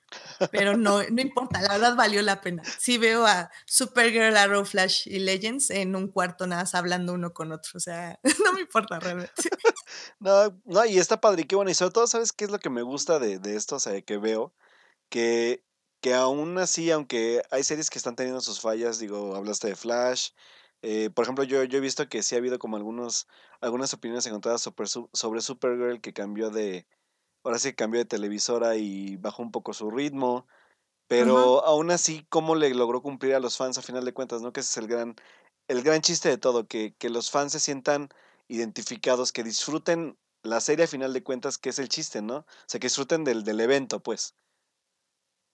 pero 0.52 0.78
no, 0.78 1.02
no 1.10 1.22
importa, 1.22 1.62
la 1.62 1.70
verdad 1.70 1.96
valió 1.96 2.22
la 2.22 2.42
pena. 2.42 2.64
Sí 2.78 2.98
veo 2.98 3.26
a 3.26 3.50
Supergirl, 3.66 4.38
Arrow, 4.38 4.64
Flash 4.66 5.08
y 5.08 5.20
Legends 5.20 5.72
en 5.72 5.96
un 5.96 6.10
cuarto 6.10 6.48
nada 6.48 6.62
más 6.62 6.76
hablando 6.76 7.14
uno 7.14 7.34
con 7.34 7.52
otro, 7.52 7.72
o 7.76 7.80
sea, 7.80 8.20
no 8.46 8.54
me 8.54 8.62
importa 8.62 9.00
realmente. 9.00 9.34
no, 10.20 10.62
no, 10.66 10.86
y 10.86 11.00
está 11.00 11.20
padre, 11.20 11.48
qué 11.48 11.56
bueno, 11.56 11.72
y 11.72 11.74
sobre 11.74 11.92
todo, 11.92 12.08
¿sabes 12.08 12.34
qué 12.34 12.46
es 12.46 12.52
lo 12.52 12.60
que 12.60 12.70
me 12.70 12.82
gusta 12.82 13.20
de, 13.20 13.40
de 13.40 13.56
esto? 13.56 13.78
O 13.78 13.80
sea, 13.80 14.00
que 14.02 14.18
veo 14.18 14.54
que, 15.10 15.64
que 16.02 16.14
aún 16.14 16.58
así, 16.58 16.92
aunque 16.92 17.42
hay 17.52 17.64
series 17.64 17.90
que 17.90 18.00
están 18.00 18.16
teniendo 18.16 18.42
sus 18.42 18.62
fallas, 18.62 19.00
digo, 19.00 19.36
hablaste 19.36 19.68
de 19.70 19.76
Flash, 19.76 20.32
eh, 20.82 21.10
por 21.10 21.24
ejemplo, 21.24 21.44
yo, 21.44 21.64
yo 21.64 21.78
he 21.78 21.82
visto 21.82 22.08
que 22.10 22.24
sí 22.24 22.36
ha 22.36 22.38
habido 22.38 22.60
como 22.60 22.78
algunos, 22.78 23.28
algunas 23.62 23.94
opiniones 23.94 24.26
encontradas 24.28 24.62
sobre, 24.62 24.88
sobre 25.14 25.42
Supergirl 25.42 26.02
que 26.02 26.14
cambió 26.14 26.50
de, 26.52 26.88
ahora 27.44 27.60
sí 27.60 27.74
cambió 27.74 28.00
de 28.00 28.06
televisora 28.06 28.76
y 28.76 29.18
bajó 29.18 29.44
un 29.44 29.52
poco 29.52 29.74
su 29.74 29.92
ritmo, 29.92 30.48
pero 31.08 31.66
aún 31.66 31.92
así, 31.92 32.26
¿cómo 32.30 32.56
le 32.56 32.74
logró 32.74 33.02
cumplir 33.02 33.36
a 33.36 33.40
los 33.40 33.58
fans 33.58 33.78
a 33.78 33.82
final 33.82 34.06
de 34.06 34.14
cuentas? 34.14 34.42
¿no? 34.42 34.54
Que 34.54 34.62
ese 34.62 34.72
es 34.72 34.78
el 34.78 34.88
gran, 34.88 35.16
el 35.68 35.84
gran 35.84 36.02
chiste 36.02 36.30
de 36.30 36.38
todo, 36.38 36.68
que, 36.68 36.96
que 36.98 37.10
los 37.10 37.32
fans 37.32 37.54
se 37.54 37.60
sientan 37.60 38.10
identificados, 38.48 39.32
que 39.32 39.44
disfruten 39.44 40.18
la 40.44 40.62
serie 40.62 40.86
a 40.86 40.88
final 40.88 41.14
de 41.14 41.24
cuentas, 41.24 41.58
que 41.58 41.70
es 41.70 41.80
el 41.80 41.90
chiste, 41.90 42.22
¿no? 42.22 42.38
O 42.40 42.46
sea, 42.68 42.80
que 42.80 42.88
disfruten 42.88 43.24
del, 43.24 43.44
del 43.44 43.60
evento, 43.60 44.02
pues. 44.02 44.36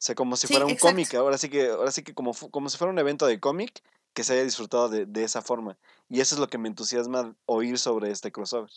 O 0.04 0.06
sea, 0.06 0.16
como 0.16 0.36
si 0.36 0.48
fuera 0.48 0.66
un 0.66 0.76
cómic, 0.76 1.14
ahora 1.14 1.38
sí 1.38 1.48
que, 1.48 1.70
ahora 1.70 1.90
sí 1.90 2.04
que 2.04 2.14
como, 2.14 2.34
como 2.34 2.68
si 2.68 2.78
fuera 2.78 2.92
un 2.92 3.00
evento 3.00 3.26
de 3.26 3.40
cómic, 3.40 3.82
que 4.14 4.26
se 4.26 4.34
haya 4.34 4.44
disfrutado 4.44 4.90
de, 4.90 5.06
de, 5.06 5.24
esa 5.24 5.42
forma. 5.42 5.78
Y 6.10 6.20
eso 6.20 6.36
es 6.36 6.42
lo 6.42 6.50
que 6.50 6.58
me 6.58 6.68
entusiasma 6.68 7.38
oír 7.46 7.80
sobre 7.80 8.12
este 8.12 8.30
crossover. 8.30 8.70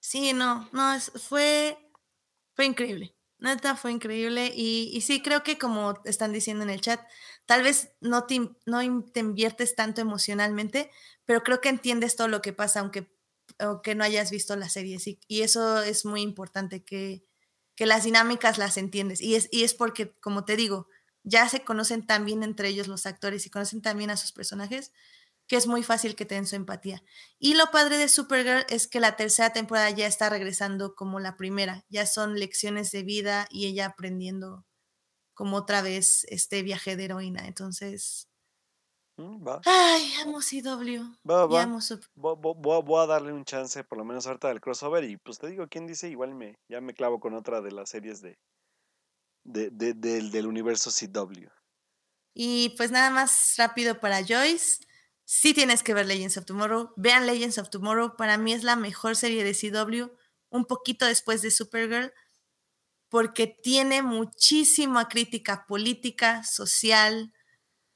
Sí, 0.00 0.32
no, 0.32 0.70
no, 0.72 0.98
fue, 1.28 1.76
fue 2.54 2.64
increíble. 2.64 3.14
Neta, 3.40 3.76
fue 3.76 3.92
increíble. 3.92 4.50
Y, 4.56 4.90
y, 4.94 5.02
sí, 5.02 5.20
creo 5.20 5.42
que 5.42 5.58
como 5.58 6.00
están 6.06 6.32
diciendo 6.32 6.64
en 6.64 6.70
el 6.70 6.80
chat, 6.80 7.06
tal 7.44 7.62
vez 7.62 7.90
no 8.00 8.24
te, 8.24 8.56
no 8.64 9.04
te 9.04 9.20
inviertes 9.20 9.74
tanto 9.74 10.00
emocionalmente, 10.00 10.90
pero 11.26 11.42
creo 11.42 11.60
que 11.60 11.68
entiendes 11.68 12.16
todo 12.16 12.28
lo 12.28 12.40
que 12.40 12.54
pasa, 12.54 12.80
aunque, 12.80 13.14
aunque 13.58 13.94
no 13.94 14.02
hayas 14.02 14.30
visto 14.30 14.56
la 14.56 14.70
serie. 14.70 14.98
Sí, 14.98 15.20
y 15.28 15.42
eso 15.42 15.82
es 15.82 16.06
muy 16.06 16.22
importante, 16.22 16.82
que, 16.82 17.26
que 17.74 17.86
las 17.86 18.04
dinámicas 18.04 18.58
las 18.58 18.76
entiendes. 18.76 19.20
Y 19.20 19.34
es, 19.34 19.48
y 19.50 19.64
es 19.64 19.74
porque, 19.74 20.12
como 20.20 20.44
te 20.44 20.56
digo, 20.56 20.88
ya 21.24 21.48
se 21.48 21.64
conocen 21.64 22.06
tan 22.06 22.24
bien 22.24 22.42
entre 22.42 22.68
ellos 22.68 22.88
los 22.88 23.06
actores 23.06 23.46
y 23.46 23.50
conocen 23.50 23.82
tan 23.82 23.98
bien 23.98 24.10
a 24.10 24.16
sus 24.16 24.32
personajes 24.32 24.92
que 25.46 25.56
es 25.56 25.66
muy 25.66 25.82
fácil 25.82 26.16
que 26.16 26.24
tengan 26.24 26.46
su 26.46 26.56
empatía. 26.56 27.02
Y 27.38 27.54
lo 27.54 27.70
padre 27.70 27.98
de 27.98 28.08
Supergirl 28.08 28.64
es 28.70 28.86
que 28.86 29.00
la 29.00 29.16
tercera 29.16 29.52
temporada 29.52 29.90
ya 29.90 30.06
está 30.06 30.30
regresando 30.30 30.94
como 30.94 31.20
la 31.20 31.36
primera, 31.36 31.84
ya 31.90 32.06
son 32.06 32.38
lecciones 32.38 32.90
de 32.90 33.02
vida 33.02 33.46
y 33.50 33.66
ella 33.66 33.86
aprendiendo 33.86 34.64
como 35.34 35.56
otra 35.58 35.82
vez 35.82 36.24
este 36.28 36.62
viaje 36.62 36.96
de 36.96 37.04
heroína. 37.04 37.46
Entonces, 37.46 38.28
va. 39.18 39.60
ay, 39.64 40.12
amo 40.22 40.38
CW. 40.38 41.02
Va, 41.28 41.46
va. 41.46 41.66
Voy, 42.14 42.82
voy, 42.84 43.02
a 43.02 43.06
darle 43.06 43.32
un 43.32 43.44
chance, 43.44 43.84
por 43.84 43.98
lo 43.98 44.04
menos 44.04 44.26
ahorita 44.26 44.48
del 44.48 44.60
crossover. 44.60 45.04
Y 45.04 45.16
pues 45.16 45.38
te 45.38 45.48
digo, 45.48 45.66
¿quién 45.68 45.86
dice? 45.86 46.08
Igual 46.08 46.34
me, 46.34 46.58
ya 46.68 46.80
me 46.80 46.94
clavo 46.94 47.20
con 47.20 47.34
otra 47.34 47.60
de 47.60 47.72
las 47.72 47.90
series 47.90 48.22
de, 48.22 48.38
de, 49.44 49.70
de, 49.70 49.94
del 49.94 50.46
universo 50.46 50.90
CW. 50.90 51.48
Y 52.34 52.70
pues 52.76 52.90
nada 52.90 53.10
más 53.10 53.54
rápido 53.58 54.00
para 54.00 54.24
Joyce. 54.24 54.84
Si 55.24 55.54
tienes 55.54 55.82
que 55.82 55.94
ver 55.94 56.06
Legends 56.06 56.36
of 56.36 56.46
Tomorrow. 56.46 56.92
Vean 56.96 57.26
Legends 57.26 57.58
of 57.58 57.70
Tomorrow. 57.70 58.16
Para 58.16 58.38
mí 58.38 58.52
es 58.52 58.64
la 58.64 58.76
mejor 58.76 59.16
serie 59.16 59.44
de 59.44 59.54
CW, 59.54 60.14
un 60.50 60.64
poquito 60.64 61.06
después 61.06 61.42
de 61.42 61.50
Supergirl, 61.50 62.12
porque 63.08 63.46
tiene 63.46 64.02
muchísima 64.02 65.08
crítica 65.08 65.66
política, 65.66 66.44
social, 66.44 67.32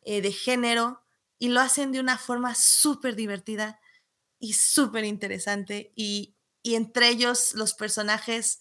eh, 0.03 0.21
de 0.21 0.31
género, 0.31 1.06
y 1.39 1.49
lo 1.49 1.61
hacen 1.61 1.93
de 1.93 2.01
una 2.01 2.19
forma 2.19 2.55
súper 2.55 3.17
divertida 3.17 3.81
y 4.39 4.55
súper 4.55 5.05
interesante. 5.05 5.93
Y, 5.95 6.37
y 6.63 6.75
entre 6.75 7.09
ellos 7.09 7.55
los 7.55 7.75
personajes 7.75 8.61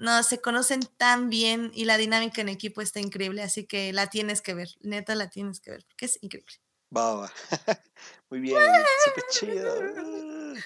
no, 0.00 0.22
se 0.22 0.40
conocen 0.40 0.80
tan 0.96 1.28
bien 1.28 1.70
y 1.74 1.84
la 1.84 1.98
dinámica 1.98 2.40
en 2.40 2.48
equipo 2.48 2.80
está 2.80 3.00
increíble, 3.00 3.42
así 3.42 3.66
que 3.66 3.92
la 3.92 4.08
tienes 4.08 4.40
que 4.40 4.54
ver, 4.54 4.68
neta 4.80 5.14
la 5.14 5.28
tienes 5.28 5.60
que 5.60 5.72
ver, 5.72 5.84
porque 5.86 6.06
es 6.06 6.18
increíble. 6.22 6.54
Va. 6.96 7.30
muy 8.30 8.40
bien, 8.40 8.58
súper 9.04 9.24
chido. 9.30 9.74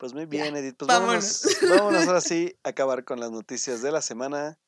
Pues 0.00 0.14
muy 0.14 0.24
bien, 0.24 0.56
Edith. 0.56 0.76
Pues 0.78 0.88
vámonos. 0.88 1.42
vámonos, 1.60 2.06
ahora 2.06 2.20
sí 2.22 2.58
a 2.64 2.70
acabar 2.70 3.04
con 3.04 3.20
las 3.20 3.30
noticias 3.30 3.82
de 3.82 3.92
la 3.92 4.00
semana. 4.00 4.58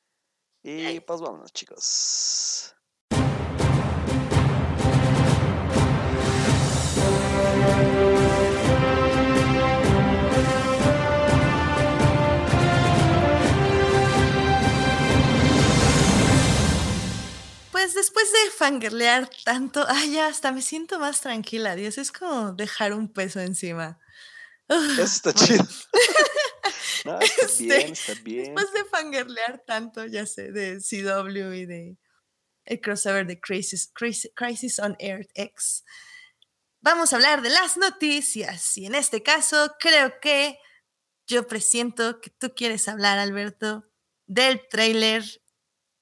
Y 0.62 1.00
pues 1.00 1.22
vámonos, 1.22 1.54
chicos. 1.54 2.76
Pues 17.92 18.06
después 18.06 18.32
de 18.32 18.50
fangirlear 18.52 19.28
tanto, 19.44 19.84
ay, 19.86 20.12
ya 20.12 20.26
hasta 20.26 20.50
me 20.50 20.62
siento 20.62 20.98
más 20.98 21.20
tranquila, 21.20 21.74
Dios, 21.76 21.98
es 21.98 22.10
como 22.10 22.54
dejar 22.54 22.94
un 22.94 23.12
peso 23.12 23.38
encima. 23.38 24.00
Eso 24.66 25.02
está 25.02 25.34
chido. 25.34 25.66
no, 27.04 27.20
está 27.20 27.44
este, 27.44 27.64
bien, 27.64 27.92
está 27.92 28.14
bien. 28.14 28.54
Después 28.54 28.72
de 28.72 28.84
fangirlear 28.86 29.62
tanto, 29.66 30.06
ya 30.06 30.24
sé, 30.24 30.52
de 30.52 30.78
CW 30.78 31.52
y 31.52 31.66
de 31.66 31.98
el 32.64 32.80
crossover 32.80 33.26
de 33.26 33.38
Crisis, 33.38 33.92
Crisis, 33.92 34.78
on 34.78 34.96
Earth 34.98 35.30
X, 35.34 35.84
vamos 36.80 37.12
a 37.12 37.16
hablar 37.16 37.42
de 37.42 37.50
las 37.50 37.76
noticias. 37.76 38.74
Y 38.78 38.86
en 38.86 38.94
este 38.94 39.22
caso, 39.22 39.76
creo 39.78 40.18
que 40.18 40.58
yo 41.26 41.46
presiento 41.46 42.22
que 42.22 42.30
tú 42.30 42.54
quieres 42.56 42.88
hablar, 42.88 43.18
Alberto, 43.18 43.84
del 44.26 44.66
trailer 44.66 45.24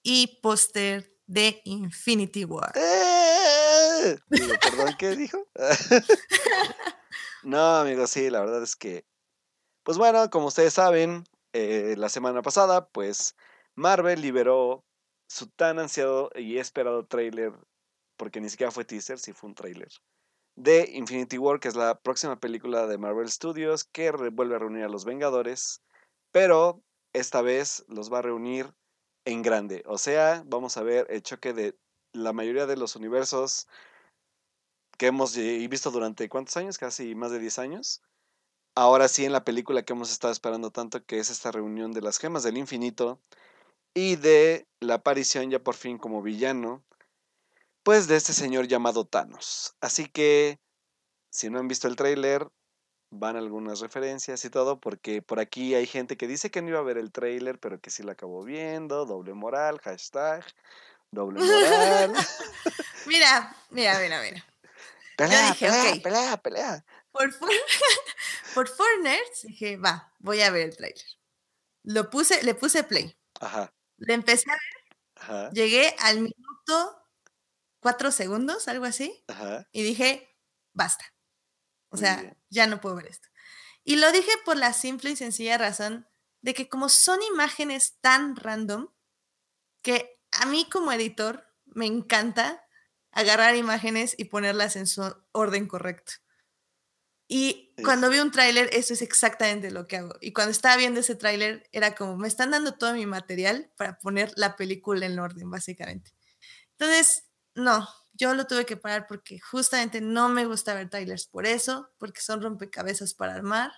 y 0.04 0.38
póster 0.40 1.09
de 1.30 1.60
Infinity 1.64 2.44
War. 2.44 2.72
¡Eh! 2.74 4.18
¿Perdón 4.60 4.96
qué 4.98 5.14
dijo? 5.14 5.46
no, 7.44 7.76
amigos, 7.76 8.10
sí, 8.10 8.30
la 8.30 8.40
verdad 8.40 8.64
es 8.64 8.74
que, 8.74 9.04
pues 9.84 9.96
bueno, 9.96 10.28
como 10.28 10.46
ustedes 10.46 10.74
saben, 10.74 11.22
eh, 11.52 11.94
la 11.96 12.08
semana 12.08 12.42
pasada, 12.42 12.88
pues 12.88 13.36
Marvel 13.76 14.20
liberó 14.20 14.84
su 15.28 15.48
tan 15.50 15.78
ansiado 15.78 16.30
y 16.34 16.58
esperado 16.58 17.06
tráiler, 17.06 17.52
porque 18.16 18.40
ni 18.40 18.48
siquiera 18.48 18.72
fue 18.72 18.84
teaser, 18.84 19.20
sí 19.20 19.32
fue 19.32 19.50
un 19.50 19.54
tráiler, 19.54 19.88
de 20.56 20.90
Infinity 20.94 21.38
War, 21.38 21.60
que 21.60 21.68
es 21.68 21.76
la 21.76 22.00
próxima 22.00 22.40
película 22.40 22.88
de 22.88 22.98
Marvel 22.98 23.30
Studios, 23.30 23.84
que 23.84 24.10
vuelve 24.10 24.56
a 24.56 24.58
reunir 24.58 24.82
a 24.82 24.88
los 24.88 25.04
Vengadores, 25.04 25.80
pero 26.32 26.82
esta 27.12 27.40
vez 27.40 27.84
los 27.86 28.12
va 28.12 28.18
a 28.18 28.22
reunir 28.22 28.74
en 29.24 29.42
grande. 29.42 29.82
O 29.86 29.98
sea, 29.98 30.42
vamos 30.46 30.76
a 30.76 30.82
ver 30.82 31.06
el 31.10 31.22
choque 31.22 31.52
de 31.52 31.76
la 32.12 32.32
mayoría 32.32 32.66
de 32.66 32.76
los 32.76 32.96
universos 32.96 33.68
que 34.98 35.06
hemos 35.06 35.34
visto 35.34 35.90
durante 35.90 36.28
cuántos 36.28 36.56
años, 36.56 36.76
casi 36.76 37.14
más 37.14 37.30
de 37.30 37.38
10 37.38 37.58
años. 37.58 38.02
Ahora 38.74 39.08
sí 39.08 39.24
en 39.24 39.32
la 39.32 39.44
película 39.44 39.82
que 39.82 39.92
hemos 39.92 40.12
estado 40.12 40.32
esperando 40.32 40.70
tanto, 40.70 41.04
que 41.04 41.18
es 41.18 41.30
esta 41.30 41.50
reunión 41.50 41.92
de 41.92 42.02
las 42.02 42.18
gemas 42.18 42.42
del 42.42 42.58
infinito 42.58 43.20
y 43.94 44.16
de 44.16 44.66
la 44.80 44.94
aparición 44.94 45.50
ya 45.50 45.58
por 45.58 45.74
fin 45.74 45.98
como 45.98 46.22
villano, 46.22 46.84
pues 47.82 48.08
de 48.08 48.16
este 48.16 48.32
señor 48.32 48.68
llamado 48.68 49.04
Thanos. 49.04 49.74
Así 49.80 50.06
que, 50.06 50.60
si 51.32 51.50
no 51.50 51.58
han 51.58 51.68
visto 51.68 51.88
el 51.88 51.96
tráiler, 51.96 52.48
van 53.10 53.36
algunas 53.36 53.80
referencias 53.80 54.44
y 54.44 54.50
todo, 54.50 54.80
porque 54.80 55.22
por 55.22 55.40
aquí 55.40 55.74
hay 55.74 55.86
gente 55.86 56.16
que 56.16 56.26
dice 56.26 56.50
que 56.50 56.62
no 56.62 56.68
iba 56.68 56.78
a 56.78 56.82
ver 56.82 56.96
el 56.96 57.12
tráiler, 57.12 57.58
pero 57.58 57.80
que 57.80 57.90
sí 57.90 58.02
lo 58.02 58.12
acabó 58.12 58.44
viendo, 58.44 59.04
doble 59.04 59.34
moral, 59.34 59.80
hashtag, 59.80 60.44
doble 61.10 61.40
moral. 61.40 62.14
mira, 63.06 63.56
mira, 63.70 63.98
mira, 63.98 64.22
mira. 64.22 64.46
Pelea, 65.16 65.54
pelea, 65.58 66.02
pelea, 66.02 66.36
pelea. 66.38 66.84
Por, 67.10 67.32
for... 67.32 67.50
por 68.54 68.70
dije, 69.42 69.76
va, 69.76 70.14
voy 70.18 70.40
a 70.40 70.50
ver 70.50 70.68
el 70.68 70.76
tráiler. 70.76 71.04
Lo 71.82 72.10
puse, 72.10 72.42
le 72.42 72.54
puse 72.54 72.84
play. 72.84 73.16
Ajá. 73.40 73.72
Le 73.98 74.14
empecé 74.14 74.50
a 74.50 74.54
ver. 74.54 74.96
Ajá. 75.16 75.50
Llegué 75.50 75.94
al 75.98 76.20
minuto 76.20 77.06
cuatro 77.80 78.10
segundos, 78.12 78.68
algo 78.68 78.84
así. 78.84 79.24
Ajá. 79.28 79.66
Y 79.72 79.82
dije, 79.82 80.36
basta. 80.72 81.04
O 81.90 81.96
sea, 81.96 82.36
ya 82.50 82.66
no 82.66 82.80
puedo 82.80 82.96
ver 82.96 83.06
esto. 83.06 83.28
Y 83.84 83.96
lo 83.96 84.12
dije 84.12 84.30
por 84.44 84.56
la 84.56 84.72
simple 84.72 85.10
y 85.10 85.16
sencilla 85.16 85.58
razón 85.58 86.06
de 86.42 86.54
que 86.54 86.68
como 86.68 86.88
son 86.88 87.20
imágenes 87.22 87.98
tan 88.00 88.36
random, 88.36 88.88
que 89.82 90.20
a 90.32 90.46
mí 90.46 90.68
como 90.70 90.92
editor 90.92 91.46
me 91.64 91.86
encanta 91.86 92.64
agarrar 93.12 93.56
imágenes 93.56 94.14
y 94.18 94.26
ponerlas 94.26 94.76
en 94.76 94.86
su 94.86 95.02
orden 95.32 95.66
correcto. 95.66 96.12
Y 97.32 97.72
cuando 97.84 98.10
vi 98.10 98.18
un 98.18 98.32
tráiler, 98.32 98.68
eso 98.72 98.92
es 98.92 99.02
exactamente 99.02 99.70
lo 99.70 99.86
que 99.86 99.98
hago. 99.98 100.14
Y 100.20 100.32
cuando 100.32 100.50
estaba 100.50 100.76
viendo 100.76 100.98
ese 100.98 101.14
tráiler, 101.14 101.68
era 101.70 101.94
como, 101.94 102.16
me 102.16 102.26
están 102.26 102.50
dando 102.50 102.74
todo 102.74 102.92
mi 102.92 103.06
material 103.06 103.70
para 103.76 104.00
poner 104.00 104.32
la 104.34 104.56
película 104.56 105.06
en 105.06 105.16
orden, 105.16 105.48
básicamente. 105.48 106.12
Entonces, 106.72 107.24
no, 107.54 107.88
yo 108.20 108.34
lo 108.34 108.46
tuve 108.46 108.66
que 108.66 108.76
parar 108.76 109.06
porque 109.08 109.40
justamente 109.40 110.02
no 110.02 110.28
me 110.28 110.44
gusta 110.44 110.74
ver 110.74 110.90
trailers 110.90 111.26
por 111.26 111.46
eso, 111.46 111.90
porque 111.98 112.20
son 112.20 112.42
rompecabezas 112.42 113.14
para 113.14 113.34
armar 113.34 113.72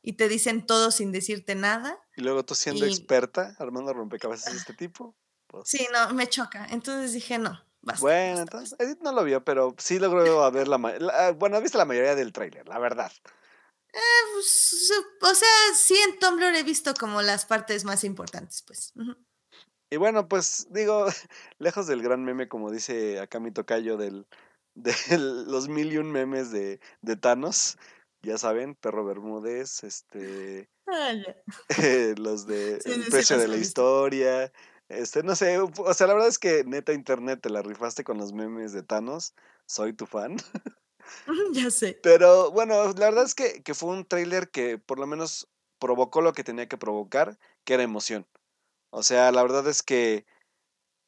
y 0.00 0.14
te 0.14 0.26
dicen 0.28 0.66
todo 0.66 0.90
sin 0.90 1.12
decirte 1.12 1.54
nada. 1.54 1.98
Y 2.16 2.22
luego 2.22 2.44
tú 2.46 2.54
siendo 2.54 2.86
experta 2.86 3.54
armando 3.58 3.92
rompecabezas 3.92 4.54
de 4.54 4.58
este 4.58 4.72
tipo. 4.72 5.14
Pues 5.46 5.68
sí, 5.68 5.86
no, 5.92 6.14
me 6.14 6.26
choca. 6.26 6.66
Entonces 6.70 7.12
dije, 7.12 7.38
no. 7.38 7.62
Basta, 7.82 8.00
bueno, 8.00 8.40
entonces 8.40 8.74
Edith 8.78 9.00
no 9.02 9.12
lo 9.12 9.22
vio, 9.22 9.44
pero 9.44 9.74
sí 9.76 9.98
logró 9.98 10.50
ver 10.50 10.66
la, 10.66 10.78
la 10.78 11.32
bueno, 11.32 11.60
visto 11.60 11.76
la 11.76 11.84
mayoría 11.84 12.14
del 12.14 12.32
tráiler, 12.32 12.66
la 12.66 12.78
verdad. 12.78 13.12
Eh, 13.92 14.30
pues, 14.32 14.90
o 15.20 15.34
sea, 15.34 15.48
sí 15.76 15.94
en 16.08 16.18
Tumblr 16.18 16.54
he 16.54 16.62
visto 16.62 16.94
como 16.94 17.20
las 17.20 17.44
partes 17.44 17.84
más 17.84 18.02
importantes, 18.02 18.64
pues. 18.66 18.94
Y 19.94 19.96
bueno, 19.96 20.26
pues 20.26 20.66
digo, 20.70 21.06
lejos 21.60 21.86
del 21.86 22.02
gran 22.02 22.24
meme, 22.24 22.48
como 22.48 22.72
dice 22.72 23.20
acá 23.20 23.38
mi 23.38 23.52
tocayo, 23.52 23.96
del, 23.96 24.26
de 24.74 24.92
los 25.46 25.68
mil 25.68 25.92
y 25.92 25.98
un 25.98 26.10
memes 26.10 26.50
de, 26.50 26.80
de 27.00 27.14
Thanos, 27.14 27.78
ya 28.22 28.36
saben, 28.36 28.74
Perro 28.74 29.04
Bermúdez, 29.04 29.84
este, 29.84 30.68
ah, 30.88 31.12
los 32.16 32.48
de 32.48 32.80
El 32.84 33.04
precio 33.08 33.38
de 33.38 33.46
la 33.46 33.56
historia, 33.56 34.52
este, 34.88 35.22
no 35.22 35.36
sé, 35.36 35.60
o 35.60 35.94
sea, 35.94 36.08
la 36.08 36.14
verdad 36.14 36.28
es 36.28 36.40
que 36.40 36.64
neta 36.64 36.92
internet 36.92 37.38
te 37.40 37.50
la 37.50 37.62
rifaste 37.62 38.02
con 38.02 38.18
los 38.18 38.32
memes 38.32 38.72
de 38.72 38.82
Thanos, 38.82 39.32
soy 39.66 39.92
tu 39.92 40.06
fan. 40.06 40.38
ya 41.52 41.70
sé. 41.70 42.00
Pero 42.02 42.50
bueno, 42.50 42.92
la 42.94 43.10
verdad 43.10 43.22
es 43.22 43.36
que, 43.36 43.62
que 43.62 43.74
fue 43.74 43.90
un 43.90 44.04
tráiler 44.04 44.50
que 44.50 44.76
por 44.76 44.98
lo 44.98 45.06
menos 45.06 45.46
provocó 45.78 46.20
lo 46.20 46.32
que 46.32 46.42
tenía 46.42 46.66
que 46.66 46.78
provocar, 46.78 47.38
que 47.62 47.74
era 47.74 47.84
emoción. 47.84 48.26
O 48.96 49.02
sea, 49.02 49.32
la 49.32 49.42
verdad 49.42 49.66
es 49.66 49.82
que 49.82 50.24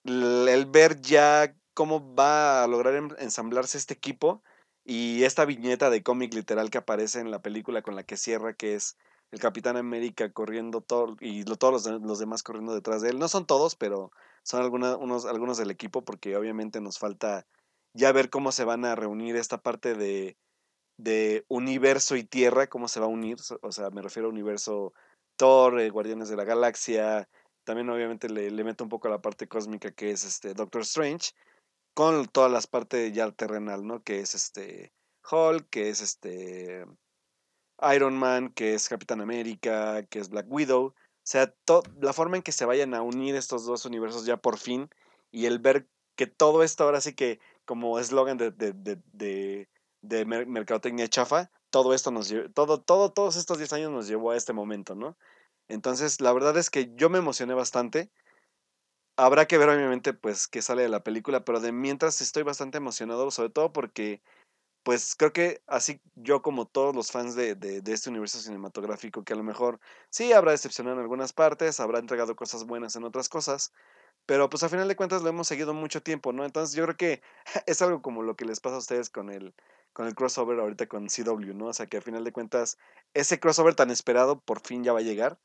el 0.03 0.67
ver 0.67 1.01
ya 1.01 1.55
cómo 1.73 2.17
va 2.17 2.65
a 2.65 2.67
lograr 2.67 2.97
ensamblarse 3.21 3.79
este 3.79 3.95
equipo 3.95 4.43
y 4.85 5.23
esta 5.23 5.45
viñeta 5.45 5.89
de 5.89 6.03
cómic 6.03 6.35
literal 6.35 6.69
que 6.69 6.79
aparece 6.79 7.21
en 7.21 7.31
la 7.31 7.43
película 7.43 7.83
con 7.83 7.95
la 7.95 8.03
que 8.03 8.17
cierra, 8.17 8.55
que 8.55 8.75
es 8.75 8.97
el 9.31 9.39
Capitán 9.39 9.77
América 9.77 10.33
corriendo 10.33 10.81
todo 10.81 11.17
y 11.21 11.45
todos 11.45 11.87
los, 11.87 12.19
demás 12.19 12.43
corriendo 12.43 12.75
detrás 12.75 13.03
de 13.03 13.11
él. 13.11 13.21
No 13.21 13.29
son 13.29 13.47
todos, 13.47 13.77
pero 13.77 14.11
son 14.43 14.63
algunos, 14.63 14.97
unos, 14.97 15.25
algunos 15.25 15.57
del 15.57 15.71
equipo 15.71 16.05
porque 16.05 16.37
obviamente 16.37 16.81
nos 16.81 16.99
falta 16.99 17.47
ya 17.95 18.11
ver 18.11 18.31
cómo 18.31 18.51
se 18.51 18.65
van 18.65 18.85
a 18.85 18.97
reunir 18.97 19.37
esta 19.37 19.59
parte 19.59 19.95
de, 19.95 20.37
de 20.99 21.45
universo 21.47 22.17
y 22.17 22.25
tierra, 22.25 22.67
cómo 22.67 22.89
se 22.89 22.99
va 22.99 23.07
a 23.07 23.11
unir. 23.11 23.37
O 23.63 23.71
sea, 23.71 23.91
me 23.91 24.03
refiero 24.03 24.27
a 24.27 24.33
universo 24.33 24.93
Thor, 25.37 25.79
eh, 25.81 25.91
Guardianes 25.91 26.29
de 26.29 26.37
la 26.37 26.45
Galaxia, 26.45 27.29
también 27.67 27.91
obviamente 27.91 28.29
le, 28.31 28.65
meto 28.65 28.85
un 28.85 28.91
poco 28.91 29.09
a 29.09 29.11
la 29.11 29.21
parte 29.21 29.49
cósmica 29.49 29.91
que 29.91 30.13
es 30.13 30.25
este 30.25 30.55
Doctor 30.55 30.83
Strange, 30.83 31.33
con 31.95 32.27
todas 32.27 32.51
las 32.51 32.69
partes 32.69 33.13
ya 33.13 33.31
terrenal, 33.33 33.85
¿no? 33.85 34.03
Que 34.05 34.21
es 34.21 34.35
este 34.37 34.93
Hulk, 35.29 35.69
que 35.69 35.89
es 35.89 36.01
este 36.01 36.87
Iron 37.95 38.17
Man, 38.17 38.51
que 38.51 38.75
es 38.75 38.89
Capitán 38.89 39.21
América, 39.21 40.05
que 40.05 40.21
es 40.21 40.29
Black 40.29 40.47
Widow. 40.49 40.87
O 40.87 40.95
sea, 41.25 41.53
la 42.01 42.13
forma 42.13 42.37
en 42.37 42.45
que 42.45 42.53
se 42.53 42.67
vayan 42.67 42.95
a 42.95 43.03
unir 43.03 43.35
estos 43.35 43.67
dos 43.67 43.85
universos 43.85 44.25
ya 44.25 44.37
por 44.37 44.59
fin 44.59 44.89
y 45.33 45.47
el 45.47 45.59
ver 45.59 45.89
que 46.15 46.29
todo 46.29 46.63
esto 46.63 46.85
ahora 46.85 47.01
sí 47.01 47.15
que 47.15 47.41
como 47.65 47.99
eslogan 47.99 48.37
de, 48.39 48.53
de, 48.53 48.73
de, 48.75 49.69
de, 50.03 50.25
mercadotecnia 50.25 51.09
chafa, 51.09 51.51
todo 51.71 51.95
esto 51.95 52.13
nos 52.13 52.33
todo, 52.55 52.81
todo, 52.81 53.11
todos 53.11 53.35
estos 53.35 53.59
10 53.59 53.73
años 53.73 53.91
nos 53.91 54.07
llevó 54.07 54.31
a 54.31 54.37
este 54.37 54.53
momento, 54.53 54.95
¿no? 54.95 55.17
Entonces, 55.69 56.21
la 56.21 56.33
verdad 56.33 56.57
es 56.57 56.71
que 56.71 56.93
yo 56.97 57.11
me 57.11 57.19
emocioné 57.19 57.55
bastante. 57.55 58.11
Habrá 59.19 59.47
que 59.47 59.57
ver, 59.57 59.69
obviamente, 59.71 60.13
pues, 60.13 60.47
qué 60.47 60.61
sale 60.61 60.83
de 60.83 60.89
la 60.91 61.03
película, 61.03 61.45
pero 61.45 61.61
de 61.61 61.73
mientras 61.73 62.21
estoy 62.21 62.43
bastante 62.43 62.77
emocionado, 62.79 63.31
sobre 63.31 63.49
todo 63.51 63.73
porque, 63.73 64.21
pues, 64.85 65.17
creo 65.17 65.33
que 65.33 65.63
así 65.67 66.01
yo 66.17 66.43
como 66.43 66.67
todos 66.67 66.95
los 66.97 67.13
fans 67.13 67.35
de, 67.37 67.55
de, 67.57 67.83
este 67.93 68.11
universo 68.11 68.41
cinematográfico, 68.41 69.25
que 69.25 69.35
a 69.35 69.37
lo 69.37 69.45
mejor 69.45 69.81
sí 70.11 70.33
habrá 70.33 70.53
decepcionado 70.53 70.97
en 70.97 71.03
algunas 71.03 71.33
partes, 71.33 71.81
habrá 71.81 71.99
entregado 72.01 72.37
cosas 72.37 72.65
buenas 72.67 72.97
en 72.97 73.05
otras 73.05 73.29
cosas, 73.29 73.73
pero 74.27 74.51
pues 74.51 74.63
a 74.65 74.69
final 74.69 74.89
de 74.89 74.97
cuentas 74.97 75.23
lo 75.23 75.29
hemos 75.31 75.49
seguido 75.49 75.75
mucho 75.75 76.03
tiempo, 76.03 76.33
¿no? 76.33 76.45
Entonces 76.45 76.77
yo 76.77 76.85
creo 76.85 76.97
que 76.97 77.23
es 77.67 77.83
algo 77.83 78.03
como 78.03 78.23
lo 78.23 78.37
que 78.37 78.45
les 78.45 78.61
pasa 78.61 78.77
a 78.77 78.81
ustedes 78.81 79.11
con 79.11 79.31
el, 79.31 79.55
con 79.93 80.07
el 80.07 80.15
crossover 80.15 80.61
ahorita 80.61 80.87
con 80.89 81.09
CW, 81.09 81.55
¿no? 81.55 81.67
O 81.69 81.73
sea 81.75 81.87
que 81.87 81.99
a 81.99 82.03
final 82.03 82.25
de 82.25 82.33
cuentas 82.33 82.79
ese 83.15 83.41
crossover 83.41 83.75
tan 83.75 83.91
esperado 83.91 84.41
por 84.41 84.61
fin 84.61 84.85
ya 84.85 84.93
va 84.93 85.01
a 85.01 85.03
llegar 85.03 85.39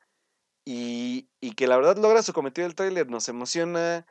y, 0.66 1.28
que 1.56 1.68
la 1.68 1.78
verdad 1.78 1.98
logra 1.98 2.24
su 2.24 2.34
cometido 2.34 2.68
el 2.68 2.76
tráiler, 2.76 3.10
nos 3.10 3.28
emociona. 3.30 4.06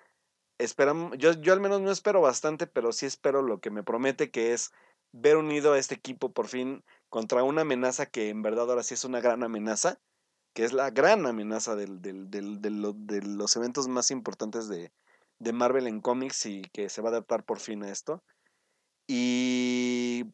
Esperamos, 0.59 1.17
yo, 1.19 1.33
yo 1.33 1.53
al 1.53 1.61
menos 1.61 1.81
no 1.81 1.91
espero 1.91 2.21
bastante, 2.21 2.67
pero 2.67 2.93
sí 2.93 3.07
espero 3.07 3.43
lo 3.43 3.61
que 3.61 3.71
me 3.71 3.83
promete, 3.83 4.31
que 4.31 4.53
es 4.53 4.73
ver 5.13 5.37
unido 5.37 5.73
a 5.73 5.79
este 5.79 5.95
equipo 5.95 6.33
por 6.33 6.49
fin 6.49 6.85
contra 7.09 7.43
una 7.43 7.63
amenaza 7.63 8.07
que 8.07 8.29
en 8.29 8.43
verdad 8.43 8.71
ahora 8.71 8.83
sí 8.83 8.95
es 8.95 9.05
una 9.05 9.21
gran 9.21 9.43
amenaza, 9.43 10.01
que 10.55 10.65
es 10.65 10.73
la 10.73 10.91
gran 10.91 11.27
amenaza 11.27 11.77
del, 11.77 12.03
del, 12.03 12.31
del, 12.31 12.61
de 12.61 13.23
los 13.23 13.57
eventos 13.57 13.89
más 13.89 14.11
importantes 14.11 14.69
de, 14.69 14.93
de 15.41 15.53
Marvel 15.53 15.87
en 15.87 16.01
cómics 16.01 16.47
y 16.47 16.63
que 16.73 16.89
se 16.89 17.03
va 17.03 17.09
a 17.09 17.13
adaptar 17.13 17.45
por 17.45 17.59
fin 17.59 17.83
a 17.83 17.91
esto. 17.91 18.23
Y 19.09 20.27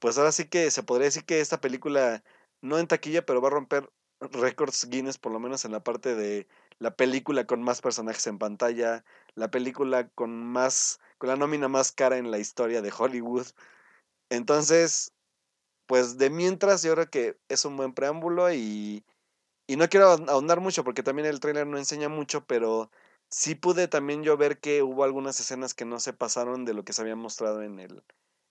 pues 0.00 0.18
ahora 0.18 0.32
sí 0.32 0.48
que 0.48 0.70
se 0.70 0.82
podría 0.82 1.06
decir 1.06 1.24
que 1.24 1.40
esta 1.40 1.60
película, 1.60 2.24
no 2.60 2.78
en 2.78 2.88
taquilla, 2.88 3.24
pero 3.24 3.40
va 3.40 3.48
a 3.48 3.52
romper 3.52 3.88
récords 4.20 4.88
Guinness, 4.88 5.18
por 5.18 5.32
lo 5.32 5.40
menos 5.40 5.64
en 5.64 5.72
la 5.72 5.82
parte 5.84 6.14
de 6.14 6.46
la 6.78 6.94
película 6.96 7.46
con 7.46 7.62
más 7.62 7.80
personajes 7.80 8.26
en 8.26 8.38
pantalla, 8.38 9.04
la 9.34 9.50
película 9.50 10.08
con 10.10 10.44
más, 10.46 11.00
con 11.18 11.28
la 11.28 11.36
nómina 11.36 11.68
más 11.68 11.92
cara 11.92 12.18
en 12.18 12.30
la 12.30 12.38
historia 12.38 12.82
de 12.82 12.92
Hollywood. 12.96 13.46
Entonces, 14.30 15.12
pues 15.86 16.18
de 16.18 16.30
mientras 16.30 16.82
yo 16.82 16.94
creo 16.94 17.10
que 17.10 17.38
es 17.48 17.64
un 17.64 17.76
buen 17.76 17.94
preámbulo 17.94 18.52
y, 18.52 19.04
y 19.66 19.76
no 19.76 19.88
quiero 19.88 20.08
ahondar 20.28 20.60
mucho 20.60 20.84
porque 20.84 21.02
también 21.02 21.26
el 21.26 21.40
trailer 21.40 21.66
no 21.66 21.78
enseña 21.78 22.08
mucho, 22.08 22.44
pero 22.46 22.90
sí 23.30 23.54
pude 23.54 23.88
también 23.88 24.22
yo 24.22 24.36
ver 24.36 24.58
que 24.60 24.82
hubo 24.82 25.04
algunas 25.04 25.40
escenas 25.40 25.74
que 25.74 25.84
no 25.84 26.00
se 26.00 26.12
pasaron 26.12 26.64
de 26.64 26.74
lo 26.74 26.84
que 26.84 26.92
se 26.92 27.02
había 27.02 27.16
mostrado 27.16 27.62
en 27.62 27.80
el, 27.80 28.02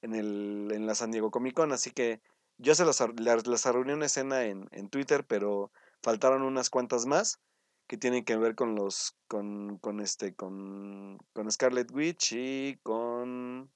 en 0.02 0.16
el, 0.16 0.72
en 0.74 0.88
la 0.88 0.96
San 0.96 1.12
Diego 1.12 1.32
Comic 1.32 1.56
Con, 1.56 1.72
así 1.72 1.92
que 1.92 2.22
yo 2.58 2.76
se 2.76 2.86
las, 2.86 3.04
las, 3.18 3.66
una 3.66 4.06
escena 4.06 4.44
en, 4.46 4.68
en, 4.72 4.90
Twitter, 4.90 5.26
pero 5.26 5.72
faltaron 6.02 6.44
unas 6.44 6.70
cuantas 6.70 7.06
más 7.06 7.40
que 7.88 7.98
tienen 7.98 8.26
que 8.26 8.38
ver 8.38 8.56
con 8.56 8.76
los, 8.76 9.16
con, 9.28 9.78
con 9.80 10.00
este, 10.00 10.34
con, 10.36 11.20
con 11.34 11.52
Scarlet 11.52 11.92
Witch 11.92 12.34
y 12.34 12.80
con... 12.84 13.72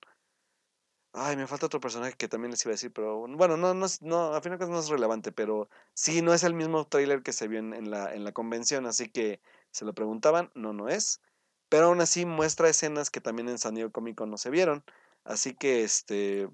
Ay, 1.11 1.35
me 1.37 1.47
falta 1.47 1.65
otro 1.65 1.79
personaje 1.79 2.13
que 2.13 2.27
también 2.27 2.51
les 2.51 2.63
iba 2.63 2.71
a 2.71 2.73
decir, 2.73 2.93
pero 2.93 3.27
bueno, 3.27 3.57
no, 3.57 3.73
no, 3.73 3.87
no 4.01 4.33
a 4.33 4.41
fin 4.41 4.51
de 4.51 4.57
cuentas 4.57 4.69
no 4.69 4.79
es 4.79 4.89
relevante, 4.89 5.31
pero 5.31 5.67
sí, 5.93 6.21
no 6.21 6.33
es 6.33 6.43
el 6.43 6.53
mismo 6.53 6.85
tráiler 6.85 7.23
que 7.23 7.33
se 7.33 7.47
vio 7.47 7.59
en, 7.59 7.73
en, 7.73 7.89
la, 7.89 8.13
en 8.13 8.23
la 8.23 8.31
convención, 8.31 8.85
así 8.85 9.09
que 9.09 9.41
se 9.71 9.85
lo 9.85 9.93
preguntaban, 9.93 10.51
no, 10.53 10.71
no 10.71 10.87
es, 10.87 11.19
pero 11.67 11.87
aún 11.87 12.01
así 12.01 12.25
muestra 12.25 12.69
escenas 12.69 13.09
que 13.09 13.21
también 13.21 13.49
en 13.49 13.57
San 13.57 13.75
Diego 13.75 13.91
Comic 13.91 14.17
Con 14.17 14.29
no 14.29 14.37
se 14.37 14.51
vieron, 14.51 14.83
así 15.23 15.55
que 15.55 15.83
este, 15.83 16.47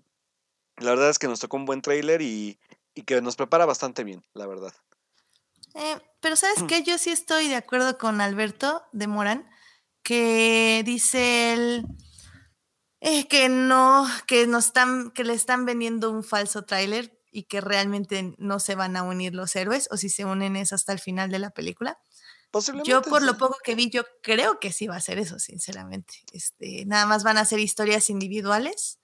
la 0.77 0.91
verdad 0.91 1.09
es 1.09 1.19
que 1.19 1.27
nos 1.27 1.39
tocó 1.39 1.57
un 1.57 1.65
buen 1.65 1.81
tráiler 1.81 2.21
y, 2.21 2.59
y 2.93 3.03
que 3.03 3.21
nos 3.21 3.35
prepara 3.35 3.65
bastante 3.65 4.03
bien, 4.03 4.23
la 4.33 4.47
verdad. 4.47 4.73
Eh, 5.73 5.97
pero 6.21 6.35
sabes 6.35 6.63
que 6.63 6.83
yo 6.83 6.97
sí 6.97 7.09
estoy 7.09 7.47
de 7.47 7.55
acuerdo 7.55 7.97
con 7.97 8.21
Alberto 8.21 8.83
de 8.93 9.07
Morán, 9.07 9.49
que 10.03 10.83
dice 10.85 11.53
él 11.53 11.85
eh, 13.01 13.27
que 13.27 13.49
no, 13.49 14.07
que 14.25 14.47
nos 14.47 14.67
están, 14.67 15.11
que 15.11 15.23
le 15.23 15.33
están 15.33 15.65
vendiendo 15.65 16.09
un 16.11 16.23
falso 16.23 16.63
tráiler 16.63 17.19
y 17.31 17.43
que 17.43 17.59
realmente 17.59 18.33
no 18.37 18.59
se 18.59 18.75
van 18.75 18.95
a 18.95 19.03
unir 19.03 19.35
los 19.35 19.55
héroes, 19.55 19.89
o 19.91 19.97
si 19.97 20.09
se 20.09 20.23
unen 20.23 20.55
es 20.55 20.71
hasta 20.71 20.93
el 20.93 20.99
final 20.99 21.29
de 21.29 21.39
la 21.39 21.49
película. 21.49 21.99
Yo 22.85 23.01
por 23.01 23.21
lo 23.21 23.37
poco 23.37 23.57
que 23.61 23.75
vi, 23.75 23.89
yo 23.89 24.03
creo 24.23 24.61
que 24.61 24.71
sí 24.71 24.87
va 24.87 24.95
a 24.95 25.01
ser 25.01 25.19
eso, 25.19 25.39
sinceramente. 25.39 26.23
Este, 26.31 26.85
nada 26.85 27.05
más 27.05 27.25
van 27.25 27.37
a 27.37 27.43
ser 27.43 27.59
historias 27.59 28.09
individuales 28.09 28.99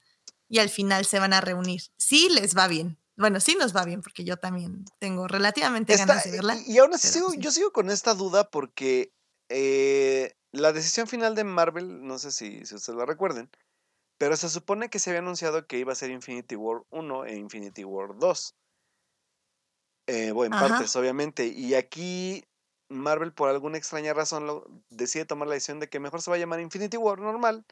y 0.52 0.60
al 0.60 0.69
final 0.69 1.06
se 1.06 1.18
van 1.18 1.32
a 1.32 1.40
reunir. 1.40 1.82
Sí 1.98 2.28
les 2.30 2.57
va 2.57 2.68
bien, 2.68 2.99
bueno, 3.15 3.40
sí 3.40 3.56
nos 3.57 3.73
va 3.73 3.86
bien, 3.86 4.02
porque 4.02 4.26
yo 4.26 4.36
también 4.36 4.84
tengo 4.99 5.28
relativamente 5.30 5.95
ganas 5.95 6.26
de 6.26 6.32
verla. 6.32 6.57
Y, 6.68 6.78
aún 6.78 6.94
así 6.94 7.07
sigo, 7.07 7.34
yo 7.36 7.52
sigo 7.52 7.72
con 7.72 7.90
esta 7.90 8.15
duda 8.15 8.49
porque 8.49 9.14
eh, 9.48 10.36
la 10.52 10.73
decisión 10.73 11.07
final 11.07 11.36
de 11.36 11.45
Marvel, 11.45 12.06
no 12.06 12.19
sé 12.19 12.32
si, 12.32 12.65
si 12.65 12.76
ustedes 12.76 12.99
la 12.99 13.06
recuerden, 13.06 13.49
pero 14.18 14.36
se 14.36 14.49
supone 14.49 14.90
que 14.90 14.99
se 14.99 15.11
había 15.11 15.22
anunciado 15.22 15.65
que 15.68 15.78
iba 15.78 15.94
a 15.94 15.95
ser 15.95 16.11
Infinity 16.11 16.57
War 16.57 16.84
1 16.90 17.26
e 17.26 17.36
Infinity 17.38 17.86
War 17.86 18.18
2. 18.18 18.56
Eh, 20.07 20.32
bueno, 20.32 20.57
en 20.57 20.69
partes, 20.69 20.94
obviamente. 20.98 21.48
Y 21.48 21.76
aquí 21.76 22.44
Marvel, 22.90 23.32
por 23.32 23.48
alguna 23.48 23.78
extraña 23.78 24.14
razón, 24.14 24.48
lo, 24.48 24.65
decide 24.90 25.26
tomar 25.26 25.48
la 25.48 25.53
decisión 25.53 25.80
de 25.80 25.88
que 25.88 26.02
mejor 26.02 26.22
se 26.22 26.30
va 26.30 26.36
a 26.36 26.40
llamar 26.40 26.60
Infinity 26.60 26.98
War 26.98 27.19
normal 27.19 27.65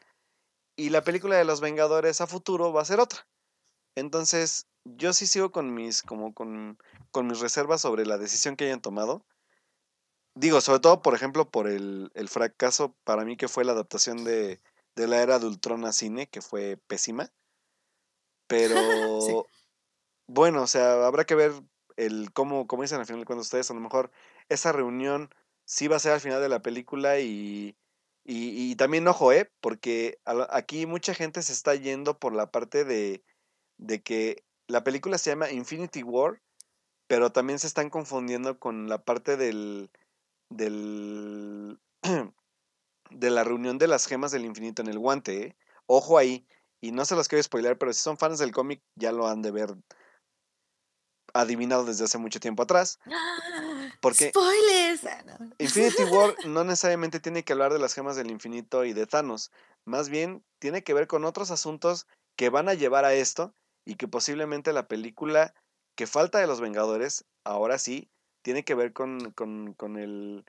y 0.76 0.90
la 0.90 1.04
película 1.04 1.36
de 1.36 1.44
los 1.44 1.60
Vengadores 1.60 2.20
a 2.20 2.26
futuro 2.26 2.72
va 2.72 2.82
a 2.82 2.86
ser 2.86 3.00
otra. 3.00 3.26
Entonces, 3.94 4.66
yo 4.84 5.12
sí 5.12 5.26
sigo 5.26 5.50
con 5.52 5.74
mis, 5.74 6.02
como 6.02 6.32
con, 6.32 6.78
con 7.10 7.26
mis 7.26 7.40
reservas 7.40 7.80
sobre 7.80 8.06
la 8.06 8.18
decisión 8.18 8.56
que 8.56 8.64
hayan 8.66 8.80
tomado. 8.80 9.24
Digo, 10.34 10.60
sobre 10.60 10.80
todo, 10.80 11.02
por 11.02 11.14
ejemplo, 11.14 11.50
por 11.50 11.68
el, 11.68 12.10
el 12.14 12.28
fracaso 12.28 12.94
para 13.04 13.24
mí 13.24 13.36
que 13.36 13.48
fue 13.48 13.64
la 13.64 13.72
adaptación 13.72 14.24
de, 14.24 14.60
de 14.96 15.06
la 15.08 15.22
era 15.22 15.38
de 15.38 15.46
Ultron 15.46 15.84
a 15.84 15.92
cine, 15.92 16.28
que 16.28 16.40
fue 16.40 16.78
pésima. 16.86 17.30
Pero 18.46 19.46
bueno, 20.26 20.62
o 20.62 20.66
sea, 20.66 21.06
habrá 21.06 21.24
que 21.24 21.34
ver 21.34 21.52
el 21.96 22.32
cómo, 22.32 22.66
como 22.66 22.82
dicen 22.82 23.00
al 23.00 23.06
final 23.06 23.24
cuando 23.24 23.42
ustedes, 23.42 23.70
a 23.70 23.74
lo 23.74 23.80
mejor 23.80 24.10
esa 24.48 24.72
reunión 24.72 25.30
sí 25.64 25.88
va 25.88 25.96
a 25.96 26.00
ser 26.00 26.12
al 26.12 26.20
final 26.20 26.40
de 26.40 26.48
la 26.48 26.62
película 26.62 27.20
y, 27.20 27.76
y, 28.24 28.70
y 28.70 28.76
también 28.76 29.08
ojo, 29.08 29.32
¿eh? 29.32 29.50
Porque 29.60 30.18
aquí 30.50 30.86
mucha 30.86 31.14
gente 31.14 31.42
se 31.42 31.52
está 31.52 31.74
yendo 31.74 32.18
por 32.18 32.34
la 32.34 32.50
parte 32.50 32.84
de, 32.84 33.24
de 33.78 34.02
que 34.02 34.44
la 34.66 34.84
película 34.84 35.18
se 35.18 35.30
llama 35.30 35.50
Infinity 35.50 36.02
War, 36.02 36.40
pero 37.06 37.32
también 37.32 37.58
se 37.58 37.66
están 37.66 37.90
confundiendo 37.90 38.58
con 38.58 38.88
la 38.88 39.02
parte 39.02 39.36
del, 39.36 39.90
del 40.48 41.80
de 43.10 43.30
la 43.30 43.44
reunión 43.44 43.78
de 43.78 43.88
las 43.88 44.06
gemas 44.06 44.30
del 44.30 44.44
infinito 44.44 44.82
en 44.82 44.88
el 44.88 44.98
guante. 44.98 45.42
¿eh? 45.42 45.56
Ojo 45.86 46.18
ahí, 46.18 46.46
y 46.80 46.92
no 46.92 47.04
se 47.04 47.16
los 47.16 47.28
quiero 47.28 47.42
spoiler, 47.42 47.78
pero 47.78 47.92
si 47.92 48.00
son 48.00 48.16
fans 48.16 48.38
del 48.38 48.52
cómic 48.52 48.82
ya 48.94 49.12
lo 49.12 49.26
han 49.26 49.42
de 49.42 49.50
ver 49.50 49.74
adivinado 51.34 51.84
desde 51.84 52.04
hace 52.04 52.18
mucho 52.18 52.40
tiempo 52.40 52.62
atrás. 52.62 52.98
Porque 54.00 54.30
¡Spoilers! 54.30 55.04
Ah, 55.04 55.38
Infinity 55.58 56.04
War 56.04 56.34
no 56.46 56.64
necesariamente 56.64 57.20
tiene 57.20 57.44
que 57.44 57.52
hablar 57.52 57.72
de 57.72 57.78
las 57.78 57.94
gemas 57.94 58.16
del 58.16 58.30
infinito 58.30 58.84
y 58.84 58.92
de 58.92 59.06
Thanos. 59.06 59.50
Más 59.84 60.08
bien 60.08 60.44
tiene 60.58 60.82
que 60.82 60.94
ver 60.94 61.06
con 61.06 61.24
otros 61.24 61.50
asuntos 61.50 62.06
que 62.36 62.48
van 62.48 62.68
a 62.68 62.74
llevar 62.74 63.04
a 63.04 63.14
esto 63.14 63.54
y 63.84 63.96
que 63.96 64.08
posiblemente 64.08 64.72
la 64.72 64.88
película 64.88 65.54
que 65.96 66.06
falta 66.06 66.38
de 66.38 66.46
los 66.46 66.60
Vengadores, 66.60 67.24
ahora 67.44 67.78
sí, 67.78 68.10
tiene 68.42 68.64
que 68.64 68.74
ver 68.74 68.92
con, 68.92 69.32
con, 69.32 69.74
con, 69.74 69.98
el, 69.98 70.44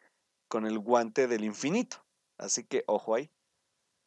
con 0.48 0.66
el 0.66 0.80
guante 0.80 1.28
del 1.28 1.44
infinito. 1.44 2.06
Así 2.38 2.64
que 2.64 2.84
ojo 2.88 3.16
ahí. 3.16 3.30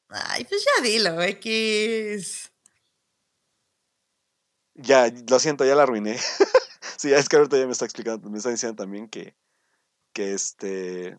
Ay, 0.09 0.45
pues 0.45 0.65
ya 0.65 0.83
dilo, 0.83 1.21
X. 1.21 2.53
Ya, 4.75 5.13
lo 5.29 5.39
siento, 5.39 5.65
ya 5.65 5.75
la 5.75 5.85
arruiné. 5.85 6.19
sí, 7.05 7.13
es 7.13 7.29
que 7.29 7.37
ahorita 7.37 7.59
ya 7.59 7.67
me 7.67 7.73
está 7.73 7.85
explicando, 7.85 8.31
me 8.31 8.39
está 8.39 8.51
diciendo 8.51 8.77
también 8.77 9.09
que, 9.09 9.37
que 10.15 10.33
este, 10.33 11.19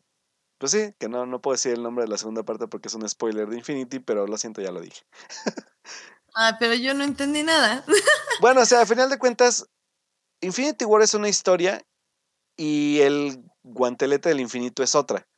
pues 0.57 0.71
sí, 0.71 0.93
que 0.97 1.07
no, 1.07 1.25
no 1.25 1.41
puedo 1.41 1.53
decir 1.53 1.73
el 1.73 1.83
nombre 1.83 2.05
de 2.05 2.09
la 2.09 2.17
segunda 2.17 2.43
parte 2.43 2.67
porque 2.67 2.87
es 2.87 2.93
un 2.95 3.07
spoiler 3.07 3.47
de 3.47 3.57
Infinity, 3.57 3.99
pero 3.99 4.25
lo 4.25 4.37
siento, 4.37 4.61
ya 4.61 4.71
lo 4.71 4.81
dije. 4.81 5.03
Ah, 6.37 6.57
pero 6.59 6.73
yo 6.73 6.93
no 6.93 7.05
entendí 7.05 7.43
nada. 7.43 7.85
bueno, 8.41 8.59
o 8.59 8.65
sea, 8.65 8.81
a 8.81 8.85
final 8.85 9.09
de 9.09 9.17
cuentas, 9.17 9.69
Infinity 10.41 10.83
War 10.83 11.01
es 11.01 11.13
una 11.13 11.29
historia 11.29 11.81
y 12.57 12.99
el 12.99 13.41
guantelete 13.63 14.27
del 14.27 14.41
infinito 14.41 14.83
es 14.83 14.95
otra. 14.95 15.29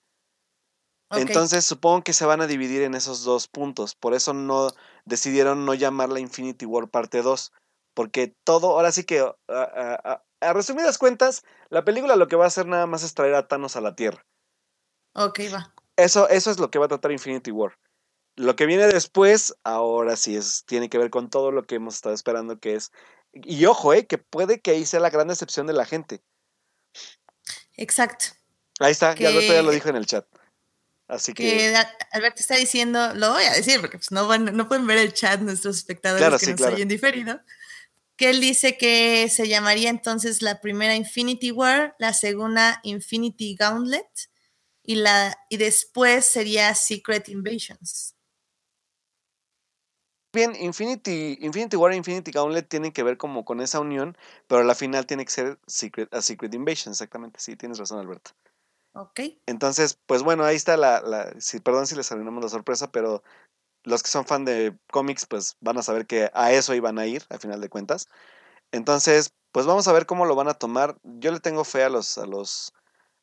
Entonces 1.11 1.64
supongo 1.65 2.03
que 2.03 2.14
se 2.14 2.26
van 2.26 2.41
a 2.41 2.48
dividir 2.48 2.82
en 2.82 2.95
esos 2.95 3.24
dos 3.24 3.48
puntos. 3.48 3.94
Por 3.94 4.15
eso 4.15 4.34
no 4.34 4.69
decidieron 5.06 5.65
no 5.65 5.76
llamarla 5.76 6.19
Infinity 6.19 6.65
War 6.65 6.90
parte 6.90 7.22
2. 7.22 7.53
Porque 7.94 8.36
todo, 8.44 8.72
ahora 8.72 8.91
sí 8.91 9.06
que, 9.06 9.19
a, 9.48 10.24
resumidas 10.41 10.97
cuentas, 10.97 11.43
la 11.69 11.84
película 11.84 12.15
lo 12.15 12.27
que 12.27 12.35
va 12.35 12.45
a 12.45 12.47
hacer 12.47 12.65
nada 12.65 12.85
más 12.85 13.03
es 13.03 13.14
traer 13.14 13.35
a 13.35 13.47
Thanos 13.47 13.76
a 13.76 13.81
la 13.81 13.95
Tierra. 13.95 14.26
Ok, 15.14 15.39
va. 15.53 15.73
Eso, 15.95 16.30
eso 16.30 16.51
es 16.51 16.59
lo 16.59 16.69
que 16.69 16.80
va 16.80 16.85
a 16.85 16.89
tratar 16.89 17.11
Infinity 17.11 17.51
War. 17.51 17.77
Lo 18.35 18.55
que 18.55 18.68
viene 18.68 18.85
después, 18.85 19.55
ahora 19.64 20.15
sí 20.15 20.35
es, 20.35 20.64
tiene 20.65 20.89
que 20.89 20.99
ver 20.99 21.09
con 21.09 21.30
todo 21.30 21.51
lo 21.51 21.65
que 21.65 21.76
hemos 21.76 21.95
estado 21.95 22.14
esperando, 22.14 22.59
que 22.59 22.76
es. 22.76 22.91
Y 23.34 23.65
ojo, 23.65 23.93
eh, 23.93 24.05
que 24.05 24.19
puede 24.19 24.61
que 24.61 24.72
ahí 24.72 24.85
sea 24.85 24.99
la 24.99 25.09
gran 25.09 25.27
decepción 25.27 25.65
de 25.65 25.73
la 25.73 25.85
gente. 25.85 26.22
Exacto. 27.76 28.26
Ahí 28.80 28.91
está, 28.91 29.15
ya, 29.15 29.30
Alberto 29.30 29.53
ya 29.53 29.64
lo 29.64 29.72
dijo 29.72 29.89
en 29.89 29.95
el 29.95 30.05
chat. 30.05 30.26
Así 31.07 31.34
que. 31.34 31.76
Alberto 32.11 32.41
está 32.41 32.55
diciendo, 32.55 33.15
lo 33.15 33.31
voy 33.31 33.43
a 33.43 33.53
decir, 33.53 33.80
porque 33.81 33.97
pues, 33.97 34.11
no, 34.11 34.38
no 34.38 34.68
pueden 34.68 34.85
ver 34.85 34.99
el 34.99 35.14
chat 35.14 35.39
nuestros 35.39 35.77
espectadores 35.77 36.39
que 36.39 36.51
nos 36.51 36.61
oyen 36.61 36.88
diferido. 36.88 37.39
Que 38.18 38.31
él 38.31 38.41
dice 38.41 38.77
que 38.77 39.30
se 39.30 39.48
llamaría 39.48 39.89
entonces 39.89 40.41
la 40.41 40.60
primera 40.60 40.95
Infinity 40.95 41.52
War, 41.52 41.95
la 41.99 42.14
segunda 42.14 42.80
Infinity 42.84 43.56
Gauntlet 43.56 44.07
y, 44.84 44.95
la, 44.95 45.38
y 45.49 45.57
después 45.57 46.26
sería 46.26 46.73
Secret 46.76 47.30
Invasions 47.30 48.18
bien, 50.38 50.56
Infinity, 50.56 51.38
Infinity 51.41 51.76
War 51.76 51.91
e 51.91 51.95
Infinity 51.95 52.31
Gauntlet 52.31 52.69
tienen 52.69 52.91
que 52.91 53.03
ver 53.03 53.18
como 53.18 53.44
con 53.44 53.60
esa 53.60 53.80
unión, 53.80 54.15
pero 54.48 54.64
la 54.64 54.76
final 54.76 55.06
tiene 55.06 55.26
que 55.26 55.31
ser 55.31 55.60
Secret, 55.65 56.14
a 56.14 56.22
Secret 56.22 56.53
Invasion, 56.53 56.91
exactamente. 56.91 57.39
Sí, 57.39 57.56
tienes 57.56 57.80
razón, 57.80 57.99
Alberto. 57.99 58.31
Ok. 58.94 59.19
Entonces, 59.45 59.99
pues 60.06 60.23
bueno, 60.23 60.44
ahí 60.44 60.56
está 60.56 60.77
la, 60.77 61.02
la 61.02 61.34
perdón 61.64 61.88
si 61.88 61.95
les 61.95 62.11
arruinamos 62.11 62.44
la 62.44 62.49
sorpresa, 62.49 62.91
pero 62.91 63.23
los 63.88 64.03
que 64.03 64.11
son 64.11 64.26
fan 64.26 64.43
de 64.43 64.77
cómics, 64.91 65.26
pues 65.26 65.55
van 65.61 65.77
a 65.77 65.81
saber 65.81 66.05
que 66.05 66.30
a 66.34 66.51
eso 66.51 66.76
iban 66.76 66.99
a 66.99 67.05
ir, 67.05 67.23
al 67.30 67.39
final 67.39 67.61
de 67.61 67.69
cuentas. 67.69 68.07
Entonces, 68.72 69.34
pues 69.53 69.65
vamos 69.65 69.88
a 69.88 69.93
ver 69.93 70.05
cómo 70.05 70.26
lo 70.26 70.35
van 70.35 70.49
a 70.49 70.55
tomar. 70.55 70.97
Yo 71.03 71.31
le 71.31 71.39
tengo 71.39 71.64
fe 71.64 71.84
a 71.84 71.89
los, 71.89 72.18
a 72.18 72.26
los, 72.26 72.73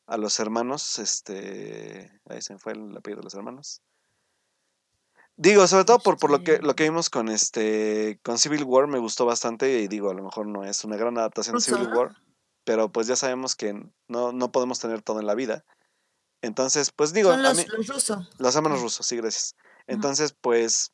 a 0.07 0.17
los 0.17 0.39
hermanos, 0.39 0.97
este, 0.97 2.19
ahí 2.27 2.41
se 2.41 2.57
fue 2.57 2.73
el 2.73 2.97
apellido 2.97 3.19
de 3.19 3.25
los 3.25 3.35
hermanos. 3.35 3.81
Digo, 5.37 5.67
sobre 5.67 5.85
todo 5.85 5.99
por, 5.99 6.17
por 6.17 6.31
lo 6.31 6.43
que 6.43 6.59
lo 6.59 6.75
que 6.75 6.85
vimos 6.85 7.09
con 7.09 7.27
este 7.27 8.19
con 8.23 8.39
Civil 8.39 8.63
War 8.63 8.87
me 8.87 8.99
gustó 8.99 9.25
bastante 9.25 9.81
y 9.81 9.87
digo, 9.87 10.09
a 10.09 10.13
lo 10.13 10.23
mejor 10.23 10.47
no 10.47 10.63
es 10.63 10.83
una 10.85 10.95
gran 10.95 11.17
adaptación 11.17 11.57
de 11.57 11.61
Civil 11.61 11.89
War, 11.93 12.15
pero 12.63 12.89
pues 12.89 13.05
ya 13.05 13.17
sabemos 13.17 13.55
que 13.55 13.73
no, 14.07 14.31
no 14.31 14.51
podemos 14.51 14.79
tener 14.79 15.01
todo 15.01 15.19
en 15.19 15.27
la 15.27 15.35
vida. 15.35 15.65
Entonces, 16.41 16.91
pues 16.91 17.11
digo, 17.11 17.31
Son 17.31 17.43
los, 17.43 17.67
los 17.67 17.87
rusos. 17.87 18.29
Los 18.39 18.55
hermanos 18.55 18.81
rusos, 18.81 19.05
sí, 19.05 19.17
gracias. 19.17 19.55
Entonces, 19.87 20.33
pues 20.33 20.93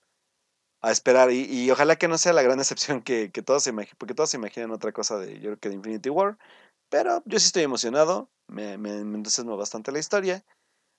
a 0.82 0.92
esperar 0.92 1.32
y, 1.32 1.46
y, 1.46 1.70
ojalá 1.72 1.96
que 1.96 2.08
no 2.08 2.18
sea 2.18 2.34
la 2.34 2.42
gran 2.42 2.60
excepción 2.60 3.02
que, 3.04 3.32
que 3.32 3.44
todos 3.44 3.64
se 3.64 3.70
imaginen, 3.70 3.98
porque 4.00 4.16
todos 4.16 4.32
se 4.32 4.38
imaginan 4.38 4.72
otra 4.72 4.92
cosa 4.92 5.20
de 5.20 5.36
yo 5.36 5.42
creo 5.42 5.60
que 5.60 5.70
de 5.70 5.76
Infinity 5.76 6.10
War, 6.10 6.38
pero 6.90 7.22
yo 7.26 7.40
sí 7.40 7.46
estoy 7.46 7.64
emocionado, 7.64 8.32
me, 8.48 8.78
me, 8.78 9.04
me 9.06 9.18
entusiasma 9.18 9.56
bastante 9.56 9.92
la 9.92 10.00
historia 10.00 10.44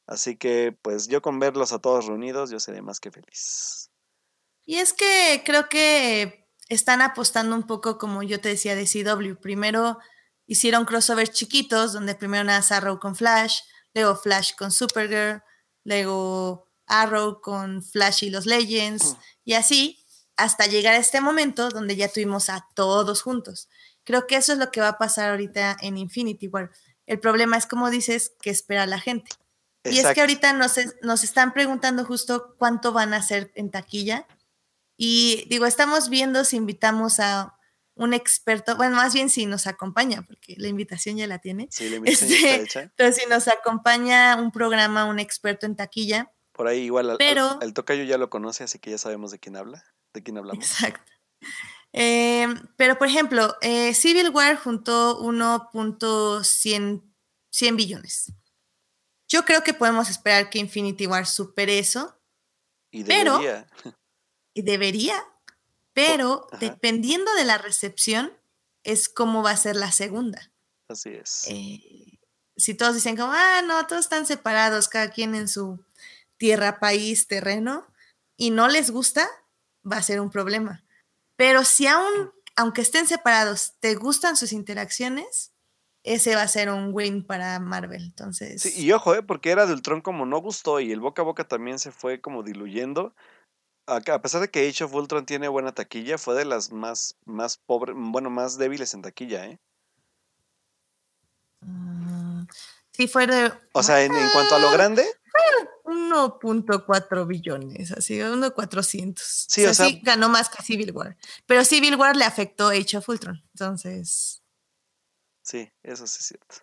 Así 0.07 0.37
que, 0.37 0.77
pues 0.83 1.09
yo 1.09 1.23
con 1.23 1.39
verlos 1.39 1.73
a 1.73 1.79
todos 1.79 2.07
reunidos, 2.07 2.51
yo 2.51 2.59
seré 2.59 2.83
más 2.83 3.01
que 3.01 3.11
feliz. 3.11 3.91
Y 4.65 4.77
es 4.77 4.93
que 4.93 5.43
creo 5.45 5.69
que 5.69 6.49
están 6.69 7.03
apostando 7.03 7.55
un 7.55 7.67
poco, 7.67 7.99
como 7.99 8.23
yo 8.23 8.41
te 8.41 8.49
decía, 8.49 8.75
de 8.75 8.87
CW. 8.87 9.41
Primero 9.41 9.99
hicieron 10.47 10.85
crossovers 10.85 11.33
chiquitos, 11.33 11.93
donde 11.93 12.15
primero 12.15 12.45
nace 12.45 12.75
Arrow 12.75 12.99
con 12.99 13.15
Flash, 13.15 13.61
luego 13.95 14.17
Flash 14.17 14.53
con 14.57 14.71
Supergirl, 14.73 15.43
luego 15.85 16.69
Arrow 16.87 17.41
con 17.41 17.83
Flash 17.83 18.25
y 18.25 18.31
los 18.31 18.47
Legends, 18.47 19.17
y 19.45 19.55
así 19.55 19.99
hasta 20.37 20.67
llegar 20.67 20.95
a 20.95 20.99
este 20.99 21.21
momento 21.21 21.69
donde 21.69 21.95
ya 21.97 22.09
tuvimos 22.09 22.49
a 22.49 22.67
todos 22.75 23.23
juntos. 23.23 23.69
Creo 24.05 24.27
que 24.27 24.37
eso 24.37 24.53
es 24.53 24.59
lo 24.59 24.71
que 24.71 24.81
va 24.81 24.89
a 24.89 24.99
pasar 24.99 25.31
ahorita 25.31 25.77
en 25.81 25.97
Infinity 25.99 26.49
War. 26.49 26.71
El 27.07 27.21
problema 27.21 27.57
es, 27.57 27.67
como 27.67 27.91
dices, 27.91 28.33
que 28.41 28.51
espera 28.51 28.87
la 28.87 28.99
gente. 28.99 29.31
Y 29.85 29.99
es 29.99 30.07
que 30.13 30.21
ahorita 30.21 30.53
nos, 30.53 30.75
nos 31.03 31.25
están 31.25 31.53
preguntando 31.53 32.05
justo 32.05 32.55
cuánto 32.59 32.93
van 32.93 33.15
a 33.15 33.19
hacer 33.19 33.53
en 33.55 33.71
taquilla. 33.71 34.27
Y 34.97 35.45
digo, 35.49 35.67
estamos 35.67 36.09
viendo 36.09 36.45
si 36.45 36.57
invitamos 36.57 37.21
a 37.21 37.57
un 37.95 38.15
experto, 38.15 38.77
bueno, 38.77 38.97
más 38.97 39.13
bien 39.13 39.29
si 39.29 39.47
nos 39.47 39.67
acompaña, 39.67 40.23
porque 40.23 40.55
la 40.57 40.69
invitación 40.69 41.17
ya 41.17 41.27
la 41.27 41.39
tiene. 41.41 41.69
Sí, 41.71 41.91
la 41.91 41.97
invitación 41.97 42.31
ya 42.31 42.37
está 42.37 42.49
Este, 42.55 42.65
hecha. 42.65 42.81
Entonces, 42.83 43.23
si 43.23 43.29
nos 43.29 43.49
acompaña 43.49 44.37
un 44.37 44.51
programa, 44.51 45.05
un 45.05 45.19
experto 45.19 45.67
en 45.67 45.77
taquilla. 45.77 46.33
Por 46.53 46.67
ahí 46.69 46.81
igual 46.83 47.07
al- 47.07 47.11
al- 47.13 47.19
Pero- 47.19 47.61
el 47.63 47.73
tocayo 47.75 48.05
ya 48.05 48.19
lo 48.19 48.31
conoce, 48.31 48.65
así 48.65 48.79
que 48.79 48.91
ya 48.91 48.99
sabemos 48.99 49.31
de 49.31 49.39
quién 49.39 49.57
habla, 49.57 49.85
de 50.13 50.23
quién 50.23 50.39
hablamos. 50.39 50.65
Exacto. 50.71 51.01
Eh, 51.95 52.47
pero, 52.77 52.97
por 52.99 53.07
ejemplo, 53.09 53.57
eh, 53.61 53.93
Civil 53.95 54.31
War 54.31 54.57
juntó 54.57 55.19
1.100 55.21 57.03
100 57.51 57.77
billones. 57.77 58.33
Yo 59.29 59.45
creo 59.45 59.63
que 59.63 59.75
podemos 59.75 60.09
esperar 60.09 60.49
que 60.51 60.59
Infinity 60.59 61.07
War 61.07 61.27
supere 61.27 61.79
eso, 61.79 62.19
Y 62.91 63.05
Pero- 63.05 63.39
debería. 63.39 63.67
y 64.55 64.63
debería, 64.63 65.25
pero 65.95 66.47
dependiendo 66.61 67.33
de 67.35 67.45
la 67.45 67.57
recepción, 67.59 68.33
es 68.85 69.09
cómo 69.09 69.43
va 69.43 69.51
a 69.53 69.57
ser 69.57 69.77
la 69.77 69.93
segunda. 69.93 70.51
Así 70.89 71.11
es. 71.11 71.45
Eh, 71.49 72.19
si 72.57 72.75
todos 72.75 72.95
dicen 72.95 73.17
como, 73.17 73.33
ah, 73.33 73.63
no, 73.65 73.87
todos 73.87 74.05
están 74.05 74.27
separados, 74.27 74.89
cada 74.89 75.11
quien 75.11 75.35
en 75.35 75.49
su 75.49 75.83
tierra, 76.43 76.81
país, 76.81 77.29
terreno, 77.29 77.87
y 78.37 78.51
no 78.51 78.67
les 78.67 78.91
gusta, 78.91 79.29
va 79.89 79.99
a 79.99 80.03
ser 80.03 80.21
un 80.21 80.29
problema. 80.29 80.85
Pero 81.37 81.65
si 81.65 81.87
aún, 81.87 82.33
aunque 82.57 82.81
estén 82.81 83.07
separados, 83.07 83.75
te 83.79 83.95
gustan 83.95 84.37
sus 84.37 84.53
interacciones, 84.53 85.53
ese 86.03 86.35
va 86.35 86.43
a 86.43 86.49
ser 86.49 86.69
un 86.71 86.91
win 86.93 87.25
para 87.25 87.61
Marvel. 87.61 88.03
Entonces, 88.03 88.61
Sí, 88.61 88.73
y 88.77 88.91
ojo, 88.91 89.15
eh, 89.15 89.23
porque 89.23 89.53
era 89.53 89.67
de 89.67 89.73
Ultron 89.73 90.01
como 90.01 90.27
no 90.27 90.41
gustó 90.41 90.81
y 90.81 90.91
el 90.91 90.99
boca 90.99 91.23
a 91.23 91.25
boca 91.25 91.47
también 91.47 91.79
se 91.79 91.93
fue 91.93 92.21
como 92.21 92.43
diluyendo. 92.43 93.15
A, 93.87 93.99
a 94.13 94.21
pesar 94.21 94.41
de 94.41 94.51
que 94.51 94.69
Age 94.69 94.83
of 94.83 94.95
Ultron 94.95 95.25
tiene 95.25 95.47
buena 95.47 95.71
taquilla, 95.71 96.19
fue 96.19 96.35
de 96.35 96.45
las 96.45 96.73
más, 96.73 97.15
más 97.25 97.57
pobres, 97.57 97.95
bueno, 97.97 98.31
más 98.31 98.59
débiles 98.59 98.95
en 98.95 99.03
taquilla, 99.03 99.47
¿eh? 99.47 99.61
mm, 101.61 102.47
sí 102.91 103.07
fue 103.07 103.29
de 103.29 103.53
O 103.75 103.85
sea, 103.85 104.03
en, 104.03 104.13
en 104.13 104.29
cuanto 104.31 104.57
a 104.57 104.59
lo 104.59 104.73
grande, 104.73 105.05
1.4 105.85 107.27
billones, 107.27 107.93
así, 107.93 108.19
1.400. 108.21 109.19
Sí, 109.49 109.65
o 109.67 109.75
sea- 109.75 109.87
sí 109.87 110.01
ganó 110.03 110.29
más 110.29 110.49
que 110.49 110.63
Civil 110.63 110.93
War. 110.93 111.17
Pero 111.47 111.65
Civil 111.65 111.97
War 111.97 112.17
le 112.17 112.25
afectó 112.25 112.69
Age 112.69 112.97
of 112.99 113.09
Ultron. 113.09 113.43
Entonces, 113.53 114.43
sí, 115.43 115.71
eso 115.83 116.07
sí 116.07 116.19
es 116.21 116.27
cierto. 116.27 116.57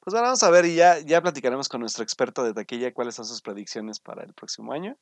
Pues 0.00 0.12
bueno, 0.12 0.24
vamos 0.26 0.42
a 0.42 0.50
ver 0.50 0.66
y 0.66 0.74
ya, 0.74 0.98
ya 1.00 1.22
platicaremos 1.22 1.68
con 1.68 1.80
nuestro 1.80 2.02
experto 2.04 2.44
de 2.44 2.52
taquilla 2.52 2.92
cuáles 2.92 3.14
son 3.14 3.24
sus 3.24 3.40
predicciones 3.40 4.00
para 4.00 4.22
el 4.22 4.34
próximo 4.34 4.72
año. 4.72 4.98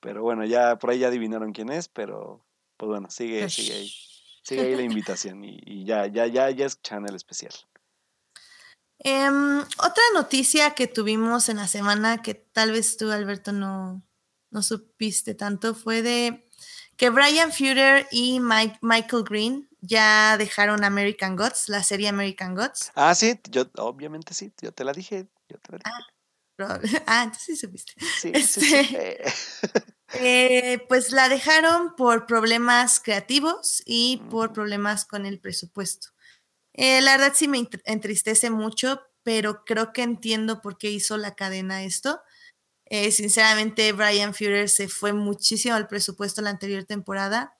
Pero 0.00 0.22
bueno, 0.22 0.44
ya 0.44 0.76
por 0.78 0.90
ahí 0.90 0.98
ya 0.98 1.08
adivinaron 1.08 1.52
quién 1.52 1.70
es, 1.70 1.88
pero 1.88 2.44
pues 2.76 2.88
bueno, 2.88 3.08
sigue, 3.10 3.48
sigue 3.48 3.72
ahí. 3.74 3.94
Sigue 4.42 4.62
ahí 4.62 4.74
la 4.74 4.82
invitación 4.82 5.44
y, 5.44 5.60
y 5.64 5.84
ya, 5.84 6.08
ya, 6.08 6.26
ya, 6.26 6.50
ya 6.50 6.66
escuchan 6.66 7.06
el 7.08 7.14
especial. 7.14 7.52
Em, 9.04 9.60
otra 9.60 10.02
noticia 10.14 10.74
que 10.74 10.86
tuvimos 10.86 11.48
en 11.48 11.56
la 11.56 11.66
semana 11.68 12.22
que 12.22 12.34
tal 12.34 12.70
vez 12.72 12.96
tú, 12.96 13.10
Alberto, 13.10 13.52
no, 13.52 14.02
no 14.50 14.62
supiste 14.62 15.34
tanto 15.34 15.74
fue 15.74 16.02
de 16.02 16.48
que 16.96 17.10
Brian 17.10 17.52
Fuller 17.52 18.06
y 18.12 18.38
Mike- 18.38 18.78
Michael 18.80 19.24
Green 19.24 19.68
ya 19.80 20.36
dejaron 20.36 20.84
American 20.84 21.34
Gods, 21.34 21.68
la 21.68 21.82
serie 21.82 22.08
American 22.08 22.54
Gods. 22.54 22.92
Ah, 22.94 23.14
sí, 23.16 23.40
yo 23.50 23.68
obviamente 23.78 24.34
sí, 24.34 24.52
yo 24.60 24.72
te 24.72 24.84
la 24.84 24.92
dije, 24.92 25.26
yo 25.48 25.58
te 25.58 25.72
la 25.72 25.78
dije. 25.78 25.90
Probable- 26.56 27.02
Ah, 27.08 27.24
entonces 27.24 27.44
sí 27.44 27.56
supiste. 27.56 27.92
Sí, 27.98 28.32
sí, 28.34 28.60
sí. 28.60 28.74
este- 28.76 29.24
eh, 30.14 30.84
pues 30.88 31.10
la 31.10 31.28
dejaron 31.28 31.96
por 31.96 32.26
problemas 32.26 33.00
creativos 33.00 33.82
y 33.84 34.18
por 34.30 34.52
problemas 34.52 35.04
con 35.04 35.26
el 35.26 35.40
presupuesto. 35.40 36.10
Eh, 36.74 37.00
la 37.02 37.12
verdad 37.16 37.34
sí 37.36 37.48
me 37.48 37.58
ent- 37.58 37.82
entristece 37.84 38.50
mucho, 38.50 39.00
pero 39.22 39.64
creo 39.64 39.92
que 39.92 40.02
entiendo 40.02 40.60
por 40.62 40.78
qué 40.78 40.90
hizo 40.90 41.16
la 41.16 41.34
cadena 41.34 41.84
esto. 41.84 42.20
Eh, 42.86 43.12
sinceramente, 43.12 43.92
Brian 43.92 44.34
Fuller 44.34 44.68
se 44.70 44.88
fue 44.88 45.12
muchísimo 45.14 45.74
al 45.76 45.88
presupuesto 45.88 46.42
la 46.42 46.50
anterior 46.50 46.84
temporada 46.84 47.54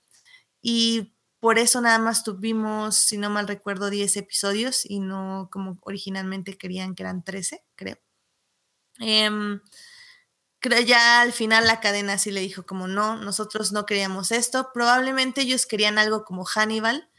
y 0.63 1.15
por 1.41 1.59
eso 1.59 1.81
nada 1.83 1.99
más 1.99 2.25
tuvimos, 2.25 2.97
si 2.97 3.19
no 3.19 3.31
mal 3.31 3.49
recuerdo, 3.49 3.91
10 3.91 4.17
episodios 4.17 4.85
y 4.85 5.01
no 5.01 5.49
como 5.53 5.79
originalmente 5.83 6.59
querían 6.59 6.95
que 6.95 7.05
eran 7.05 7.25
13, 7.25 7.65
creo. 7.77 7.99
Em, 9.01 9.61
creo 10.61 10.81
ya 10.83 11.21
al 11.23 11.33
final 11.33 11.67
la 11.67 11.81
cadena 11.81 12.19
sí 12.19 12.31
le 12.31 12.41
dijo 12.41 12.65
como 12.67 12.87
no, 12.89 13.17
nosotros 13.17 13.73
no 13.73 13.87
queríamos 13.87 14.33
esto. 14.33 14.71
Probablemente 14.73 15.43
ellos 15.43 15.67
querían 15.67 15.99
algo 15.99 16.25
como 16.25 16.45
Hannibal, 16.45 17.11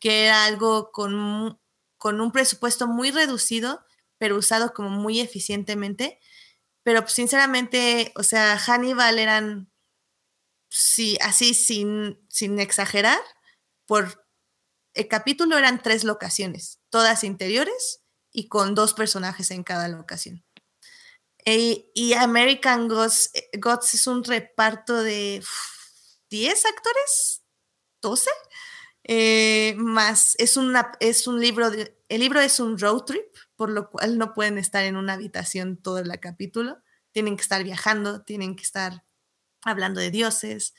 que 0.00 0.24
era 0.26 0.44
algo 0.44 0.90
con, 0.92 1.60
con 1.98 2.20
un 2.20 2.32
presupuesto 2.32 2.86
muy 2.86 3.10
reducido, 3.10 3.84
pero 4.18 4.36
usado 4.36 4.72
como 4.74 4.90
muy 4.90 5.20
eficientemente. 5.20 6.20
Pero 6.82 7.02
pues, 7.02 7.14
sinceramente, 7.14 8.12
o 8.16 8.22
sea, 8.22 8.58
Hannibal 8.58 9.18
eran, 9.18 9.70
sí, 10.70 11.18
así 11.20 11.54
sin, 11.54 12.24
sin 12.28 12.60
exagerar, 12.60 13.20
por 13.86 14.26
el 14.94 15.08
capítulo 15.08 15.58
eran 15.58 15.82
tres 15.82 16.04
locaciones, 16.04 16.80
todas 16.90 17.24
interiores 17.24 18.02
y 18.32 18.48
con 18.48 18.74
dos 18.74 18.94
personajes 18.94 19.50
en 19.50 19.62
cada 19.62 19.88
locación. 19.88 20.44
Eh, 21.44 21.90
y 21.94 22.14
American 22.14 22.88
Gods, 22.88 23.30
eh, 23.34 23.50
Gods 23.58 23.94
es 23.94 24.06
un 24.06 24.24
reparto 24.24 25.02
de 25.02 25.40
uf, 25.42 25.48
10 26.30 26.66
actores, 26.66 27.44
12, 28.02 28.30
eh, 29.08 29.74
más 29.76 30.34
es, 30.38 30.56
una, 30.56 30.90
es 30.98 31.28
un 31.28 31.40
libro, 31.40 31.70
el 31.70 32.20
libro 32.20 32.40
es 32.40 32.58
un 32.58 32.76
road 32.76 33.04
trip, 33.04 33.24
por 33.54 33.70
lo 33.70 33.88
cual 33.90 34.18
no 34.18 34.34
pueden 34.34 34.58
estar 34.58 34.84
en 34.84 34.96
una 34.96 35.12
habitación 35.12 35.76
todo 35.76 35.98
el 35.98 36.10
capítulo, 36.18 36.82
tienen 37.12 37.36
que 37.36 37.42
estar 37.42 37.62
viajando, 37.62 38.22
tienen 38.22 38.56
que 38.56 38.64
estar 38.64 39.04
hablando 39.62 40.00
de 40.00 40.10
dioses. 40.10 40.74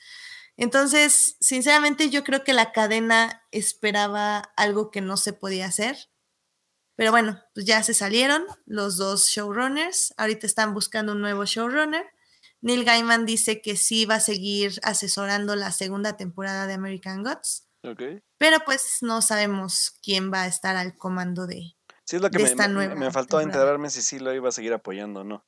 Entonces, 0.58 1.36
sinceramente, 1.40 2.10
yo 2.10 2.22
creo 2.22 2.44
que 2.44 2.52
la 2.52 2.72
cadena 2.72 3.46
esperaba 3.50 4.52
algo 4.56 4.90
que 4.90 5.00
no 5.00 5.16
se 5.16 5.32
podía 5.32 5.66
hacer. 5.66 6.10
Pero 6.96 7.12
bueno, 7.12 7.40
pues 7.54 7.64
ya 7.64 7.82
se 7.82 7.94
salieron 7.94 8.44
los 8.66 8.96
dos 8.96 9.28
showrunners. 9.28 10.12
Ahorita 10.16 10.46
están 10.46 10.74
buscando 10.74 11.12
un 11.12 11.20
nuevo 11.20 11.44
showrunner. 11.44 12.04
Neil 12.60 12.84
Gaiman 12.84 13.24
dice 13.24 13.62
que 13.62 13.76
sí 13.76 14.04
va 14.04 14.16
a 14.16 14.20
seguir 14.20 14.80
asesorando 14.82 15.54
la 15.54 15.70
segunda 15.70 16.16
temporada 16.16 16.66
de 16.66 16.74
American 16.74 17.22
Gods, 17.22 17.67
pero 18.38 18.58
pues 18.64 18.98
no 19.02 19.22
sabemos 19.22 19.92
quién 20.02 20.32
va 20.32 20.42
a 20.42 20.46
estar 20.46 20.76
al 20.76 20.96
comando 20.96 21.46
de. 21.46 21.76
Sí, 22.04 22.16
es 22.16 22.22
lo 22.22 22.30
que 22.30 22.38
de 22.38 22.44
me, 22.44 22.50
esta 22.50 22.66
me- 22.68 22.74
nueva 22.74 22.94
me 22.94 23.10
faltó 23.12 23.38
temporada. 23.38 23.60
enterarme 23.60 23.90
si 23.90 24.02
sí 24.02 24.18
lo 24.18 24.32
iba 24.34 24.48
a 24.48 24.52
seguir 24.52 24.72
apoyando 24.72 25.20
o 25.20 25.24
no. 25.24 25.44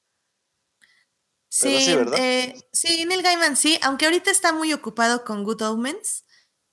Pero 1.58 1.78
Sí, 1.78 1.80
sí, 1.80 1.94
¿verdad? 1.96 2.18
eh, 2.20 2.54
sí, 2.72 3.04
Neil 3.06 3.22
Gaiman 3.22 3.56
sí, 3.56 3.78
aunque 3.82 4.04
ahorita 4.06 4.30
está 4.30 4.52
muy 4.52 4.72
ocupado 4.72 5.24
con 5.24 5.42
Good 5.42 5.62
Omens, 5.62 6.24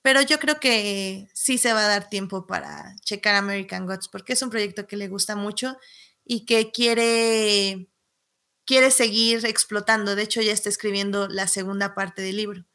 pero 0.04 0.22
yo 0.22 0.40
creo 0.40 0.60
que 0.60 1.30
sí 1.34 1.58
se 1.58 1.74
va 1.74 1.84
a 1.86 1.88
dar 1.88 2.10
tiempo 2.10 2.46
para 2.46 2.96
checar 3.04 3.36
American 3.36 3.88
Gods 3.88 4.08
porque 4.08 4.34
es 4.34 4.42
un 4.44 4.50
proyecto 4.52 4.86
que 4.88 4.96
le 4.96 5.08
gusta 5.08 5.36
mucho 5.36 5.78
y 6.24 6.46
que 6.46 6.72
quiere 6.72 7.90
quiere 8.66 8.92
seguir 8.92 9.46
explotando. 9.46 10.16
De 10.16 10.24
hecho, 10.24 10.42
ya 10.42 10.54
está 10.54 10.70
escribiendo 10.70 11.28
la 11.30 11.48
segunda 11.48 11.96
parte 11.96 12.22
del 12.22 12.38
libro. 12.38 12.66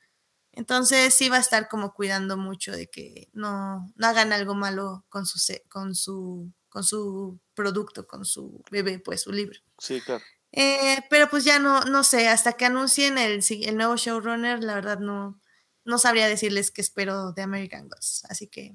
Entonces 0.53 1.15
sí 1.15 1.29
va 1.29 1.37
a 1.39 1.41
estar 1.41 1.69
como 1.69 1.95
cuidando 1.95 2.37
mucho 2.37 2.73
de 2.73 2.89
que 2.89 3.29
no, 3.33 3.93
no 3.97 4.07
hagan 4.07 4.33
algo 4.33 4.55
malo 4.55 5.05
con 5.09 5.27
su, 5.27 5.39
con 5.69 5.95
su 5.95 6.53
con 6.73 6.85
su 6.85 7.39
producto, 7.55 8.07
con 8.07 8.25
su 8.25 8.63
bebé, 8.71 8.99
pues 8.99 9.21
su 9.23 9.31
libro. 9.31 9.61
Sí, 9.79 10.01
claro. 10.01 10.25
Eh, 10.53 10.99
pero 11.11 11.29
pues 11.29 11.45
ya 11.45 11.59
no, 11.59 11.83
no 11.83 12.03
sé, 12.03 12.29
hasta 12.29 12.55
que 12.55 12.65
anuncien 12.65 13.19
el, 13.19 13.45
el 13.49 13.77
nuevo 13.77 13.97
showrunner, 13.97 14.65
la 14.65 14.75
verdad 14.75 14.99
no, 14.99 15.39
no 15.85 15.99
sabría 15.99 16.29
decirles 16.29 16.71
qué 16.71 16.81
espero 16.81 17.33
de 17.33 17.43
American 17.43 17.89
Gods. 17.89 18.25
Así 18.31 18.49
que 18.49 18.75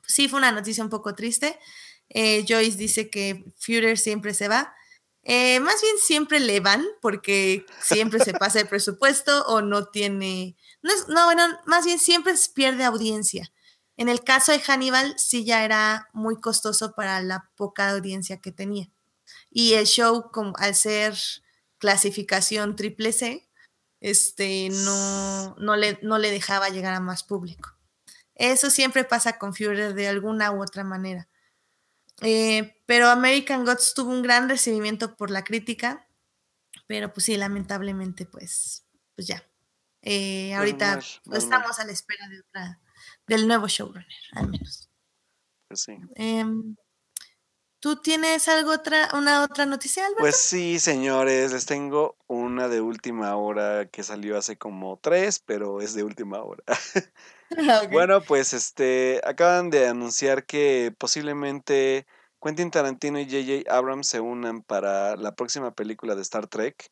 pues, 0.00 0.14
sí 0.14 0.28
fue 0.28 0.40
una 0.40 0.50
noticia 0.50 0.82
un 0.82 0.90
poco 0.90 1.14
triste. 1.14 1.58
Eh, 2.08 2.44
Joyce 2.48 2.76
dice 2.76 3.08
que 3.08 3.44
Führer 3.56 3.98
siempre 3.98 4.34
se 4.34 4.48
va. 4.48 4.74
Eh, 5.24 5.60
más 5.60 5.80
bien 5.82 5.94
siempre 5.98 6.40
le 6.40 6.60
van 6.60 6.84
porque 7.00 7.64
siempre 7.80 8.18
se 8.20 8.32
pasa 8.34 8.60
el 8.60 8.68
presupuesto 8.68 9.44
o 9.46 9.62
no 9.62 9.86
tiene... 9.86 10.56
No, 10.82 10.92
es- 10.92 11.08
no, 11.08 11.24
bueno, 11.26 11.44
más 11.66 11.84
bien 11.84 11.98
siempre 11.98 12.34
pierde 12.54 12.84
audiencia. 12.84 13.52
En 13.96 14.08
el 14.08 14.24
caso 14.24 14.52
de 14.52 14.60
Hannibal 14.60 15.14
sí 15.18 15.44
ya 15.44 15.64
era 15.64 16.08
muy 16.12 16.40
costoso 16.40 16.94
para 16.96 17.20
la 17.22 17.50
poca 17.56 17.90
audiencia 17.90 18.40
que 18.40 18.52
tenía. 18.52 18.88
y 19.50 19.74
el 19.74 19.86
show, 19.86 20.30
como, 20.32 20.54
al 20.58 20.74
ser 20.74 21.14
clasificación 21.78 22.76
triple 22.76 23.12
C, 23.12 23.48
este, 24.00 24.68
no, 24.70 25.54
no, 25.58 25.76
le, 25.76 25.98
no 26.02 26.18
le 26.18 26.30
dejaba 26.30 26.68
llegar 26.70 26.94
a 26.94 27.00
más 27.00 27.22
público. 27.24 27.70
Eso 28.34 28.70
siempre 28.70 29.04
pasa 29.04 29.38
con 29.38 29.54
Führer 29.54 29.94
de 29.94 30.08
alguna 30.08 30.52
u 30.52 30.62
otra 30.62 30.84
manera. 30.84 31.28
Eh, 32.22 32.80
pero 32.86 33.08
American 33.08 33.64
Gods 33.64 33.94
tuvo 33.94 34.10
un 34.10 34.22
gran 34.22 34.48
recibimiento 34.48 35.16
por 35.16 35.30
la 35.30 35.44
crítica, 35.44 36.08
pero 36.86 37.12
pues 37.12 37.26
sí, 37.26 37.36
lamentablemente, 37.36 38.26
pues, 38.26 38.86
pues 39.14 39.26
ya. 39.26 39.44
Eh, 40.02 40.54
ahorita 40.54 40.98
estamos 41.32 41.78
a 41.78 41.84
la 41.84 41.92
espera 41.92 42.28
de 42.28 42.40
otra, 42.40 42.80
del 43.26 43.46
nuevo 43.46 43.68
showrunner, 43.68 44.06
al 44.32 44.48
menos. 44.48 44.90
Pues 45.68 45.82
sí. 45.82 45.96
Em, 46.16 46.76
¿Tú 47.82 47.96
tienes 47.96 48.46
algo 48.46 48.70
otra, 48.70 49.08
una 49.14 49.42
otra 49.42 49.66
noticia, 49.66 50.04
Alberto? 50.04 50.20
Pues 50.20 50.36
sí, 50.36 50.78
señores, 50.78 51.50
les 51.50 51.66
tengo 51.66 52.16
una 52.28 52.68
de 52.68 52.80
última 52.80 53.34
hora 53.34 53.86
que 53.86 54.04
salió 54.04 54.38
hace 54.38 54.56
como 54.56 55.00
tres, 55.02 55.40
pero 55.44 55.80
es 55.80 55.92
de 55.94 56.04
última 56.04 56.40
hora. 56.42 56.62
Bueno, 57.92 58.22
pues 58.22 58.52
este 58.52 59.20
acaban 59.24 59.70
de 59.70 59.88
anunciar 59.88 60.44
que 60.44 60.94
posiblemente 60.98 62.06
Quentin 62.42 62.70
Tarantino 62.70 63.20
y 63.20 63.24
J.J. 63.24 63.74
Abrams 63.74 64.08
se 64.08 64.20
unan 64.20 64.62
para 64.62 65.16
la 65.16 65.34
próxima 65.34 65.72
película 65.74 66.14
de 66.14 66.22
Star 66.22 66.48
Trek. 66.48 66.90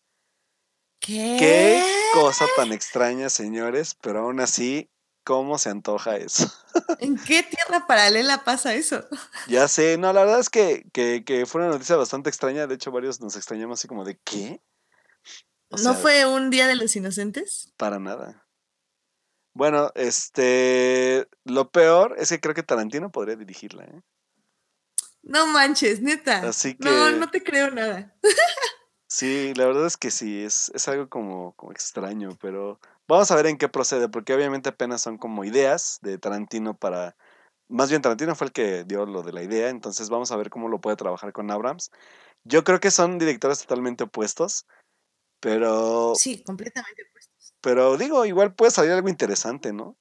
¿Qué? 1.00 1.36
Qué 1.38 1.82
cosa 2.12 2.46
tan 2.56 2.72
extraña, 2.72 3.30
señores, 3.30 3.96
pero 4.00 4.20
aún 4.20 4.40
así, 4.40 4.90
¿cómo 5.24 5.58
se 5.58 5.70
antoja 5.70 6.16
eso? 6.16 6.52
¿En 6.98 7.16
qué 7.16 7.42
tierra 7.42 7.86
paralela 7.86 8.44
pasa 8.44 8.74
eso? 8.74 9.04
Ya 9.48 9.66
sé, 9.66 9.96
no, 9.96 10.12
la 10.12 10.20
verdad 10.20 10.40
es 10.40 10.50
que, 10.50 10.84
que, 10.92 11.24
que 11.24 11.46
fue 11.46 11.62
una 11.62 11.70
noticia 11.70 11.96
bastante 11.96 12.28
extraña. 12.28 12.66
De 12.66 12.74
hecho, 12.74 12.92
varios 12.92 13.20
nos 13.20 13.36
extrañamos 13.36 13.80
así 13.80 13.88
como 13.88 14.04
de 14.04 14.18
¿qué? 14.22 14.60
O 15.70 15.76
¿No 15.78 15.94
sea, 15.94 15.94
fue 15.94 16.26
un 16.26 16.50
Día 16.50 16.66
de 16.66 16.76
los 16.76 16.94
Inocentes? 16.96 17.72
Para 17.76 17.98
nada. 17.98 18.46
Bueno, 19.54 19.90
este. 19.94 21.28
Lo 21.44 21.70
peor 21.70 22.14
es 22.18 22.28
que 22.30 22.40
creo 22.40 22.54
que 22.54 22.62
Tarantino 22.62 23.10
podría 23.10 23.36
dirigirla, 23.36 23.84
¿eh? 23.84 24.00
No 25.22 25.46
manches, 25.46 26.00
neta. 26.00 26.48
Así 26.48 26.76
No, 26.78 27.10
no 27.12 27.30
te 27.30 27.42
creo 27.42 27.70
nada. 27.70 28.14
Sí, 29.06 29.52
la 29.54 29.66
verdad 29.66 29.86
es 29.86 29.96
que 29.96 30.12
sí, 30.12 30.44
es, 30.44 30.70
es 30.72 30.86
algo 30.86 31.08
como, 31.08 31.52
como 31.56 31.72
extraño, 31.72 32.38
pero 32.40 32.78
vamos 33.08 33.28
a 33.32 33.34
ver 33.34 33.46
en 33.46 33.58
qué 33.58 33.68
procede, 33.68 34.08
porque 34.08 34.34
obviamente 34.34 34.68
apenas 34.68 35.02
son 35.02 35.18
como 35.18 35.44
ideas 35.44 35.98
de 36.00 36.16
Tarantino 36.16 36.76
para. 36.76 37.16
Más 37.68 37.90
bien 37.90 38.02
Tarantino 38.02 38.36
fue 38.36 38.46
el 38.46 38.52
que 38.52 38.84
dio 38.84 39.06
lo 39.06 39.22
de 39.22 39.32
la 39.32 39.42
idea, 39.42 39.68
entonces 39.68 40.10
vamos 40.10 40.30
a 40.30 40.36
ver 40.36 40.48
cómo 40.48 40.68
lo 40.68 40.80
puede 40.80 40.96
trabajar 40.96 41.32
con 41.32 41.50
Abrams. 41.50 41.90
Yo 42.44 42.62
creo 42.62 42.78
que 42.78 42.92
son 42.92 43.18
directores 43.18 43.58
totalmente 43.58 44.04
opuestos, 44.04 44.66
pero. 45.40 46.14
Sí, 46.14 46.44
completamente 46.44 47.02
opuestos. 47.02 47.19
Pero 47.60 47.96
digo, 47.96 48.24
igual 48.24 48.54
puede 48.54 48.70
salir 48.70 48.92
algo 48.92 49.08
interesante, 49.08 49.72
¿no? 49.72 49.98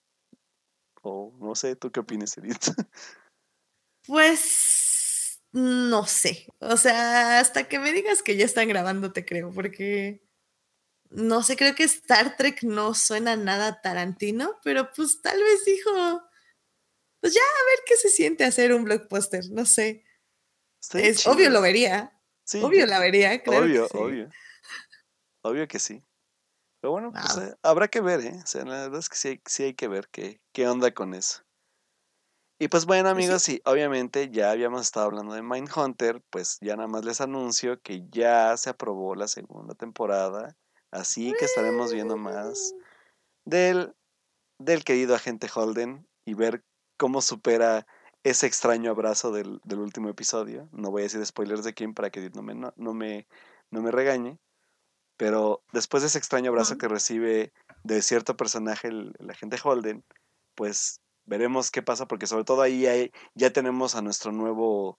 O 1.02 1.34
no 1.40 1.56
sé, 1.56 1.76
¿tú 1.76 1.92
qué 1.92 2.00
opinas, 2.00 2.38
Edith? 2.38 2.68
Pues 4.06 5.42
no 5.52 6.06
sé. 6.06 6.48
O 6.60 6.78
sea, 6.78 7.40
hasta 7.40 7.68
que 7.68 7.80
me 7.80 7.92
digas 7.92 8.24
que 8.24 8.38
ya 8.38 8.46
están 8.46 8.68
grabando, 8.68 9.12
te 9.12 9.26
creo, 9.26 9.52
porque 9.52 10.26
no 11.10 11.44
sé, 11.44 11.56
creo 11.56 11.76
que 11.76 11.84
Star 11.84 12.38
Trek 12.38 12.64
no 12.64 12.94
suena 12.94 13.36
nada 13.36 13.82
Tarantino, 13.82 14.60
pero 14.64 14.92
pues 14.96 15.22
tal 15.22 15.42
vez 15.42 15.66
dijo, 15.66 15.92
pues 17.20 17.34
ya 17.34 17.42
a 17.42 17.66
ver 17.70 17.80
qué 17.86 17.96
se 17.98 18.10
siente 18.10 18.46
hacer 18.46 18.74
un 18.74 18.84
blockbuster, 18.84 19.44
no 19.52 19.66
sé. 19.66 20.06
Es 20.94 21.28
obvio 21.28 21.50
lo 21.50 21.62
vería, 21.62 22.20
Sí, 22.50 22.60
obvio 22.64 22.88
la 22.88 22.98
vería, 23.00 23.44
que 23.44 23.50
obvio, 23.52 23.88
sí. 23.88 23.98
obvio. 23.98 24.30
Obvio 25.44 25.68
que 25.68 25.78
sí. 25.78 26.04
Pero 26.82 26.92
bueno, 26.92 27.12
pues 27.12 27.38
eh, 27.38 27.56
habrá 27.64 27.88
que 27.88 28.02
ver, 28.02 28.22
¿eh? 28.22 28.40
O 28.44 28.48
sea, 28.48 28.64
la 28.66 28.82
verdad 28.84 29.00
es 29.00 29.10
que 29.10 29.16
sí, 29.18 29.28
hay- 29.30 29.42
sí 29.46 29.64
hay 29.64 29.74
que 29.74 29.88
ver 29.88 30.08
qué, 30.10 30.42
qué 30.54 30.68
onda 30.68 30.92
con 30.94 31.14
eso. 31.14 31.44
Y 32.62 32.68
pues 32.68 32.86
bueno, 32.86 33.04
Pues 33.14 33.16
sí. 33.16 33.24
amigos, 33.24 33.42
sí, 33.44 33.62
obviamente 33.66 34.30
ya 34.32 34.52
habíamos 34.52 34.82
estado 34.82 35.06
hablando 35.06 35.34
de 35.34 35.42
Mindhunter, 35.42 36.22
pues 36.30 36.58
ya 36.62 36.76
nada 36.76 36.90
más 36.90 37.06
les 37.06 37.22
anuncio 37.22 37.82
que 37.82 38.06
ya 38.10 38.56
se 38.58 38.70
aprobó 38.70 39.16
la 39.16 39.28
segunda 39.30 39.76
temporada, 39.76 40.58
así 40.92 41.34
que 41.36 41.46
estaremos 41.46 41.94
viendo 41.94 42.18
más 42.18 42.76
del, 43.46 43.96
del 44.60 44.84
querido 44.84 45.16
agente 45.16 45.50
Holden 45.54 46.08
y 46.26 46.34
ver 46.36 46.66
cómo 46.98 47.22
supera 47.22 47.88
ese 48.24 48.48
extraño 48.48 48.92
abrazo 48.92 49.32
del, 49.32 49.62
del 49.64 49.80
último 49.80 50.10
episodio. 50.10 50.70
No 50.74 50.92
voy 50.92 51.04
a 51.04 51.06
decir 51.06 51.26
spoilers 51.26 51.64
de 51.64 51.74
quién 51.74 51.94
para 51.94 52.10
que 52.10 52.30
no 52.32 52.42
me, 52.44 52.56
no, 52.56 52.74
no 52.78 52.94
me, 52.94 53.28
no 53.72 53.82
me 53.82 53.92
regañe. 53.92 54.40
Pero 55.20 55.62
después 55.74 56.02
de 56.02 56.08
ese 56.08 56.18
extraño 56.18 56.50
abrazo 56.50 56.78
que 56.78 56.88
recibe 56.88 57.52
de 57.84 58.02
cierto 58.02 58.38
personaje, 58.38 58.88
el, 58.88 59.14
el 59.20 59.30
agente 59.30 59.58
Holden, 59.62 60.06
pues 60.56 61.02
veremos 61.26 61.72
qué 61.72 61.82
pasa, 61.82 62.08
porque 62.08 62.26
sobre 62.26 62.46
todo 62.46 62.62
ahí 62.62 62.86
hay- 62.88 63.12
ya 63.36 63.52
tenemos 63.52 63.96
a 63.96 64.02
nuestro 64.02 64.32
nuevo, 64.32 64.98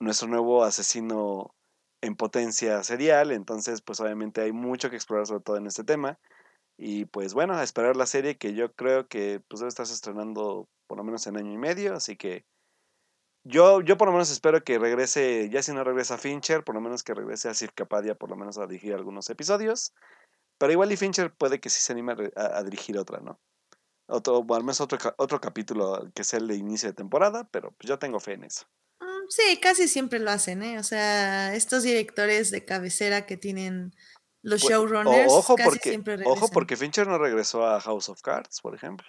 nuestro 0.00 0.28
nuevo 0.28 0.64
asesino 0.64 1.54
en 2.02 2.16
potencia 2.16 2.82
serial. 2.82 3.30
Entonces, 3.32 3.80
pues 3.82 4.00
obviamente 4.00 4.40
hay 4.42 4.52
mucho 4.52 4.90
que 4.90 4.96
explorar, 4.96 5.26
sobre 5.28 5.42
todo 5.44 5.56
en 5.56 5.66
este 5.68 5.84
tema. 5.84 6.18
Y 6.78 7.06
pues 7.06 7.34
bueno, 7.34 7.54
a 7.54 7.62
esperar 7.64 7.96
la 7.96 8.06
serie 8.06 8.38
que 8.38 8.54
yo 8.54 8.72
creo 8.74 9.08
que 9.08 9.40
pues 9.48 9.60
debe 9.60 9.68
estarse 9.68 9.94
estrenando 9.94 10.68
por 10.88 10.98
lo 10.98 11.04
menos 11.04 11.26
en 11.28 11.36
año 11.38 11.52
y 11.52 11.58
medio, 11.58 11.94
así 11.94 12.16
que 12.16 12.44
yo, 13.44 13.80
yo 13.82 13.96
por 13.96 14.08
lo 14.08 14.12
menos 14.12 14.30
espero 14.30 14.64
que 14.64 14.78
regrese, 14.78 15.48
ya 15.50 15.62
si 15.62 15.72
no 15.72 15.84
regresa 15.84 16.18
Fincher, 16.18 16.64
por 16.64 16.74
lo 16.74 16.80
menos 16.80 17.02
que 17.02 17.14
regrese 17.14 17.48
a 17.48 17.54
Sir 17.54 17.72
Capadia 17.72 18.14
por 18.14 18.30
lo 18.30 18.36
menos 18.36 18.58
a 18.58 18.66
dirigir 18.66 18.94
algunos 18.94 19.28
episodios, 19.30 19.94
pero 20.58 20.72
igual 20.72 20.92
y 20.92 20.96
Fincher 20.96 21.32
puede 21.34 21.60
que 21.60 21.70
sí 21.70 21.80
se 21.80 21.92
anime 21.92 22.14
a, 22.36 22.62
dirigir 22.62 22.98
otra, 22.98 23.20
¿no? 23.20 23.40
Otro, 24.06 24.38
o 24.38 24.54
al 24.54 24.62
menos 24.62 24.80
otro, 24.80 24.98
otro 25.18 25.40
capítulo 25.40 26.10
que 26.14 26.24
sea 26.24 26.38
el 26.38 26.48
de 26.48 26.56
inicio 26.56 26.88
de 26.88 26.94
temporada, 26.94 27.48
pero 27.50 27.72
pues 27.72 27.88
yo 27.88 27.98
tengo 27.98 28.20
fe 28.20 28.32
en 28.34 28.44
eso. 28.44 28.66
Mm, 29.00 29.28
Sí, 29.28 29.58
casi 29.60 29.88
siempre 29.88 30.18
lo 30.18 30.30
hacen, 30.30 30.62
¿eh? 30.62 30.78
O 30.78 30.82
sea, 30.82 31.54
estos 31.54 31.82
directores 31.82 32.50
de 32.50 32.64
cabecera 32.64 33.26
que 33.26 33.36
tienen 33.36 33.94
los 34.42 34.60
Pues, 34.60 34.72
showrunners, 34.72 35.32
o- 35.32 35.38
ojo 35.38 35.56
casi 35.56 35.70
porque, 35.70 35.88
siempre 35.90 36.14
ojo 36.14 36.18
regresan. 36.18 36.50
porque 36.50 36.76
Fincher 36.76 37.06
no 37.06 37.18
regresó 37.18 37.66
a 37.66 37.80
House 37.80 38.08
of 38.10 38.20
Cards, 38.20 38.60
por 38.60 38.74
ejemplo. 38.74 39.06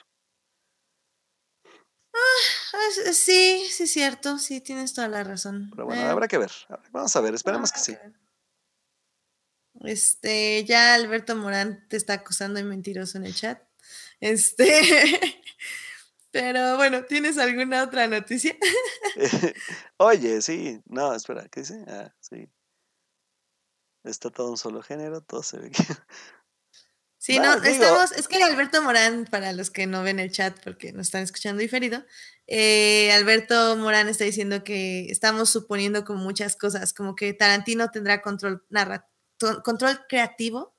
Ah, 2.13 2.54
sí, 3.13 3.65
sí, 3.69 3.83
es 3.83 3.91
cierto, 3.91 4.37
sí, 4.37 4.61
tienes 4.61 4.93
toda 4.93 5.07
la 5.07 5.23
razón. 5.23 5.69
Pero 5.71 5.85
bueno, 5.85 6.01
Eh, 6.01 6.05
habrá 6.05 6.27
que 6.27 6.37
ver. 6.37 6.51
Vamos 6.91 7.15
a 7.15 7.21
ver, 7.21 7.33
esperemos 7.35 7.71
que 7.71 7.79
sí. 7.79 7.91
ver. 7.93 8.13
Este, 9.81 10.63
ya 10.65 10.93
Alberto 10.95 11.35
Morán 11.35 11.85
te 11.89 11.97
está 11.97 12.13
acusando 12.13 12.57
de 12.57 12.63
mentiroso 12.63 13.17
en 13.17 13.25
el 13.25 13.35
chat. 13.35 13.61
Este, 14.19 14.65
pero 16.31 16.77
bueno, 16.77 17.03
¿tienes 17.05 17.37
alguna 17.37 17.83
otra 17.83 18.07
noticia? 18.07 18.55
Oye, 19.97 20.41
sí, 20.41 20.81
no, 20.85 21.13
espera, 21.13 21.47
¿qué 21.49 21.61
dice? 21.61 21.83
Ah, 21.87 22.13
sí. 22.21 22.49
Está 24.03 24.29
todo 24.29 24.51
un 24.51 24.57
solo 24.57 24.81
género, 24.83 25.21
todo 25.21 25.41
se 25.43 25.57
ve 25.57 25.71
que... 25.71 25.83
Sí, 27.25 27.39
No, 27.39 27.55
no, 27.55 27.59
digo- 27.59 27.73
estamos, 27.83 28.11
es 28.11 28.27
que 28.27 28.43
Alberto 28.43 28.83
Morán, 28.83 29.25
para 29.25 29.51
los 29.51 29.71
que 29.71 29.87
no 29.87 30.03
ven 30.03 30.19
el 30.19 30.31
chat 30.31 30.55
porque 30.63 30.93
nos 30.93 31.07
están 31.07 31.23
escuchando 31.23 31.59
diferido, 31.59 32.05
eh, 32.45 33.11
Alberto 33.13 33.75
Morán 33.77 34.07
está 34.09 34.25
diciendo 34.25 34.63
que 34.63 35.07
estamos 35.09 35.49
suponiendo 35.49 36.05
como 36.05 36.19
muchas 36.23 36.55
cosas, 36.55 36.93
como 36.93 37.15
que 37.15 37.33
Tarantino 37.33 37.89
tendrá 37.89 38.21
control, 38.21 38.63
narra- 38.69 39.09
control 39.63 40.01
creativo, 40.07 40.75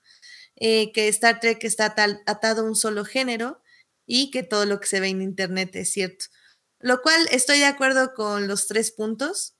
eh, 0.54 0.92
que 0.92 1.08
Star 1.08 1.40
Trek 1.40 1.64
está 1.64 1.96
tal- 1.96 2.22
atado 2.26 2.62
a 2.62 2.64
un 2.66 2.76
solo 2.76 3.04
género 3.04 3.60
y 4.06 4.30
que 4.30 4.44
todo 4.44 4.66
lo 4.66 4.78
que 4.78 4.86
se 4.86 5.00
ve 5.00 5.08
en 5.08 5.22
Internet 5.22 5.74
es 5.74 5.90
cierto. 5.90 6.26
Lo 6.78 7.02
cual 7.02 7.26
estoy 7.32 7.58
de 7.58 7.64
acuerdo 7.66 8.14
con 8.14 8.46
los 8.46 8.68
tres 8.68 8.92
puntos. 8.92 9.56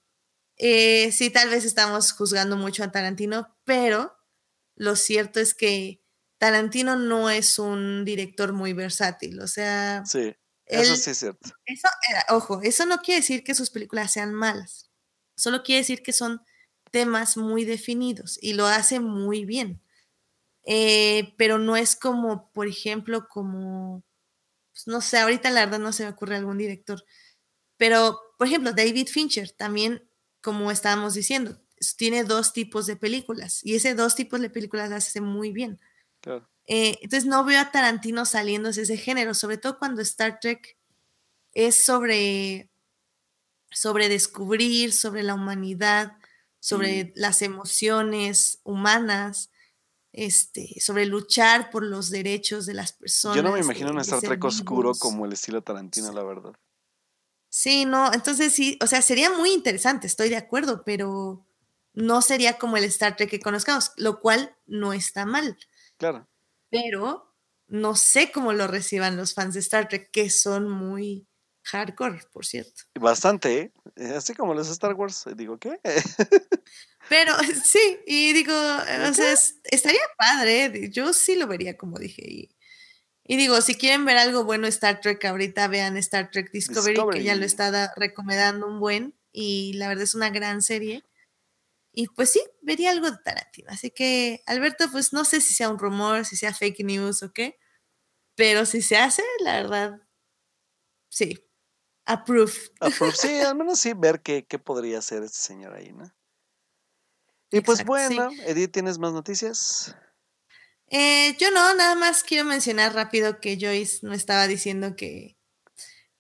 Eh, 0.57 1.11
sí, 1.11 1.31
tal 1.31 1.49
vez 1.51 1.65
estamos 1.65 2.13
juzgando 2.13 2.57
mucho 2.57 2.85
a 2.85 2.93
Tarantino, 2.93 3.59
pero 3.65 4.17
lo 4.77 4.95
cierto 4.95 5.41
es 5.41 5.53
que 5.53 6.01
Tarantino 6.39 6.97
no 6.97 7.31
es 7.31 7.59
un 7.59 8.05
director 8.05 8.53
muy 8.53 8.73
versátil. 8.73 9.41
O 9.41 9.47
sea, 9.49 10.05
Sí, 10.07 10.35
eso 10.67 10.93
él- 10.95 10.99
sí 10.99 11.11
es 11.11 11.19
cierto. 11.19 11.51
eso, 11.67 11.89
eh, 12.11 12.21
ojo, 12.31 12.61
eso 12.63 12.87
no 12.87 12.99
quiere 12.99 13.21
decir 13.21 13.45
que 13.45 13.55
sus 13.55 13.71
películas 13.71 14.13
sean 14.13 14.35
malas. 14.35 14.91
Solo 15.37 15.63
quiere 15.63 15.81
decir 15.83 16.03
que 16.03 16.13
son 16.13 16.43
temas 16.91 17.37
muy 17.37 17.65
definidos 17.65 18.39
y 18.43 18.55
lo 18.55 18.67
hace 18.67 19.01
muy 19.01 19.45
bien. 19.45 19.83
Eh, 20.65 21.35
pero 21.39 21.59
no 21.59 21.77
es 21.77 21.97
como, 21.97 22.51
por 22.53 22.67
ejemplo, 22.69 23.29
como, 23.29 24.05
pues, 24.73 24.87
no 24.89 25.01
sé, 25.01 25.19
ahorita 25.19 25.51
la 25.51 25.65
verdad 25.67 25.79
no 25.81 25.93
se 25.93 26.05
me 26.05 26.11
ocurre 26.11 26.37
algún 26.37 26.59
director. 26.59 27.05
Pero, 27.79 28.21
por 28.39 28.47
ejemplo, 28.49 28.73
David 28.73 29.09
Fincher 29.09 29.51
también, 29.53 30.09
como 30.43 30.71
estábamos 30.71 31.15
diciendo, 31.15 31.61
tiene 31.99 32.25
dos 32.25 32.53
tipos 32.55 32.87
de 32.87 32.97
películas 32.97 33.61
y 33.65 33.77
ese 33.77 33.95
dos 33.95 34.15
tipos 34.17 34.41
de 34.41 34.51
películas 34.51 34.91
las 34.91 35.09
hace 35.09 35.21
muy 35.21 35.53
bien. 35.53 35.81
Claro. 36.27 36.49
Eh, 36.67 36.99
entonces 37.03 37.27
no 37.27 37.45
veo 37.45 37.61
a 37.61 37.71
Tarantino 37.71 38.27
saliéndose 38.27 38.81
de 38.81 38.85
ese 38.85 38.97
género, 38.97 39.33
sobre 39.33 39.59
todo 39.59 39.79
cuando 39.79 40.03
Star 40.03 40.41
Trek 40.41 40.77
es 41.53 41.77
sobre, 41.77 42.69
sobre 43.71 44.09
descubrir, 44.09 44.93
sobre 44.93 45.23
la 45.23 45.35
humanidad, 45.35 46.17
sobre 46.59 47.13
las 47.15 47.43
emociones 47.43 48.59
humanas, 48.65 49.51
este, 50.13 50.81
sobre 50.81 51.07
luchar 51.07 51.71
por 51.71 51.85
los 51.85 52.11
derechos 52.11 52.67
de 52.67 52.75
las 52.75 52.93
personas. 52.93 53.37
Yo 53.37 53.45
no 53.45 53.53
me 53.53 53.61
imagino 53.61 53.93
un 53.93 54.01
Star 54.01 54.21
Trek 54.21 54.45
oscuro 54.45 54.93
como 54.95 55.27
el 55.27 55.33
estilo 55.33 55.63
Tarantino, 55.63 56.13
la 56.13 56.25
verdad. 56.25 56.53
Sí, 57.49 57.85
no, 57.85 58.13
entonces 58.13 58.53
sí, 58.53 58.77
o 58.83 58.89
sea, 58.89 59.01
sería 59.01 59.31
muy 59.31 59.53
interesante, 59.53 60.09
estoy 60.09 60.29
de 60.29 60.37
acuerdo, 60.37 60.83
pero 60.85 61.47
no 61.95 62.21
sería 62.21 62.59
como 62.59 62.77
el 62.77 62.85
Star 62.85 63.17
Trek 63.17 63.31
que 63.31 63.41
conozcamos, 63.41 63.93
lo 63.97 64.21
cual 64.21 64.57
no 64.67 64.93
está 64.93 65.25
mal, 65.25 65.57
Claro. 65.99 66.29
pero 66.71 67.35
no 67.69 67.97
sé 67.97 68.31
cómo 68.33 68.53
lo 68.53 68.67
reciban 68.69 69.17
los 69.17 69.35
fans 69.35 69.55
de 69.55 69.61
Star 69.61 69.89
Trek, 69.89 70.11
que 70.13 70.31
son 70.31 70.69
muy 70.71 71.27
hardcore, 71.65 72.21
por 72.33 72.47
cierto. 72.47 72.83
Bastante, 73.01 73.59
¿eh? 73.61 73.73
Eh, 73.97 74.15
Así 74.17 74.35
como 74.35 74.55
los 74.55 74.69
Star 74.69 74.95
Wars. 74.95 75.27
eh, 75.27 75.33
Digo, 75.37 75.59
¿qué? 75.59 75.81
Pero 77.09 77.33
sí, 77.65 77.99
y 78.07 78.33
digo, 78.33 78.53
eh, 78.53 79.09
o 79.09 79.15
sea, 79.15 79.33
es- 79.33 79.61
estaría 79.65 80.01
padre, 80.19 80.91
yo 80.91 81.13
sí 81.13 81.35
lo 81.37 81.47
vería 81.47 81.77
como 81.77 81.99
dije. 81.99 82.23
Y, 82.25 82.57
y 83.25 83.37
digo, 83.37 83.61
si 83.63 83.75
quieren 83.75 84.05
ver 84.05 84.17
algo 84.19 84.45
bueno 84.45 84.67
Star 84.69 85.01
Trek 85.01 85.25
ahorita, 85.25 85.67
vean 85.69 85.97
Star 85.97 86.31
Trek 86.31 86.51
Discovery, 86.53 86.95
que 87.13 87.25
ya 87.25 87.35
lo 87.35 87.43
Discovery. 87.43 87.45
está 87.47 87.71
da- 87.71 87.93
recomendando 87.97 88.67
un 88.69 88.79
buen, 88.81 89.15
y 89.33 89.73
la 89.75 89.89
verdad 89.89 90.05
es 90.05 90.15
una 90.15 90.31
gran 90.31 90.63
serie. 90.63 91.03
Y 91.99 92.09
pues 92.09 92.31
sí, 92.31 92.43
vería 92.61 92.91
algo 92.91 93.11
de 93.11 93.17
Tarantino. 93.25 93.71
Así 93.71 93.91
que, 93.91 94.43
Alberto, 94.45 94.85
pues 94.93 95.15
no 95.15 95.25
sé 95.25 95.41
si 95.41 95.55
sea 95.55 95.71
un 95.71 95.79
rumor, 95.79 96.27
si 96.27 96.37
sea 96.37 96.53
fake 96.53 96.85
news 96.85 97.23
o 97.23 97.33
qué, 97.33 97.59
pero 98.35 98.67
si 98.67 98.83
se 98.83 98.99
hace, 98.99 99.23
la 99.43 99.55
verdad, 99.55 100.03
sí, 101.09 101.43
approve. 102.05 102.53
Approve. 102.81 103.17
Sí, 103.17 103.29
al 103.41 103.57
menos 103.57 103.81
sí 103.81 103.95
ver 103.95 104.21
qué, 104.21 104.47
qué 104.47 104.59
podría 104.59 104.99
hacer 104.99 105.23
este 105.23 105.39
señor 105.39 105.73
ahí, 105.73 105.95
¿no? 105.95 106.15
Y 107.51 107.63
pues 107.63 107.79
sí. 107.79 107.85
bueno, 107.85 108.29
Edith, 108.45 108.73
¿tienes 108.73 108.99
más 108.99 109.15
noticias? 109.15 109.97
Eh, 110.89 111.35
yo 111.39 111.51
no, 111.51 111.75
nada 111.77 111.95
más 111.95 112.25
quiero 112.25 112.45
mencionar 112.45 112.95
rápido 112.95 113.41
que 113.41 113.57
Joyce 113.59 114.01
no 114.03 114.13
estaba 114.13 114.47
diciendo 114.47 114.97
que 114.97 115.39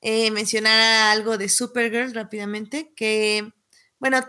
eh, 0.00 0.30
mencionara 0.30 1.12
algo 1.12 1.36
de 1.36 1.50
Supergirl 1.50 2.14
rápidamente, 2.14 2.94
que, 2.96 3.52
bueno, 3.98 4.26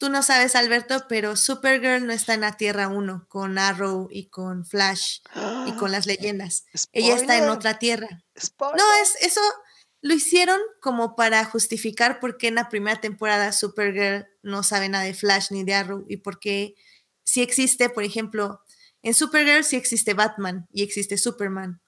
tú 0.00 0.08
no 0.08 0.22
sabes, 0.22 0.56
Alberto, 0.56 1.04
pero 1.08 1.36
Supergirl 1.36 2.06
no 2.06 2.12
está 2.12 2.32
en 2.32 2.40
la 2.40 2.56
Tierra 2.56 2.88
1 2.88 3.26
con 3.28 3.58
Arrow 3.58 4.08
y 4.10 4.30
con 4.30 4.64
Flash 4.64 5.18
y 5.66 5.72
con 5.72 5.92
las 5.92 6.06
leyendas. 6.06 6.64
Ella 6.92 7.14
está 7.14 7.36
en 7.36 7.50
otra 7.50 7.78
Tierra. 7.78 8.08
spoiler. 8.40 8.78
No, 8.78 8.94
es 9.02 9.14
eso 9.20 9.42
lo 10.00 10.14
hicieron 10.14 10.58
como 10.80 11.14
para 11.14 11.44
justificar 11.44 12.18
por 12.18 12.38
qué 12.38 12.48
en 12.48 12.54
la 12.54 12.70
primera 12.70 12.98
temporada 12.98 13.52
Supergirl 13.52 14.26
no 14.42 14.62
sabe 14.62 14.88
nada 14.88 15.04
de 15.04 15.12
Flash 15.12 15.48
ni 15.50 15.64
de 15.64 15.74
Arrow 15.74 16.06
y 16.08 16.16
por 16.16 16.40
qué 16.40 16.74
si 17.22 17.42
existe, 17.42 17.90
por 17.90 18.02
ejemplo, 18.02 18.62
en 19.02 19.12
Supergirl 19.12 19.64
sí 19.64 19.76
existe 19.76 20.14
Batman 20.14 20.66
y 20.72 20.82
existe 20.82 21.18
Superman, 21.18 21.82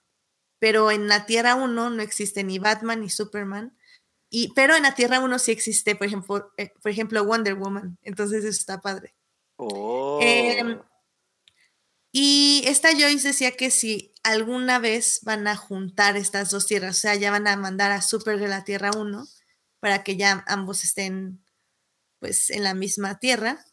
pero 0.58 0.90
en 0.90 1.08
la 1.08 1.24
Tierra 1.24 1.54
1 1.54 1.90
no 1.90 2.02
existe 2.02 2.44
ni 2.44 2.58
Batman 2.58 3.00
ni 3.00 3.08
Superman. 3.08 3.74
Y, 4.34 4.50
pero 4.54 4.74
en 4.74 4.84
la 4.84 4.94
Tierra 4.94 5.20
1 5.20 5.38
sí 5.38 5.52
existe, 5.52 5.94
por 5.94 6.06
ejemplo, 6.06 6.52
eh, 6.56 6.72
por 6.82 6.90
ejemplo, 6.90 7.22
Wonder 7.24 7.54
Woman. 7.54 7.98
Entonces 8.02 8.40
eso 8.44 8.58
está 8.58 8.80
padre. 8.80 9.14
Oh. 9.56 10.18
Em, 10.22 10.80
Y 12.12 12.62
esta 12.66 12.90
Joyce 12.92 13.28
decía 13.28 13.52
que 13.52 13.70
si 13.70 14.12
alguna 14.22 14.78
vez 14.78 15.20
van 15.22 15.46
a 15.48 15.56
juntar 15.56 16.16
estas 16.16 16.50
dos 16.50 16.66
tierras, 16.66 16.98
o 16.98 17.00
sea, 17.00 17.14
ya 17.14 17.30
van 17.30 17.46
a 17.48 17.56
mandar 17.56 17.90
a 17.90 18.02
Supergirl 18.02 18.52
a 18.52 18.64
Tierra 18.64 18.90
1 18.96 19.26
para 19.80 20.04
que 20.04 20.16
ya 20.16 20.44
ambos 20.46 20.84
estén 20.84 21.42
pues 22.20 22.50
en 22.50 22.64
la 22.64 22.74
misma 22.74 23.18
tierra. 23.20 23.64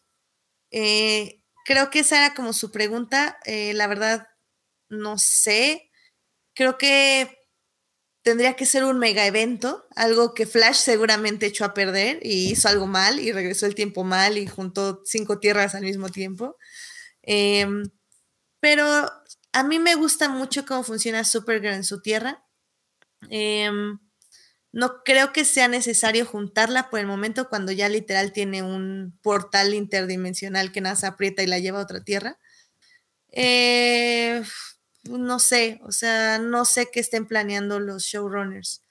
Eh, 0.72 1.42
creo 1.66 1.90
que 1.92 2.00
esa 2.00 2.26
era 2.26 2.36
como 2.36 2.54
su 2.54 2.72
pregunta. 2.72 3.40
Eh, 3.46 3.74
la 3.76 3.88
verdad, 3.88 4.28
no 4.90 5.18
sé. 5.20 5.92
Creo 6.56 6.78
que 6.78 7.39
tendría 8.30 8.56
que 8.56 8.68
ser 8.68 8.84
un 8.84 9.00
mega 9.00 9.26
evento, 9.26 9.88
algo 9.96 10.36
que 10.36 10.46
Flash 10.46 10.76
seguramente 10.76 11.48
echó 11.48 11.66
a 11.66 11.74
perder 11.74 12.20
y 12.22 12.52
hizo 12.52 12.68
algo 12.68 12.86
mal 12.86 13.20
y 13.20 13.32
regresó 13.32 13.66
el 13.66 13.74
tiempo 13.74 14.04
mal 14.04 14.38
y 14.38 14.46
juntó 14.46 15.02
cinco 15.04 15.40
tierras 15.40 15.74
al 15.74 15.82
mismo 15.82 16.10
tiempo. 16.10 16.56
Em, 17.24 17.90
pero 18.60 18.86
a 19.52 19.64
mí 19.64 19.80
me 19.80 19.96
gusta 19.96 20.30
mucho 20.30 20.64
cómo 20.68 20.84
funciona 20.84 21.24
Supergirl 21.24 21.74
en 21.74 21.84
su 21.84 22.04
tierra. 22.04 22.46
Em, 23.32 23.98
no 24.72 25.04
creo 25.04 25.34
que 25.34 25.44
sea 25.44 25.68
necesario 25.68 26.24
juntarla 26.24 26.92
por 26.92 27.00
el 27.00 27.08
momento 27.08 27.50
cuando 27.50 27.72
ya 27.72 27.90
literal 27.90 28.32
tiene 28.32 28.62
un 28.62 29.18
portal 29.24 29.74
interdimensional 29.74 30.72
que 30.72 30.82
nada 30.82 30.96
se 30.96 31.08
aprieta 31.08 31.42
y 31.42 31.48
la 31.48 31.58
lleva 31.58 31.80
a 31.80 31.84
otra 31.84 32.04
tierra. 32.04 32.38
Eh, 33.32 34.44
no 35.04 35.40
sé, 35.40 35.80
o 35.84 35.92
sea, 35.92 36.40
no 36.40 36.66
sé 36.66 36.90
qué 36.92 37.00
estén 37.00 37.26
planeando 37.28 37.80
los 37.80 38.04
showrunners. 38.04 38.84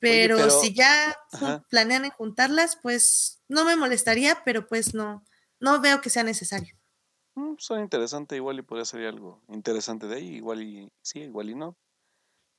Pero, 0.00 0.36
pero- 0.36 0.50
si 0.60 0.72
ya 0.74 1.16
Ajá. 1.32 1.64
planean 1.70 2.04
en 2.04 2.10
juntarlas, 2.12 2.78
pues 2.82 3.42
no 3.48 3.64
me 3.64 3.74
molestaría, 3.76 4.42
pero 4.44 4.66
pues 4.68 4.94
no, 4.94 5.24
no 5.60 5.80
veo 5.80 6.00
que 6.00 6.10
sea 6.10 6.22
necesario. 6.22 6.76
Mm, 7.34 7.54
suena 7.58 7.82
interesante, 7.82 8.36
igual 8.36 8.58
y 8.58 8.62
podría 8.62 8.84
ser 8.84 9.06
algo 9.06 9.42
interesante 9.48 10.06
de 10.06 10.16
ahí, 10.16 10.36
igual 10.36 10.62
y 10.62 10.88
sí, 11.02 11.20
igual 11.20 11.50
y 11.50 11.54
no. 11.56 11.76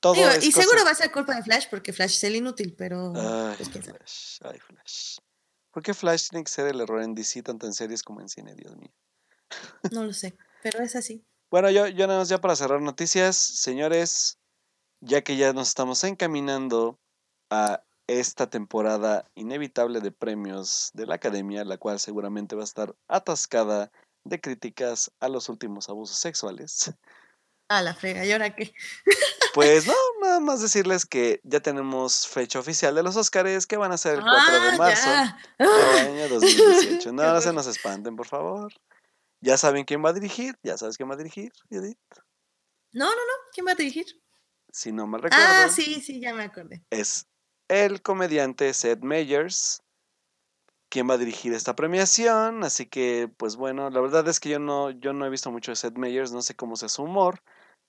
Todo 0.00 0.14
Digo, 0.14 0.28
y 0.40 0.50
cosa- 0.52 0.62
seguro 0.62 0.84
va 0.84 0.90
a 0.90 0.94
ser 0.94 1.10
culpa 1.12 1.34
de 1.34 1.42
Flash, 1.42 1.66
porque 1.70 1.92
Flash 1.92 2.16
es 2.16 2.24
el 2.24 2.36
inútil, 2.36 2.74
pero 2.76 3.12
Ay, 3.16 3.56
pues. 3.58 3.68
Flash, 3.86 4.38
ay, 4.42 4.58
Flash. 4.58 5.18
¿Por 5.70 5.82
qué 5.82 5.94
Flash 5.94 6.28
tiene 6.30 6.44
que 6.44 6.50
ser 6.50 6.66
el 6.66 6.80
error 6.80 7.02
en 7.02 7.14
DC 7.14 7.42
tanto 7.42 7.66
en 7.66 7.72
series 7.74 8.02
como 8.02 8.20
en 8.20 8.28
cine, 8.28 8.54
Dios 8.54 8.76
mío? 8.76 8.92
no 9.92 10.04
lo 10.04 10.12
sé, 10.12 10.36
pero 10.62 10.82
es 10.82 10.94
así. 10.96 11.24
Bueno, 11.50 11.68
yo, 11.70 11.88
yo 11.88 12.06
nada 12.06 12.20
más 12.20 12.28
ya 12.28 12.38
para 12.38 12.54
cerrar 12.54 12.80
noticias, 12.80 13.36
señores, 13.36 14.38
ya 15.00 15.22
que 15.22 15.36
ya 15.36 15.52
nos 15.52 15.68
estamos 15.68 16.04
encaminando 16.04 17.00
a 17.50 17.82
esta 18.06 18.48
temporada 18.48 19.28
inevitable 19.34 20.00
de 20.00 20.12
premios 20.12 20.90
de 20.94 21.06
la 21.06 21.16
academia, 21.16 21.64
la 21.64 21.76
cual 21.76 21.98
seguramente 21.98 22.54
va 22.54 22.62
a 22.62 22.64
estar 22.64 22.94
atascada 23.08 23.90
de 24.24 24.40
críticas 24.40 25.10
a 25.18 25.28
los 25.28 25.48
últimos 25.48 25.88
abusos 25.88 26.18
sexuales. 26.18 26.92
Ah, 27.68 27.82
la 27.82 27.94
frega, 27.94 28.24
¿y 28.24 28.32
ahora 28.32 28.54
qué? 28.54 28.72
Pues 29.54 29.86
no, 29.86 29.94
nada 30.22 30.38
más 30.38 30.60
decirles 30.60 31.04
que 31.06 31.40
ya 31.42 31.60
tenemos 31.60 32.28
fecha 32.28 32.60
oficial 32.60 32.94
de 32.94 33.02
los 33.02 33.16
Oscars 33.16 33.66
que 33.66 33.76
van 33.76 33.90
a 33.90 33.98
ser 33.98 34.14
el 34.14 34.22
4 34.22 34.60
de 34.60 34.68
Ah, 34.68 34.76
marzo 34.76 35.10
del 35.58 36.08
año 36.14 36.28
2018. 36.28 37.12
No, 37.12 37.32
no 37.32 37.40
se 37.40 37.52
nos 37.52 37.66
espanten, 37.66 38.14
por 38.14 38.26
favor. 38.26 38.72
Ya 39.40 39.56
saben 39.56 39.84
quién 39.84 40.04
va 40.04 40.10
a 40.10 40.12
dirigir, 40.12 40.58
ya 40.62 40.76
sabes 40.76 40.96
quién 40.96 41.08
va 41.08 41.14
a 41.14 41.18
dirigir, 41.18 41.52
Edith. 41.70 41.98
No, 42.92 43.06
no, 43.06 43.10
no, 43.10 43.32
¿quién 43.52 43.66
va 43.66 43.72
a 43.72 43.74
dirigir? 43.74 44.06
Si 44.72 44.92
no 44.92 45.06
mal 45.06 45.22
recuerdo, 45.22 45.46
Ah, 45.48 45.68
sí, 45.68 46.00
sí, 46.00 46.20
ya 46.20 46.34
me 46.34 46.44
acordé. 46.44 46.84
es 46.90 47.26
el 47.68 48.02
comediante 48.02 48.72
Seth 48.74 49.02
Meyers 49.02 49.82
quien 50.88 51.08
va 51.08 51.14
a 51.14 51.18
dirigir 51.18 51.54
esta 51.54 51.74
premiación. 51.76 52.64
Así 52.64 52.86
que, 52.86 53.30
pues 53.36 53.56
bueno, 53.56 53.90
la 53.90 54.00
verdad 54.00 54.26
es 54.28 54.40
que 54.40 54.50
yo 54.50 54.58
no, 54.58 54.90
yo 54.90 55.12
no 55.12 55.24
he 55.24 55.30
visto 55.30 55.50
mucho 55.50 55.72
de 55.72 55.76
Seth 55.76 55.96
Meyers, 55.96 56.32
no 56.32 56.42
sé 56.42 56.54
cómo 56.54 56.76
sea 56.76 56.88
su 56.88 57.04
humor, 57.04 57.42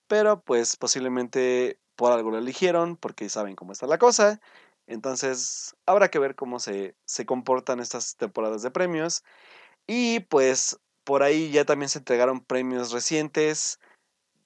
pero 0.07 0.41
pues 0.43 0.75
posiblemente 0.77 1.79
por 1.95 2.11
algo 2.11 2.31
lo 2.31 2.37
eligieron, 2.37 2.95
porque 2.97 3.27
saben 3.29 3.55
cómo 3.55 3.71
está 3.73 3.87
la 3.87 3.97
cosa. 3.97 4.39
Entonces, 4.87 5.75
habrá 5.85 6.09
que 6.09 6.19
ver 6.19 6.35
cómo 6.35 6.59
se, 6.59 6.95
se 7.05 7.25
comportan 7.25 7.79
estas 7.79 8.15
temporadas 8.17 8.61
de 8.61 8.71
premios. 8.71 9.23
Y 9.87 10.21
pues 10.21 10.79
por 11.03 11.23
ahí 11.23 11.51
ya 11.51 11.65
también 11.65 11.89
se 11.89 11.99
entregaron 11.99 12.41
premios 12.41 12.91
recientes. 12.91 13.79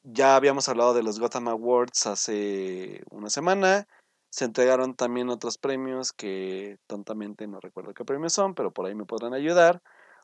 Ya 0.03 0.35
habíamos 0.35 0.69
hablado 0.69 0.93
de 0.93 1.03
los 1.03 1.19
Gotham 1.19 1.47
Awards 1.47 2.05
hace 2.05 3.03
una 3.09 3.29
semana. 3.29 3.87
Se 4.29 4.45
entregaron 4.45 4.95
también 4.95 5.29
otros 5.29 5.57
premios 5.57 6.11
que 6.11 6.77
tontamente 6.87 7.47
no 7.47 7.59
recuerdo 7.59 7.93
qué 7.93 8.03
premios 8.03 8.33
son, 8.33 8.53
pero 8.53 8.71
por 8.71 8.85
ahí 8.85 8.95
me 8.95 9.05
podrán 9.05 9.33
ayudar. 9.33 9.81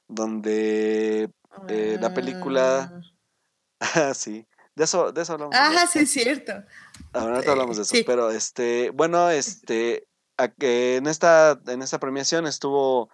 Donde 0.08 1.32
eh, 1.70 1.98
la 2.00 2.14
película. 2.14 3.02
Ah, 3.80 4.14
sí. 4.14 4.46
De 4.76 4.86
eso, 4.86 5.12
de 5.12 5.22
eso 5.22 5.34
hablamos. 5.34 5.56
Ah, 5.58 5.88
sí, 5.92 6.00
es 6.00 6.12
cierto. 6.12 6.54
Ahorita 7.14 7.52
hablamos 7.52 7.78
de 7.78 7.84
eso. 7.84 7.96
Sí. 7.96 8.04
Pero 8.06 8.30
este, 8.30 8.90
bueno, 8.92 9.30
este, 9.30 10.08
en 10.38 11.08
esta, 11.08 11.60
en 11.68 11.82
esta 11.82 12.00
premiación 12.00 12.48
estuvo, 12.48 13.10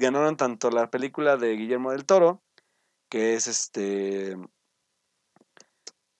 ganaron 0.00 0.36
tanto 0.36 0.70
la 0.70 0.90
película 0.90 1.36
de 1.36 1.56
Guillermo 1.56 1.92
del 1.92 2.04
Toro, 2.04 2.42
que 3.08 3.34
es 3.34 3.46
este 3.46 4.36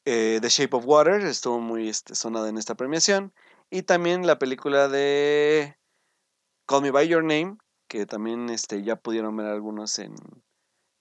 eh, 0.04 0.38
The 0.40 0.48
Shape 0.48 0.76
of 0.76 0.84
Water, 0.86 1.20
estuvo 1.22 1.60
muy 1.60 1.88
este, 1.88 2.14
sonada 2.14 2.48
en 2.48 2.58
esta 2.58 2.76
premiación, 2.76 3.32
y 3.70 3.82
también 3.82 4.26
la 4.26 4.38
película 4.38 4.88
de 4.88 5.76
Call 6.66 6.82
Me 6.82 6.90
by 6.90 7.08
Your 7.08 7.24
Name, 7.24 7.56
que 7.88 8.06
también 8.06 8.50
este, 8.50 8.82
ya 8.82 8.96
pudieron 8.96 9.36
ver 9.36 9.46
algunos 9.46 9.98
en, 9.98 10.14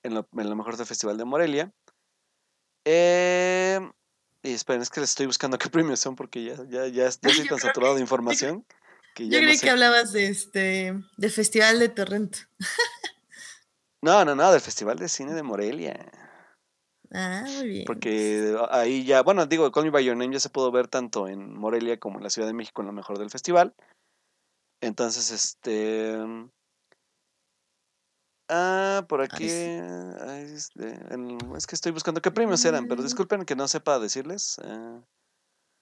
en, 0.03 0.13
lo, 0.15 0.27
en 0.35 0.49
lo 0.49 0.55
mejor 0.55 0.77
del 0.77 0.87
Festival 0.87 1.17
de 1.17 1.25
Morelia. 1.25 1.71
Eh, 2.85 3.79
y 4.41 4.53
esperen, 4.53 4.81
es 4.81 4.89
que 4.89 5.01
les 5.01 5.09
estoy 5.09 5.25
buscando 5.25 5.57
qué 5.59 5.69
premios 5.69 5.99
son 5.99 6.15
porque 6.15 6.43
ya, 6.43 6.55
ya, 6.69 6.87
ya, 6.87 6.87
ya 6.87 7.07
estoy 7.07 7.47
tan 7.47 7.59
saturado 7.59 7.95
de 7.95 8.01
información 8.01 8.65
que 9.19 9.29
Yo 9.29 9.39
no 9.39 9.45
creí 9.45 9.57
sé. 9.57 9.65
que 9.65 9.71
hablabas 9.71 10.11
de 10.13 10.27
este 10.27 10.95
del 11.17 11.31
Festival 11.31 11.79
de 11.79 11.89
Torrento. 11.89 12.39
No, 14.01 14.23
no, 14.23 14.33
no, 14.33 14.49
del 14.51 14.61
Festival 14.61 14.97
de 14.97 15.09
Cine 15.09 15.33
de 15.33 15.43
Morelia. 15.43 16.09
Ah, 17.11 17.43
muy 17.45 17.67
bien. 17.67 17.83
Porque 17.85 18.55
ahí 18.69 19.03
ya, 19.03 19.23
bueno, 19.23 19.45
digo, 19.45 19.69
Call 19.73 19.83
Me 19.83 19.89
By 19.89 20.05
Your 20.05 20.15
Name 20.15 20.33
ya 20.33 20.39
se 20.39 20.49
pudo 20.49 20.71
ver 20.71 20.87
tanto 20.87 21.27
en 21.27 21.53
Morelia 21.53 21.99
como 21.99 22.17
en 22.17 22.23
la 22.23 22.29
Ciudad 22.29 22.47
de 22.47 22.53
México 22.53 22.81
en 22.81 22.87
lo 22.87 22.93
mejor 22.93 23.19
del 23.19 23.29
festival. 23.29 23.75
Entonces, 24.79 25.31
este... 25.31 26.17
Ah, 28.47 29.05
por 29.09 29.21
aquí... 29.21 29.47
Este, 29.47 30.97
es 31.57 31.67
que 31.67 31.75
estoy 31.75 31.91
buscando 31.91 32.21
qué 32.21 32.31
premios 32.31 32.63
eran, 32.63 32.87
pero 32.87 33.01
mm. 33.01 33.03
disculpen 33.03 33.43
que 33.43 33.57
no 33.57 33.67
sepa 33.67 33.99
decirles. 33.99 34.59
Ah. 34.63 35.01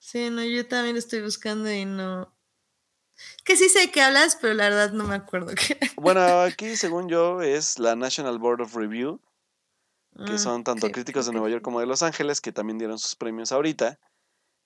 Sí, 0.00 0.28
no, 0.30 0.42
yo 0.42 0.66
también 0.66 0.96
estoy 0.96 1.22
buscando 1.22 1.70
y 1.70 1.84
no... 1.84 2.36
Que 3.44 3.56
sí 3.56 3.68
sé 3.68 3.90
que 3.90 4.00
hablas, 4.00 4.36
pero 4.40 4.54
la 4.54 4.68
verdad 4.68 4.92
no 4.92 5.04
me 5.04 5.14
acuerdo 5.14 5.54
qué. 5.54 5.78
Bueno, 5.96 6.20
aquí 6.42 6.76
según 6.76 7.08
yo 7.08 7.42
es 7.42 7.78
la 7.78 7.96
National 7.96 8.38
Board 8.38 8.62
of 8.62 8.74
Review, 8.74 9.20
que 10.26 10.32
mm, 10.32 10.38
son 10.38 10.64
tanto 10.64 10.90
críticos 10.90 11.26
de 11.26 11.32
Nueva 11.32 11.48
York 11.48 11.62
como 11.62 11.80
de 11.80 11.86
Los 11.86 12.02
Ángeles, 12.02 12.40
que 12.40 12.52
también 12.52 12.78
dieron 12.78 12.98
sus 12.98 13.16
premios 13.16 13.52
ahorita, 13.52 13.98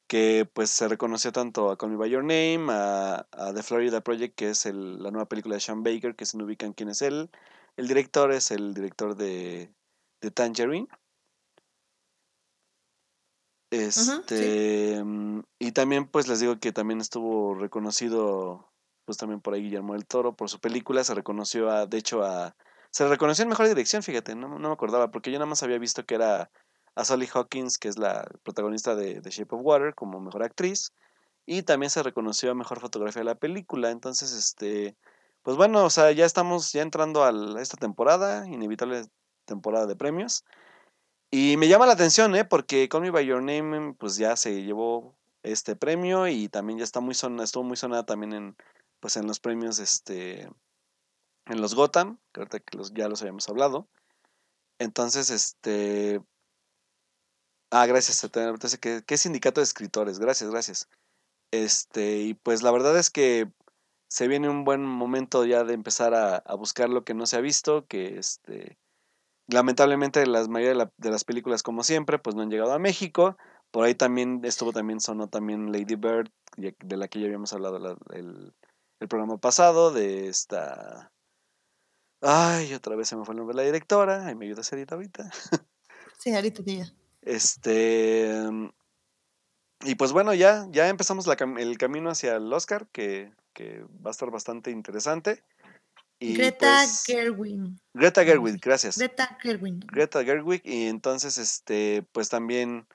que 0.09 0.49
pues 0.53 0.71
se 0.71 0.89
reconoció 0.89 1.33
tanto 1.33 1.71
a 1.71 1.79
Call 1.79 1.91
Me 1.91 1.97
By 1.97 2.11
Your 2.11 2.23
Name, 2.23 2.67
a, 2.71 3.27
The 3.55 3.63
Florida 3.63 4.03
Project, 4.03 4.35
que 4.35 4.51
es 4.51 4.67
la 4.67 5.11
nueva 5.11 5.27
película 5.27 5.55
de 5.55 5.61
Sean 5.61 5.83
Baker, 5.83 6.15
que 6.15 6.27
se 6.27 6.37
no 6.37 6.45
ubican 6.45 6.73
quién 6.73 6.89
es 6.89 7.03
él. 7.03 7.31
El 7.77 7.89
director 7.89 8.33
es 8.33 8.51
el 8.51 8.75
director 8.75 9.17
de, 9.17 9.73
de 10.21 10.31
Tangerine. 10.31 10.89
Este, 13.73 15.03
mm, 15.03 15.41
y 15.59 15.73
también 15.73 16.07
pues 16.07 16.29
les 16.29 16.41
digo 16.41 16.59
que 16.59 16.73
también 16.73 17.01
estuvo 17.01 17.55
reconocido 17.55 18.71
pues 19.07 19.17
también 19.17 19.41
por 19.41 19.55
ahí 19.55 19.63
Guillermo 19.63 19.95
del 19.95 20.07
Toro 20.07 20.37
por 20.37 20.51
su 20.51 20.61
película, 20.61 21.03
se 21.05 21.15
reconoció 21.15 21.71
a, 21.71 21.87
de 21.87 21.97
hecho 21.97 22.23
a, 22.23 22.55
se 22.91 23.09
reconoció 23.09 23.45
en 23.45 23.49
mejor 23.49 23.67
dirección, 23.67 24.03
fíjate, 24.03 24.35
no, 24.35 24.59
no 24.59 24.69
me 24.69 24.75
acordaba, 24.75 25.11
porque 25.11 25.33
yo 25.33 25.39
nada 25.39 25.49
más 25.49 25.63
había 25.63 25.79
visto 25.79 26.05
que 26.05 26.17
era 26.17 26.51
a 26.95 27.05
Sally 27.05 27.27
Hawkins, 27.33 27.79
que 27.79 27.89
es 27.89 27.99
la 27.99 28.29
protagonista 28.43 28.95
de 28.95 29.23
The 29.23 29.31
Shape 29.31 29.57
of 29.57 29.63
Water, 29.65 29.95
como 29.95 30.21
mejor 30.21 30.43
actriz, 30.43 30.93
y 31.47 31.63
también 31.63 31.89
se 31.89 32.03
reconoció 32.03 32.51
a 32.51 32.55
mejor 32.55 32.79
fotografía 32.81 33.21
de 33.21 33.25
la 33.25 33.35
película, 33.35 33.91
entonces, 33.91 34.33
este, 34.33 34.97
pues 35.43 35.57
bueno, 35.57 35.85
o 35.85 35.91
sea, 35.91 36.13
ya 36.13 36.27
estamos 36.27 36.73
ya 36.73 36.83
entrando 36.83 37.25
a 37.25 37.61
esta 37.61 37.79
temporada, 37.79 38.47
inevitable 38.47 39.07
temporada 39.47 39.87
de 39.87 39.97
premios, 39.97 40.45
y 41.35 41.57
me 41.57 41.67
llama 41.67 41.87
la 41.87 41.95
atención, 41.95 42.37
¿eh? 42.37 42.45
Porque 42.45 42.91
Call 42.91 43.01
Me 43.01 43.11
By 43.11 43.25
Your 43.25 43.43
Name, 43.43 43.95
pues 43.95 44.17
ya 44.19 44.37
se 44.37 44.63
llevó 44.65 45.17
este 45.43 45.75
premio 45.75 46.29
y 46.29 46.51
también 46.51 46.79
ya 46.79 46.85
está 46.85 47.01
muy 47.01 47.15
sonada, 47.15 47.45
estuvo 47.45 47.65
muy 47.65 47.79
sonada 47.79 48.05
también 48.05 48.35
en, 48.35 48.57
pues 49.01 49.17
en 49.17 49.27
los 49.27 49.41
premios, 49.41 49.79
este, 49.79 50.43
en 51.47 51.61
los 51.63 51.75
Gotham, 51.75 52.19
que 52.33 52.41
ahorita 52.41 52.61
que 52.61 52.77
los, 52.77 52.93
ya 52.93 53.09
los 53.09 53.23
habíamos 53.23 53.49
hablado. 53.49 53.89
Entonces, 54.79 55.31
este, 55.31 56.21
ah, 57.71 57.87
gracias, 57.87 58.29
¿qué, 58.79 59.03
qué 59.07 59.17
sindicato 59.17 59.63
de 59.63 59.65
escritores? 59.65 60.19
Gracias, 60.19 60.51
gracias. 60.51 60.91
Este, 61.51 62.19
y 62.19 62.35
pues 62.35 62.63
la 62.63 62.73
verdad 62.73 62.99
es 62.99 63.09
que 63.09 63.51
se 64.09 64.29
viene 64.29 64.51
un 64.51 64.65
buen 64.65 64.85
momento 64.85 65.47
ya 65.47 65.65
de 65.65 65.73
empezar 65.73 66.13
a 66.15 66.55
buscar 66.57 66.91
lo 66.91 67.05
que 67.05 67.15
no 67.15 67.25
se 67.25 67.37
ha 67.37 67.41
visto, 67.41 67.87
que 67.87 68.19
este, 68.19 68.77
lamentablemente 69.53 70.27
la 70.27 70.47
mayoría 70.49 70.89
de, 70.97 71.11
las 71.11 71.25
películas 71.25 71.63
como 71.63 71.83
siempre 71.83 72.19
pues 72.19 72.35
no 72.35 72.43
han 72.43 72.51
llegado 72.51 72.73
a 72.73 72.79
México. 72.79 73.37
Por 73.71 73.85
ahí 73.85 73.95
también 73.95 74.41
estuvo 74.45 74.73
también 74.73 75.01
sonó 75.01 75.29
también 75.29 75.73
Lady 75.73 75.95
Bird 75.95 76.31
de 76.57 76.97
la 76.97 77.09
que 77.09 77.21
ya 77.21 77.27
habíamos 77.27 77.53
hablado 77.53 77.99
el, 78.13 78.53
programa 79.09 79.37
pasado 79.39 79.91
de 79.93 80.29
esta 80.29 81.11
ay 82.21 82.73
otra 82.73 82.95
vez 82.95 83.09
se 83.09 83.17
me 83.17 83.25
fue 83.25 83.33
el 83.33 83.39
nombre 83.39 83.57
de 83.57 83.63
la 83.63 83.67
directora 83.67 84.27
ahí 84.27 84.37
me 84.37 84.47
ayuda 84.47 84.63
a 84.63 84.77
editar 84.77 84.95
ahorita. 84.97 85.31
Sí 86.19 86.35
ahorita 86.35 86.63
ya. 86.63 86.93
Este 87.23 88.31
y 89.85 89.95
pues 89.97 90.13
bueno 90.13 90.35
ya 90.35 90.69
ya 90.71 90.89
empezamos 90.89 91.27
el 91.27 91.79
camino 91.79 92.11
hacia 92.11 92.37
el 92.37 92.53
Oscar 92.53 92.87
que, 92.93 93.33
que 93.55 93.85
va 94.05 94.11
a 94.11 94.13
estar 94.13 94.31
bastante 94.31 94.71
interesante 94.71 95.43
Greta 96.35 96.83
pues 96.85 97.05
Gerwig. 97.05 97.61
Greta 97.95 98.25
Gerwig, 98.25 98.61
gracias. 98.61 98.99
Greta 98.99 99.39
Gerwig. 99.41 99.85
Greta 99.87 100.25
Gerwig 100.25 100.63
y 100.65 100.87
entonces 100.87 101.39
este 101.39 102.07
pues 102.13 102.29
también 102.29 102.87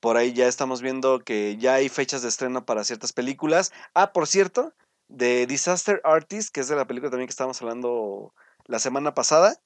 por 0.00 0.18
ahí 0.18 0.34
ya 0.34 0.48
estamos 0.48 0.82
viendo 0.82 1.20
que 1.20 1.56
ya 1.56 1.74
hay 1.74 1.88
fechas 1.88 2.20
de 2.20 2.28
estreno 2.28 2.66
para 2.66 2.84
ciertas 2.84 3.14
películas. 3.14 3.72
Ah, 3.94 4.12
por 4.12 4.26
cierto, 4.26 4.74
de 5.08 5.46
Disaster 5.46 6.02
Artist, 6.04 6.52
que 6.52 6.60
es 6.60 6.68
de 6.68 6.76
la 6.76 6.86
película 6.86 7.10
también 7.10 7.26
que 7.26 7.32
estábamos 7.32 7.60
hablando 7.62 8.34
la 8.66 8.78
semana 8.78 9.14
pasada, 9.14 9.58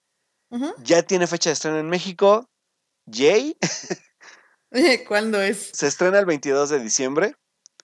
ya 0.79 1.03
tiene 1.03 1.27
fecha 1.27 1.51
de 1.51 1.55
estreno 1.55 1.79
en 1.79 1.89
México. 1.89 2.49
Yay. 3.07 3.57
¿Cuándo 5.09 5.41
es? 5.41 5.71
Se 5.73 5.87
estrena 5.87 6.19
el 6.19 6.27
22 6.27 6.71
de 6.71 6.79
diciembre 6.79 7.35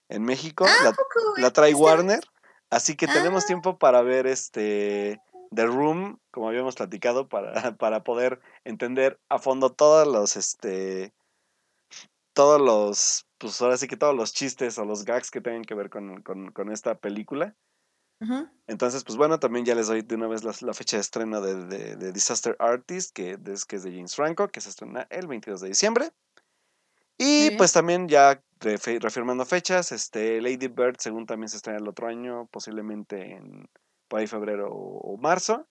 en 0.07 0.23
México. 0.23 0.65
Ah, 0.67 0.83
la, 0.83 0.95
la, 1.41 1.51
trae 1.51 1.73
Warner. 1.73 2.23
Así 2.69 2.95
que 2.95 3.07
tenemos 3.07 3.43
ah. 3.43 3.47
tiempo 3.47 3.77
para 3.77 4.01
ver 4.01 4.27
este 4.27 5.21
The 5.53 5.65
Room, 5.65 6.19
como 6.31 6.49
habíamos 6.49 6.75
platicado, 6.75 7.29
para, 7.29 7.53
para 7.77 8.03
poder 8.03 8.39
entender 8.63 9.19
a 9.29 9.39
fondo 9.39 9.71
todos 9.71 10.07
los, 10.07 10.35
este, 10.35 11.13
todos 12.33 12.61
los, 12.61 13.27
pues 13.37 13.61
ahora 13.61 13.77
sí 13.77 13.87
que 13.87 13.97
todos 13.97 14.15
los 14.15 14.33
chistes 14.33 14.77
o 14.77 14.85
los 14.85 15.05
gags 15.05 15.31
que 15.31 15.41
tengan 15.41 15.63
que 15.63 15.73
ver 15.73 15.89
con, 15.89 16.71
esta 16.71 16.99
película. 16.99 17.55
Entonces, 18.65 19.03
pues 19.03 19.17
bueno, 19.17 19.39
también 19.39 19.65
ya 19.65 19.75
les 19.75 19.87
doy 19.87 20.01
de 20.01 20.15
una 20.15 20.27
vez 20.27 20.43
la, 20.43 20.73
fecha 20.73 20.97
de 20.97 21.01
estreno 21.01 21.41
de, 21.41 21.95
de, 21.95 22.11
Disaster 22.11 22.55
Artist, 22.59 23.13
que, 23.13 23.37
es, 23.45 23.65
que 23.65 23.75
es 23.75 23.83
de 23.83 23.91
James 23.91 24.15
Franco, 24.15 24.47
que 24.47 24.61
se 24.61 24.69
estrena 24.69 25.05
el 25.11 25.27
22 25.27 25.61
de 25.61 25.67
diciembre. 25.67 26.11
Y 27.17 27.51
pues 27.51 27.71
también 27.73 28.07
ya 28.07 28.41
reafirmando 28.59 29.45
fechas, 29.45 29.91
este 29.91 30.41
Lady 30.41 30.67
Bird 30.67 30.97
según 30.99 31.25
también 31.25 31.49
se 31.49 31.57
estrena 31.57 31.79
el 31.79 31.87
otro 31.87 32.07
año, 32.07 32.47
posiblemente 32.47 33.33
en 33.33 33.69
por 34.07 34.19
ahí 34.19 34.27
febrero 34.27 34.69
o, 34.71 35.17
marzo. 35.17 35.67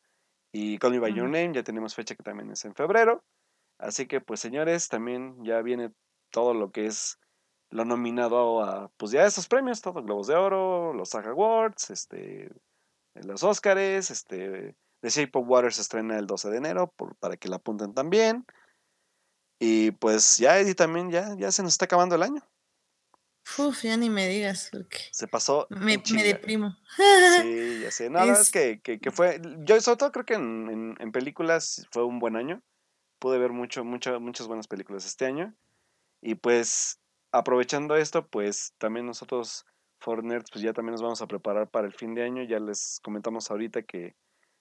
Y 0.52 0.78
Call 0.78 0.92
Me 0.92 0.98
By 1.00 1.12
Your 1.12 1.28
Name 1.28 1.52
ya 1.52 1.62
tenemos 1.62 1.94
fecha 1.94 2.14
que 2.14 2.22
también 2.22 2.50
es 2.50 2.64
en 2.64 2.74
febrero. 2.74 3.24
Así 3.78 4.06
que 4.06 4.20
pues 4.20 4.40
señores, 4.40 4.88
también 4.88 5.44
ya 5.44 5.60
viene 5.62 5.92
todo 6.30 6.54
lo 6.54 6.70
que 6.70 6.86
es 6.86 7.18
lo 7.70 7.84
nominado 7.84 8.62
a 8.62 8.88
pues 8.96 9.10
ya 9.10 9.26
esos 9.26 9.48
premios, 9.48 9.80
todos 9.80 10.04
Globos 10.04 10.28
de 10.28 10.36
Oro, 10.36 10.92
los 10.94 11.10
SAG 11.10 11.28
Awards, 11.28 11.90
este 11.90 12.50
los 13.14 13.42
Oscars, 13.42 14.10
este 14.10 14.76
The 15.00 15.10
Shape 15.10 15.38
of 15.38 15.48
Water 15.48 15.72
se 15.72 15.82
estrena 15.82 16.18
el 16.18 16.26
12 16.26 16.50
de 16.50 16.56
enero 16.56 16.92
por, 16.96 17.16
para 17.16 17.36
que 17.36 17.48
la 17.48 17.56
apunten 17.56 17.92
también. 17.92 18.46
Y 19.66 19.92
pues 19.92 20.36
ya, 20.36 20.58
Eddie, 20.58 20.74
también 20.74 21.10
ya, 21.10 21.34
ya 21.38 21.50
se 21.50 21.62
nos 21.62 21.72
está 21.72 21.86
acabando 21.86 22.16
el 22.16 22.22
año. 22.22 22.42
Uf, 23.56 23.82
ya 23.82 23.96
ni 23.96 24.10
me 24.10 24.28
digas. 24.28 24.70
Se 25.10 25.26
pasó. 25.26 25.66
Me, 25.70 25.96
me 26.12 26.22
deprimo. 26.22 26.76
Sí, 27.40 27.80
ya 27.80 27.90
sé. 27.90 28.10
Nada, 28.10 28.30
es, 28.30 28.50
que, 28.50 28.82
que, 28.82 29.00
que, 29.00 29.10
fue. 29.10 29.40
Yo, 29.60 29.80
sobre 29.80 29.96
todo, 29.96 30.12
creo 30.12 30.26
que 30.26 30.34
en, 30.34 30.94
en, 30.98 31.12
películas 31.12 31.86
fue 31.92 32.04
un 32.04 32.18
buen 32.18 32.36
año. 32.36 32.60
Pude 33.18 33.38
ver 33.38 33.52
mucho, 33.52 33.84
mucho, 33.84 34.20
muchas 34.20 34.48
buenas 34.48 34.68
películas 34.68 35.06
este 35.06 35.24
año. 35.24 35.54
Y 36.20 36.34
pues, 36.34 37.00
aprovechando 37.32 37.96
esto, 37.96 38.26
pues 38.26 38.74
también 38.76 39.06
nosotros, 39.06 39.64
For 39.98 40.22
Nerds, 40.22 40.50
pues 40.50 40.62
ya 40.62 40.74
también 40.74 40.92
nos 40.92 41.02
vamos 41.02 41.22
a 41.22 41.26
preparar 41.26 41.70
para 41.70 41.86
el 41.86 41.94
fin 41.94 42.14
de 42.14 42.22
año. 42.22 42.42
Ya 42.42 42.60
les 42.60 43.00
comentamos 43.02 43.50
ahorita 43.50 43.80
que 43.80 44.14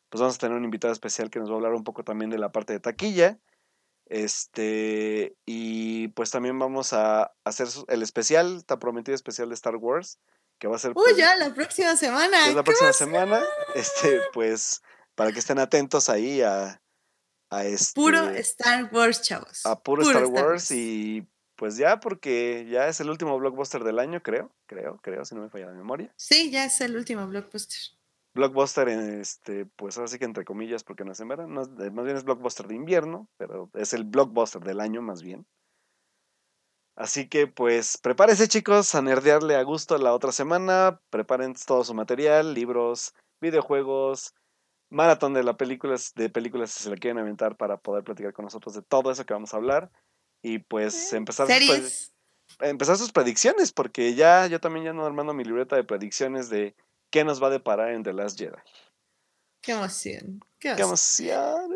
pues 0.07 0.21
vamos 0.21 0.35
a 0.35 0.39
tener 0.39 0.57
un 0.57 0.63
invitado 0.63 0.93
especial 0.93 1.29
que 1.29 1.39
nos 1.39 1.49
va 1.49 1.55
a 1.55 1.57
hablar 1.57 1.73
un 1.73 1.83
poco 1.83 2.05
también 2.05 2.29
de 2.29 2.37
la 2.37 2.53
parte 2.53 2.71
de 2.71 2.79
taquilla 2.79 3.37
este, 4.07 5.35
y 5.45 6.09
pues 6.09 6.31
también 6.31 6.59
vamos 6.59 6.93
a 6.93 7.33
hacer 7.43 7.67
el 7.87 8.01
especial, 8.01 8.57
está 8.57 8.79
prometido 8.79 9.15
especial 9.15 9.49
de 9.49 9.55
Star 9.55 9.75
Wars, 9.77 10.19
que 10.59 10.67
va 10.67 10.75
a 10.75 10.79
ser. 10.79 10.91
Uy, 10.91 11.03
pues, 11.03 11.17
ya 11.17 11.35
la 11.35 11.53
próxima 11.53 11.95
semana. 11.95 12.51
la 12.51 12.63
próxima 12.63 12.93
semana. 12.93 13.41
Este, 13.75 14.21
pues, 14.33 14.81
para 15.15 15.31
que 15.31 15.39
estén 15.39 15.59
atentos 15.59 16.09
ahí 16.09 16.41
a, 16.41 16.81
a 17.49 17.65
este. 17.65 17.93
Puro 17.95 18.29
Star 18.29 18.89
Wars, 18.91 19.21
chavos. 19.21 19.65
A 19.65 19.81
puro, 19.81 20.03
Star, 20.03 20.25
Wars, 20.25 20.69
y 20.71 21.27
pues 21.55 21.77
ya, 21.77 21.99
porque 21.99 22.67
ya 22.69 22.87
es 22.87 22.99
el 22.99 23.09
último 23.09 23.37
blockbuster 23.39 23.83
del 23.83 23.99
año, 23.99 24.21
creo, 24.21 24.51
creo, 24.65 24.99
creo, 25.01 25.23
si 25.23 25.35
no 25.35 25.41
me 25.41 25.49
falla 25.49 25.67
la 25.67 25.73
memoria. 25.73 26.13
Sí, 26.17 26.51
ya 26.51 26.65
es 26.65 26.81
el 26.81 26.95
último 26.95 27.25
blockbuster 27.27 27.79
blockbuster, 28.33 28.87
este, 28.89 29.65
pues 29.65 29.97
así 29.97 30.19
que 30.19 30.25
entre 30.25 30.45
comillas, 30.45 30.83
porque 30.83 31.05
no 31.05 31.11
es 31.11 31.19
en 31.19 31.27
verano, 31.27 31.61
eh, 31.61 31.91
más 31.91 32.05
bien 32.05 32.17
es 32.17 32.23
blockbuster 32.23 32.67
de 32.67 32.75
invierno, 32.75 33.27
pero 33.37 33.69
es 33.73 33.93
el 33.93 34.03
blockbuster 34.05 34.61
del 34.61 34.79
año 34.79 35.01
más 35.01 35.21
bien. 35.21 35.45
Así 36.95 37.27
que 37.27 37.47
pues 37.47 37.97
prepárense 37.97 38.47
chicos 38.47 38.93
a 38.93 39.01
nerdearle 39.01 39.55
a 39.55 39.63
gusto 39.63 39.97
la 39.97 40.13
otra 40.13 40.31
semana, 40.31 41.01
preparen 41.09 41.55
todo 41.65 41.83
su 41.83 41.93
material, 41.93 42.53
libros, 42.53 43.15
videojuegos, 43.41 44.35
maratón 44.89 45.33
de, 45.33 45.43
la 45.43 45.57
películas, 45.57 46.13
de 46.15 46.29
películas 46.29 46.71
si 46.71 46.83
se 46.83 46.89
le 46.91 46.97
quieren 46.97 47.17
aventar 47.17 47.57
para 47.57 47.77
poder 47.77 48.03
platicar 48.03 48.33
con 48.33 48.45
nosotros 48.45 48.75
de 48.75 48.83
todo 48.83 49.11
eso 49.11 49.25
que 49.25 49.33
vamos 49.33 49.53
a 49.53 49.57
hablar. 49.57 49.91
Y 50.43 50.59
pues 50.59 51.13
empezar 51.13 51.47
sus, 51.47 52.13
empezar 52.59 52.97
sus 52.97 53.11
predicciones, 53.11 53.71
porque 53.71 54.13
ya 54.13 54.45
yo 54.47 54.59
también 54.59 54.85
ya 54.85 54.93
no 54.93 55.05
armando 55.05 55.33
mi 55.33 55.43
libreta 55.43 55.75
de 55.75 55.83
predicciones 55.83 56.49
de 56.49 56.75
qué 57.13 57.23
nos 57.23 57.41
va 57.41 57.47
a 57.47 57.51
deparar 57.51 57.91
en 57.91 58.01
The 58.01 58.11
Last 58.11 58.39
Jedi. 58.39 58.57
Qué 59.61 59.73
emoción. 59.73 60.43
Qué 60.59 60.71
emoción. 60.71 61.69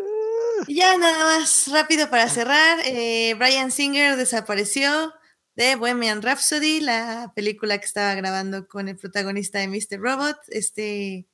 Ya 0.67 0.97
nada 0.97 1.37
más 1.39 1.67
rápido 1.71 2.09
para 2.09 2.27
cerrar. 2.27 2.79
eh, 2.85 3.35
Brian 3.37 3.69
Singer 3.71 4.17
desapareció 4.17 5.13
de 5.55 5.75
Bohemian 5.75 6.21
Rhapsody, 6.23 6.79
la 6.81 7.31
película 7.35 7.77
que 7.77 7.85
estaba 7.85 8.15
grabando 8.15 8.67
con 8.67 8.87
el 8.89 8.97
protagonista 8.97 9.59
de 9.59 9.67
Mr. 9.67 9.99
Robot, 9.99 10.37
este 10.47 11.27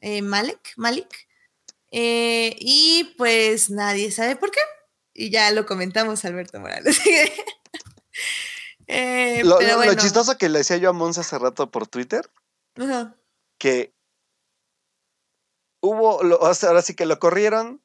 eh, 0.00 0.22
Malek, 0.22 0.72
Malik. 0.76 1.28
Eh, 1.90 2.54
y 2.60 3.14
pues 3.18 3.68
nadie 3.70 4.12
sabe 4.12 4.36
por 4.36 4.52
qué. 4.52 4.60
Y 5.14 5.30
ya 5.30 5.50
lo 5.50 5.66
comentamos, 5.66 6.24
Alberto 6.24 6.60
Morales. 6.60 7.00
Eh, 8.86 9.42
Lo, 9.44 9.58
pero 9.58 9.70
lo- 9.70 9.76
lo 9.78 9.84
bueno. 9.86 9.94
chistoso 10.02 10.36
que 10.36 10.48
le 10.48 10.58
decía 10.58 10.76
yo 10.76 10.90
a 10.90 10.92
Monza 10.92 11.22
hace 11.22 11.38
rato 11.38 11.70
por 11.70 11.86
Twitter, 11.86 12.28
Ajá. 12.76 13.16
Que 13.62 13.94
hubo, 15.80 16.20
lo- 16.24 16.40
ahora 16.42 16.82
sí 16.82 16.96
que 16.96 17.06
lo 17.06 17.20
corrieron 17.20 17.80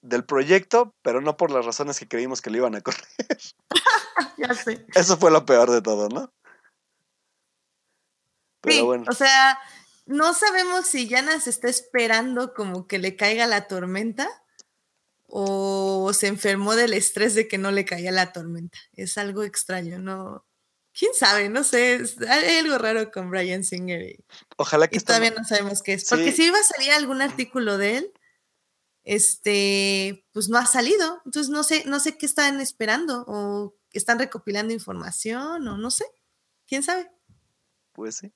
del 0.00 0.24
proyecto, 0.24 0.94
pero 1.02 1.20
no 1.20 1.36
por 1.36 1.50
las 1.50 1.66
razones 1.66 1.98
que 1.98 2.08
creímos 2.08 2.40
que 2.40 2.48
lo 2.48 2.56
iban 2.56 2.74
a 2.76 2.80
correr. 2.80 3.04
Ya 4.38 4.54
sé. 4.54 4.86
Eso 4.94 5.18
fue 5.18 5.30
lo 5.30 5.44
peor 5.44 5.70
de 5.70 5.82
todo, 5.82 6.08
¿no? 6.08 6.32
Pero 8.62 8.76
Sí, 8.76 8.82
bueno, 8.82 9.04
o 9.08 9.12
sea, 9.12 9.58
no 10.06 10.32
sabemos 10.32 10.86
si 10.86 11.08
Yana 11.08 11.38
se 11.40 11.50
está 11.50 11.68
esperando 11.68 12.54
como 12.54 12.86
que 12.86 12.98
le 12.98 13.14
caiga 13.16 13.46
la 13.46 13.68
tormenta 13.68 14.28
o 15.26 16.10
se 16.14 16.28
enfermó 16.28 16.74
del 16.74 16.94
estrés 16.94 17.34
de 17.34 17.46
que 17.48 17.58
no 17.58 17.70
le 17.70 17.84
caía 17.84 18.12
la 18.12 18.32
tormenta. 18.32 18.78
Es 18.94 19.18
algo 19.18 19.42
extraño, 19.42 19.98
¿no? 19.98 20.46
¿Quién 20.98 21.12
sabe? 21.14 21.48
No 21.48 21.64
sé, 21.64 22.02
hay 22.28 22.58
algo 22.58 22.76
raro 22.78 23.10
con 23.10 23.30
Brian 23.30 23.64
Singer 23.64 24.02
y, 24.02 24.24
ojalá 24.56 24.88
que 24.88 24.98
y 24.98 25.00
todavía 25.00 25.30
no 25.30 25.44
sabemos 25.44 25.82
qué 25.82 25.94
es. 25.94 26.06
Porque 26.08 26.30
Sí. 26.30 26.36
si 26.36 26.44
iba 26.44 26.58
a 26.58 26.62
salir 26.62 26.92
algún 26.92 27.22
artículo 27.22 27.78
de 27.78 27.98
él, 27.98 28.12
este, 29.04 30.26
pues 30.32 30.48
no 30.48 30.58
ha 30.58 30.66
salido. 30.66 31.20
Entonces 31.24 31.50
no 31.50 31.62
sé, 31.62 31.84
no 31.86 31.98
sé 32.00 32.18
qué 32.18 32.26
están 32.26 32.60
esperando 32.60 33.24
o 33.26 33.74
están 33.92 34.18
recopilando 34.18 34.72
información 34.72 35.66
o 35.66 35.76
no 35.78 35.90
sé. 35.90 36.04
¿Quién 36.66 36.82
sabe? 36.82 37.10
Pues 37.92 38.16
sí. 38.16 38.32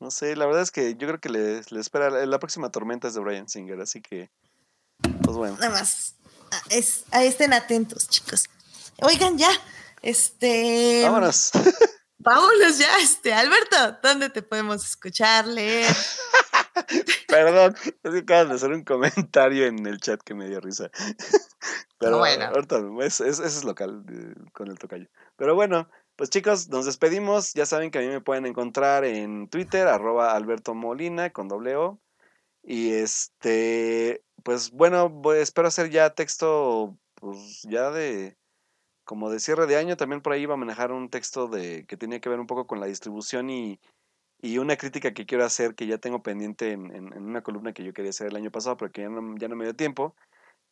No 0.00 0.10
sé, 0.10 0.34
la 0.34 0.46
verdad 0.46 0.62
es 0.62 0.70
que 0.70 0.94
yo 0.96 1.06
creo 1.06 1.20
que 1.20 1.28
le, 1.28 1.62
le 1.68 1.80
espera 1.80 2.10
la, 2.10 2.24
la 2.26 2.38
próxima 2.38 2.70
tormenta 2.70 3.08
es 3.08 3.14
de 3.14 3.20
Brian 3.20 3.48
Singer, 3.48 3.80
así 3.80 4.00
que 4.00 4.30
pues 5.22 5.36
bueno. 5.36 5.56
Nada 5.56 5.70
más. 5.70 6.16
Es, 6.68 7.04
ah, 7.12 7.22
estén 7.22 7.52
atentos, 7.52 8.08
chicos. 8.08 8.44
Oigan, 9.02 9.38
ya. 9.38 9.50
Este. 10.02 11.02
Vámonos. 11.04 11.50
Vámonos 12.18 12.78
ya, 12.78 12.98
este. 12.98 13.32
Alberto, 13.32 13.98
¿dónde 14.02 14.28
te 14.30 14.42
podemos 14.42 14.84
escuchar, 14.84 15.46
leer? 15.46 15.86
Perdón, 17.28 17.74
es 18.02 18.12
que 18.12 18.18
acaban 18.18 18.48
de 18.48 18.54
hacer 18.56 18.70
un 18.72 18.84
comentario 18.84 19.66
en 19.66 19.86
el 19.86 19.98
chat 20.00 20.20
que 20.22 20.34
me 20.34 20.46
dio 20.48 20.60
risa. 20.60 20.90
Pero 21.98 22.18
Bueno. 22.18 22.46
ahorita 22.46 22.80
es, 23.02 23.20
es- 23.20 23.38
ese 23.38 23.58
es 23.58 23.64
local 23.64 24.04
eh, 24.10 24.34
con 24.52 24.68
el 24.68 24.78
tocayo. 24.78 25.06
Pero 25.36 25.54
bueno, 25.54 25.88
pues 26.16 26.30
chicos, 26.30 26.68
nos 26.68 26.86
despedimos. 26.86 27.52
Ya 27.54 27.66
saben 27.66 27.90
que 27.90 27.98
a 27.98 28.02
mí 28.02 28.08
me 28.08 28.20
pueden 28.20 28.46
encontrar 28.46 29.04
en 29.04 29.48
Twitter, 29.48 29.86
arroba 29.86 30.32
Alberto 30.34 30.74
Molina 30.74 31.30
con 31.30 31.48
doble 31.48 31.76
O. 31.76 32.00
Y 32.62 32.92
este, 32.92 34.22
pues 34.42 34.70
bueno, 34.70 35.08
voy- 35.08 35.38
espero 35.38 35.68
hacer 35.68 35.90
ya 35.90 36.10
texto, 36.10 36.98
pues 37.14 37.62
ya 37.62 37.90
de 37.90 38.36
como 39.10 39.28
de 39.28 39.40
cierre 39.40 39.66
de 39.66 39.76
año. 39.76 39.96
También 39.96 40.22
por 40.22 40.32
ahí 40.32 40.42
iba 40.42 40.54
a 40.54 40.56
manejar 40.56 40.92
un 40.92 41.10
texto 41.10 41.48
de 41.48 41.84
que 41.86 41.96
tenía 41.96 42.20
que 42.20 42.28
ver 42.28 42.38
un 42.38 42.46
poco 42.46 42.68
con 42.68 42.78
la 42.78 42.86
distribución 42.86 43.50
y, 43.50 43.80
y 44.40 44.58
una 44.58 44.76
crítica 44.76 45.14
que 45.14 45.26
quiero 45.26 45.44
hacer, 45.44 45.74
que 45.74 45.88
ya 45.88 45.98
tengo 45.98 46.22
pendiente 46.22 46.72
en, 46.72 46.94
en- 46.94 47.12
una 47.24 47.42
columna 47.42 47.72
que 47.72 47.84
yo 47.84 47.92
quería 47.92 48.10
hacer 48.10 48.28
el 48.28 48.36
año 48.36 48.52
pasado, 48.52 48.76
pero 48.76 48.92
que 48.92 49.02
ya 49.02 49.08
no, 49.10 49.36
ya 49.38 49.48
no 49.48 49.56
me 49.56 49.64
dio 49.64 49.74
tiempo, 49.76 50.14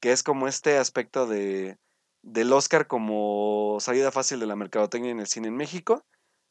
que 0.01 0.12
es 0.12 0.23
como 0.23 0.48
este 0.48 0.78
aspecto 0.78 1.27
de, 1.27 1.78
del 2.23 2.52
Oscar 2.52 2.86
como 2.89 3.78
salida 3.81 4.12
fácil 4.12 4.40
de 4.40 4.47
la 4.47 4.56
mercadotecnia 4.56 5.10
en 5.12 5.20
el 5.20 5.28
cine 5.28 5.48
en 5.48 5.56
México. 5.56 6.05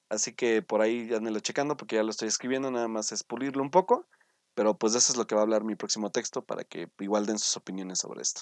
Así 0.10 0.34
que 0.34 0.62
por 0.62 0.82
ahí 0.82 1.14
anelo 1.14 1.40
checando 1.42 1.78
porque 1.78 1.98
ya 1.98 2.04
lo 2.04 2.12
estoy 2.12 2.30
escribiendo, 2.30 2.72
nada 2.72 2.88
más 2.90 3.12
es 3.14 3.24
pulirlo 3.24 3.64
un 3.64 3.72
poco. 3.72 4.08
Pero 4.56 4.78
pues 4.78 4.96
eso 4.96 5.14
es 5.14 5.18
lo 5.18 5.28
que 5.28 5.36
va 5.36 5.42
a 5.42 5.46
hablar 5.46 5.64
mi 5.64 5.76
próximo 5.76 6.12
texto 6.12 6.44
para 6.46 6.64
que 6.66 6.90
igual 7.00 7.26
den 7.28 7.40
sus 7.40 7.58
opiniones 7.58 8.00
sobre 8.00 8.22
esto. 8.24 8.42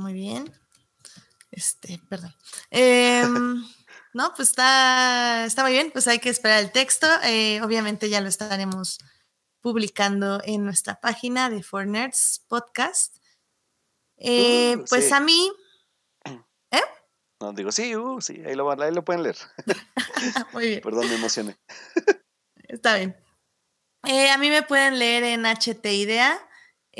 Muy 0.00 0.12
bien. 0.14 0.52
Este, 1.50 2.00
perdón. 2.08 2.34
Em, 2.70 3.62
no, 4.14 4.32
pues 4.34 4.48
está, 4.50 5.44
está 5.44 5.62
muy 5.62 5.72
bien. 5.72 5.90
Pues 5.92 6.06
hay 6.08 6.18
que 6.18 6.30
esperar 6.30 6.60
el 6.60 6.72
texto. 6.72 7.06
Eh, 7.24 7.60
obviamente 7.62 8.08
ya 8.08 8.20
lo 8.20 8.28
estaremos 8.28 8.98
publicando 9.60 10.40
en 10.44 10.64
nuestra 10.64 11.00
página 11.00 11.50
de 11.50 11.62
For 11.62 11.86
Nerds 11.86 12.44
Podcast. 12.48 13.16
Eh, 14.16 14.76
Uh, 14.76 14.84
pues 14.88 15.06
sí. 15.08 15.12
a 15.12 15.20
mí, 15.20 15.50
No, 17.42 17.54
digo, 17.54 17.72
sí, 17.72 17.96
uh, 17.96 18.20
sí, 18.20 18.42
ahí 18.46 18.54
lo, 18.54 18.66
van- 18.66 18.82
ahí 18.82 18.92
lo 18.92 19.02
pueden 19.02 19.22
leer. 19.22 19.36
muy 20.52 20.66
bien. 20.68 20.80
Perdón, 20.82 21.08
me 21.08 21.14
emocioné. 21.14 21.56
Está 22.68 22.96
bien. 22.96 23.16
Eh, 24.04 24.30
a 24.30 24.36
mí 24.36 24.50
me 24.50 24.62
pueden 24.62 24.98
leer 24.98 25.24
en 25.24 25.46
HT 25.46 25.86
Idea. 25.86 26.38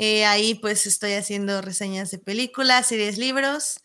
Eh, 0.03 0.25
ahí 0.25 0.55
pues 0.55 0.87
estoy 0.87 1.13
haciendo 1.13 1.61
reseñas 1.61 2.09
de 2.09 2.17
películas, 2.17 2.87
series, 2.87 3.19
libros. 3.19 3.81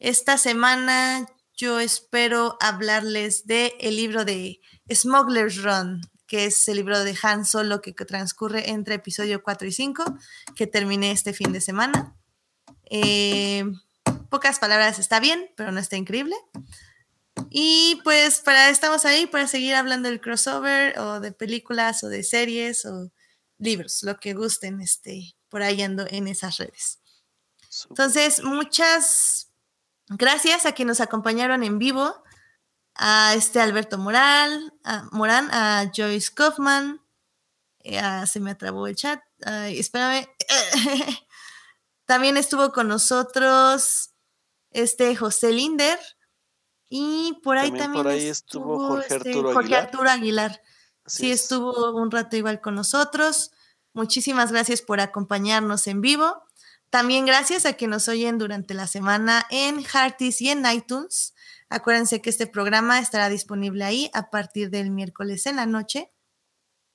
Esta 0.00 0.36
semana 0.36 1.28
yo 1.54 1.78
espero 1.78 2.56
hablarles 2.58 3.46
de 3.46 3.76
el 3.78 3.94
libro 3.94 4.24
de 4.24 4.58
Smuggler's 4.92 5.62
Run, 5.62 6.00
que 6.26 6.46
es 6.46 6.66
el 6.66 6.78
libro 6.78 7.04
de 7.04 7.16
Han 7.22 7.44
Solo 7.44 7.80
que, 7.82 7.92
transcurre 7.92 8.70
entre 8.70 8.96
episodio 8.96 9.44
4 9.44 9.68
y 9.68 9.70
5, 9.70 10.04
que 10.56 10.66
terminé 10.66 11.12
este 11.12 11.32
fin 11.32 11.52
de 11.52 11.60
semana. 11.60 12.16
Eh, 12.90 13.64
pocas 14.28 14.58
palabras 14.58 14.98
está 14.98 15.20
bien, 15.20 15.52
pero 15.56 15.70
no 15.70 15.78
está 15.78 15.96
increíble. 15.96 16.34
Y 17.48 18.00
pues 18.02 18.40
para 18.40 18.70
estamos 18.70 19.04
ahí 19.04 19.28
para 19.28 19.46
seguir 19.46 19.76
hablando 19.76 20.08
del 20.08 20.20
crossover 20.20 20.98
o 20.98 21.20
de 21.20 21.30
películas 21.30 22.02
o 22.02 22.08
de 22.08 22.24
series 22.24 22.84
o 22.86 23.12
libros, 23.58 24.02
lo 24.02 24.18
que 24.18 24.34
gusten, 24.34 24.80
este, 24.80 25.36
por 25.50 25.62
ahí 25.62 25.82
ando 25.82 26.06
en 26.08 26.26
esas 26.28 26.56
redes. 26.56 26.98
Entonces, 27.90 28.42
muchas 28.42 29.48
gracias 30.08 30.64
a 30.66 30.72
quienes 30.72 30.98
nos 30.98 31.06
acompañaron 31.06 31.62
en 31.62 31.78
vivo, 31.78 32.22
a 32.94 33.34
este 33.34 33.60
Alberto 33.60 33.98
Moral, 33.98 34.72
a 34.84 35.04
Morán, 35.12 35.48
a 35.52 35.90
Joyce 35.94 36.32
Kaufman, 36.34 37.00
eh, 37.80 37.98
a- 37.98 38.26
se 38.26 38.40
me 38.40 38.50
atrabó 38.52 38.86
el 38.86 38.96
chat, 38.96 39.20
ay, 39.44 39.78
espérame. 39.78 40.26
También 42.06 42.36
estuvo 42.36 42.72
con 42.72 42.88
nosotros 42.88 44.10
este 44.72 45.14
José 45.16 45.52
Linder. 45.52 45.98
Y 46.92 47.38
por 47.44 47.56
ahí 47.56 47.68
También 47.68 47.84
también, 47.84 48.04
por 48.04 48.12
ahí 48.12 48.26
estuvo 48.26 48.88
Jorge 48.88 49.14
Arturo 49.14 49.52
Jorge 49.52 49.58
Aguilar. 49.66 49.84
Arturo 49.84 50.10
Aguilar. 50.10 50.62
Así 51.04 51.16
Sí, 51.18 51.30
es. 51.30 51.42
estuvo 51.42 51.92
un 51.92 52.10
rato 52.10 52.36
igual 52.36 52.60
con 52.60 52.74
nosotros. 52.74 53.52
Muchísimas 53.92 54.52
gracias 54.52 54.82
por 54.82 55.00
acompañarnos 55.00 55.86
en 55.86 56.00
vivo. 56.00 56.44
También 56.90 57.24
gracias 57.24 57.66
a 57.66 57.74
quienes 57.74 57.96
nos 57.96 58.08
oyen 58.08 58.38
durante 58.38 58.74
la 58.74 58.86
semana 58.86 59.46
en 59.50 59.84
Hearties 59.84 60.40
y 60.42 60.50
en 60.50 60.66
iTunes. 60.66 61.34
Acuérdense 61.68 62.20
que 62.20 62.30
este 62.30 62.48
programa 62.48 62.98
estará 62.98 63.28
disponible 63.28 63.84
ahí 63.84 64.10
a 64.12 64.28
partir 64.30 64.70
del 64.70 64.90
miércoles 64.90 65.46
en 65.46 65.56
la 65.56 65.66
noche. 65.66 66.12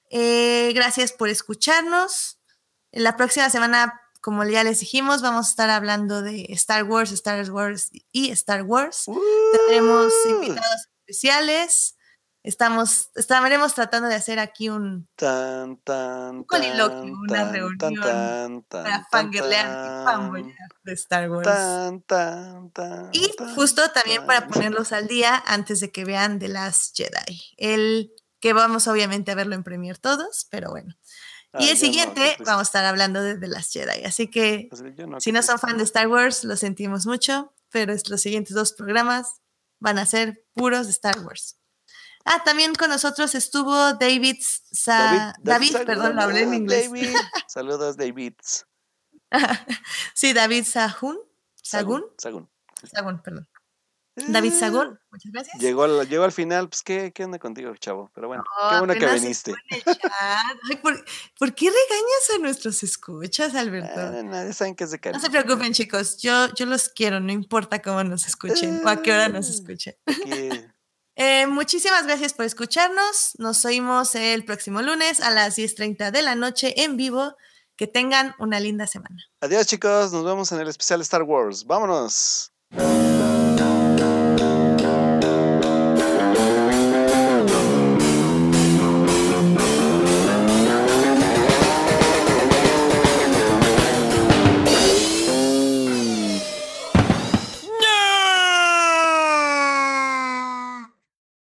Eh, 0.09 0.72
gracias 0.76 1.13
por 1.13 1.30
escucharnos. 1.30 2.39
La 2.91 3.15
próxima 3.15 3.49
semana, 3.49 4.01
como 4.22 4.43
ya 4.43 4.65
les 4.65 4.81
dijimos, 4.81 5.22
vamos 5.22 5.47
a 5.47 5.49
estar 5.49 5.69
hablando 5.69 6.22
de 6.22 6.45
Star 6.49 6.84
Wars, 6.84 7.11
Star 7.13 7.49
Wars 7.49 7.91
y 8.11 8.31
Star 8.31 8.63
Wars. 8.63 9.05
Tendremos 9.53 10.11
¡Uh! 10.26 10.30
invitados 10.30 10.88
especiales. 10.99 11.95
Estamos, 12.45 13.09
estaremos 13.15 13.73
tratando 13.73 14.07
de 14.07 14.13
hacer 14.13 14.38
aquí 14.38 14.69
un 14.69 15.09
Tan, 15.15 15.77
tan, 15.77 16.43
coliloquio, 16.43 17.15
una 17.27 17.51
reunión 17.51 17.95
tan, 17.95 18.61
para 18.61 19.03
fangirlear 19.09 19.65
y 19.65 20.05
fanboyar 20.05 20.69
de 20.84 20.93
Star 20.93 21.31
Wars. 21.31 21.49
Y 23.13 23.31
justo 23.55 23.89
también 23.89 24.27
para 24.27 24.47
ponerlos 24.47 24.91
al 24.91 25.07
día 25.07 25.43
antes 25.47 25.80
de 25.80 25.91
que 25.91 26.05
vean 26.05 26.38
The 26.38 26.49
Last 26.49 26.95
Jedi. 26.95 27.41
El 27.57 28.13
que 28.39 28.53
vamos 28.53 28.88
obviamente 28.88 29.31
a 29.31 29.35
verlo 29.35 29.55
en 29.55 29.63
Premiere 29.63 29.97
todos, 29.97 30.45
pero 30.51 30.69
bueno. 30.69 30.95
Ah, 31.51 31.63
y 31.63 31.69
el 31.69 31.73
no, 31.73 31.80
siguiente 31.80 32.22
triste. 32.22 32.43
vamos 32.43 32.59
a 32.59 32.63
estar 32.63 32.85
hablando 32.85 33.23
de 33.23 33.39
The 33.39 33.47
Last 33.47 33.73
Jedi. 33.73 34.03
Así 34.03 34.30
que 34.30 34.67
Pues 34.69 34.84
no, 34.84 35.19
si 35.19 35.31
no 35.31 35.41
son 35.41 35.57
fan 35.57 35.80
de 35.80 35.84
Star 35.84 36.07
Wars, 36.07 36.43
lo 36.43 36.55
sentimos 36.57 37.07
mucho, 37.07 37.55
pero 37.72 37.95
los 38.07 38.22
siguientes 38.22 38.53
dos 38.53 38.73
programas 38.73 39.41
van 39.80 39.97
a 39.97 40.05
ser 40.05 40.45
puros 40.53 40.85
de 40.85 40.91
Star 40.91 41.19
Wars. 41.22 41.57
Ah, 42.26 42.43
también 42.43 42.73
con 42.73 42.89
nosotros 42.89 43.35
estuvo 43.35 43.93
David, 43.93 44.38
Sa- 44.41 45.34
David, 45.41 45.76
perdón, 45.85 46.15
lo 46.15 46.23
hablé 46.23 46.41
en 46.41 46.53
inglés. 46.56 46.89
David. 46.89 47.15
Saludos, 47.47 47.97
David. 47.97 48.34
sí, 50.14 50.34
David 50.34 50.65
Sahun, 50.65 51.18
Sagun, 51.61 52.03
Sagún. 52.18 52.49
Sagun, 52.91 53.22
perdón. 53.22 53.47
David 54.18 54.53
Sagún, 54.53 54.97
muchas 55.11 55.30
gracias. 55.34 55.60
Llegó 55.61 55.84
al, 55.84 56.07
llegó 56.07 56.23
al 56.23 56.31
final, 56.31 56.69
pues 56.69 56.84
¿qué, 56.84 57.11
qué 57.14 57.26
onda 57.26 57.38
contigo, 57.38 57.76
chavo. 57.76 58.10
Pero 58.15 58.27
bueno, 58.30 58.43
qué 58.43 58.76
Oh, 58.76 58.80
bueno 58.80 58.93
que 58.93 59.06
viniste. 59.14 59.53
Ay, 60.19 60.77
¿por, 60.81 61.03
por 61.38 61.53
qué 61.53 61.65
regañas 61.65 62.30
a 62.34 62.38
nuestros 62.39 62.81
escuchas, 62.84 63.56
Alberto? 63.56 63.91
Ah, 63.99 64.22
nadie 64.23 64.53
saben 64.53 64.73
que 64.73 64.85
es 64.85 64.91
de 64.91 64.97
No 64.97 65.02
cariño. 65.02 65.19
se 65.22 65.30
preocupen, 65.30 65.73
chicos. 65.73 66.18
Yo, 66.22 66.47
yo 66.53 66.65
los 66.65 66.88
quiero, 66.88 67.19
no 67.19 67.34
importa 67.34 67.81
cómo 67.81 68.06
nos 68.06 68.26
escuchen 68.26 68.81
o 68.85 68.89
a 68.89 69.02
qué 69.02 69.11
hora 69.11 69.27
nos 69.27 69.47
Ah. 69.47 69.52
escuchen. 69.52 69.95
Aquí- 70.06 70.65
Eh, 71.16 71.48
muchísimas 71.48 72.06
gracias 72.06 72.34
por 72.34 72.46
escucharnos. 72.46 73.34
Nos 73.38 73.64
oímos 73.66 74.16
el 74.16 74.44
próximo 74.46 74.82
lunes 74.82 75.20
a 75.22 75.30
las 75.30 75.56
10:30 75.56 76.12
de 76.12 76.22
la 76.22 76.36
noche 76.36 76.84
en 76.84 76.98
vivo. 76.98 77.36
Que 77.78 77.88
tengan 77.88 78.34
una 78.40 78.62
linda 78.62 78.88
semana. 78.88 79.18
Adiós 79.42 79.68
chicos, 79.68 80.14
nos 80.14 80.24
vemos 80.24 80.50
en 80.54 80.62
el 80.62 80.70
especial 80.70 81.02
Star 81.02 81.24
Wars. 81.24 81.66
Vámonos. 81.66 82.54